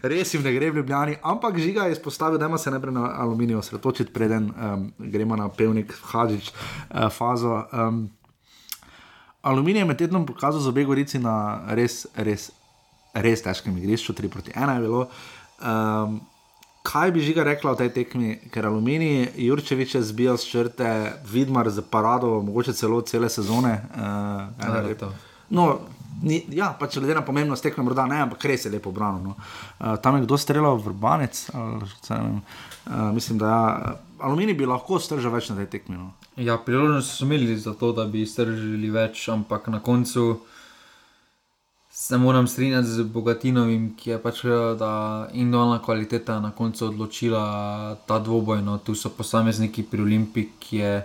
res 0.08 0.34
jim 0.34 0.44
ne 0.44 0.54
gre 0.56 0.72
v 0.72 0.80
Ljubljani, 0.80 1.18
ampak 1.24 1.60
žiga 1.60 1.86
je 1.86 1.98
izpostavil, 1.98 2.39
da 2.39 2.48
ima 2.48 2.58
se 2.58 2.72
najprej 2.72 2.94
na 2.94 3.10
aluminij 3.20 3.60
osredotočiti, 3.60 4.14
preden 4.14 4.52
um, 4.52 4.88
gremo 5.00 5.36
na 5.36 5.50
pevnik 5.50 5.94
Hadžič 6.14 6.52
uh, 6.52 7.10
fazo. 7.12 7.64
Um, 7.74 8.10
aluminij 9.42 9.82
je 9.82 9.86
med 9.86 9.98
tednom 9.98 10.26
pokazal 10.26 10.62
za 10.62 10.70
obe 10.70 10.86
gorici 10.86 11.20
na 11.20 11.66
res, 11.76 12.06
res, 12.16 12.52
res 13.14 13.44
težkem 13.44 13.78
igrišču, 13.78 14.16
3 14.16 14.32
proti 14.32 14.56
1 14.56 14.76
je 14.76 14.88
bilo. 14.88 15.08
Um, 15.60 16.22
Kaj 16.82 17.11
bi 17.13 17.21
žiga 17.21 17.43
rekla 17.45 17.71
o 17.71 17.77
tej 17.77 17.91
tekmi, 17.93 18.39
ker 18.49 18.65
Aluminij, 18.65 19.36
Jurčevič 19.38 19.95
je 19.95 20.01
zbijal 20.01 20.38
s 20.38 20.49
črte, 20.49 21.13
Vidmar 21.29 21.69
z 21.69 21.84
parado, 21.86 22.41
mogoče 22.41 22.73
celo 22.73 23.01
cele 23.01 23.29
sezone. 23.29 23.75
Uh, 23.93 24.01
Ja, 24.57 24.82
leto. 24.82 25.11
No, 25.49 25.79
ni, 26.23 26.41
ja, 26.49 26.71
pač 26.79 26.97
glede 26.97 27.13
na 27.13 27.21
pomembnost 27.21 27.63
tekme, 27.63 27.84
morda 27.86 28.07
ne, 28.09 28.21
ampak 28.25 28.45
res 28.49 28.65
je 28.65 28.71
lepo 28.71 28.91
branil. 28.91 29.29
No. 29.29 29.36
Uh, 29.77 29.93
tam 30.01 30.17
je 30.17 30.25
kdo 30.25 30.38
streljal, 30.38 30.82
vrbanec, 30.82 31.49
ali 31.53 31.91
se 32.01 32.13
ne 32.13 32.21
vem. 32.23 32.41
Uh, 32.88 33.11
mislim, 33.13 33.38
da 33.38 33.47
ja, 33.47 33.95
Aluminij 34.21 34.57
bi 34.57 34.65
lahko 34.65 34.99
stržal 34.99 35.34
več 35.34 35.49
na 35.49 35.61
tej 35.61 35.69
tekmi. 35.69 35.97
No. 35.97 36.13
Ja, 36.38 36.57
priložnost 36.57 37.17
so 37.17 37.25
imeli 37.25 37.57
za 37.57 37.74
to, 37.78 37.91
da 37.93 38.05
bi 38.09 38.25
stržili 38.25 38.89
več, 38.89 39.28
ampak 39.29 39.67
na 39.70 39.79
koncu 39.82 40.39
se 42.01 42.17
moram 42.17 42.47
strinjati 42.47 42.87
z 42.87 43.03
Bogatinovim, 43.03 43.93
ki 43.95 44.09
je 44.09 44.17
pač 44.17 44.39
rekel, 44.41 44.75
da 44.75 44.91
individualna 45.32 45.78
kvaliteta 45.79 46.33
je 46.33 46.41
na 46.41 46.51
koncu 46.51 46.86
odločila 46.87 47.43
ta 48.07 48.17
dvoboj. 48.19 48.61
No, 48.61 48.79
tu 48.79 48.95
so 48.95 49.09
posamezniki 49.11 49.83
pri 49.83 50.01
Olimpii, 50.01 50.49
ki 50.59 50.78
je 50.78 50.95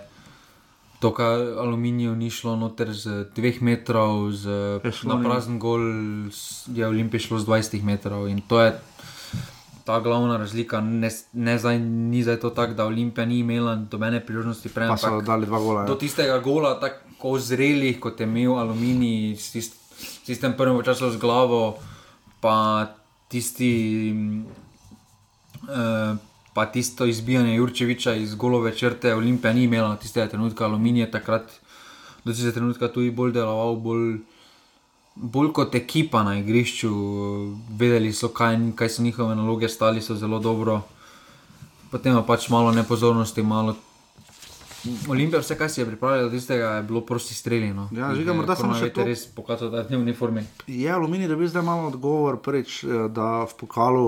to, 0.99 1.13
kar 1.13 1.29
aluminijev 1.55 2.15
ni 2.15 2.29
šlo 2.29 2.55
noter 2.55 2.89
z 2.91 3.05
dveh 3.29 3.61
metrov, 3.61 4.31
z, 4.33 4.49
Je 4.81 4.91
šlo, 4.91 5.13
na 5.13 5.21
prazen 5.21 5.59
gol 5.59 5.85
je 6.67 6.81
Olimpij 6.83 7.19
šlo 7.21 7.37
z 7.37 7.45
20 7.45 7.83
metrov 7.83 8.25
in 8.25 8.41
to 8.41 8.57
je. 8.59 8.73
Ta 9.83 9.99
glavna 9.99 10.35
razlika, 10.35 10.81
ne, 10.81 11.07
ne 11.31 11.55
zdaj, 11.55 11.77
ni 11.79 12.23
zdaj 12.23 12.39
to 12.39 12.49
tako, 12.49 12.73
da 12.73 12.85
Olimpija 12.85 13.25
ni 13.25 13.39
imela 13.39 13.75
dobene 13.77 14.19
priložnosti 14.19 14.69
prej. 14.69 14.89
Pa 14.89 14.97
so 14.97 15.07
ampak- 15.07 15.25
dali 15.25 15.45
dva 15.45 15.59
gola. 15.59 15.85
do 15.85 15.93
Ja. 15.93 15.99
tistega 15.99 16.39
gola, 16.39 16.73
tako 16.75 17.37
zrelih, 17.39 17.99
kot 17.99 18.19
je 18.19 18.25
imel 18.25 18.57
Aluminij, 18.57 19.35
s 19.35 19.53
tist- 19.53 19.86
s 19.99 20.25
tistem 20.25 20.53
prvim 20.57 20.83
časom 20.83 21.11
z 21.11 21.17
glavo, 21.17 21.77
pa 22.41 22.87
tisti. 23.29 24.13
eh, 25.69 26.15
Pa 26.57 26.65
tisto 26.65 27.05
izbijanje 27.05 27.55
Jurčeviča 27.55 28.15
iz 28.17 28.35
golove 28.35 28.71
črte, 28.75 29.11
Olimpija 29.15 29.53
ni 29.53 29.63
imela 29.63 29.95
tistega 29.95 30.25
trenutka, 30.27 30.65
Aluminij 30.65 31.03
je 31.03 31.11
takrat 31.11 31.51
do 32.25 32.33
tistega 32.33 32.55
trenutka 32.55 32.87
tudi 32.87 33.11
bolj 33.11 33.35
deloval, 33.35 33.75
bolj, 33.75 34.15
bolj 35.15 35.51
kot 35.53 35.75
ekipa 35.75 36.23
na 36.23 36.39
igrišču. 36.39 36.89
Vedeli 37.77 38.09
so, 38.13 38.31
kaj, 38.33 38.57
kaj 38.75 38.89
so 38.89 39.05
njihove 39.05 39.35
naloge, 39.35 39.69
stali 39.69 40.01
so 40.01 40.15
zelo 40.15 40.39
dobro. 40.39 40.81
Potem 41.91 42.17
pa 42.17 42.25
pač 42.25 42.49
malo 42.49 42.71
nepozornosti, 42.73 43.43
malo 43.45 43.75
Olimpija, 45.09 45.41
vse, 45.41 45.57
kar 45.57 45.69
si 45.69 45.81
je 45.81 45.85
pripravljala 45.85 46.29
do 46.29 46.29
tistega, 46.29 46.69
je 46.77 46.83
bilo 46.83 47.01
prosti 47.05 47.33
streli. 47.33 47.73
No. 47.73 47.89
Ja, 47.91 48.13
žiga, 48.15 48.33
morda 48.33 48.55
samo 48.55 48.75
še 48.77 48.91
to. 48.93 49.03
Res 49.07 49.25
pokazal, 49.35 49.71
da 49.73 49.83
je 49.83 49.97
v 49.97 50.01
uniformi. 50.01 50.45
Je 50.67 50.91
Aluminij 50.91 51.27
dobil 51.27 51.49
zdaj 51.49 51.65
malo 51.65 51.89
odgovor, 51.91 52.37
prvič, 52.41 52.83
eh, 52.83 53.07
da 53.09 53.43
v 53.49 53.53
pokalu 53.57 54.07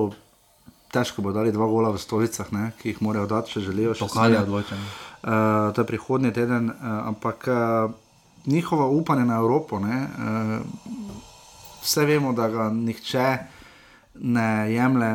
težko 0.94 1.22
bo 1.22 1.34
dali 1.34 1.54
dva 1.54 1.68
gola 1.70 1.94
v 1.94 2.02
stolicah, 2.02 2.52
ne, 2.52 2.72
ki 2.82 2.94
jih 2.94 3.02
morajo 3.06 3.30
dati, 3.30 3.54
če 3.54 3.66
želijo. 3.70 3.94
še 3.94 4.08
Pokal 4.08 4.34
je 4.34 4.42
odločen. 4.42 4.78
Uh, 5.20 5.70
to 5.76 5.84
je 5.84 5.86
prihodnji 5.86 6.32
teden, 6.34 6.72
uh, 6.72 7.10
ampak 7.12 7.46
uh, 7.52 7.92
njihovo 8.48 8.88
upanje 8.98 9.26
na 9.26 9.38
Evropo, 9.38 9.80
ne, 9.80 10.08
uh, 10.08 10.64
vse 11.84 12.06
vemo, 12.06 12.34
da 12.34 12.48
ga 12.50 12.70
nihče 12.74 13.28
ne 14.16 14.50
jemlje. 14.74 15.12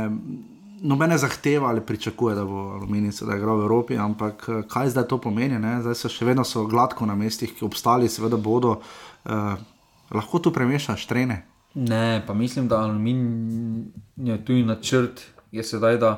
Nobene 0.84 1.16
zahteva 1.18 1.68
ali 1.68 1.80
pričakuje, 1.80 2.34
da 2.36 2.44
bo 2.44 2.74
Aluminij 2.76 3.12
sedaj 3.16 3.38
igral 3.38 3.56
v 3.56 3.64
Evropi, 3.64 3.96
ampak 3.96 4.44
eh, 4.48 4.62
kaj 4.68 4.92
zdaj 4.92 5.06
to 5.08 5.18
pomeni? 5.18 5.58
Ne? 5.58 5.78
Zdaj 5.80 5.96
so 5.96 6.10
še 6.12 6.28
vedno 6.28 6.44
so 6.44 6.66
gladko 6.68 7.08
na 7.08 7.16
mestih, 7.16 7.54
ki 7.56 7.64
obstali, 7.64 8.08
seveda 8.08 8.36
bodo. 8.36 8.76
Uh, 9.24 9.54
lahko 10.12 10.38
tu 10.44 10.52
premešaš 10.52 11.06
trene? 11.08 11.38
Ne, 11.74 12.20
pa 12.26 12.34
mislim, 12.34 12.68
da 12.68 12.82
Aluminij 12.84 13.86
je 14.16 14.36
tu 14.44 14.52
načrt, 14.52 15.24
je 15.52 15.64
sedaj, 15.64 15.96
da 15.98 16.12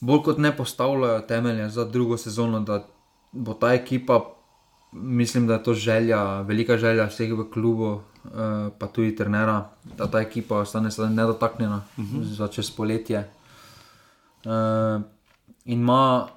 bolj 0.00 0.24
kot 0.26 0.42
ne 0.42 0.50
postavljajo 0.56 1.20
temelje 1.30 1.68
za 1.70 1.84
drugo 1.84 2.18
sezono, 2.18 2.60
da 2.60 2.82
bo 3.32 3.54
ta 3.54 3.72
ekipa, 3.74 4.20
mislim, 4.92 5.46
da 5.46 5.60
je 5.60 5.62
to 5.62 5.74
želja, 5.74 6.40
velika 6.40 6.76
želja 6.76 7.06
vseh 7.06 7.32
v 7.32 7.46
klubu, 7.52 8.00
uh, 8.26 8.72
pa 8.78 8.86
tudi 8.86 9.16
trenera, 9.16 9.70
da 9.98 10.06
ta 10.10 10.20
ekipa 10.20 10.58
ostane 10.58 10.90
nedotaknjena 11.10 11.82
uh 11.96 12.04
-huh. 12.04 12.22
za 12.22 12.48
čez 12.48 12.70
poletje. 12.70 13.30
Uh, 14.44 15.02
in 15.64 15.80
ima 15.80 16.28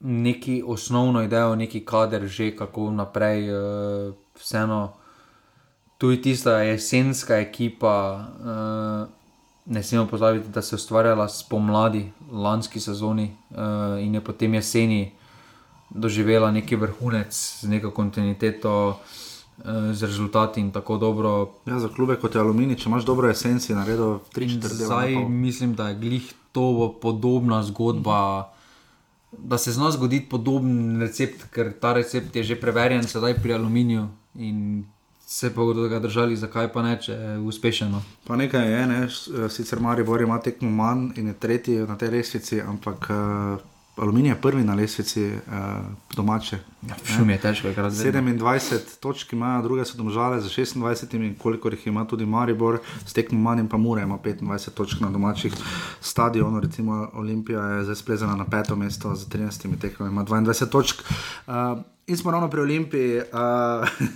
neki 0.00 0.62
osnovno 0.66 1.22
idejo, 1.22 1.56
neki 1.56 1.84
kader, 1.84 2.26
že 2.26 2.56
kako 2.56 2.90
naprej, 2.90 3.50
uh, 3.50 4.14
vseeno. 4.34 4.92
Tu 5.98 6.10
je 6.10 6.22
tista 6.22 6.58
jesenska 6.58 7.36
ekipa, 7.36 8.26
uh, 8.40 9.08
ne 9.66 9.82
smemo 9.82 10.06
pozabiti, 10.06 10.48
da 10.48 10.62
se 10.62 10.74
je 10.74 10.76
ustvarjala 10.76 11.28
spomladi, 11.28 12.12
lanski 12.32 12.80
sezoni 12.80 13.36
uh, 13.50 13.56
in 14.00 14.14
je 14.14 14.20
potem 14.20 14.54
jeseni 14.54 15.12
doživela 15.90 16.50
neki 16.50 16.76
vrhunec 16.76 17.60
z 17.60 17.68
neko 17.68 17.90
kontinuiteto, 17.90 18.88
uh, 18.88 18.96
z 19.92 20.02
rezultati 20.02 20.60
in 20.60 20.70
tako 20.70 20.96
dobro. 20.96 21.52
Ja, 21.66 21.78
za 21.78 21.88
klube 21.88 22.16
kot 22.16 22.34
je 22.34 22.40
Aluminij, 22.40 22.76
če 22.76 22.88
imaš 22.88 23.04
dobro 23.04 23.28
jesen, 23.28 23.60
si 23.60 23.74
naredil 23.74 24.18
3-4 24.34 24.58
dni. 24.58 24.84
Zdaj 24.84 25.14
mislim, 25.28 25.74
da 25.74 25.88
je 25.88 25.94
glih 25.94 26.34
to 26.52 26.98
podobna 27.02 27.62
zgodba. 27.62 28.40
Mhm. 28.40 28.52
Da 29.48 29.58
se 29.58 29.72
zna 29.72 29.90
zgoditi 29.90 30.28
podoben 30.28 31.00
recept, 31.00 31.48
ker 31.50 31.72
ta 31.80 31.92
recept 31.92 32.36
je 32.36 32.42
že 32.42 32.60
preverjen, 32.60 33.02
sedaj 33.02 33.34
pri 33.42 33.52
aluminiju 33.52 34.08
in 34.34 34.84
se 35.26 35.54
pa 35.54 35.60
bodo 35.60 35.88
ga 35.88 35.98
držali, 35.98 36.36
zakaj 36.36 36.72
pa 36.72 36.82
ne, 36.82 36.98
če 37.02 37.12
je 37.12 37.38
uspešno. 37.38 38.02
Pa 38.26 38.36
nekaj 38.36 38.70
je, 38.72 38.86
ne? 38.86 39.08
sicer 39.50 39.80
Maribor 39.80 40.22
ima 40.22 40.38
tekmo 40.40 40.70
manj 40.70 41.18
in 41.18 41.26
je 41.26 41.34
tretji 41.34 41.78
na 41.88 41.96
tej 41.98 42.10
lestvici, 42.10 42.60
ampak 42.60 43.08
uh, 43.10 43.58
aluminij 43.96 44.30
je 44.30 44.40
prvi 44.40 44.64
na 44.64 44.74
lestvici 44.74 45.24
uh, 45.24 45.62
domače. 46.16 46.58
Ja, 46.88 46.96
šum 47.04 47.30
je 47.30 47.38
težko, 47.40 47.72
kar 47.74 47.90
zdaj. 47.90 48.12
27 48.12 48.98
točk 49.00 49.32
imajo, 49.32 49.62
druge 49.62 49.84
so 49.84 49.96
domžale 49.96 50.40
za 50.40 50.48
26, 50.48 51.14
in 51.14 51.34
koliko 51.38 51.68
jih 51.68 51.86
ima 51.86 52.04
tudi 52.04 52.26
Maribor, 52.26 52.78
s 53.06 53.12
tekmo 53.12 53.38
manj 53.40 53.60
in 53.60 53.68
pa 53.68 53.76
Mure 53.76 54.02
ima 54.02 54.18
25 54.24 54.70
točk 54.70 55.00
na 55.00 55.10
domačih 55.10 55.54
stadionih, 56.00 56.62
recimo 56.62 57.10
Olimpija 57.14 57.60
je 57.60 57.84
zdaj 57.84 57.96
splezana 57.96 58.36
na 58.36 58.44
peto 58.44 58.76
mesto 58.76 59.14
z 59.14 59.28
13 59.28 59.80
tekmami, 59.80 60.12
ima 60.12 60.24
22 60.24 60.68
točk. 60.68 61.02
Uh, 61.46 61.54
in 62.06 62.16
smo 62.16 62.30
ravno 62.30 62.50
pri 62.50 62.60
Olimpiji. 62.60 63.16
Uh, 63.18 63.88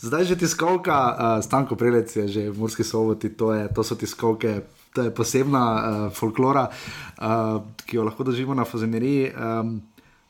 Zdaj 0.00 0.24
že 0.24 0.36
tiskovka, 0.38 0.94
uh, 0.94 1.44
Stanko 1.44 1.74
Prelec 1.74 2.16
je 2.16 2.28
že 2.28 2.50
v 2.50 2.58
Murski 2.58 2.84
soboti, 2.84 3.34
to, 3.34 3.50
je, 3.50 3.66
to 3.74 3.82
so 3.82 3.98
tiskovke, 3.98 4.62
to 4.94 5.02
je 5.02 5.14
posebna 5.14 5.64
uh, 5.74 6.12
folklora, 6.14 6.68
uh, 6.68 7.60
ki 7.86 7.96
jo 7.96 8.06
lahko 8.08 8.24
doživimo 8.24 8.54
na 8.54 8.64
Fazeneriji. 8.64 9.30
Um, 9.32 9.78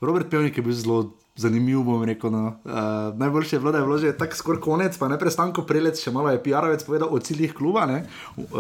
Robert 0.00 0.30
Pevnik 0.30 0.56
je 0.56 0.62
bil 0.62 0.76
zelo 0.76 0.98
zanimiv, 1.38 1.82
bom 1.86 2.02
rekel. 2.04 2.30
No. 2.30 2.58
Uh, 2.64 3.18
najboljše 3.18 3.56
je 3.56 3.60
bilo, 3.60 3.72
da 3.72 3.78
je 3.78 3.84
bilo 3.84 3.98
že 3.98 4.12
tako 4.18 4.36
skoraj 4.36 4.60
konec, 4.60 4.98
pa 4.98 5.08
ne 5.08 5.18
prestanko 5.18 5.62
Prelec, 5.62 6.00
še 6.02 6.10
malo 6.10 6.30
je 6.34 6.42
PR-ovec 6.42 6.84
povedal 6.86 7.08
o 7.10 7.18
ciljih 7.18 7.54
kluba, 7.54 7.86
ne, 7.86 8.04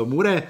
Mure. 0.06 0.48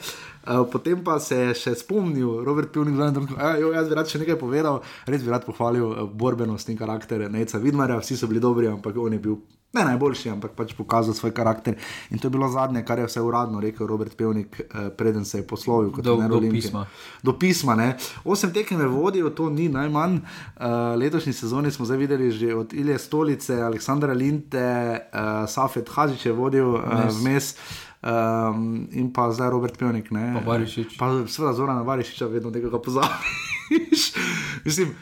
Potem 0.72 1.02
pa 1.04 1.18
se 1.20 1.36
je 1.36 1.54
še 1.54 1.74
spomnil, 1.76 2.40
Robert 2.44 2.72
Pivnik, 2.72 2.96
da 2.96 3.52
je 3.56 3.68
jaz 3.74 3.88
bi 3.88 3.96
rad 3.98 4.08
še 4.08 4.20
nekaj 4.22 4.38
povedal, 4.40 4.80
res 5.04 5.24
bi 5.24 5.32
rad 5.32 5.44
pohvalil 5.44 6.08
borbenost 6.16 6.72
in 6.72 6.78
karakter 6.78 7.26
Neca 7.28 7.60
Vidmarja, 7.60 7.98
vsi 8.00 8.16
so 8.16 8.28
bili 8.30 8.40
dobri, 8.40 8.68
ampak 8.70 8.96
on 8.96 9.12
je 9.12 9.20
bil 9.20 9.36
ne 9.72 9.84
najboljši, 9.84 10.30
ampak 10.32 10.54
pač 10.56 10.72
pokazal 10.72 11.14
svoj 11.14 11.34
karakter. 11.36 11.76
In 12.10 12.18
to 12.18 12.28
je 12.28 12.32
bilo 12.32 12.48
zadnje, 12.48 12.82
kar 12.88 12.98
je 12.98 13.06
vse 13.06 13.20
uradno 13.20 13.60
rekel 13.60 13.86
Robert 13.86 14.16
Pevnik, 14.16 14.60
eh, 14.60 14.88
preden 14.96 15.24
se 15.24 15.38
je 15.38 15.46
poslovil 15.46 15.90
kot 15.92 16.04
do, 16.04 16.16
do 16.16 16.40
pisma. 16.40 16.86
Do 17.22 17.36
pisma 17.38 17.74
ne. 17.74 17.96
Osem 18.24 18.52
tekem 18.52 18.80
je 18.80 18.88
vodil, 18.88 19.30
to 19.30 19.50
ni 19.50 19.68
najmanj. 19.68 20.14
Uh, 20.56 20.96
letošnji 20.96 21.32
sezoni 21.32 21.70
smo 21.70 21.84
zdaj 21.84 21.98
videli 21.98 22.30
že 22.30 22.54
od 22.54 22.72
Ilije 22.72 22.98
Stolice, 22.98 23.60
Aleksandra 23.62 24.12
Linte, 24.12 25.00
uh, 25.12 25.48
Safet 25.48 25.88
Hažič 25.88 26.26
je 26.26 26.32
vodil 26.32 26.68
uh, 26.68 26.82
vmes. 27.20 27.54
Um, 27.98 28.88
in 28.92 29.12
pa 29.12 29.32
zdaj 29.32 29.50
Robert 29.50 29.78
Pevnik. 29.78 30.08
Pa 30.08 30.40
Barišič. 30.46 30.96
Pa 30.98 31.10
seveda 31.26 31.52
Zoran 31.52 31.84
Barišič, 31.84 32.22
vedno 32.30 32.50
tega 32.50 32.70
pozabiš. 32.78 34.14
Mislim. 34.66 34.94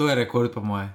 To 0.00 0.08
je 0.08 0.16
rekord, 0.16 0.48
po 0.48 0.64
moje. 0.64 0.88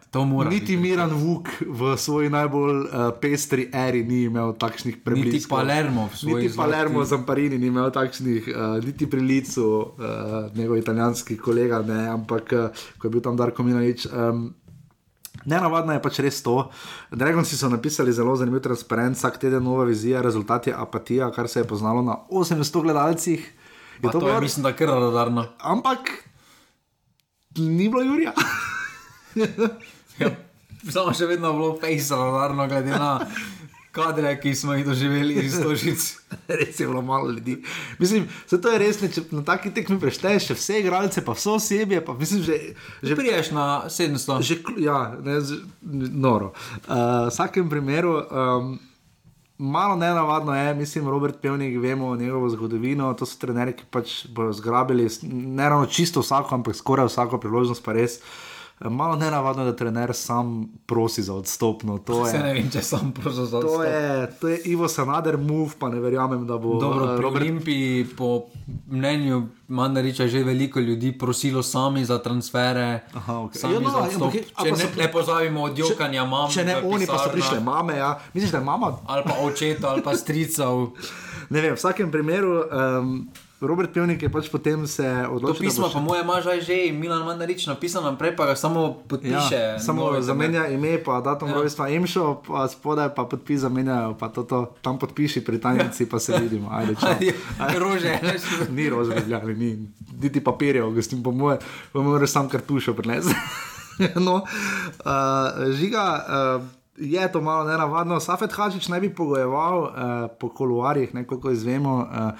Niti 0.49 0.73
biti. 0.73 0.77
Miran 0.81 1.13
Vuk 1.13 1.45
v 1.61 1.93
svoji 1.93 2.25
najbolj 2.33 2.89
uh, 2.89 3.13
pestri 3.21 3.69
eri 3.69 4.01
ni 4.01 4.25
imel 4.25 4.57
takšnih 4.57 4.97
Niti 4.97 5.05
prebliskov. 5.05 5.61
Palermo, 5.61 6.09
niti 6.25 6.49
Palermo 6.49 7.05
za 7.05 7.21
Parini 7.21 7.61
ni 7.61 7.69
imel 7.69 7.93
takšnih, 7.93 8.49
uh, 8.49 8.81
niti 8.81 9.05
pri 9.05 9.21
licu, 9.21 9.61
uh, 9.61 10.49
njegov 10.57 10.81
italijanski 10.81 11.37
kolega, 11.37 11.85
ne, 11.85 12.09
ampak 12.17 12.49
uh, 12.57 12.73
ko 12.97 13.05
je 13.05 13.11
bil 13.13 13.21
tam 13.21 13.37
Darko 13.37 13.63
Minalič. 13.63 14.09
Um, 14.09 14.55
Ne, 15.45 15.59
navadno 15.61 15.93
je 15.93 16.01
pač 16.01 16.17
res 16.25 16.41
to. 16.41 16.71
Dragoci 17.13 17.53
so 17.53 17.69
napisali 17.69 18.09
zelo 18.09 18.33
zanimiv 18.33 18.63
transparent, 18.65 19.13
vsak 19.13 19.37
teden 19.37 19.61
nova 19.61 19.83
vizija, 19.85 20.23
rezultat 20.25 20.71
je 20.71 20.73
apatija, 20.73 21.29
kar 21.35 21.45
se 21.45 21.61
je 21.61 21.67
poznalo 21.69 22.01
na 22.01 22.15
800 22.31 22.81
gledalcih. 22.81 23.43
Je 24.01 24.09
to, 24.09 24.17
to 24.17 24.29
je, 24.31 24.41
mislim, 24.41 24.63
da 24.63 24.73
je 24.73 24.79
kar 24.79 24.89
radarno. 24.89 25.45
Ampak 25.61 26.09
ni 27.61 27.85
bilo 27.91 28.01
Jurija. 28.01 28.33
ja, 30.21 30.31
samo 30.89 31.13
še 31.13 31.27
vedno 31.29 31.53
bilo 31.53 31.75
fejsalo, 31.81 32.31
varno, 32.37 32.67
glede 32.67 32.95
na 32.95 33.19
kadre, 33.95 34.33
ki 34.41 34.55
smo 34.55 34.73
jih 34.73 34.85
doživeli 34.85 35.33
iz 35.45 35.57
Tožic. 35.63 36.03
res 36.59 36.79
je 36.79 36.87
bilo 36.87 37.01
malo 37.01 37.31
ljudi. 37.31 37.57
Mislim, 37.99 38.27
to 38.49 38.71
je 38.71 38.79
res, 38.79 38.99
če 38.99 39.23
na 39.31 39.43
taki 39.47 39.71
tekmi 39.73 39.99
prešteješ 40.01 40.49
vse 40.57 40.81
igralce, 40.81 41.23
pa 41.25 41.35
vse 41.37 41.53
osebje, 41.55 42.01
pa 42.05 42.15
mislim, 42.19 42.43
že... 42.43 42.57
Že 43.03 43.15
priješ 43.19 43.53
na 43.55 43.67
700. 43.91 44.41
Že, 44.43 44.59
ja, 44.83 44.99
ne, 45.23 45.39
z, 45.41 45.61
noro. 46.11 46.51
Uh, 46.87 47.29
v 47.29 47.31
vsakem 47.31 47.71
primeru... 47.71 48.19
Um, 48.31 48.75
Malo 49.55 49.93
nenavadno 49.95 50.51
je, 50.51 50.73
mislim, 50.75 51.05
Robert 51.07 51.37
Pevnik, 51.39 51.77
vemo 51.79 52.09
njegovo 52.19 52.49
zgodovino. 52.51 53.13
To 53.15 53.23
so 53.23 53.37
trenerji, 53.39 53.77
ki 53.79 53.85
pač 53.87 54.15
bodo 54.27 54.51
zgrabili 54.51 55.07
ne 55.31 55.69
ravno 55.71 55.87
čisto 55.87 56.19
vsako, 56.19 56.57
ampak 56.57 56.75
skoraj 56.75 57.07
vsako 57.07 57.39
priložnost, 57.39 57.79
pa 57.85 57.95
res. 57.95 58.17
Uh, 58.19 58.44
Malo 58.79 59.15
ne 59.15 59.31
navadno, 59.31 59.65
da 59.65 59.75
trener 59.75 60.13
sam 60.13 60.67
prosi 60.85 61.23
za 61.23 61.33
odstop. 61.33 61.83
No, 61.83 61.99
je, 62.33 62.39
ne 62.43 62.53
vem, 62.53 62.71
če 62.71 62.81
sam 62.81 63.13
prosi 63.15 63.35
za 63.35 63.57
odstop. 63.57 63.75
To 63.75 63.83
je, 63.83 64.31
to 64.41 64.47
je 64.47 64.57
Ivo 64.65 64.87
Sanader, 64.87 65.37
move, 65.37 65.71
pa 65.79 65.89
ne 65.89 65.99
verjamem, 65.99 66.43
da 66.47 66.57
bo. 66.57 66.75
Dobro, 66.79 67.05
uh, 67.05 67.19
Robert... 67.19 67.41
Olimpiji, 67.41 68.05
po 68.17 68.45
mnenju 68.91 69.47
Mandariča, 69.67 70.23
je 70.23 70.29
že 70.29 70.43
veliko 70.43 70.79
ljudi 70.79 71.13
prosilo 71.17 71.63
sami 71.63 72.05
za 72.05 72.17
transfere. 72.19 72.99
Aha, 73.13 73.33
okay. 73.33 73.73
ja, 73.73 73.79
no, 73.79 73.89
ja, 73.89 74.19
okay. 74.19 74.43
Če 74.63 74.71
ne, 74.71 74.91
ne 74.97 75.11
pozavimo 75.11 75.63
od 75.63 75.79
jokanja 75.79 76.25
mame. 76.25 76.53
Če 76.53 76.65
ne, 76.65 76.75
oni 76.83 77.05
pisarna. 77.05 77.17
pa 77.17 77.23
so 77.23 77.31
prišli 77.31 77.63
mame, 77.63 77.97
ja. 77.97 78.19
misliš, 78.33 78.51
da 78.51 78.57
je 78.57 78.63
mama? 78.63 78.91
Ali 79.07 79.23
pa 79.23 79.39
očeta, 79.41 79.89
ali 79.89 80.03
pa 80.03 80.17
stricev. 80.17 80.91
ne 81.49 81.61
vem, 81.61 81.71
v 81.71 81.79
vsakem 81.79 82.11
primeru. 82.11 82.59
Um, 82.67 83.17
Robert 83.67 83.93
Pevnik 83.93 84.21
je 84.21 84.29
pač 84.29 84.49
potem 84.51 84.87
se 84.87 85.05
odločil. 85.29 85.55
To 85.55 85.65
pismo, 85.67 85.89
pa 85.93 85.99
moje 85.99 86.21
ima 86.21 86.41
že 86.41 86.91
Milan 86.91 87.25
Mandarič 87.25 87.67
napisano, 87.67 88.11
naprej 88.11 88.35
pa 88.35 88.45
ga 88.45 88.55
samo 88.55 89.03
podpiše. 89.07 89.55
Ja, 89.55 89.79
samo 89.79 90.21
zamenja 90.21 90.67
ime, 90.67 90.97
pa 91.03 91.21
datum 91.21 91.49
ja. 91.49 91.55
rojstva 91.55 91.89
Emšo, 91.89 92.41
pa 92.47 92.67
spodaj 92.67 93.15
pa 93.15 93.25
podpis 93.25 93.61
zamenjajo, 93.61 94.15
pa 94.19 94.29
to, 94.29 94.43
to 94.43 94.75
tam 94.81 94.99
podpiši 94.99 95.43
pri 95.45 95.61
tajnici, 95.61 96.09
pa 96.09 96.19
se 96.19 96.37
vidimo. 96.37 96.69
Ajde, 96.71 96.95
rože. 97.83 98.19
ni 98.75 98.89
rože, 98.89 99.21
gledali, 99.25 99.55
ni. 99.55 99.69
Niti 100.21 100.39
papirjev, 100.39 100.91
gostim, 100.95 101.23
po 101.23 101.31
moje, 101.31 101.59
pa 101.91 101.99
moraš 101.99 102.31
sam 102.31 102.49
kartušo 102.49 102.93
prinesti. 102.93 103.35
no, 104.25 104.43
uh, 105.05 105.71
žiga. 105.71 106.25
Uh, 106.59 106.85
Je 106.95 107.31
to 107.31 107.41
malo 107.41 107.67
nenavadno. 107.67 108.19
Safet 108.23 108.53
Hačič 108.55 108.87
naj 108.87 109.01
bi 109.03 109.09
pogojeval 109.11 109.79
uh, 109.83 109.91
po 110.39 110.47
koluarjih, 110.49 111.11
nekoliko 111.11 111.51
izvemo. 111.51 112.07
Uh, 112.07 112.31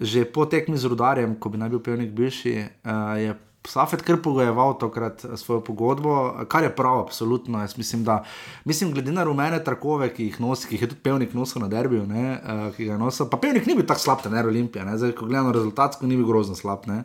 že 0.00 0.24
po 0.24 0.46
tekmi 0.46 0.78
z 0.78 0.84
rudarjem, 0.90 1.36
ko 1.38 1.50
bi 1.50 1.58
naj 1.58 1.70
bil 1.74 1.82
pevnik 1.82 2.14
bivši, 2.14 2.54
uh, 2.86 3.18
je 3.18 3.34
Safet 3.68 4.00
kar 4.02 4.16
pogojeval 4.22 4.78
tokrat 4.80 5.24
eh, 5.24 5.36
svojo 5.36 5.60
pogodbo, 5.60 6.32
kar 6.48 6.64
je 6.64 6.70
prav, 6.72 7.00
absolutno. 7.00 7.60
Jaz 7.60 7.76
mislim, 7.76 8.04
da, 8.04 8.24
mislim, 8.64 8.92
glede 8.92 9.12
na 9.12 9.24
rumene 9.24 9.58
trakove, 9.64 10.08
ki 10.14 10.24
jih 10.24 10.40
nosi, 10.40 10.68
ki 10.68 10.74
jih 10.74 10.82
je 10.82 10.88
tudi 10.88 11.02
pevnik 11.04 11.34
nosil 11.36 11.60
na 11.60 11.68
derbiju, 11.68 12.06
ne, 12.06 12.38
uh, 12.38 12.62
ki 12.76 12.86
ga 12.86 12.94
je 12.94 12.98
nosil, 12.98 13.28
pa 13.28 13.36
pevnik 13.36 13.66
ni 13.66 13.76
bil 13.76 13.84
tako 13.86 14.00
slab, 14.00 14.24
ne 14.32 14.44
Olimpija, 14.46 14.86
ne, 14.88 14.96
zdaj, 14.98 15.12
ko 15.18 15.28
gledamo 15.28 15.52
rezultatsko, 15.52 16.08
ni 16.08 16.16
bil 16.16 16.24
grozno 16.30 16.56
slab. 16.56 16.88
Ne. 16.88 17.02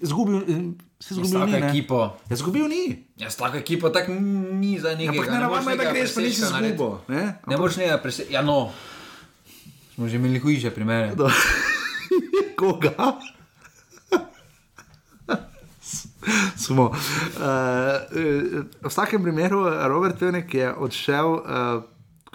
Zgubil, 0.00 0.40
se 1.00 1.14
je 1.14 1.24
zgubil, 1.24 1.46
ni 1.52 1.60
ekipo. 1.60 2.00
Je 2.30 2.36
zgubil, 2.36 2.68
ni. 2.68 2.82
Ja, 3.20 3.30
s 3.30 3.36
tako 3.36 3.60
ekipo 3.60 3.92
tako 3.92 4.16
ni 4.16 4.78
za 4.80 4.96
nekaj. 4.96 5.18
Ampak 5.18 5.32
ne, 5.32 5.38
ne, 5.38 5.46
ne, 5.46 5.64
ne, 5.66 5.76
ne, 5.84 5.92
greš, 5.92 6.14
pa 6.14 6.20
nisi 6.24 6.48
zgubil. 6.48 6.98
Ne, 7.08 7.24
ne 7.46 7.56
boš 7.60 7.80
ne, 7.82 7.92
ja, 8.30 8.42
no. 8.42 8.70
Smo 9.94 10.08
že 10.08 10.16
imeli 10.16 10.38
hujše 10.38 10.70
primere. 10.70 11.12
Koga? 12.58 13.18
Smo. 16.56 16.84
Uh, 16.84 16.96
v 18.82 18.88
vsakem 18.88 19.22
primeru, 19.22 19.64
Robert 19.88 20.18
Pevnik 20.18 20.54
je 20.54 20.72
odšel. 20.74 21.32
Uh, 21.32 21.42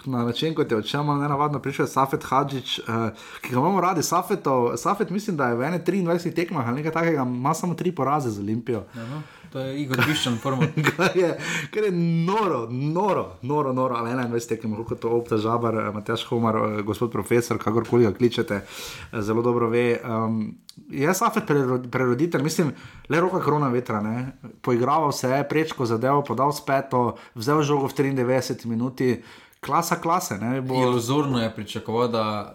Na 0.04 0.24
način, 0.24 0.50
kot 0.54 0.70
je 0.70 0.76
odšel, 0.76 1.04
malo 1.06 1.22
nenavadno 1.22 1.60
prišel 1.62 1.86
Safet 1.86 2.24
Hadžič, 2.26 2.78
uh, 2.78 3.14
ki 3.40 3.52
ga 3.52 3.60
imamo 3.60 3.80
radi, 3.80 4.02
Safetov. 4.02 4.76
Safet, 4.76 5.10
mislim, 5.10 5.36
da 5.36 5.48
je 5.48 5.54
v 5.54 5.60
23 5.62 6.34
tekmah 6.34 6.66
ali 6.66 6.76
nekaj 6.80 6.92
takega, 6.92 7.22
ima 7.22 7.54
samo 7.54 7.74
tri 7.74 7.92
poraze 7.94 8.30
z 8.30 8.40
Olimpijo. 8.42 8.82
Aha, 8.98 9.20
to 9.52 9.60
je 9.60 9.82
Igor 9.82 10.00
Biščan, 10.06 10.38
prvo. 10.42 10.64
kar, 10.96 11.16
je, 11.16 11.34
kar 11.70 11.84
je 11.84 11.92
noro, 11.92 12.66
noro, 12.70 13.36
noro, 13.42 13.72
noro 13.72 13.94
ali 13.94 14.10
21 14.10 14.48
tekem, 14.48 14.76
kako 14.76 14.94
to 14.94 15.10
opta 15.10 15.36
žabar, 15.36 15.92
Matjaš 15.94 16.24
Homar, 16.30 16.56
eh, 16.56 16.82
gospod 16.82 17.12
profesor, 17.12 17.58
kakorkoli 17.58 18.04
ga 18.04 18.12
kličete, 18.16 18.62
eh, 18.64 19.22
zelo 19.22 19.42
dobro 19.42 19.68
ve. 19.68 20.00
Um, 20.04 20.54
je 20.88 21.14
Safet 21.14 21.44
preroditelj, 21.90 22.42
mislim, 22.42 22.72
le 23.08 23.20
roka 23.20 23.40
krona 23.40 23.68
vetra, 23.68 24.00
ne? 24.00 24.32
poigraval 24.62 25.12
se 25.12 25.28
je, 25.28 25.48
prečko 25.48 25.86
zadevo, 25.86 26.22
podal 26.24 26.52
speto, 26.52 27.16
vzel 27.34 27.62
žogo 27.62 27.86
v 27.86 27.94
93 27.94 28.66
minuti 28.66 29.22
klasa 29.60 29.96
klase. 29.96 30.38
Bo... 30.62 30.82
Iluzorno 30.82 31.42
je 31.42 31.54
pričakovati, 31.54 32.12
da 32.12 32.54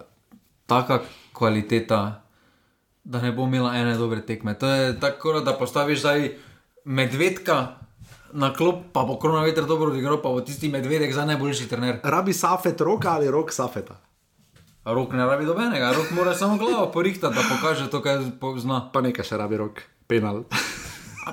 taka 0.66 1.00
kvaliteta, 1.32 2.22
da 3.04 3.22
ne 3.22 3.32
bo 3.32 3.46
imela 3.46 3.76
ene 3.76 3.94
dobre 3.96 4.20
tekme. 4.26 4.58
To 4.58 4.68
je 4.68 5.00
tako, 5.00 5.40
da 5.40 5.54
postaviš 5.54 6.00
zdaj 6.00 6.47
medvedka. 6.88 7.76
Na 8.32 8.52
klop 8.52 8.92
pa 8.92 9.04
bo 9.08 9.16
korona 9.16 9.40
veter 9.44 9.64
dobro 9.64 9.88
odigral, 9.88 10.20
pa 10.20 10.28
bo 10.28 10.40
tisti 10.44 10.68
medvedek 10.68 11.12
za 11.14 11.24
najboljši 11.24 11.68
trener. 11.68 12.00
Rabi 12.04 12.32
safet 12.32 12.80
roka 12.80 13.12
ali 13.16 13.30
rok 13.30 13.52
safeta? 13.52 13.96
Rok 14.84 15.12
ne 15.12 15.26
rabi 15.26 15.44
dobenega, 15.44 15.92
rok 15.92 16.10
mora 16.16 16.34
samo 16.34 16.56
glavo 16.56 16.90
porihtati, 16.92 17.34
da 17.34 17.42
pokaže 17.48 17.90
to, 17.90 18.02
kar 18.02 18.20
zna. 18.56 18.88
Pa 18.92 19.00
nekaj 19.04 19.24
še 19.24 19.40
rabi 19.40 19.56
rok, 19.60 19.80
penal. 20.08 20.44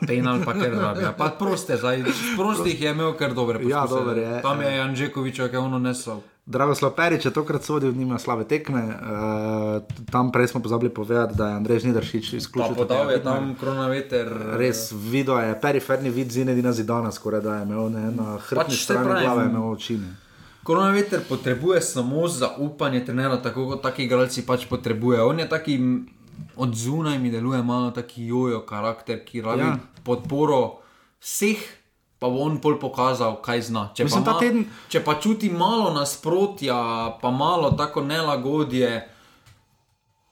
penal 0.08 0.40
pa 0.44 0.56
kar 0.56 0.72
rabi. 0.72 1.08
Pa 1.18 1.30
proste, 1.40 1.80
zdaj, 1.80 2.04
prostih 2.36 2.82
je 2.82 2.92
imel 2.92 3.16
kar 3.20 3.36
dobre. 3.36 3.64
Ja, 3.68 3.86
dober 3.88 4.18
je. 4.18 4.40
Tam 4.44 4.64
je 4.64 4.72
Anžekovič, 4.88 5.40
ki 5.40 5.56
je 5.56 5.60
ono 5.60 5.80
nesel. 5.80 6.24
Drago 6.46 6.76
Sloperič 6.76 7.26
je 7.26 7.32
tokrat 7.34 7.64
sodil, 7.66 7.90
nima 7.98 8.20
slabe 8.20 8.44
tekme. 8.46 8.82
Uh, 8.86 10.06
tam 10.12 10.32
prej 10.32 10.48
smo 10.48 10.62
pozabili 10.62 10.94
povedati, 10.94 11.34
da 11.38 11.48
je 11.48 11.56
Andrej 11.56 11.80
Žnidaršič 11.80 12.34
izključil. 12.34 12.76
Podal 12.76 13.12
je 13.12 13.24
tam 13.24 13.56
koronaveter. 13.60 14.30
Res, 14.54 14.92
video 14.94 15.40
je, 15.42 15.56
periferni 15.62 16.10
vid 16.10 16.32
zinedina 16.32 16.72
zidana, 16.72 17.12
skoraj 17.12 17.42
da 17.42 17.56
je 17.56 17.64
imel 17.66 17.90
ne, 17.90 18.12
na 18.12 18.38
hrbtni 18.38 18.76
pač 18.76 18.84
strani 18.84 19.26
glave, 19.26 19.48
imel 19.50 19.72
očine. 19.72 20.12
Koronaveter 20.64 21.26
potrebuje 21.30 21.82
samo 21.82 22.28
zaupanje 22.28 23.06
trenera, 23.06 23.42
tako 23.42 23.66
kot 23.72 23.82
taki 23.82 24.06
igralci 24.06 24.46
pač 24.46 24.70
potrebujejo. 24.70 25.28
On 25.30 25.40
je 25.40 25.50
taki 25.50 25.80
od 26.56 26.76
zunaj 26.76 27.20
mi 27.20 27.32
deluje 27.32 27.64
malo 27.64 27.92
tako 27.92 28.14
jojo 28.18 28.62
karakter, 28.66 29.26
ki 29.26 29.42
rabi 29.42 29.62
ja. 29.62 29.78
podporo 30.04 30.80
vseh, 31.22 31.58
pa 32.26 32.30
bo 32.34 32.42
on 32.42 32.58
bolj 32.58 32.80
pokazal, 32.82 33.38
kaj 33.46 33.62
zna. 33.70 33.90
Če, 33.94 34.08
Mislim, 34.08 34.24
ma, 34.26 34.38
teden... 34.42 34.64
če 34.90 35.04
pa 35.06 35.14
čuti 35.22 35.52
malo 35.54 35.92
nasprotja, 35.94 36.78
pa 37.22 37.30
malo 37.32 37.76
tako 37.78 38.02
nelagodje. 38.02 39.06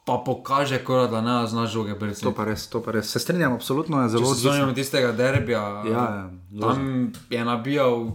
Pa 0.03 0.17
pokaže, 0.25 0.81
kora, 0.83 1.05
da 1.07 1.21
ne 1.23 1.35
znaš 1.47 1.77
žoge 1.77 1.93
brati. 1.95 2.25
To 2.25 2.33
pa 2.35 2.49
res, 2.49 2.65
to 2.67 2.81
pa 2.83 2.97
res. 2.97 3.13
Se 3.13 3.21
strinjam, 3.23 3.53
absolutno 3.55 4.01
je 4.01 4.09
zelo 4.17 4.33
zelo. 4.33 4.51
Zanimivo 4.51 4.73
je 4.73 4.79
tistega 4.81 5.13
derbija. 5.15 5.61
Ja, 5.87 6.07
ja, 6.51 6.65
tam 6.65 7.13
je 7.29 7.45
nabijal. 7.45 8.09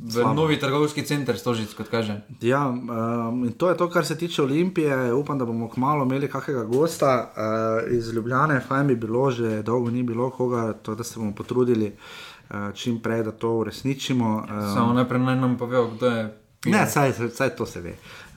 V 0.00 0.24
novi 0.32 0.56
trgovski 0.56 1.02
center, 1.04 1.36
stožic, 1.36 1.74
kot 1.76 1.90
kaže. 1.92 2.22
Ja, 2.40 2.62
um, 2.70 3.42
in 3.44 3.52
to 3.52 3.68
je 3.68 3.76
to, 3.76 3.90
kar 3.92 4.06
se 4.06 4.16
tiče 4.16 4.46
Olimpije. 4.46 5.12
Upam, 5.12 5.36
da 5.36 5.44
bomo 5.44 5.68
kmalo 5.68 6.06
imeli 6.08 6.30
kakega 6.30 6.64
gosta 6.64 7.12
uh, 7.28 7.92
iz 7.92 8.08
Ljubljana. 8.14 8.62
Fajn 8.64 8.94
bi 8.94 8.96
bilo, 8.96 9.28
že 9.30 9.60
dolgo 9.62 9.90
ni 9.90 10.02
bilo 10.02 10.30
koga, 10.30 10.72
to, 10.72 10.94
da 10.94 11.04
se 11.04 11.20
bomo 11.20 11.34
potrudili 11.36 11.92
uh, 11.92 12.29
čim 12.74 13.00
prej, 13.00 13.22
da 13.22 13.32
to 13.32 13.52
uresničimo. 13.62 14.30
Um, 14.36 14.74
Samo 14.74 14.92
najprej 14.92 15.20
naj 15.20 15.36
nam 15.36 15.58
pove, 15.58 15.84
kdo 15.96 16.06
je. 16.06 16.36
Ne, 16.66 16.86
saj, 16.86 17.12
saj 17.32 17.56
to 17.56 17.66
se 17.66 17.80
ve. 17.80 17.94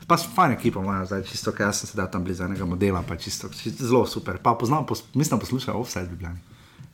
Pa 0.08 0.18
so 0.18 0.30
fajn 0.36 0.52
ekipa, 0.52 0.80
imajo 0.80 1.06
zdaj 1.06 1.24
čisto, 1.24 1.52
ker 1.52 1.68
jaz 1.68 1.80
sem 1.82 1.90
sedaj 1.92 2.12
tam 2.12 2.24
blizu 2.24 2.44
enega 2.44 2.66
modela, 2.66 3.04
pa 3.08 3.16
čisto, 3.16 3.50
čisto 3.50 3.88
zelo 3.88 4.06
super. 4.06 4.38
Pa 4.44 4.56
poznam, 4.60 4.86
pos, 4.86 5.04
mislim, 5.14 5.40
poslušaj 5.40 5.76
offside 5.76 6.08
v 6.08 6.12
Ljubljani. 6.12 6.40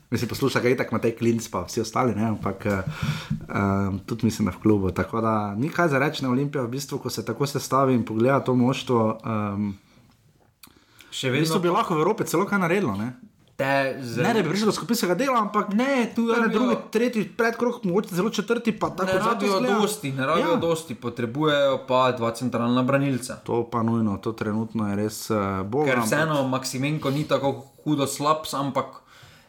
Mislim, 0.10 0.30
poslušaj, 0.30 0.62
kaj 0.62 0.72
je 0.72 0.78
tako, 0.78 0.96
Matej 0.96 1.16
Klinc, 1.18 1.48
pa 1.48 1.62
vsi 1.66 1.82
ostali, 1.82 2.16
ne? 2.16 2.26
ampak 2.26 2.66
um, 2.66 4.00
tudi 4.06 4.26
mislim, 4.26 4.46
da 4.46 4.52
v 4.52 4.62
klubu. 4.62 4.92
Tako 4.92 5.22
da 5.22 5.56
ni 5.56 5.70
kaj 5.70 5.88
za 5.88 6.00
reči 6.00 6.24
na 6.24 6.30
Olimpijo, 6.30 6.64
v 6.64 6.70
bistvu, 6.70 6.98
ko 6.98 7.10
se 7.10 7.26
tako 7.26 7.46
sestavi 7.46 7.94
in 7.94 8.06
pogleda 8.06 8.40
to 8.40 8.56
moštvo. 8.56 9.20
Um, 9.26 9.78
Še 11.12 11.30
vedno. 11.30 11.38
V 11.38 11.46
bistvu 11.46 11.62
bi 11.62 11.70
lahko 11.70 11.96
v 11.96 12.02
Evropi 12.02 12.26
celo 12.26 12.46
kaj 12.46 12.60
naredilo. 12.60 12.96
Ne? 12.98 13.14
Zem... 13.60 14.24
Ne, 14.24 14.34
da 14.34 14.42
bi 14.42 14.50
prišel 14.50 14.70
do 14.70 14.72
skupinskega 14.72 15.16
dela, 15.20 15.42
ampak 15.42 15.74
ne, 15.76 16.08
tu 16.16 16.30
je 16.30 16.42
ne, 16.42 16.48
drugi, 16.48 16.76
tretji, 16.92 17.26
predkrok, 17.38 17.84
mogoče 17.84 18.16
zelo 18.16 18.30
četrti. 18.30 18.72
Ne 19.06 19.20
rabijo 19.20 19.60
dosti, 19.60 20.12
ne 20.12 20.26
rabijo 20.26 20.54
ja. 20.54 20.56
dosti, 20.56 20.96
potrebujejo 20.96 21.82
pa 21.88 22.12
dva 22.12 22.32
centralna 22.32 22.84
branilca. 22.84 23.36
To 23.44 23.66
pa 23.72 23.84
nujno, 23.84 24.18
to 24.18 24.32
trenutno 24.32 24.90
je 24.90 24.96
res 24.96 25.30
uh, 25.30 25.60
bolj. 25.68 25.92
Ker 25.92 26.00
vseeno, 26.06 26.40
ampak... 26.40 26.60
Maksimenko 26.60 27.12
ni 27.12 27.28
tako 27.28 27.66
hudo 27.84 28.08
slab, 28.08 28.48
ampak 28.54 29.02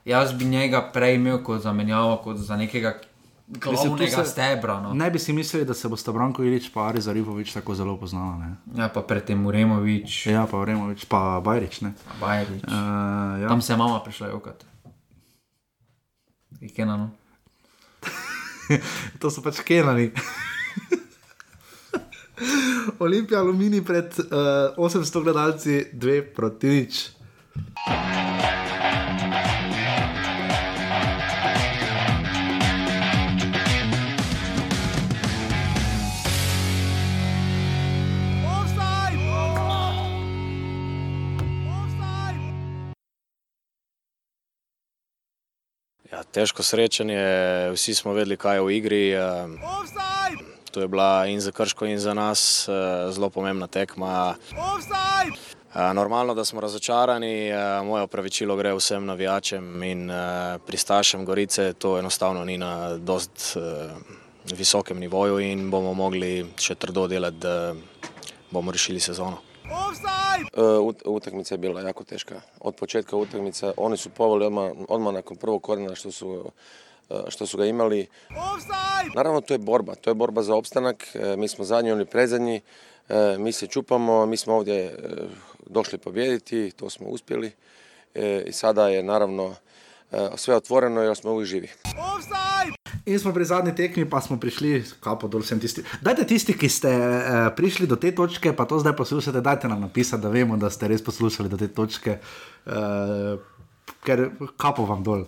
jaz 0.05 0.35
bi 0.35 0.45
njega 0.45 0.83
prej 0.93 1.15
imel 1.15 1.39
kot 1.47 1.63
zamenjavo, 1.63 2.17
kot 2.25 2.37
za 2.37 2.57
nekega 2.57 2.97
glavnega 3.51 4.25
se, 4.25 4.31
stebra. 4.31 4.81
No. 4.81 4.95
Ne 4.95 5.11
bi 5.11 5.19
si 5.19 5.33
mislili, 5.33 5.65
da 5.67 5.75
se 5.75 5.89
bo 5.89 5.97
Stavranko 5.97 6.45
Ilič 6.45 6.71
pa 6.75 6.89
Ari 6.89 7.01
Zarifovič 7.01 7.53
tako 7.53 7.75
zelo 7.75 7.97
poznala. 7.97 8.37
Ne? 8.39 8.81
Ja, 8.83 8.89
pa 8.89 9.03
predtem 9.03 9.47
Uremovič. 9.47 10.27
Ja, 10.27 10.47
pa 10.51 10.63
Uremovič, 10.63 11.05
pa 11.05 11.41
Bajrič. 11.45 11.81
Pa 11.81 12.15
Bajrič. 12.21 12.63
Uh, 12.65 13.43
ja. 13.43 13.49
Tam 13.49 13.63
se 13.63 13.73
je 13.73 13.77
mama 13.77 14.01
prišla 14.05 14.29
jokat. 14.29 14.65
Kenano. 16.77 17.11
to 19.21 19.31
so 19.31 19.43
pač 19.43 19.61
kenani. 19.65 20.11
Olimpija, 23.01 23.41
aluminij 23.41 23.85
pred 23.85 24.19
uh, 24.19 24.77
800 24.77 25.23
gledalci, 25.25 25.85
dve 25.93 26.23
proti 26.35 26.69
nič. 26.69 27.09
Težko 46.33 46.63
srečanje, 46.63 47.21
vsi 47.75 47.95
smo 47.95 48.13
vedeli, 48.13 48.37
kaj 48.37 48.57
je 48.57 48.63
v 48.63 48.77
igri. 48.77 49.05
To 50.71 50.81
je 50.81 50.89
bila 50.89 51.27
in 51.27 51.41
za 51.41 51.51
Krško, 51.51 51.87
in 51.87 51.99
za 51.99 52.15
nas 52.15 52.69
eh, 52.69 52.73
zelo 53.13 53.31
pomembna 53.31 53.67
tekma. 53.67 54.35
Eh, 55.75 55.95
normalno, 55.95 56.35
da 56.35 56.45
smo 56.45 56.61
razočarani, 56.61 57.49
eh, 57.49 57.83
moje 57.85 58.03
opravičilo 58.03 58.57
gre 58.57 58.75
vsem 58.75 59.07
navijačem 59.07 59.83
in 59.83 60.11
pristašem 60.67 61.25
Gorice, 61.25 61.73
to 61.73 61.99
enostavno 61.99 62.45
ni 62.45 62.59
na 62.59 62.97
dost 62.97 63.57
visokem 64.45 64.99
nivoju 64.99 65.39
in 65.39 65.71
bomo 65.71 65.95
mogli 65.95 66.47
še 66.59 66.75
trdo 66.75 67.07
delati, 67.07 67.37
da 67.37 67.75
bomo 68.51 68.71
rešili 68.73 69.01
sezono. 69.01 69.50
Uh, 70.57 70.95
utakmica 71.05 71.55
je 71.55 71.59
bila 71.59 71.81
jako 71.81 72.05
teška. 72.05 72.41
Od 72.61 72.75
početka 72.75 73.17
utakmice 73.17 73.73
oni 73.77 73.97
su 73.97 74.11
poveli 74.11 74.47
odmah, 74.47 74.73
odmah 74.89 75.15
nakon 75.15 75.37
prvog 75.37 75.63
korena 75.63 75.95
što 75.95 76.13
su, 76.13 76.53
uh, 77.09 77.17
što 77.29 77.47
su 77.47 77.59
ga 77.59 77.65
imali. 77.67 78.07
Naravno 79.15 79.41
to 79.41 79.55
je 79.55 79.59
borba, 79.59 79.95
to 79.95 80.11
je 80.11 80.15
borba 80.15 80.43
za 80.43 80.55
opstanak. 80.55 81.09
Uh, 81.15 81.39
mi 81.39 81.49
smo 81.49 81.65
zadnji, 81.65 81.93
oni 81.93 82.05
predzadnji. 82.05 82.61
Mi 83.39 83.53
se 83.53 83.67
čupamo, 83.67 84.27
mi 84.27 84.37
smo 84.37 84.55
ovdje 84.55 84.97
došli 85.67 85.99
pobijediti, 85.99 86.71
to 86.77 86.91
smo 86.91 87.09
uspjeli. 87.09 87.53
I 88.47 88.53
sada 88.53 88.89
je 88.89 89.03
naravno 89.03 89.55
sve 90.37 90.57
otvoreno 90.57 91.03
jer 91.03 91.17
smo 91.17 91.33
uvijek 91.33 91.49
živi. 91.49 91.69
In 93.11 93.19
smo 93.19 93.33
pri 93.35 93.45
zadnji 93.45 93.73
tekmi, 93.75 94.05
pa 94.07 94.21
smo 94.23 94.37
prišli, 94.39 94.85
kapo 95.03 95.27
dol 95.29 95.43
sem 95.43 95.59
tisti. 95.59 95.83
Dajte 95.99 96.29
tisti, 96.31 96.55
ki 96.55 96.69
ste 96.71 96.91
uh, 96.95 97.39
prišli 97.59 97.89
do 97.91 97.99
te 97.99 98.13
točke, 98.15 98.53
pa 98.55 98.69
to 98.71 98.79
zdaj 98.79 98.95
poslušate, 98.95 99.43
dajte 99.43 99.67
nam 99.69 99.83
napisati, 99.83 100.23
da 100.23 100.31
vemo, 100.31 100.55
da 100.61 100.71
ste 100.71 100.93
res 100.93 101.03
poslušali 101.03 101.51
do 101.51 101.59
te 101.59 101.67
točke, 101.75 102.21
uh, 102.71 103.35
ker 104.07 104.29
kapo 104.55 104.87
vam 104.87 105.03
dol. 105.03 105.27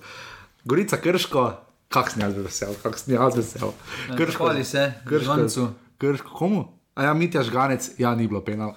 Gorica 0.63 1.01
krško, 1.03 1.49
kak 1.91 2.15
snijal 2.15 2.39
bi 2.39 2.47
vesel, 2.47 2.79
kak 2.85 3.03
snijal 3.03 3.35
bi 3.35 3.43
vesel. 3.43 3.75
Krško, 4.15 4.47
ali 4.55 4.65
se, 4.65 4.87
krško, 5.09 5.73
krško, 5.99 6.39
komu? 6.39 6.69
A 6.95 7.11
ja, 7.11 7.15
Mitja 7.19 7.43
Žganec, 7.43 7.97
ja, 7.99 8.15
ni 8.15 8.31
bilo 8.31 8.45
penal. 8.47 8.77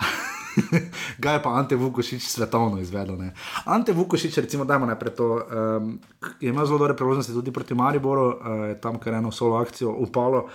ga 1.23 1.36
je 1.36 1.44
pa 1.44 1.53
Ante 1.60 1.76
Vukošič 1.76 2.23
svetovno 2.23 2.80
izvedel. 2.82 3.18
Ne. 3.18 3.34
Ante 3.65 3.94
Vukošič, 3.94 4.38
recimo, 4.38 4.65
da 4.65 4.76
ima 4.76 4.86
najprej 4.86 5.15
to, 5.15 5.30
um, 5.80 5.99
ima 6.41 6.65
zelo 6.65 6.77
dobre 6.77 6.95
priložnosti 6.95 7.34
tudi 7.34 7.52
proti 7.52 7.73
Mariboru, 7.73 8.27
uh, 8.27 8.36
tam 8.82 8.99
kar 8.99 9.14
eno 9.14 9.32
solo 9.32 9.57
akcijo 9.57 9.91
upalo. 9.91 10.48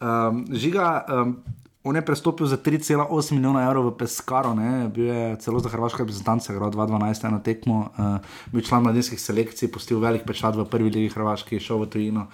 Um, 0.00 0.46
žiga, 0.52 1.04
um, 1.08 1.36
On 1.84 1.96
je 1.96 2.00
prestopil 2.00 2.46
za 2.48 2.56
3,8 2.56 3.36
milijona 3.36 3.66
evrov 3.68 3.92
v 3.92 3.96
Peskaro, 4.00 4.54
ne? 4.56 4.88
bil 4.88 5.04
je 5.04 5.36
celo 5.36 5.60
za 5.60 5.68
hrvaške 5.68 6.00
reprezentance, 6.00 6.48
igral 6.48 6.72
2-12 6.72 7.28
na 7.28 7.40
tekmo, 7.44 7.92
uh, 8.00 8.24
bil 8.52 8.64
član 8.64 8.88
mladinskih 8.88 9.20
selekcij, 9.20 9.68
postil 9.68 10.00
velik 10.00 10.24
pečat 10.24 10.56
v 10.56 10.64
prvi 10.64 10.88
ligi 10.88 11.12
Hrvaški, 11.12 11.60
šel 11.60 11.84
v 11.84 11.90
tujino. 11.92 12.24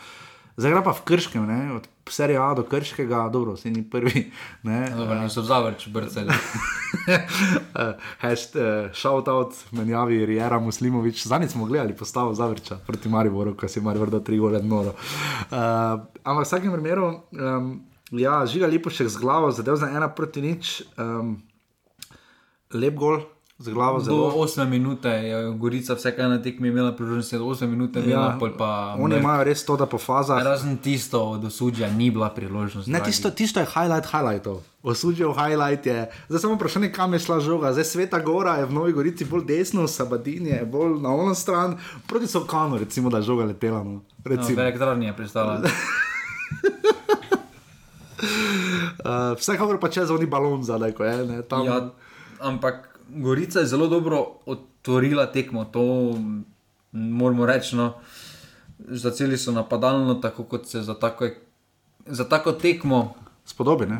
Zdaj 0.55 0.71
gre 0.71 0.83
pa 0.87 0.95
v 0.95 1.03
Krškem, 1.03 1.51
ne? 1.51 1.59
od 1.75 1.91
serije 2.13 2.39
A 2.39 2.55
do 2.55 2.63
Krškega, 2.63 3.29
dobro, 3.33 3.57
se 3.57 3.71
ni 3.71 3.91
prvi. 3.91 4.31
Ne? 4.63 4.91
Dobro, 4.97 5.21
niso 5.21 5.43
zavrč, 5.43 5.89
brceli. 5.89 6.33
Hashtag, 8.23 8.95
shoutout, 8.95 9.55
menjavi 9.73 10.27
Rijera 10.27 10.59
Muslimovič. 10.59 11.27
Zadnjič 11.27 11.51
smo 11.51 11.65
gledali 11.65 11.97
postavo 11.97 12.35
Zavrča 12.35 12.79
proti 12.87 13.09
Mariboru, 13.09 13.57
ko 13.57 13.69
si 13.69 13.81
Maribor 13.81 14.11
dal 14.11 14.25
tri 14.25 14.39
gole 14.39 14.63
noro. 14.63 14.91
Uh, 14.91 15.57
ampak 16.25 16.45
v 16.45 16.49
vsakem 16.49 16.73
primeru, 16.73 17.23
um, 17.33 17.83
ja, 18.11 18.47
žiga 18.47 18.67
Lipošek 18.67 19.09
z 19.09 19.17
glavo, 19.17 19.51
zadev 19.51 19.77
za 19.77 19.91
ena 19.91 20.09
proti 20.09 20.43
nič, 20.43 20.83
um, 20.99 21.37
lep 22.75 22.95
gol. 22.95 23.23
Z 23.61 23.69
glavo 23.71 23.99
Do 23.99 24.05
zelo. 24.05 24.33
8 24.33 24.65
minut 24.65 25.05
je 25.05 25.53
Gorica 25.53 25.93
vsaka 25.95 26.29
na 26.29 26.39
tekmi 26.39 26.69
imela 26.69 26.93
priložnost, 26.93 27.33
da 27.33 27.39
8 27.41 27.67
minut 27.67 27.93
je 27.93 28.03
imela, 28.03 28.37
pol 28.39 28.51
pa. 28.57 28.97
oni 28.97 29.15
mrk. 29.15 29.21
imajo 29.21 29.45
res 29.45 29.61
to, 29.61 29.77
da 29.77 29.85
po 29.85 29.99
fazah. 29.99 30.41
Razen 30.41 30.77
tisto 30.77 31.21
od 31.23 31.45
osudja 31.45 31.91
ni 31.91 32.11
bila 32.11 32.31
priložnost. 32.31 32.89
Ne, 32.89 32.93
dragi. 32.95 33.11
tisto, 33.11 33.31
tisto 33.31 33.61
je 33.61 33.67
highlight 33.67 34.07
highlightov. 34.07 34.65
Osuđev 34.83 35.33
highlight 35.35 35.87
je. 35.87 35.99
Zdaj 36.29 36.41
samo 36.41 36.55
vprašanje, 36.55 36.89
kam 36.89 37.13
je 37.13 37.19
šla 37.19 37.41
žoga. 37.41 37.73
Zdaj 37.73 37.85
Sveta 37.85 38.19
Gora 38.19 38.55
je 38.55 38.65
v 38.65 38.73
Novi 38.73 38.93
Gorici 38.93 39.25
bolj 39.25 39.45
desno, 39.45 39.85
Sabadin 39.87 40.47
je 40.47 40.65
bolj 40.65 40.97
na 40.99 41.09
ono 41.11 41.35
stran, 41.35 41.77
proti 42.07 42.27
Sokanu, 42.27 42.79
recimo, 42.79 43.11
da 43.11 43.17
je 43.17 43.23
žoga 43.23 43.45
letela. 43.45 43.85
No. 43.85 43.91
No, 43.91 44.01
Recimo. 44.27 44.57
v 44.57 44.61
elektrarni 44.61 45.07
je 45.07 45.13
pristala. 45.13 45.61
Uh, 49.05 49.37
vsekakor 49.39 49.77
pa 49.77 49.89
čez 49.89 50.11
oni 50.11 50.27
balon 50.27 50.65
zadaj, 50.65 50.93
ko 50.93 51.05
je. 51.05 51.17
Ne, 51.27 51.43
tam, 51.43 51.65
Ja, 51.65 51.89
ampak 52.41 52.90
Gorica 53.13 53.61
je 53.61 53.67
zelo 53.67 53.89
dobro 53.89 54.19
otvorila 54.47 55.27
tekmo, 55.29 55.65
to 55.67 55.83
mm, 56.13 56.45
moramo 56.93 57.47
reči. 57.47 57.77
No. 57.77 57.93
Začeli 58.81 59.37
so 59.37 59.53
napadalno, 59.53 60.15
tako 60.17 60.45
kot 60.45 60.67
se 60.67 60.83
za 60.83 60.95
tako, 60.95 61.29
za 62.07 62.25
tako 62.27 62.53
tekmo. 62.53 63.15
Spodobi, 63.43 63.87
ne? 63.87 63.99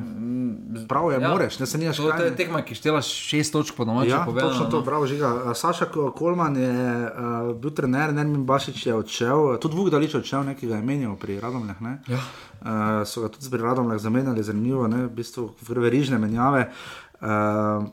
Prav 0.89 1.11
je, 1.11 1.19
Ja, 1.19 1.29
moreš, 1.29 1.59
ne 1.59 1.67
se 1.67 1.79
nimaš 1.79 1.97
To, 1.97 2.03
to 2.03 2.11
kaj. 2.11 2.25
je 2.25 2.37
tekma, 2.37 2.63
ki 2.63 2.75
štela 2.75 3.01
šest 3.01 3.53
točk 3.53 3.75
po 3.75 3.85
domači 3.85 4.11
Ja, 4.11 4.23
povedano. 4.25 4.51
točno 4.51 4.67
to, 4.67 4.77
no. 4.77 4.83
bravo, 4.83 5.07
žiga. 5.07 5.55
Saša 5.55 5.87
Ko- 5.87 6.13
Kolman 6.13 6.57
je 6.57 6.71
uh, 6.71 7.11
bil 7.57 7.71
trener, 7.71 8.13
Nermin 8.13 8.45
Bašič 8.45 8.87
je 8.87 8.95
odšel, 8.95 9.59
tudi 9.59 9.77
Vuk 9.77 9.91
Dalič 9.91 10.15
je 10.15 10.21
odšel, 10.21 10.45
nekaj 10.45 10.69
ga 10.69 10.77
je 10.77 10.83
menjal 10.83 11.17
pri 11.17 11.41
Radomljah. 11.41 11.81
Ne? 11.81 11.99
Ja. 12.07 12.17
Uh, 12.17 12.69
so 13.05 13.21
ga 13.21 13.29
tudi 13.29 13.51
pri 13.51 13.59
Radomljah 13.61 13.99
zamenjali, 13.99 14.43
zanimivo, 14.43 14.87
ne? 14.87 15.05
v 15.05 15.11
bistvu 15.11 15.51
verižne 15.61 16.19
menjave. 16.19 16.71
Uh, 17.17 17.91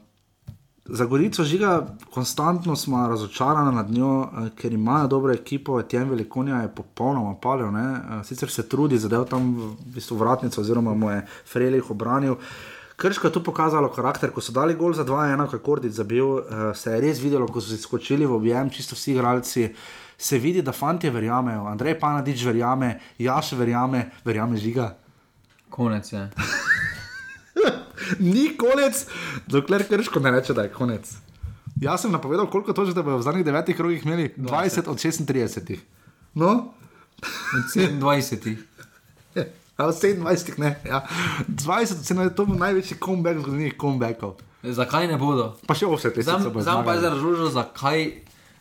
Za 0.90 1.06
Gorico 1.06 1.44
žiga, 1.44 1.88
konstantno 2.14 2.76
smo 2.76 3.08
razočarani 3.08 3.76
nad 3.76 3.92
njo, 3.92 4.22
eh, 4.24 4.50
ker 4.56 4.74
imajo 4.74 5.08
dobro 5.08 5.34
ekipo, 5.34 5.82
Tjem 5.82 6.10
Velikonja 6.10 6.62
je 6.62 6.76
popolnoma 6.76 7.36
palil, 7.42 7.72
ne? 7.72 7.96
Eh, 7.96 8.24
sicer 8.24 8.50
se 8.50 8.70
trudi, 8.70 8.98
zadev 8.98 9.26
tam 9.26 9.56
v 9.56 9.76
bistvu 9.96 10.18
vratnico, 10.18 10.62
oziroma 10.62 10.94
mu 10.94 11.12
je 11.12 11.26
Frelih 11.46 11.92
obranil. 11.92 12.36
Krško 12.96 13.28
je 13.28 13.34
tu 13.34 13.44
pokazalo 13.44 13.90
karakter, 13.90 14.32
ko 14.32 14.42
so 14.42 14.52
dali 14.52 14.76
gol 14.76 14.94
za 14.94 15.06
2-1, 15.06 15.48
kot 15.48 15.62
Kordic 15.62 15.92
zabil, 15.92 16.38
eh, 16.38 16.76
se 16.76 16.92
je 16.92 17.02
res 17.02 17.20
videlo, 17.20 17.48
ko 17.48 17.62
so 17.62 17.70
se 17.70 17.78
skočili 17.78 18.26
v 18.26 18.34
objem, 18.34 18.70
čisto 18.70 18.96
vsi 18.96 19.12
igralci. 19.12 19.74
Se 20.18 20.40
vidi, 20.40 20.62
da 20.62 20.72
fanti 20.72 21.10
verjamejo, 21.10 21.68
Andrej 21.68 22.00
Panadič 22.00 22.46
verjame, 22.46 23.00
Jaš 23.20 23.52
verjame, 23.52 24.12
verjame 24.26 24.58
žiga. 24.58 24.96
Konec 25.70 26.14
je. 26.14 26.30
Ni 28.34 28.58
konec, 28.58 29.06
dokler 29.48 29.88
krško 29.88 30.20
ne 30.20 30.32
reče, 30.32 30.54
da 30.54 30.68
je 30.68 30.74
konec. 30.74 31.14
Jaz 31.82 32.02
sem 32.02 32.12
napovedal, 32.12 32.50
koliko 32.50 32.74
točk 32.74 32.96
da 32.96 33.04
bodo 33.04 33.18
v 33.18 33.22
zadnjih 33.22 33.46
devetih 33.46 33.76
krogih 33.76 34.06
imeli 34.06 34.34
20 34.38 34.90
od 34.90 34.98
36. 34.98 35.78
No, 36.34 36.74
Od 37.58 37.64
27. 37.76 38.56
a 39.78 39.86
od 39.86 39.96
27, 39.96 40.60
ne. 40.60 40.80
Ja. 40.86 41.06
20 41.48 41.92
od 41.92 42.06
27, 42.06 42.36
to 42.36 42.46
največji 42.46 42.98
comeback 43.06 43.38
v 43.38 43.42
zgodovini 43.42 43.72
comebackov. 43.82 44.36
Zakaj 44.64 45.08
ne 45.08 45.18
bodo? 45.18 45.54
Pa 45.68 45.78
še 45.78 45.86
offset, 45.86 46.18
Sam, 46.26 46.50
sam 46.64 46.86
pa 46.86 46.98
je 46.98 47.10
razložil, 47.10 47.50
zakaj 47.54 48.10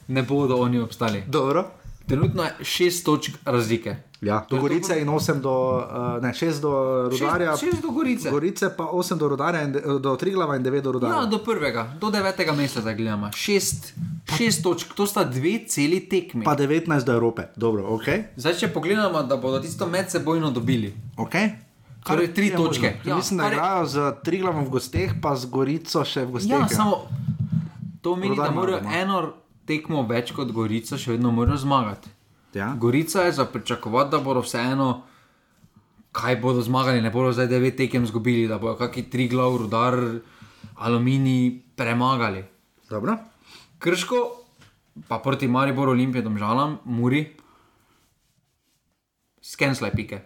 ne 0.09 0.23
bodo 0.23 0.60
oni 0.60 0.81
obstali. 0.81 1.24
Dobro. 1.27 1.64
Trenutno 2.07 2.43
je 2.43 2.55
šest 2.62 3.05
točk 3.05 3.37
razlike. 3.45 3.97
Ja, 4.20 4.47
do 4.51 4.57
Gorice 4.59 4.97
in 4.97 5.09
8 5.09 5.41
do, 5.41 5.53
uh, 5.77 6.23
ne, 6.23 6.31
6 6.31 6.61
do 6.61 6.70
Rudarja. 7.11 7.53
Šest- 7.53 7.61
šest 7.62 7.83
do 7.83 7.91
Gorice. 7.91 8.31
Gorice 8.31 8.70
pa 8.70 8.85
8 8.87 9.19
do 9.19 9.28
Rudarja, 9.28 9.62
in, 9.62 9.73
de- 9.73 9.99
do 10.01 10.16
Triglava 10.16 10.57
in 10.57 10.62
9 10.62 10.81
do 10.81 10.93
Rudarja. 10.93 11.16
Ja, 11.16 11.27
do 11.27 11.39
prvega, 11.39 11.93
do 12.01 12.11
devetega 12.11 12.53
mesta 12.53 12.81
zdaj 12.81 12.95
gledamo. 12.95 13.31
Šest, 13.33 13.93
šest 14.28 14.62
točk, 14.62 14.95
to 14.95 15.07
sta 15.07 15.24
dve 15.24 15.59
celi 15.66 16.01
tekmi. 16.03 16.45
Pa 16.45 16.57
19 16.57 17.05
do 17.05 17.12
Evrope, 17.12 17.43
dobro, 17.57 17.85
ok. 17.91 18.05
Zdaj, 18.37 18.55
če 18.55 18.69
pogledamo, 18.69 19.23
da 19.23 19.37
bodo 19.37 19.61
tisto 19.61 19.87
medsebojno 19.87 20.51
dobili. 20.51 20.95
okay. 21.16 21.51
Torej, 22.03 22.28
tri 22.31 22.47
je 22.47 22.53
točke. 22.53 22.62
možno. 22.87 23.03
Ker 23.03 23.09
Ja, 23.09 23.16
mislim, 23.16 23.37
da 23.37 23.43
kar 23.43 23.53
je- 23.53 23.57
igrajo 23.57 23.87
z 23.87 23.97
Triglavom 24.23 24.65
v 24.65 24.70
gosteh, 24.70 25.11
pa 25.20 25.35
z 25.35 25.47
Gorico 25.47 26.05
še 26.05 26.23
v 26.23 26.31
gosteh. 26.31 26.51
Ja, 26.53 26.69
samo 26.69 27.03
to 28.01 28.16
meni, 28.16 28.31
da 28.31 28.43
Rudar 28.45 28.55
morajo 28.55 28.78
doma. 28.78 28.95
eno 28.95 29.33
tekmo 29.66 30.05
več 30.06 30.32
kot 30.36 30.52
Gorica, 30.55 30.98
še 30.98 31.16
vedno 31.16 31.32
morajo 31.34 31.59
zmagati. 31.64 32.12
Ja. 32.56 32.70
Gorica 32.80 33.26
je 33.26 33.34
za 33.36 33.44
pričakovati, 33.44 34.10
da 34.14 34.20
bodo 34.24 34.40
vseeno, 34.40 35.02
kaj 36.16 36.38
bodo 36.40 36.62
zmagali, 36.64 37.02
ne 37.05 37.10
bodo 37.12 37.32
zdaj 37.36 37.51
devet 37.51 37.76
tekem 37.76 38.06
izgubili, 38.06 38.47
da 38.48 38.59
bodo 38.59 38.78
kakšni 38.80 39.10
tri 39.12 39.28
glav, 39.28 39.59
rudar, 39.60 39.98
aluminij 40.76 41.59
premagali. 41.76 42.44
Dobro. 42.90 43.18
Krško, 43.78 44.22
pa 45.09 45.18
proti 45.18 45.48
Mariboru, 45.48 45.93
Olimpiji, 45.93 46.24
Domžalam, 46.24 46.78
Muri, 46.84 47.26
skenslaj 49.43 49.93
pike. 49.93 50.22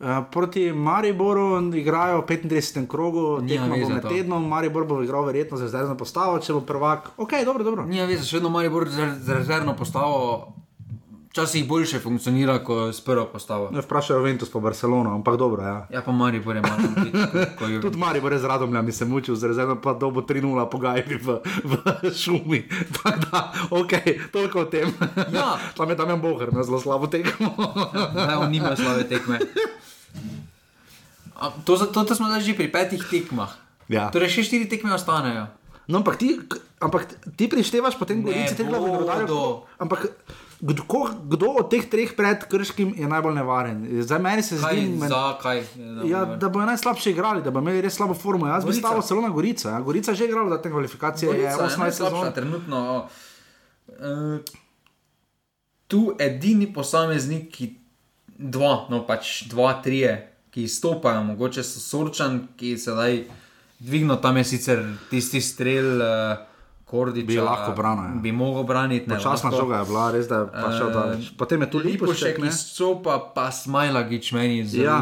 Uh, 0.00 0.24
proti 0.30 0.72
Mariboru 0.72 1.60
igrajo 1.76 2.20
v 2.20 2.24
35. 2.24 2.86
krogu, 2.88 3.44
tekmo 3.48 3.76
bo 3.76 3.88
med 3.88 4.02
to. 4.02 4.08
tednom, 4.08 4.48
Maribor 4.48 4.86
bo 4.88 5.02
igral 5.02 5.24
verjetno 5.28 5.58
za 5.60 5.68
zdaj 5.68 5.92
postavo, 5.98 6.38
če 6.40 6.56
bo 6.56 6.60
prvak. 6.64 7.10
Ok, 7.20 7.36
dobro, 7.44 7.64
dobro. 7.64 7.84
Nija 7.84 8.06
veze, 8.08 8.24
še 8.24 8.38
vedno 8.38 8.48
Maribor 8.48 8.88
z 8.88 9.10
z 9.20 9.36
rezervno 9.36 9.76
postavo, 9.76 10.54
včasih 11.30 11.68
boljše 11.68 12.00
funkcionira 12.00 12.58
kot 12.64 12.94
s 12.96 13.04
prvo 13.04 13.26
postavo. 13.28 13.68
Ne 13.76 13.84
vprašajo 13.84 14.22
Ventus 14.22 14.48
po 14.48 14.60
Barcelono, 14.60 15.12
ampak 15.14 15.36
dobro. 15.36 15.62
Ja. 15.62 15.86
Ja, 15.90 16.02
pa 16.02 16.12
Maribor 16.12 16.56
je 16.56 16.62
malo 16.62 16.88
biti. 16.96 17.80
Tudi 17.84 17.98
Maribor 17.98 18.32
je 18.32 18.38
z 18.38 18.44
Radomljami 18.44 18.92
se 18.92 19.04
mučil, 19.04 19.36
z 19.36 19.52
rezervno 19.52 19.76
pa 19.84 19.92
dobo 19.92 20.24
3-0 20.24 20.70
pogajali 20.70 21.20
v, 21.20 21.38
v 21.64 22.10
šumi. 22.16 22.64
Tako 22.96 23.20
da, 23.28 23.52
ok, 23.70 23.92
toliko 24.32 24.60
o 24.60 24.64
tem. 24.64 24.88
Ja. 25.28 25.60
Tam 25.76 25.90
je 25.90 25.96
tam 25.96 26.10
je 26.10 26.16
Bohr, 26.16 26.48
ima 26.52 26.62
zelo 26.62 26.80
slabo 26.80 27.06
tekmo. 27.06 27.52
Ne, 28.16 28.36
on 28.36 28.50
nima 28.50 28.72
slabe 28.76 29.04
tekme. 29.04 29.38
A, 31.34 31.50
to, 31.58 31.72
za- 31.74 31.86
to, 31.86 32.04
to 32.04 32.12
smo 32.12 32.26
zdaj 32.26 32.42
že 32.42 32.52
pri 32.52 32.68
petih 32.68 33.00
tekmah. 33.00 33.48
Ja. 33.88 34.08
Torej, 34.08 34.30
še 34.30 34.42
štiri 34.42 34.66
tekme 34.66 34.90
ostanejo. 34.90 35.48
No, 35.84 35.98
ampak 35.98 36.16
ti, 36.16 36.38
ampak 36.78 37.02
ti 37.34 37.46
prištevaš 37.46 37.96
potem 37.96 38.22
Gorici, 38.22 38.54
Triglav 38.54 38.78
in 38.78 38.86
bodo. 38.88 39.00
Rudarju. 39.00 39.38
Ampak 39.76 40.06
kdo, 40.60 40.84
kdo 41.26 41.46
od 41.56 41.66
teh 41.66 41.82
treh 41.82 42.14
pred 42.14 42.38
Krškim 42.40 42.94
je 42.94 43.02
najbolj 43.04 43.34
nevaren? 43.34 43.76
Zdaj 43.98 44.20
meni 44.20 44.38
se 44.38 44.54
Kaj, 44.54 44.70
zdi, 44.70 44.86
men, 44.92 45.08
zakaj? 45.08 45.58
ja, 46.04 46.22
da 46.36 46.46
bodo 46.46 46.68
najslabše 46.68 47.10
igrali, 47.10 47.42
da 47.42 47.50
bodo 47.50 47.64
imeli 47.64 47.82
res 47.82 47.96
slabo 47.96 48.14
formo. 48.14 48.46
Jaz 48.46 48.62
bi 48.62 48.70
Gorica. 48.70 48.86
stavil 48.86 49.02
celo 49.02 49.20
na. 49.20 49.32
Ja. 49.66 49.80
Gorica 49.80 50.12
je 50.12 50.16
že 50.16 50.24
igrala 50.26 50.48
za 50.48 50.62
te 50.62 50.70
kvalifikacije, 50.70 51.26
je 51.26 51.32
Gorica 51.32 51.50
je 51.50 51.68
18 51.68 51.78
najslabša 51.80 52.20
sezon. 52.20 52.32
trenutno. 52.32 52.78
Uh, 53.88 54.38
tu 55.88 56.14
edini 56.14 56.68
posameznik, 56.68 57.50
ki 57.50 57.79
dva, 58.40 58.86
no 58.88 59.04
pač 59.04 59.42
dva, 59.44 59.74
trije, 59.76 60.16
ki 60.50 60.62
izstopajo, 60.62 61.22
mogoče 61.24 61.62
so 61.62 61.78
sorčan, 61.80 62.48
ki 62.56 62.74
sedaj 62.76 63.24
dvigno 63.78 64.16
tam 64.16 64.36
je 64.36 64.44
sicer 64.46 64.80
tisti 65.08 65.40
strel. 65.40 65.96
Uh, 65.96 66.46
Kordiča, 66.86 67.22
Bi 67.24 67.36
lahko 67.38 67.72
branil, 67.72 68.04
ja. 68.06 68.18
Bi 68.18 68.32
mogel 68.32 68.64
braniti. 68.64 69.06
lahko. 69.06 69.50
žoga 69.52 69.76
je 69.76 69.84
bila, 69.84 70.10
res 70.10 70.26
da 70.26 70.36
je 70.36 70.46
pa 70.48 70.72
šel 70.72 70.88
Eh, 70.88 70.92
daleč. 70.92 71.28
Potem 71.36 71.60
je 71.60 71.68
tu 71.68 71.78
Lipošek, 71.78 71.94
Lipošek, 71.94 72.38
ne? 72.40 72.48
izstopa, 72.48 73.30
pa 73.30 73.44
Smajlagič 73.48 74.32
meni 74.32 74.64
zelo, 74.64 74.84
Ja. 74.84 74.98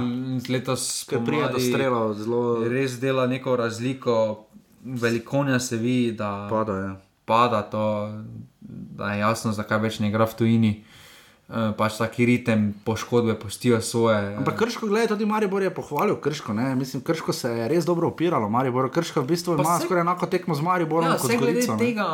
letos 0.47 1.05
Ker 1.05 1.19
prije 1.19 1.43
do 1.43 1.49
spomladi 1.49 1.65
strelov 1.65 2.15
zelo- 2.15 2.69
Res 2.69 3.01
dela 3.01 3.25
neko 3.27 3.57
razliko, 3.57 4.45
velikonja 4.85 5.59
se 5.59 5.77
vidi, 5.77 6.13
da 6.13 6.47
Pada, 6.47 6.73
ja. 6.75 6.97
pada 7.25 7.63
to, 7.63 8.13
da 8.61 9.13
je 9.13 9.21
jasno, 9.21 9.53
zakaj 9.53 9.81
več 9.81 9.99
ne 9.99 10.09
igra 10.09 10.27
v 10.27 10.35
tujini. 10.35 10.85
Eh, 11.49 11.73
Pač 11.73 11.97
taki 11.97 12.27
ritem 12.27 12.75
poškodbe 12.79 13.33
postijo 13.35 13.81
svoje. 13.81 14.37
Ampak 14.37 14.59
Krško, 14.59 14.85
gledaj, 14.85 15.09
tudi 15.09 15.25
Maribor 15.25 15.63
je 15.63 15.71
pohvalil 15.71 16.17
Krško. 16.17 16.53
Ne? 16.53 16.75
Mislim, 16.75 17.01
Krško 17.01 17.33
se 17.33 17.49
je 17.51 17.65
res 17.67 17.85
dobro 17.85 18.09
opiralo. 18.09 18.49
Maribor, 18.49 18.91
Krško 18.91 19.23
v 19.23 19.27
bistvu 19.27 19.57
Pa 19.57 19.63
ima 19.63 19.71
saj- 19.73 19.87
skoraj 19.87 20.01
enako 20.03 20.27
tekmo 20.27 20.53
z 20.53 20.61
Mariborom 20.61 21.07
Ja, 21.07 21.17
kot 21.17 21.31
glede 21.31 21.41
Gorico. 21.55 21.73
ne. 21.73 21.79
tega 21.79 22.07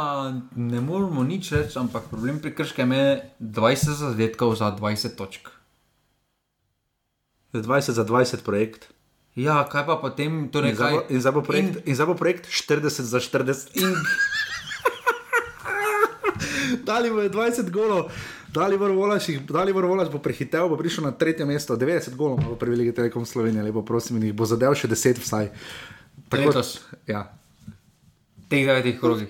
ne 0.55 0.81
moramo 0.81 1.25
nič 1.25 1.51
reči, 1.51 1.75
ampak 1.77 2.05
problem 2.05 2.39
pri 2.39 2.53
krškem 2.53 2.93
je 2.93 3.07
20 3.41 3.75
zadetkov 3.97 4.55
za 4.55 4.71
20 4.73 5.17
točk. 5.17 5.51
Z 7.53 7.59
20 7.61 7.91
za 7.93 8.05
20 8.05 8.39
projekt. 8.41 8.87
Ja, 9.35 9.65
kaj 9.65 9.83
pa 9.85 9.97
potem, 9.97 10.47
torej 10.49 10.71
In 10.71 10.77
zdaj 10.77 10.93
bo- 10.93 11.01
kaj? 11.01 11.11
in 11.11 11.21
zdaj 11.21 11.33
bo 11.33 11.43
projekt, 11.43 11.75
in 11.83 11.93
zdaj 11.93 12.07
bo 12.07 12.15
projekt 12.15 12.45
40 12.47 13.03
za 13.05 13.19
40. 13.19 13.75
In, 13.75 13.91
Dali 16.85 17.11
bo 17.11 17.19
je 17.19 17.31
20 17.31 17.71
golov, 17.71 18.11
dali 18.55 18.79
bo 18.79 18.89
volaš, 18.89 19.27
dali 19.49 19.73
bo 19.73 19.83
volaš, 19.83 20.11
bo 20.11 20.19
prišel 20.77 21.05
na 21.05 21.13
tretje 21.13 21.47
mesto, 21.47 21.77
90 21.77 22.15
golov 22.17 22.39
bo 22.45 22.57
privilegij 22.57 22.95
Telekom 22.95 23.27
Slovenije, 23.27 23.63
lepo 23.63 23.83
prosim, 23.83 24.17
in 24.17 24.31
jih 24.31 24.35
bo 24.35 24.47
zadev 24.47 24.77
še 24.79 24.89
10 24.89 25.21
vsaj. 25.25 25.51
Letos? 26.33 26.79
Ja. 27.07 27.27
teh 28.49 28.67
devetih 28.67 29.01
krogih. 29.01 29.29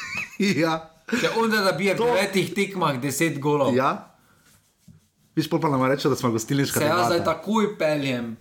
ja. 0.64 0.78
Če 1.10 1.34
onda 1.36 1.60
da 1.60 1.74
bije 1.76 1.94
v 1.98 2.08
devetih 2.08 2.54
tekmah 2.56 2.96
10 3.02 3.38
golov. 3.38 3.76
Ja. 3.76 4.14
Viš 5.36 5.50
pa 5.50 5.58
nam 5.68 5.84
reče, 5.84 6.08
da 6.08 6.16
smo 6.16 6.30
gostilniška 6.30 6.80
Se 6.80 6.86
jaz 6.86 7.06
zdaj 7.10 7.24
takoj 7.26 7.74
peljem, 7.78 8.36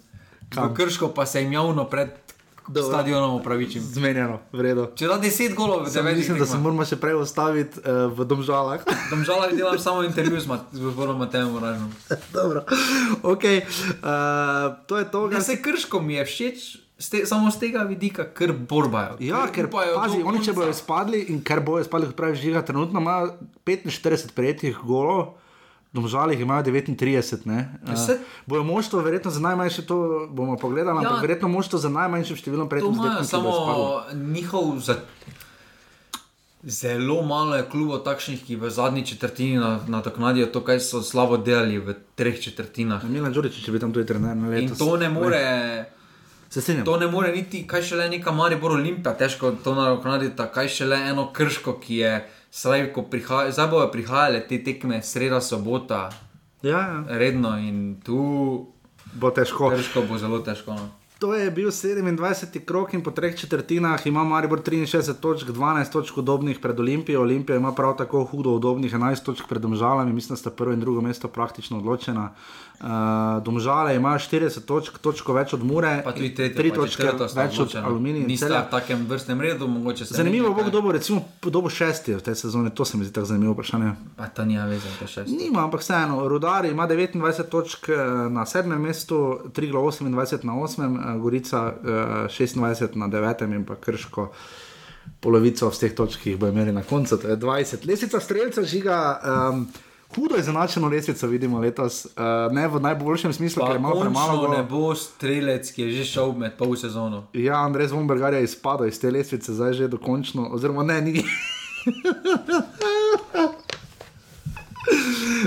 v 0.56 0.68
Krško 0.78 1.10
pa 1.16 1.26
se 1.26 1.42
jim 1.42 1.54
javno 1.58 1.88
pred 1.90 2.23
stadionom 2.72 3.36
upravičim. 3.36 3.82
Zmenjeno, 3.82 4.40
v 4.52 4.62
redu. 4.62 4.88
Če 4.96 5.08
da 5.08 5.18
10 5.22 5.56
golov 5.56 5.84
v 5.86 5.92
Sam 5.92 6.06
devetih 6.06 6.24
mislim, 6.24 6.40
da 6.40 6.46
se 6.46 6.58
moramo 6.58 6.86
še 6.86 6.98
prej 7.02 7.18
ustaviti 7.20 7.84
uh, 7.84 8.08
v 8.14 8.28
domžalah. 8.28 8.86
Domžalah 9.14 9.52
delam 9.52 9.80
samo 9.80 10.04
intervju 10.04 10.40
z, 10.40 10.60
gospodom 10.80 11.20
Matejem 11.20 11.52
Moražnom. 11.52 11.92
Dobro, 12.38 12.64
ok, 13.24 13.44
uh, 13.44 14.80
to 14.88 15.02
je 15.02 15.12
to, 15.12 15.28
Ja, 15.32 15.42
se 15.42 15.60
krško 15.62 16.02
mi 16.02 16.16
je 16.20 16.26
všeč, 16.26 16.66
ste, 16.98 17.26
samo 17.28 17.52
z 17.52 17.60
tega 17.60 17.84
vidika, 17.84 18.30
ker 18.32 18.54
borbajo. 18.54 19.20
Ja, 19.20 19.44
ker 19.52 19.68
upajo 19.68 20.00
pazi, 20.00 20.24
oni 20.24 20.40
če 20.40 20.54
konca. 20.54 20.60
bodo 20.60 20.72
izpadli 20.72 21.20
in 21.34 21.44
ker 21.44 21.60
bojo 21.66 21.84
izpadli, 21.84 22.12
kot 22.12 22.20
pravi 22.20 22.40
žiga, 22.40 22.64
trenutno 22.64 23.04
imajo 23.04 23.34
45 23.68 24.32
prejetih 24.38 24.80
golov. 24.84 25.36
Domžalih 25.94 26.40
imajo 26.40 26.64
39, 26.64 26.98
ne? 27.46 27.70
Uh, 27.84 27.94
bojo 28.46 28.64
moštvo, 28.64 29.00
verjetno 29.00 29.30
za 29.30 29.40
najmanjše, 29.40 29.82
to 29.84 29.98
bomo 30.28 30.58
pogledali, 30.58 30.98
Ja. 30.98 31.02
ampak 31.04 31.22
verjetno 31.22 31.48
moštvo 31.48 31.80
za 31.80 31.90
najmanjšim 31.92 32.36
številom 32.36 32.66
To 32.66 32.70
prejetih 32.70 32.90
imajo 32.92 33.22
zadetkov. 33.22 33.30
samo 33.30 34.02
njihov. 34.26 34.80
Za... 34.80 34.96
Zelo 36.64 37.22
malo 37.22 37.56
je 37.56 37.66
klubov 37.66 38.00
takšnih, 38.00 38.40
ki 38.42 38.56
v 38.56 38.70
zadnji 38.70 39.04
četrtini 39.04 39.58
na- 39.58 39.80
nadoknadijo 39.86 40.46
to, 40.48 40.62
kar 40.62 40.80
so 40.80 41.02
slabo 41.02 41.38
delali 41.38 41.78
v 41.78 41.94
treh 42.16 42.38
četrtinah. 42.38 43.04
Milan 43.04 43.34
Đurič, 43.34 43.60
če 43.60 43.70
bi 43.70 43.80
tam 43.80 43.92
tudi 43.92 44.08
trener 44.08 44.32
na 44.34 44.48
leto. 44.48 44.62
In 44.64 44.72
to 44.74 44.98
ne 44.98 45.10
more. 45.10 45.42
To 46.86 46.98
ne 46.98 47.08
more 47.08 47.32
niti, 47.32 47.68
kaj 47.68 47.82
šele 47.84 48.10
neka 48.10 48.32
Maribor 48.32 48.72
Olimpija, 48.72 49.14
težko 49.14 49.52
to 49.60 49.74
nadoknaditi, 49.74 50.38
kaj 50.48 50.68
šele 50.70 50.96
eno 51.06 51.28
krško, 51.30 51.74
ki 51.76 51.96
je 51.98 52.12
zdaj, 52.54 52.94
ko 52.94 53.02
prihaja, 53.02 53.52
zdaj 53.52 53.68
bojo 53.68 53.92
prihajale 53.92 54.48
te 54.48 54.64
tekme, 54.64 55.02
sreda, 55.02 55.42
sobota, 55.42 56.10
Ja, 56.64 56.80
ja. 56.80 57.04
redno 57.08 57.58
in 57.58 58.02
tu 58.06 58.20
bo 59.14 59.32
težko. 59.32 59.70
Krško 59.70 60.06
bo 60.10 60.18
zelo 60.18 60.40
težko. 60.40 60.74
No. 60.74 60.90
To 61.20 61.36
je 61.36 61.52
bil 61.52 61.70
27. 61.72 62.66
krok 62.66 62.94
in 62.94 63.04
po 63.04 63.12
treh 63.12 63.36
četrtinah 63.36 64.08
ima 64.08 64.24
Maribor 64.24 64.60
63 64.60 65.14
točk, 65.20 65.48
12 65.48 65.92
točk 65.92 66.18
udobnih 66.18 66.60
pred 66.60 66.80
Olimpijo. 66.80 67.22
Olimpija 67.22 67.56
ima 67.56 67.72
prav 67.72 67.98
tako 67.98 68.26
hudo 68.26 68.50
udobnih 68.50 68.94
11 68.94 69.24
točk 69.24 69.48
pred 69.50 69.62
Domžalami, 69.62 70.14
mislim, 70.14 70.36
da 70.36 70.40
sta 70.40 70.52
prvo 70.52 70.74
in 70.74 70.80
drugo 70.80 71.02
mesto 71.02 71.28
praktično 71.28 71.78
odločena. 71.78 72.34
Uh, 72.80 73.44
Domžale 73.44 73.96
ima 73.96 74.18
40 74.20 74.66
točk, 74.66 74.98
točko 74.98 75.34
več 75.34 75.54
od 75.54 75.64
Mure, 75.64 76.02
Pa 76.04 76.12
tudi 76.12 76.34
tretje, 76.36 76.56
tri 76.58 76.70
pa 76.70 76.76
točke 76.76 77.04
četrto 77.04 77.28
sta 77.28 77.46
več 77.46 77.60
od. 77.60 77.76
Aluminija. 77.76 78.22
in 78.22 78.28
Nista 78.28 78.48
Celja. 78.48 78.62
v 78.62 78.72
takem 78.72 79.06
vrstnem 79.08 79.42
redu, 79.42 79.68
mogoče 79.68 80.06
se 80.06 80.14
Zanimivo 80.14 80.54
bo, 80.54 80.64
kdo 80.64 80.82
bo 80.82 80.92
recimo 80.92 81.22
kdo 81.42 81.62
bo 81.62 81.70
šesti 81.70 82.16
v 82.16 82.22
tej 82.22 82.36
sezoni, 82.36 82.74
to 82.76 82.86
se 82.86 82.98
mi 82.98 83.06
zdi 83.06 83.14
tako 83.14 83.26
zanimivo 83.26 83.54
vprašanje. 83.54 83.92
Pa 84.18 84.28
to 84.28 84.46
nima 84.46 84.66
veze, 84.66 84.90
to 85.00 85.08
še 85.08 85.24
Nima, 85.28 85.64
ampak 85.64 85.80
vseeno, 85.80 86.28
Rudar 86.28 86.66
ima 86.66 86.88
29 86.88 87.48
točk 87.50 87.90
eh, 87.90 88.04
na 88.30 88.46
sedmem 88.46 88.82
mestu, 88.82 89.40
Triglo 89.54 89.82
28 89.82 90.44
na 90.44 90.58
osmem, 90.60 90.98
eh, 90.98 91.18
Gorica 91.20 91.64
eh, 91.72 92.28
26 92.28 92.98
na 93.00 93.08
devetem 93.08 93.54
in 93.54 93.64
pa 93.66 93.76
Krško. 93.76 94.32
Polovico 95.24 95.70
vseh 95.72 95.96
točk, 95.96 96.20
ki 96.20 96.30
jih 96.34 96.40
bo 96.40 96.48
imeli 96.48 96.72
na 96.72 96.84
koncu, 96.84 97.18
to 97.18 97.28
je 97.28 97.38
20. 97.38 97.88
Lesica 97.88 98.20
streljca 98.20 98.64
žiga, 98.64 98.98
um, 99.24 99.68
hudo 100.16 100.36
je 100.36 100.44
zanačeno 100.44 100.88
lesico, 100.88 101.28
vidimo 101.28 101.60
letos, 101.60 102.06
uh, 102.08 102.12
ne 102.52 102.68
v 102.68 102.80
najboljšem 102.80 103.34
smislu, 103.34 103.60
Pa 103.60 103.68
ker 103.68 103.76
ima 103.76 103.90
premalo. 103.92 104.06
končno 104.06 104.38
golov. 104.38 104.58
ne 104.58 104.64
bo 104.64 104.96
strelec, 104.96 105.72
ki 105.72 105.82
je 105.82 105.92
že 105.94 106.04
šel 106.06 106.34
med 106.34 106.58
pol 106.58 106.76
sezono. 106.76 107.24
Ja, 107.34 107.56
Andrej 107.60 107.88
Zvonbergar 107.88 108.34
je 108.34 108.44
izpadel 108.44 108.88
iz 108.88 109.00
te 109.00 109.12
lestvice, 109.12 109.54
zdaj 109.54 109.74
že 109.74 109.88
dokončno, 109.88 110.50
oziroma 110.52 110.84
ne, 110.84 111.02
ni. 111.02 111.24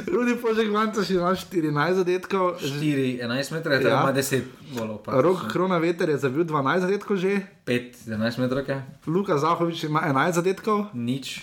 Rudi 0.07 0.37
Požek 0.37 0.73
Vancoš 0.73 1.11
ima 1.11 1.31
14 1.31 1.93
zadetkov. 1.95 2.55
4, 2.55 3.19
11 3.19 3.53
metrov, 3.53 3.73
Ja. 3.75 4.03
ima 4.03 4.13
10 4.13 4.43
golov. 4.73 4.99
Rok 5.07 5.49
Krona 5.49 5.79
Veter 5.79 6.09
je 6.09 6.19
zabil 6.19 6.45
12 6.45 6.81
zadetkov 6.81 7.17
že, 7.17 7.41
5, 7.65 8.07
11 8.07 8.39
metrov, 8.39 8.65
Luka 9.07 9.39
Zahovič 9.39 9.85
ima 9.85 10.01
11 10.03 10.33
zadetkov. 10.33 10.87
nič. 10.95 11.41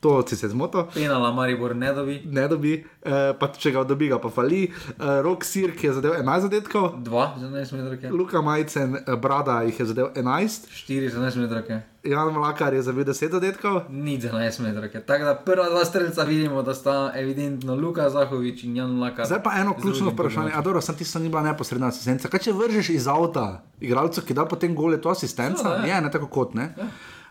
To 0.00 0.22
si 0.22 0.36
se 0.36 0.48
zmotil. 0.48 0.86
Penala 0.94 1.32
Maribor 1.32 1.74
ne 1.74 1.92
dobi. 1.92 2.22
Ne 2.24 2.48
dobi, 2.48 2.84
eh, 3.02 3.32
pa 3.34 3.48
če 3.48 3.70
ga 3.70 3.84
dobi, 3.84 4.08
ga 4.08 4.18
pa 4.18 4.28
fali. 4.28 4.64
Eh, 4.64 5.22
Rok 5.22 5.44
Sirk 5.44 5.84
je 5.84 5.92
zadev 5.92 6.14
11 6.14 6.42
zadetkov. 6.42 7.02
2, 7.02 7.34
11 7.36 7.72
metrov. 7.72 8.12
Luka 8.12 8.40
Majcen, 8.40 8.96
eh, 8.96 9.16
Brada 9.16 9.62
jih 9.62 9.80
je 9.80 9.86
zadev 9.86 10.06
11. 10.14 10.68
4, 10.68 11.08
11 11.08 11.36
metrov. 11.36 11.62
Jan 12.08 12.28
Mlakar 12.30 12.74
je 12.74 12.82
zabil 12.82 13.04
10 13.04 13.30
zadetkov. 13.30 13.82
Nič 13.88 14.22
11 14.24 14.60
metrov. 14.60 14.88
Tako 15.02 15.24
da 15.24 15.34
prva 15.36 15.68
dva 15.68 15.84
strelca 15.84 16.22
vidimo, 16.24 16.62
da 16.62 16.74
sta 16.74 17.12
evidentno 17.14 17.74
Luka 17.74 18.08
Zahovič 18.08 18.64
in 18.64 18.76
Jan 18.76 18.96
Lakar. 18.98 19.26
Zdaj 19.26 19.42
pa 19.42 19.52
eno 19.54 19.74
ključno 19.74 20.10
vprašanje. 20.10 20.52
A 20.52 20.60
dobro, 20.60 20.80
sem 20.80 20.94
tisto 20.94 21.18
ni 21.18 21.28
bila 21.28 21.42
neposredna 21.42 21.86
asistenca. 21.86 22.28
Kaj 22.28 22.40
če 22.40 22.52
vržeš 22.54 22.88
iz 22.90 23.06
avta 23.08 23.46
igralca, 23.80 24.20
ki 24.20 24.34
da 24.34 24.44
potem 24.46 24.74
gol, 24.74 24.92
je 24.92 25.00
to 25.00 25.10
asistenca? 25.10 25.62
Seveda, 25.62 25.86
ja. 25.86 25.94
Je, 25.94 26.02
ne 26.02 26.10
tako 26.10 26.26
kot 26.28 26.54
ne. 26.54 26.72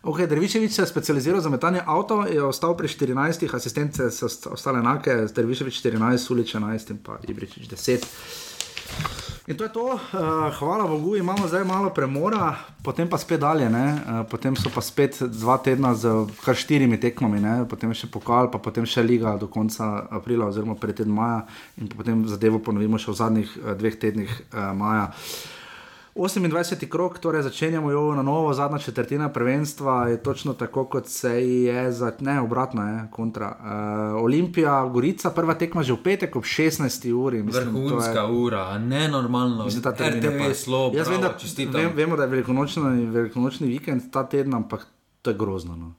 Ok, 0.04 0.22
Derviševič 0.22 0.72
se 0.72 0.82
je 0.82 0.88
specializiral 0.88 1.42
za 1.42 1.50
metanje 1.50 1.82
avto, 1.84 2.22
je 2.24 2.44
ostal 2.44 2.78
pri 2.78 2.88
14, 2.88 3.18
asistence 3.52 4.12
so 4.12 4.28
st- 4.28 4.48
ostale 4.50 4.80
enake, 4.80 5.26
Derviševič 5.28 5.82
14, 5.82 5.98
Sulič 6.20 6.54
11 6.54 6.92
in 6.92 6.98
pa 7.00 7.18
Ibričič 7.24 7.68
10. 7.68 9.27
In 9.48 9.56
to 9.56 9.64
je 9.64 9.70
to, 9.70 9.96
uh, 9.96 10.00
hvala 10.60 10.88
Bogu, 10.88 11.16
imamo 11.16 11.48
zdaj 11.48 11.64
malo 11.64 11.90
premora, 11.90 12.56
potem 12.84 13.08
pa 13.08 13.18
spet 13.18 13.40
dalje, 13.40 13.70
ne? 13.70 13.96
uh, 13.96 14.26
potem 14.28 14.56
so 14.60 14.68
pa 14.68 14.82
spet 14.84 15.24
dva 15.24 15.56
tedna 15.58 15.94
z 15.96 16.28
kar 16.44 16.52
štirimi 16.52 17.00
tekmami, 17.00 17.40
ne? 17.40 17.54
potem 17.64 17.94
še 17.96 18.12
pokal, 18.12 18.52
pa 18.52 18.60
potem 18.60 18.84
še 18.84 19.00
liga 19.08 19.38
do 19.40 19.48
konca 19.48 20.04
aprila, 20.12 20.50
oziroma 20.52 20.76
pred 20.76 21.00
tednom 21.00 21.16
maja, 21.16 21.40
in 21.80 21.88
potem 21.88 22.28
zadevo 22.28 22.60
ponovimo 22.60 23.00
še 23.00 23.08
v 23.08 23.20
zadnjih 23.24 23.54
uh, 23.64 23.72
dveh 23.80 23.96
tednih 23.96 24.34
uh, 24.52 24.76
maja. 24.76 25.14
28. 26.18 26.88
krok, 26.88 27.20
torej 27.20 27.42
začenjamo 27.44 27.92
jo 27.92 28.16
na 28.16 28.22
novo, 28.22 28.54
zadnja 28.54 28.78
četrtina 28.78 29.30
prvenstva 29.30 30.08
je 30.08 30.24
točno 30.24 30.54
tako, 30.54 30.86
kot 30.86 31.08
se 31.08 31.30
je, 31.46 31.92
za, 31.92 32.12
ne 32.20 32.42
obratno, 32.42 32.84
je 32.84 33.08
kontra. 33.12 33.56
Uh, 33.56 34.24
Olimpija, 34.24 34.86
Gorica, 34.86 35.30
prva 35.30 35.54
tekma 35.54 35.84
že 35.84 35.94
v 35.94 35.98
petek 35.98 36.36
ob 36.36 36.44
16. 36.44 37.12
uri. 37.14 37.44
Mislim, 37.44 37.66
to 37.66 37.80
je- 37.80 37.86
Vrhunska 37.86 38.26
ura, 38.28 38.62
a 38.64 38.78
ne 38.78 39.08
normalno. 39.08 39.66
Mislim, 39.66 39.84
ta 39.84 39.92
teden 39.92 40.20
RTV 40.20 40.38
pa- 40.40 40.54
slovo, 40.54 40.98
Jaz 40.98 41.08
vem, 41.08 41.22
da 41.22 41.36
vem, 41.74 41.92
vemo, 41.96 42.16
da 42.16 42.24
je 42.24 42.30
velikonočni, 42.30 43.06
velikonočni 43.06 43.68
vikend 43.68 44.12
ta 44.12 44.24
teden, 44.24 44.54
ampak 44.54 44.88
to 45.22 45.30
je 45.30 45.36
grozno. 45.36 45.76
No. 45.76 45.94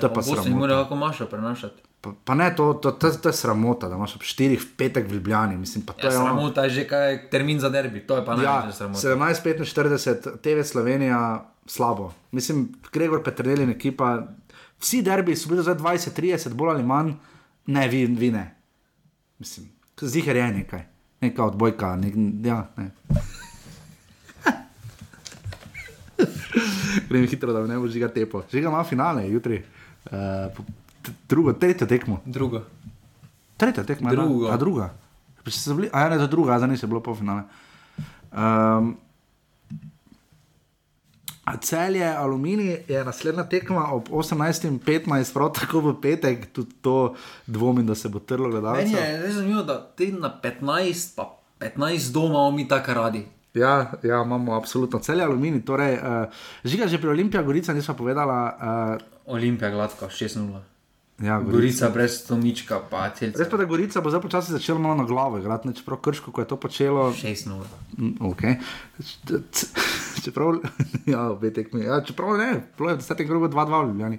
To 0.00 0.06
je 0.06 0.14
pa 0.14 0.20
morajo 0.20 0.42
sramota. 0.42 0.82
kako 0.82 0.96
mašo 0.96 1.26
prenašati. 1.26 1.82
Pa, 2.02 2.10
pa 2.24 2.34
ne, 2.34 2.48
to, 2.50 2.74
to, 2.74 2.90
to, 2.92 3.10
to 3.12 3.28
je 3.28 3.32
sramota, 3.34 3.86
da 3.86 3.94
imaš 3.94 4.16
ob 4.16 4.22
4 4.22 4.56
v 4.58 4.66
petek 4.76 5.06
v 5.06 5.14
Ljubljani. 5.14 5.56
Mislim, 5.56 5.84
pa 5.86 5.92
to 5.92 6.02
Ja, 6.02 6.10
je 6.10 6.18
ono- 6.18 6.26
sramota 6.26 6.64
je 6.64 6.70
že 6.72 6.84
kaj 6.84 7.30
termin 7.30 7.60
za 7.60 7.68
derbi, 7.70 8.00
to 8.00 8.16
je 8.16 8.24
pa 8.24 8.32
Ja, 8.32 8.38
največja 8.58 8.72
sramota. 8.74 9.00
17:45, 9.00 10.36
TV 10.38 10.64
Slovenija, 10.64 11.20
slabo. 11.66 12.08
Mislim, 12.32 12.64
Gregor 12.92 13.22
Petrelin, 13.22 13.70
ekipa, 13.70 14.26
vsi 14.76 15.02
derbi 15.02 15.36
so 15.36 15.48
bili 15.48 15.62
za 15.62 15.74
20-30, 15.74 16.48
bolj 16.50 16.70
ali 16.70 16.82
manj, 16.84 17.12
ne, 17.68 17.88
vi, 17.88 18.06
vi 18.08 18.30
ne. 18.30 18.48
Mislim, 19.38 19.68
zihar 20.00 20.36
je 20.36 20.48
nekaj, 20.50 20.82
neka 21.20 21.44
odbojka, 21.44 21.96
nek, 21.96 22.14
ja, 22.42 22.66
ne. 22.76 22.90
Grem 27.08 27.26
hitro, 27.26 27.52
da 27.52 27.62
ne 27.62 27.78
bo 27.78 27.86
žiga 27.86 28.08
tepo. 28.08 28.42
Žiga 28.50 28.68
ima 28.68 28.84
finale 28.84 29.28
jutri, 29.28 29.62
uh, 30.06 30.12
drugo, 31.28 31.52
tretjo 31.52 31.86
tekmo. 31.86 32.20
Drugo. 32.24 32.62
Tretja 33.56 33.84
tekma, 33.84 34.10
ja, 34.10 34.16
Drugo. 34.16 34.48
a 34.50 34.56
druga. 34.56 34.94
Bili, 35.76 35.88
a 35.92 36.00
ja, 36.00 36.08
ne, 36.08 36.22
je 36.22 36.26
druga, 36.26 36.54
a 36.54 36.58
zdaj 36.58 36.70
niso 36.70 36.86
bilo 36.86 37.00
polfinale. 37.02 37.42
Um, 38.32 38.96
Celje, 41.60 42.06
aluminij 42.16 42.84
je 42.88 43.04
naslednja 43.04 43.44
tekma 43.44 43.92
ob 43.92 44.08
18:15, 44.08 45.32
prav 45.34 45.52
tako 45.52 45.80
v 45.80 46.00
petek, 46.00 46.52
tudi 46.52 46.72
to 46.80 47.14
dvomim, 47.46 47.86
da 47.86 47.94
se 47.94 48.08
bo 48.08 48.18
trlo 48.18 48.48
Meni 48.48 48.52
gledalcev. 48.52 48.98
je 48.98 49.22
res 49.22 49.34
zanimivo, 49.34 49.62
da 49.62 49.92
teden 49.96 50.20
na 50.20 50.30
15, 50.42 51.16
pa 51.16 51.38
15 51.60 52.12
doma 52.12 52.50
mi 52.50 52.68
tako 52.68 52.94
radi. 52.94 53.26
Ja, 53.54 53.92
ja, 54.02 54.22
imamo 54.22 54.54
absolutno 54.54 54.98
celje 54.98 55.24
aluminij. 55.24 55.64
Torej, 55.64 55.94
uh, 55.94 56.32
žiga 56.64 56.86
že 56.86 56.98
pri 56.98 57.08
Olimpiji, 57.08 57.44
Gorica 57.44 57.72
nismo 57.72 57.94
povedala. 57.94 58.56
Uh, 59.26 59.34
Olimpija 59.34 59.70
gladka, 59.70 60.06
6-0. 60.06 60.71
Ja, 61.22 61.38
Gorica 61.40 61.88
brez 61.94 62.24
Tomička, 62.26 62.80
pa 62.90 63.06
celce. 63.14 63.38
Res 63.38 63.50
pa, 63.50 63.56
da 63.60 63.64
Gorica 63.70 64.02
bo 64.02 64.10
zdaj 64.10 64.22
počasi 64.24 64.54
začela 64.56 64.82
malo 64.82 64.98
na 64.98 65.04
glavo 65.06 65.38
igrati, 65.38 65.68
ne, 65.70 65.74
čeprav 65.78 66.00
Krško, 66.02 66.32
ko 66.34 66.42
je 66.42 66.48
to 66.50 66.56
počelo. 66.58 67.12
6-0. 67.14 67.62
Mm, 67.98 68.14
Okay. 68.32 68.58
Čeprav, 70.24 70.58
ja, 71.06 71.30
obe 71.30 71.52
tekmi, 71.54 71.84
ja, 71.84 72.00
čeprav 72.02 72.34
ne, 72.38 72.50
bilo 72.78 72.90
je 72.90 72.98
v 72.98 73.02
desetih 73.02 73.26
krogov 73.28 73.54
2-2 73.54 73.82
v 73.82 73.88
Ljubljani. 73.88 74.18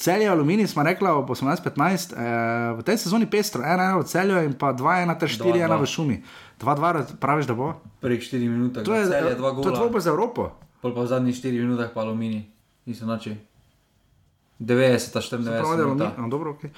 Celje 0.00 0.28
Aluminij 0.32 0.66
smo 0.66 0.82
rekli 0.82 1.08
ob 1.12 1.28
18-15, 1.28 2.16
eh, 2.16 2.72
v 2.72 2.80
tej 2.88 2.96
sezoni 3.04 3.28
pestro, 3.28 3.60
1-1 3.60 4.00
v 4.00 4.04
celju 4.08 4.44
in 4.48 4.56
pa 4.56 4.72
2-1 4.72 5.12
ter 5.20 5.28
4-1 5.28 5.76
v 5.76 5.86
šumi. 5.86 6.16
2-2 6.56 7.20
praviš, 7.20 7.52
da 7.52 7.54
bo? 7.54 7.76
Prvih 8.00 8.20
4 8.20 8.48
minut, 8.48 8.80
To 8.80 8.96
je, 8.96 9.04
celje, 9.12 9.36
dva 9.36 9.52
to 9.60 9.68
je 9.68 9.76
dvoboj 9.76 10.00
za 10.00 10.10
Evropo. 10.10 10.56
Pol 10.80 10.96
pa 10.96 11.04
v 11.04 11.08
zadnjih 11.12 11.36
4 11.36 11.52
minutah 11.60 11.92
pa 11.92 12.00
alumini. 12.00 12.48
Niso 12.88 13.04
noči. 13.04 13.36
90, 14.60 15.12
Pravi, 15.12 15.44
94 15.44 15.76
da 15.76 15.84
minuta. 15.84 16.04
Aluminij, 16.04 16.12
no, 16.18 16.28
dobro, 16.28 16.52
okay. 16.52 16.70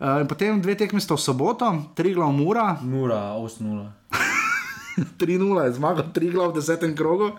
uh, 0.00 0.20
in 0.20 0.26
potem 0.26 0.60
dve 0.60 0.74
tekmi 0.74 1.00
sta 1.00 1.14
v 1.14 1.22
soboto, 1.22 1.70
tri 1.94 2.14
glav 2.14 2.32
Mura. 2.34 2.76
Mura, 2.82 3.38
8-0. 3.38 3.86
3-0 5.18 5.64
je 5.66 5.72
zmagal, 5.72 6.10
tri 6.12 6.30
glav 6.30 6.50
v 6.50 6.58
desetem 6.58 6.96
krogu, 6.98 7.30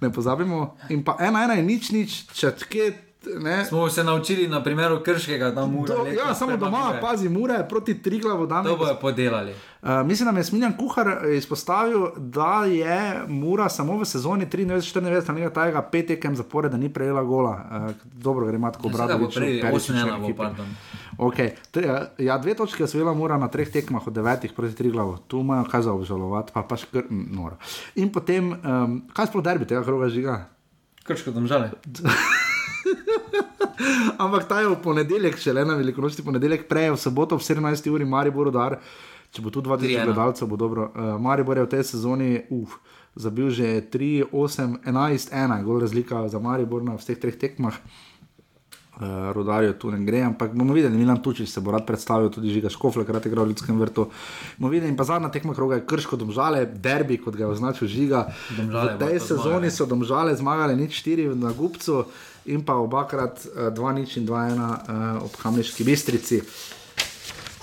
ne 0.00 0.12
pozabimo. 0.12 0.76
In 0.94 1.02
pa 1.02 1.18
1-1 1.18 1.58
je 1.58 1.62
nič, 1.62 1.90
nič, 1.90 2.10
če 2.32 2.54
tkje. 2.62 2.92
Ne, 3.38 3.64
Smo 3.64 3.86
se 3.90 4.02
naučili 4.04 4.48
na 4.48 4.58
primeru 4.62 4.98
Krškega, 5.02 5.50
da 5.54 5.66
mora. 5.66 5.94
Do, 5.94 6.10
ja, 6.10 6.34
samo 6.34 6.56
doma, 6.56 6.98
pazi, 7.00 7.28
mure 7.28 7.60
proti 7.68 7.94
Triglavu 8.02 8.46
danes. 8.46 8.66
To 8.66 8.76
bojo 8.76 8.96
podelali. 8.98 9.54
Uh, 9.82 10.06
mislim, 10.06 10.34
da 10.34 10.38
je 10.38 10.44
Smiljan 10.44 10.76
Kuhar 10.76 11.08
izpostavil, 11.34 12.06
da 12.16 12.64
je 12.64 13.22
Mura 13.28 13.68
samo 13.68 13.96
v 13.98 14.04
sezoni 14.04 14.46
93-94 14.46 15.30
ali 15.30 15.40
nekaj 15.40 15.54
tajega 15.54 15.82
pet 15.82 16.06
tekem 16.06 16.36
zapored, 16.36 16.70
da 16.70 16.78
ni 16.78 16.88
prejela 16.88 17.22
gola. 17.22 17.50
Uh, 17.50 17.90
dobro, 18.14 18.46
gre 18.46 18.58
matko 18.58 18.88
Ja, 18.88 18.94
seveda 18.94 19.18
bo 19.18 19.24
obrati. 19.26 19.58
prej 19.60 19.72
8-1 19.72 20.20
bo, 20.20 20.30
pardon. 20.36 20.66
Okay. 21.18 21.50
Tri, 21.70 21.88
ja, 22.18 22.38
dve 22.38 22.54
točke 22.54 22.82
je 22.82 22.84
osvojila 22.84 23.14
Mura 23.14 23.38
na 23.38 23.48
treh 23.48 23.72
tekmah 23.72 24.06
od 24.06 24.14
devetih 24.14 24.52
proti 24.52 24.74
Triglavu. 24.74 25.18
Tu 25.26 25.40
imajo 25.40 25.64
kaj 25.64 25.82
za 25.82 25.92
obžalovati, 25.92 26.52
pa 26.54 26.62
pač 26.62 26.84
kar 26.92 27.02
noro. 27.10 27.58
In 27.94 28.12
potem, 28.12 28.52
um, 28.52 29.02
kaj 29.12 29.26
sploh 29.32 29.42
derbi 29.42 29.66
tega 29.66 29.82
kroga 29.82 30.08
žiga? 30.08 30.44
Krško 31.02 31.34
domžale. 31.34 31.70
Ampak 34.18 34.48
ta 34.48 34.60
je 34.60 34.68
v 34.70 34.76
ponedeljek, 34.82 35.38
še 35.38 35.52
le 35.52 35.64
na 35.66 35.74
velikonočni 35.74 36.22
ponedeljek, 36.24 36.68
prej 36.70 36.92
v 36.94 36.98
soboto 37.00 37.34
ob 37.34 37.42
17. 37.42 37.90
uri, 37.90 38.06
Maribor 38.06 38.46
udar. 38.52 38.78
Če 39.32 39.40
bo 39.40 39.48
tu 39.48 39.64
2000 39.64 40.04
3:1. 40.04 40.04
gledalcev, 40.12 40.48
bo 40.48 40.60
dobro. 40.60 40.92
Uh, 40.92 41.16
Maribor 41.16 41.56
je 41.56 41.64
v 41.64 41.72
tej 41.72 41.84
sezoni 41.88 42.44
uf, 42.52 42.76
zabil 43.16 43.48
že 43.48 43.80
3, 43.88 44.28
8, 44.28 44.84
11, 44.84 45.32
1, 45.32 45.64
gol 45.64 45.80
razlika 45.80 46.28
za 46.28 46.36
Maribor 46.36 46.84
na 46.84 47.00
vseh 47.00 47.16
treh 47.16 47.32
tekmah. 47.32 47.72
Uh, 48.92 49.32
Rodarjo 49.32 49.72
tu 49.72 49.88
ne 49.88 50.04
gre, 50.04 50.20
ampak 50.20 50.52
bomo 50.52 50.76
videli, 50.76 50.92
Milan 51.00 51.16
Tučič 51.16 51.48
se 51.48 51.64
bo 51.64 51.72
rad 51.72 51.88
predstavil, 51.88 52.28
tudi 52.28 52.52
Žiga 52.52 52.68
Škofle, 52.68 53.08
krat 53.08 53.24
igra 53.24 53.40
v 53.40 53.56
Ljudskem 53.56 53.80
vrtu. 53.80 54.12
Bomo 54.60 54.68
videli, 54.68 54.92
in 54.92 55.00
pa 55.00 55.08
zadnja 55.08 55.32
tekma 55.32 55.56
kroga 55.56 55.80
je 55.80 55.86
Krško 55.88 56.20
domžale, 56.20 56.68
derbi, 56.68 57.16
kot 57.16 57.32
ga 57.32 57.48
je 57.48 57.56
označil 57.56 57.88
Žiga. 57.88 58.28
Domžale 58.52 58.92
v 58.92 59.00
tej 59.00 59.16
sezoni 59.16 59.72
zmagale. 59.72 59.72
so 59.72 59.88
domžale 59.88 60.36
zmagali 60.36 60.76
nič 60.76 61.00
4 61.00 61.32
na 61.40 61.56
Gubcu 61.56 62.04
in 62.44 62.60
pa 62.68 62.76
obakrat 62.76 63.40
2 63.48 63.72
uh, 63.80 63.92
nič 63.96 64.20
in 64.20 64.28
2 64.28 64.28
1 64.28 64.60
uh, 64.60 65.24
ob 65.24 65.32
Kamniški 65.40 65.88
bistrici. 65.88 66.44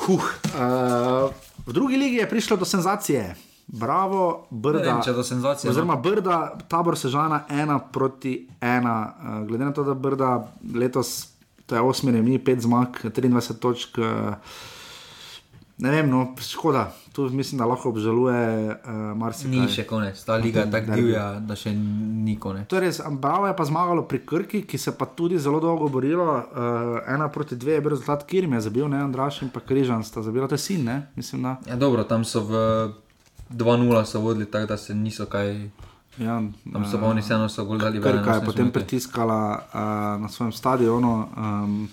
Huh, 0.10 0.18
uh, 0.18 1.30
v 1.66 1.74
drugi 1.74 1.98
ligi 1.98 2.16
je 2.16 2.30
prišlo 2.30 2.58
do 2.58 2.66
senzacije. 2.66 3.36
Bravo, 3.68 4.48
Brda. 4.50 5.02
Vem, 5.06 5.16
do 5.16 5.24
senzacije, 5.24 5.70
no. 5.70 5.72
Oziroma, 5.72 5.96
Brda, 5.96 6.58
tabor 6.68 6.98
Sežana, 6.98 7.44
ena 7.50 7.80
proti 7.80 8.48
ena. 8.62 9.14
Uh, 9.22 9.48
glede 9.48 9.66
na 9.66 9.74
to, 9.74 9.84
da 9.84 9.94
Brda 9.94 10.50
letos, 10.76 11.28
to 11.66 11.76
je 11.76 11.82
8 11.82 12.12
remi, 12.12 12.40
5 12.40 12.60
zmag, 12.60 12.88
23 13.04 13.60
točk. 13.60 13.98
Uh, 13.98 14.34
ne 15.80 15.92
vem, 15.92 16.10
no, 16.10 16.36
škoda. 16.38 16.92
Tu 17.12 17.30
mislim, 17.30 17.58
da 17.58 17.66
lahko 17.66 17.90
obžaluje 17.90 18.42
uh, 18.70 18.78
marsikaj. 19.18 19.52
Ni 19.52 19.68
še 19.68 19.84
konec, 19.84 20.20
ta 20.24 20.36
liga 20.36 20.62
je 20.62 20.72
tako 20.72 20.94
divja, 20.94 21.40
da 21.40 21.56
še 21.56 21.72
ni 21.74 22.36
konec. 22.38 22.68
To 22.68 22.76
je 22.76 22.82
res, 22.82 23.00
Bravo 23.12 23.48
je 23.48 23.56
pa 23.56 23.66
zmagalo 23.66 24.04
pri 24.04 24.20
Krki, 24.22 24.62
ki 24.64 24.78
se 24.78 24.92
pa 24.92 25.08
tudi 25.08 25.40
zelo 25.40 25.60
dolgo 25.60 25.90
borilo. 25.90 26.28
Uh, 26.30 27.00
ena 27.08 27.28
proti 27.28 27.56
dve 27.56 27.74
je 27.74 27.82
bil 27.82 27.90
rezultat, 27.90 28.24
kjer 28.24 28.44
jim 28.44 28.54
je 28.54 28.62
zabil, 28.62 28.88
ne 28.88 29.02
Andraš 29.02 29.42
in 29.42 29.50
pa 29.50 29.60
Križan 29.60 30.04
sta 30.04 30.22
zabila, 30.22 30.48
to 30.48 30.56
je 30.56 30.62
sin, 30.62 30.86
ne? 30.86 31.10
Mislim, 31.16 31.44
da. 31.44 31.58
Ja, 31.66 31.76
dobro, 31.76 32.04
tam 32.04 32.24
so 32.24 32.44
v 32.44 32.54
2-0 33.50 34.06
so 34.06 34.20
vodili, 34.20 34.46
tako 34.46 34.66
da 34.68 34.78
se 34.78 34.96
niso 34.96 35.26
kaj. 35.26 35.70
Ja, 36.20 36.36
Tam 36.68 36.84
so 36.86 37.00
pa 37.00 37.08
oni 37.08 37.22
vseeno 37.22 37.48
so 37.48 37.64
gol 37.64 37.80
dali 37.80 38.00
v 38.00 38.04
Krka 38.04 38.34
je 38.34 38.42
81 38.42 38.46
potem 38.46 38.66
minuti. 38.66 38.76
pritiskala 38.76 39.40
uh, 39.66 39.80
na 40.20 40.28
svojem 40.28 40.52
stadionu. 40.52 41.12
Um, 41.32 41.88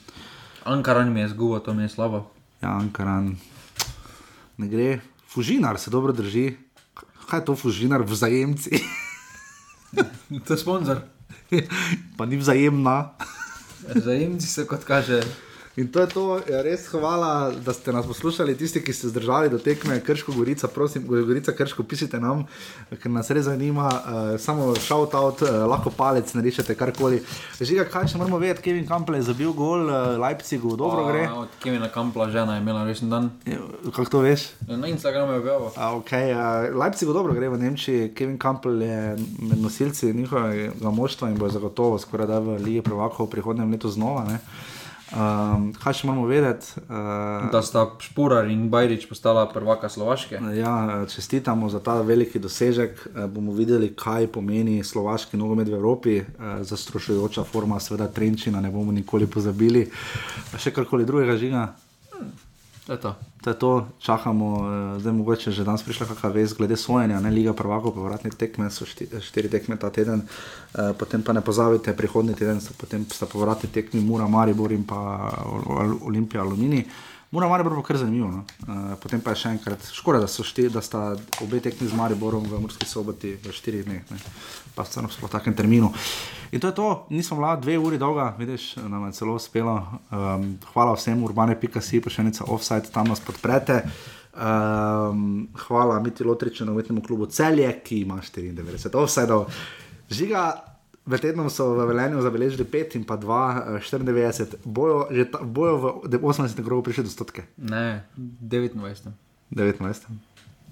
Ankaran 0.65 1.13
mi 1.13 1.21
je 1.21 1.29
zgubo, 1.29 1.59
to 1.61 1.75
mi 1.75 1.83
je 1.83 1.89
slabo. 1.89 2.27
ja, 2.59 2.75
Ankaran 2.75 3.37
ne 4.59 4.69
gre. 4.69 5.01
Fužinar 5.29 5.79
se 5.79 5.91
dobro 5.91 6.13
drži. 6.13 6.57
Kaj 7.27 7.41
je 7.41 7.45
to 7.45 7.57
fužinar, 7.57 8.03
vzajemci? 8.03 8.81
to 10.47 10.55
je 10.55 10.59
sponzor. 10.59 11.03
pa 12.17 12.27
ni 12.27 12.37
vzajemna. 12.37 13.15
Vzajemci 13.95 14.47
se 14.47 14.67
kot 14.67 14.85
kaže. 14.85 15.23
In 15.77 15.93
to 15.93 16.01
je 16.01 16.09
to, 16.09 16.41
ja, 16.49 16.63
res 16.65 16.87
hvala, 16.89 17.53
da 17.61 17.73
ste 17.77 17.93
nas 17.93 18.07
poslušali, 18.09 18.55
tisti, 18.57 18.81
ki 18.81 18.93
ste 18.97 19.11
zdržali 19.13 19.51
do 19.53 19.59
tekme 19.61 20.01
Krško, 20.01 20.33
Gorica, 20.33 20.71
prosim, 20.73 21.05
Gorica, 21.05 21.53
Krško, 21.53 21.85
pisite 21.85 22.17
nam, 22.17 22.47
ker 22.89 23.13
nas 23.13 23.29
res 23.29 23.45
zanima, 23.45 23.85
uh, 23.85 24.41
samo 24.41 24.71
shout 24.81 25.13
out, 25.15 25.43
uh, 25.45 25.67
lahko 25.69 25.93
palec, 25.93 26.33
narišete 26.33 26.73
karkoli. 26.81 27.19
Žiga, 27.61 27.85
kaj 27.93 28.09
še 28.09 28.17
moramo 28.17 28.41
vedeti, 28.41 28.65
Kevin 28.65 28.87
Campbell 28.89 29.21
je 29.21 29.27
zabil 29.29 29.53
gol, 29.53 29.85
uh, 29.91 30.15
Leipzigu, 30.23 30.79
dobro 30.81 31.05
Pa, 31.05 31.11
gre. 31.13 31.27
Od 31.43 31.59
Kevina 31.61 31.91
Kampla 31.93 32.31
žena 32.33 32.57
je 32.57 32.65
imela 32.65 32.87
resen 32.89 33.13
dan. 33.13 33.29
Kako 33.85 34.07
to 34.15 34.23
veš? 34.25 34.47
Na 34.71 34.89
Instagramu 34.89 35.37
je 35.37 35.43
objavil. 35.45 35.69
A, 35.77 35.91
Okay, 36.01 36.33
uh, 36.33 36.73
Leipzigu 36.73 37.13
dobro 37.13 37.37
gre 37.37 37.53
v 37.53 37.61
Nemčiji, 37.61 38.15
Kevin 38.17 38.41
Campbell 38.41 38.81
je 38.81 39.13
med 39.45 39.61
nosilci 39.61 40.15
njihovega 40.17 40.89
moštva 40.89 41.29
in 41.29 41.37
bo 41.37 41.53
zagotovo 41.53 42.01
skoraj 42.01 42.33
da 42.33 42.41
v 42.41 42.57
Ligi 42.65 42.81
prvakov 42.81 43.29
v 43.29 43.35
prihodnjem 43.37 43.77
letu 43.77 43.93
znova. 43.93 44.25
Ne? 44.25 44.41
Um, 45.15 45.69
kaj 45.79 46.01
še 46.01 46.09
moramo 46.09 46.27
vedeti? 46.27 46.81
Uh, 46.89 47.47
Da 47.53 47.61
sta 47.63 47.85
Špurar 48.03 48.49
in 48.51 48.67
Bajrič 48.71 49.07
postala 49.07 49.45
prvaka 49.47 49.89
Slovaške. 49.89 50.41
Ja, 50.59 51.07
čestitamo 51.07 51.69
za 51.71 51.79
ta 51.81 52.01
veliki 52.03 52.39
dosežek. 52.43 53.07
Eh, 53.07 53.27
Bomo 53.31 53.55
videli, 53.55 53.93
kaj 53.95 54.27
pomeni 54.35 54.83
slovaški 54.85 55.39
nogomet 55.39 55.69
v 55.69 55.79
Evropi, 55.79 56.17
Eh, 56.19 56.65
zastrašujoča 56.65 57.45
forma, 57.45 57.81
seveda 57.81 58.09
Trenčina, 58.09 58.61
ne 58.61 58.71
bomo 58.71 58.93
nikoli 58.93 59.27
pozabili. 59.27 59.87
Še 60.59 60.71
karkoli 60.75 61.07
drugega 61.07 61.37
žiga. 61.37 61.69
To 62.87 62.93
je 62.93 62.99
to. 62.99 63.15
To 63.43 63.51
je 63.51 63.55
to, 63.55 63.89
čakamo, 63.99 64.47
eh, 64.97 65.01
zdaj 65.01 65.13
mogoče 65.13 65.51
že 65.51 65.65
danes 65.65 65.83
prišla 65.83 66.07
kakšna 66.07 66.31
vez 66.31 66.55
glede 66.55 66.77
sojenja, 66.77 67.21
ne 67.21 67.31
Liga 67.31 67.53
prvakov, 67.53 67.95
povratne 67.95 68.31
tekme, 68.31 68.71
so 68.71 68.87
šti, 68.87 69.11
štiri 69.21 69.51
tekme 69.51 69.77
ta 69.77 69.91
teden, 69.91 70.23
e, 70.23 70.95
potem 70.99 71.23
pa 71.23 71.33
ne 71.33 71.41
pozabite, 71.41 71.97
prihodnji 71.97 72.35
teden 72.35 72.61
so 72.61 72.75
potem 72.79 73.07
sta 73.11 73.27
povratni 73.27 73.71
tekmi 73.71 74.01
Mura, 74.01 74.27
Maribor 74.29 74.73
in 74.73 74.85
pa 74.87 75.31
Ol- 75.47 75.99
Olimpija, 76.07 76.43
Alumini. 76.43 76.85
Mura, 77.37 77.49
Maribor 77.49 77.75
pa 77.77 77.83
kar 77.83 77.97
zanimivo. 78.01 78.29
No? 78.33 78.45
E, 78.65 78.97
potem 78.97 79.21
pa 79.21 79.35
je 79.35 79.43
še 79.43 79.51
enkrat, 79.59 79.83
škoda, 79.93 80.23
da, 80.25 80.29
šti, 80.31 80.71
da 80.73 80.81
sta 80.81 81.11
obe 81.45 81.59
tekmi 81.61 81.85
z 81.85 81.93
Mariborom 81.93 82.47
v 82.49 82.61
Murski 82.63 82.89
soboti 82.89 83.35
v 83.37 83.53
štirih 83.53 83.83
dneh, 83.85 84.07
ne? 84.09 84.21
pa 84.73 84.87
sta 84.89 85.05
na 85.05 85.11
sploh 85.13 85.29
takem 85.29 85.53
terminu. 85.53 85.91
In 86.57 86.65
to 86.65 86.71
je 86.73 86.77
to, 86.79 86.89
nismo 87.13 87.37
bila 87.37 87.53
dve 87.61 87.77
uri 87.77 88.01
dolga, 88.01 88.31
vidiš, 88.41 88.79
nam 88.89 89.05
je 89.05 89.19
celo 89.21 89.37
uspelo. 89.37 89.77
Um, 90.09 90.55
hvala 90.73 90.97
vsem, 90.97 91.21
urbane.si, 91.29 92.01
pošiljnica 92.01 92.49
offside, 92.49 92.89
tam 92.95 93.13
nas 93.13 93.21
podprete. 93.21 93.83
Um, 94.33 95.51
hvala 95.67 96.01
Miti 96.01 96.25
Lotriču, 96.25 96.65
novoletnemu 96.65 97.05
klubu 97.05 97.29
Celje, 97.29 97.69
ki 97.85 98.01
ima 98.07 98.17
94 98.25 98.97
offsajdov. 98.97 99.45
Žiga, 100.09 100.47
v 101.07 101.15
tednu 101.23 101.47
so 101.47 101.79
v 101.79 101.87
Velenju 101.87 102.19
zabeležili 102.19 102.67
5 102.67 102.99
in 102.99 103.05
pa 103.07 103.15
2, 103.15 103.79
94, 103.79 104.59
bojo, 104.67 105.07
že 105.15 105.31
ta, 105.31 105.39
bojo 105.39 106.03
v 106.03 106.19
80 106.19 106.59
krogu 106.67 106.83
prišli 106.83 107.07
do 107.07 107.13
stotke. 107.15 107.47
Ne, 107.57 108.03
29. 108.19 109.15
19. 109.55 109.79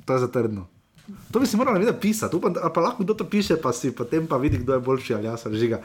To 0.04 0.10
je 0.10 0.18
zatrdno. 0.18 0.66
To 1.30 1.40
bi 1.40 1.46
si 1.46 1.56
morali 1.56 1.78
videti 1.78 2.00
pisati, 2.00 2.36
upam, 2.36 2.54
pa 2.54 2.80
lahko 2.80 3.04
kdo 3.04 3.14
to 3.14 3.24
piše, 3.28 3.60
pa 3.60 3.72
si 3.72 3.92
potem 3.92 4.26
pa 4.26 4.36
vidi, 4.36 4.58
kdo 4.58 4.72
je 4.72 4.80
boljši 4.80 5.14
ali 5.14 5.24
jaz 5.24 5.46
ali 5.46 5.58
žiga. 5.58 5.82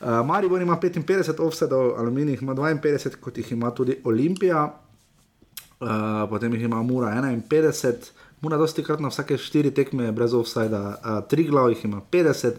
Uh, 0.00 0.20
Maribor 0.26 0.62
ima 0.62 0.76
55 0.76 1.40
offsetov, 1.40 1.98
Aluminij 1.98 2.38
ima 2.40 2.54
52, 2.54 3.16
kot 3.16 3.38
jih 3.38 3.52
ima 3.52 3.70
tudi 3.70 3.96
Olimpija, 4.04 4.64
uh, 5.80 5.88
potem 6.28 6.54
jih 6.54 6.62
ima 6.62 6.82
Mura 6.82 7.08
51, 7.08 8.12
Mura 8.40 8.56
dosti 8.56 8.84
krat 8.84 9.00
na 9.00 9.08
vsake 9.08 9.38
štiri 9.38 9.70
tekme 9.70 10.12
brez 10.12 10.34
offsida, 10.34 11.00
uh, 11.00 11.28
Triglav 11.28 11.70
jih 11.70 11.84
ima 11.84 12.00
50, 12.12 12.52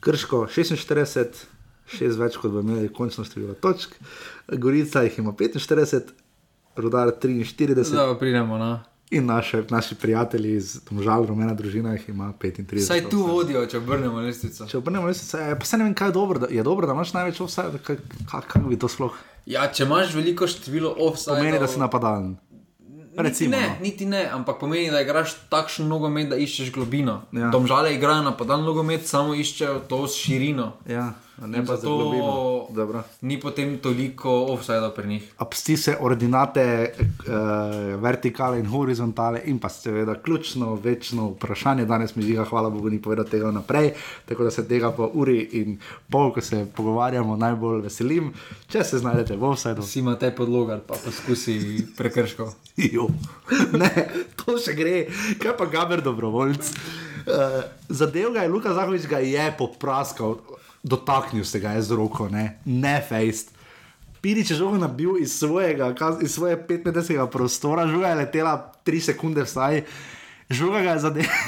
Krško 0.00 0.46
46, 0.50 1.44
šest 1.86 2.18
več 2.18 2.36
kot 2.40 2.52
bi 2.52 2.64
imeli 2.64 2.92
končno 2.92 3.24
število 3.24 3.54
točk, 3.54 3.94
Gorica 4.52 5.02
jih 5.06 5.18
ima 5.18 5.32
45, 5.32 6.12
Rudar 6.76 7.14
43. 7.22 7.82
Zdaj 7.82 8.18
pridemo 8.18 8.58
na 8.58 8.84
In 9.10 9.26
naše, 9.26 9.62
naši 9.70 9.94
prijatelji 9.94 10.56
iz 10.56 10.80
Domžal, 10.90 11.26
rumena 11.26 11.54
družina, 11.54 11.92
jih 11.92 12.08
ima 12.08 12.32
35. 12.42 12.86
Saj 12.86 13.04
tu 13.10 13.20
vodijo, 13.22 13.62
če 13.66 13.78
obrnemo 13.78 14.18
lestvico. 14.20 14.66
Če 14.66 14.80
obrnemo 14.80 15.06
lestvico, 15.06 15.38
je, 15.38 15.58
pa 15.58 15.68
se 15.68 15.78
ne 15.78 15.86
vem, 15.86 15.94
kaj 15.94 16.08
je 16.08 16.14
dobro, 16.16 16.42
da, 16.42 16.48
je 16.50 16.62
dobro, 16.66 16.88
da 16.90 16.96
imaš 16.96 17.12
največ 17.14 17.38
offside, 17.40 17.78
kako 18.26 18.64
bi 18.66 18.78
to 18.82 18.90
sploh. 18.90 19.14
Ja, 19.46 19.68
če 19.70 19.86
imaš 19.86 20.10
veliko 20.16 20.48
število 20.50 20.90
offside. 21.06 21.36
Pomeni, 21.38 21.60
da 21.62 21.70
si 21.70 21.78
napadalen. 21.78 22.32
Recimo, 23.16 23.56
niti 23.56 23.62
ne, 23.62 23.68
no. 23.68 23.82
niti 23.82 24.06
ne, 24.06 24.22
ampak 24.32 24.58
pomeni, 24.60 24.90
da 24.90 25.00
igraš 25.00 25.34
takšen 25.50 25.88
nogomet, 25.88 26.28
da 26.28 26.36
iščeš 26.36 26.72
globino. 26.72 27.22
Ja. 27.32 27.50
Domžale 27.50 27.94
igrajo 27.94 28.26
napadalen 28.28 28.66
nogomet, 28.68 29.06
samo 29.06 29.34
iščejo 29.34 29.80
to 29.88 30.04
širino. 30.12 30.72
Ja. 30.88 31.12
Ne 31.44 31.60
pa 31.66 31.76
zato 31.76 32.68
ni 33.20 33.40
potem 33.40 33.78
toliko 33.78 34.30
offside 34.48 34.90
pri 34.96 35.08
njih. 35.08 35.32
Absti 35.36 35.76
se 35.76 35.96
ordinate, 36.00 36.94
uh, 36.98 38.02
vertikale 38.02 38.58
in 38.58 38.66
horizontale, 38.66 39.42
in 39.44 39.58
pa 39.58 39.68
seveda 39.68 40.14
ključno, 40.14 40.74
večno 40.74 41.28
vprašanje. 41.28 41.84
Danes 41.84 42.16
mi 42.16 42.22
žiga, 42.22 42.44
hvala 42.44 42.70
Bogu, 42.70 42.90
ni 42.90 43.02
povedal 43.02 43.24
tega 43.24 43.50
naprej, 43.50 43.92
tako 44.26 44.44
da 44.44 44.50
se 44.50 44.68
tega 44.68 44.92
po 44.92 45.10
uri 45.14 45.48
in 45.52 45.78
pol, 46.10 46.32
ko 46.32 46.40
se 46.40 46.66
pogovarjamo, 46.76 47.36
najbolj 47.36 47.82
veselim. 47.84 48.32
Če 48.72 48.84
se 48.84 48.98
znajdete 48.98 49.36
v 49.36 49.44
offsideu, 49.44 49.84
si 49.84 50.00
imate 50.00 50.32
podlogar, 50.32 50.80
pa 50.88 50.96
poskusi 51.04 51.86
prekrško. 51.96 52.48
ne, 53.80 53.90
to 54.40 54.56
še 54.56 54.72
gre, 54.72 55.06
kaj 55.42 55.56
pa 55.58 55.68
Gaber 55.68 56.00
dobrovoljc. 56.00 56.72
Uh, 57.26 57.64
Zadev 57.88 58.32
ga 58.32 58.46
je 58.46 58.48
Luka 58.48 58.72
Zahovič, 58.72 59.04
ga 59.10 59.18
je 59.20 59.50
popraskal 59.58 60.38
dotaknil 60.86 61.44
se 61.44 61.60
ga 61.60 61.74
je 61.74 61.82
z 61.82 61.98
roko, 61.98 62.28
ne, 62.30 62.58
ne 62.64 63.02
fejst. 63.02 63.50
Pirič 64.22 64.50
je 64.50 64.56
žogo 64.56 64.78
nabil 64.78 65.18
iz 65.18 65.34
svojega, 65.38 65.94
iz 66.22 66.34
svoje 66.34 66.56
15 66.68 67.30
prostora, 67.30 67.86
žoga 67.90 68.14
je 68.14 68.22
letela 68.22 68.54
3 68.86 69.00
sekunde 69.00 69.42
vsaj, 69.42 69.82
žoga 70.50 70.80
ga 70.82 70.94
je 70.94 70.98
zadela, 71.06 71.38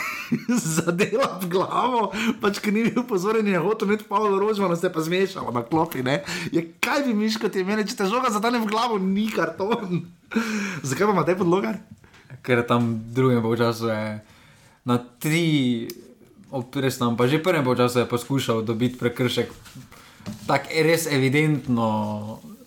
zadela 0.58 1.28
v 1.42 1.50
glavo, 1.54 2.10
pač 2.42 2.58
ki 2.58 2.74
ni 2.74 2.84
bil 2.90 3.06
pozoren 3.06 3.46
je 3.46 3.62
hotel 3.62 3.88
imeti 3.88 4.06
Pavlo 4.10 4.38
Rožmano, 4.38 4.76
se 4.76 4.90
pa 4.92 5.00
zmešalo 5.00 5.54
na 5.54 5.62
klopi, 5.62 6.02
ne. 6.02 6.22
Je, 6.52 6.66
kaj 6.82 7.06
bi 7.06 7.14
miško 7.14 7.48
ti 7.48 7.62
imeli, 7.62 7.86
če 7.86 8.02
te 8.02 8.10
žoga 8.10 8.34
zadane 8.34 8.58
v 8.58 8.70
glavo, 8.70 8.98
ni 8.98 9.30
karton. 9.30 10.02
Zakaj 10.88 11.06
pa 11.06 11.14
ima 11.14 11.24
te 11.24 11.38
podlogar? 11.38 11.78
Ker 12.42 12.66
tam 12.66 12.98
drugem 13.14 13.42
času 13.58 13.90
je 13.90 14.02
na 14.84 14.98
tri 15.18 15.88
Resno, 16.50 17.12
pa 17.16 17.28
že 17.28 17.42
prvem 17.42 17.64
času 17.76 17.98
je 17.98 18.08
poskušal 18.08 18.62
dobiti 18.62 18.96
prekršek, 18.96 19.52
tako 20.48 20.72
je 20.72 20.82
res 20.82 21.04
evidentno. 21.04 21.88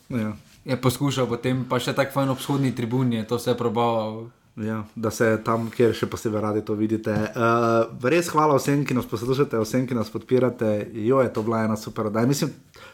Ja. 0.10 0.38
Je 0.66 0.78
poskušal, 0.78 1.26
potem 1.26 1.66
pa 1.66 1.82
še 1.82 1.98
tako 1.98 2.14
fajn 2.14 2.30
obshodni 2.30 2.76
tribuni, 2.78 3.26
to 3.26 3.42
se 3.42 3.50
je 3.50 3.58
probaval. 3.58 4.30
Ja, 4.60 4.84
da 4.96 5.10
se 5.12 5.40
tam, 5.46 5.70
kjer 5.72 5.96
še 5.96 6.10
posebej 6.12 6.42
radi 6.44 6.62
to 6.68 6.76
vidite. 6.76 7.14
Uh, 7.34 7.88
res 8.04 8.28
hvala 8.30 8.58
vsem, 8.60 8.84
ki 8.86 8.94
nas 8.94 9.08
poslušate, 9.10 9.58
vsem, 9.64 9.88
ki 9.88 9.96
nas 9.96 10.12
podpirate. 10.12 10.92
Jo, 10.92 11.22
je 11.24 11.32
to 11.34 11.42
bila 11.48 11.64
ena 11.64 11.78
super. 11.80 12.12
Mislim, 12.28 12.52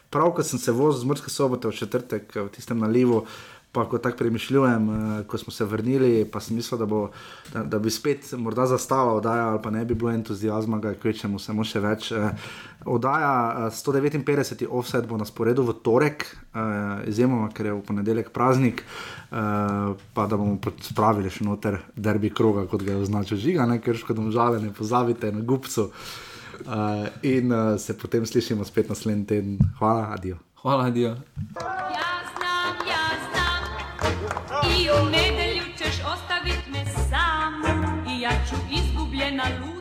prav, 0.08 0.30
ko 0.36 0.46
sem 0.46 0.62
se 0.62 0.72
vozil 0.72 1.02
z 1.02 1.10
Mrske 1.10 1.34
sobote 1.34 1.68
v 1.68 1.76
četrtek 1.76 2.30
v 2.30 2.46
tistem 2.54 2.78
nalivu. 2.78 3.24
Pa 3.72 3.84
ko 3.84 3.98
tako 3.98 4.16
premišljujem, 4.16 4.90
eh, 4.90 5.24
ko 5.24 5.38
smo 5.38 5.52
se 5.52 5.64
vrnili, 5.64 6.24
pa 6.32 6.40
sem 6.40 6.56
mislil, 6.56 6.78
da, 6.78 6.86
bo, 6.86 7.10
da, 7.52 7.62
da 7.62 7.78
bi 7.78 7.90
spet 7.90 8.32
morda 8.32 8.66
zastava 8.66 9.12
oddaja, 9.14 9.48
ali 9.48 9.58
pa 9.62 9.70
ne 9.70 9.84
bi 9.84 9.94
bilo 9.94 10.10
entuzijazma, 10.10 10.78
da 10.78 10.94
kvečemo 10.94 11.38
samo 11.38 11.64
še 11.64 11.80
več. 11.80 12.12
Eh, 12.12 12.30
oddaja 12.84 13.68
159. 13.70 14.62
Eh, 14.62 14.70
offset 14.70 15.06
bo 15.06 15.16
na 15.16 15.24
sporedu 15.24 15.66
v 15.68 15.74
torek, 15.84 16.24
izjemoma, 17.06 17.52
ker 17.54 17.66
je 17.66 17.72
v 17.72 17.82
ponedeljek 17.86 18.30
praznik, 18.34 18.82
pa 19.30 20.24
da 20.26 20.36
bomo 20.36 20.58
spravili 20.82 21.30
še 21.30 21.44
noter 21.44 21.78
derbi 21.94 22.32
kroga, 22.34 22.64
kot 22.66 22.82
ga 22.82 22.96
je 22.96 23.04
označil 23.04 23.38
žiga, 23.38 23.66
ne? 23.68 23.78
ker 23.78 23.94
škodom 23.94 24.32
žale 24.34 24.58
ne 24.58 24.72
pozabite 24.74 25.30
na 25.30 25.44
gupcu. 25.46 25.92
In 27.22 27.54
se 27.78 27.94
potem 27.94 28.26
slišimo 28.26 28.64
spet 28.64 28.88
naslednji 28.90 29.26
teden. 29.26 29.58
Hvala, 29.78 30.10
adijo. 30.16 30.40
Hvala, 30.64 30.90
adijo. 30.90 31.14
I 34.78 34.90
u 34.90 35.04
nedelju 35.10 35.62
ćeš 35.78 35.94
ostavit 36.14 36.66
me 36.66 36.84
sam. 37.10 37.62
I 38.10 38.20
ja 38.20 38.30
ću 38.48 38.56
izgubljena 38.70 39.44
luda 39.60 39.77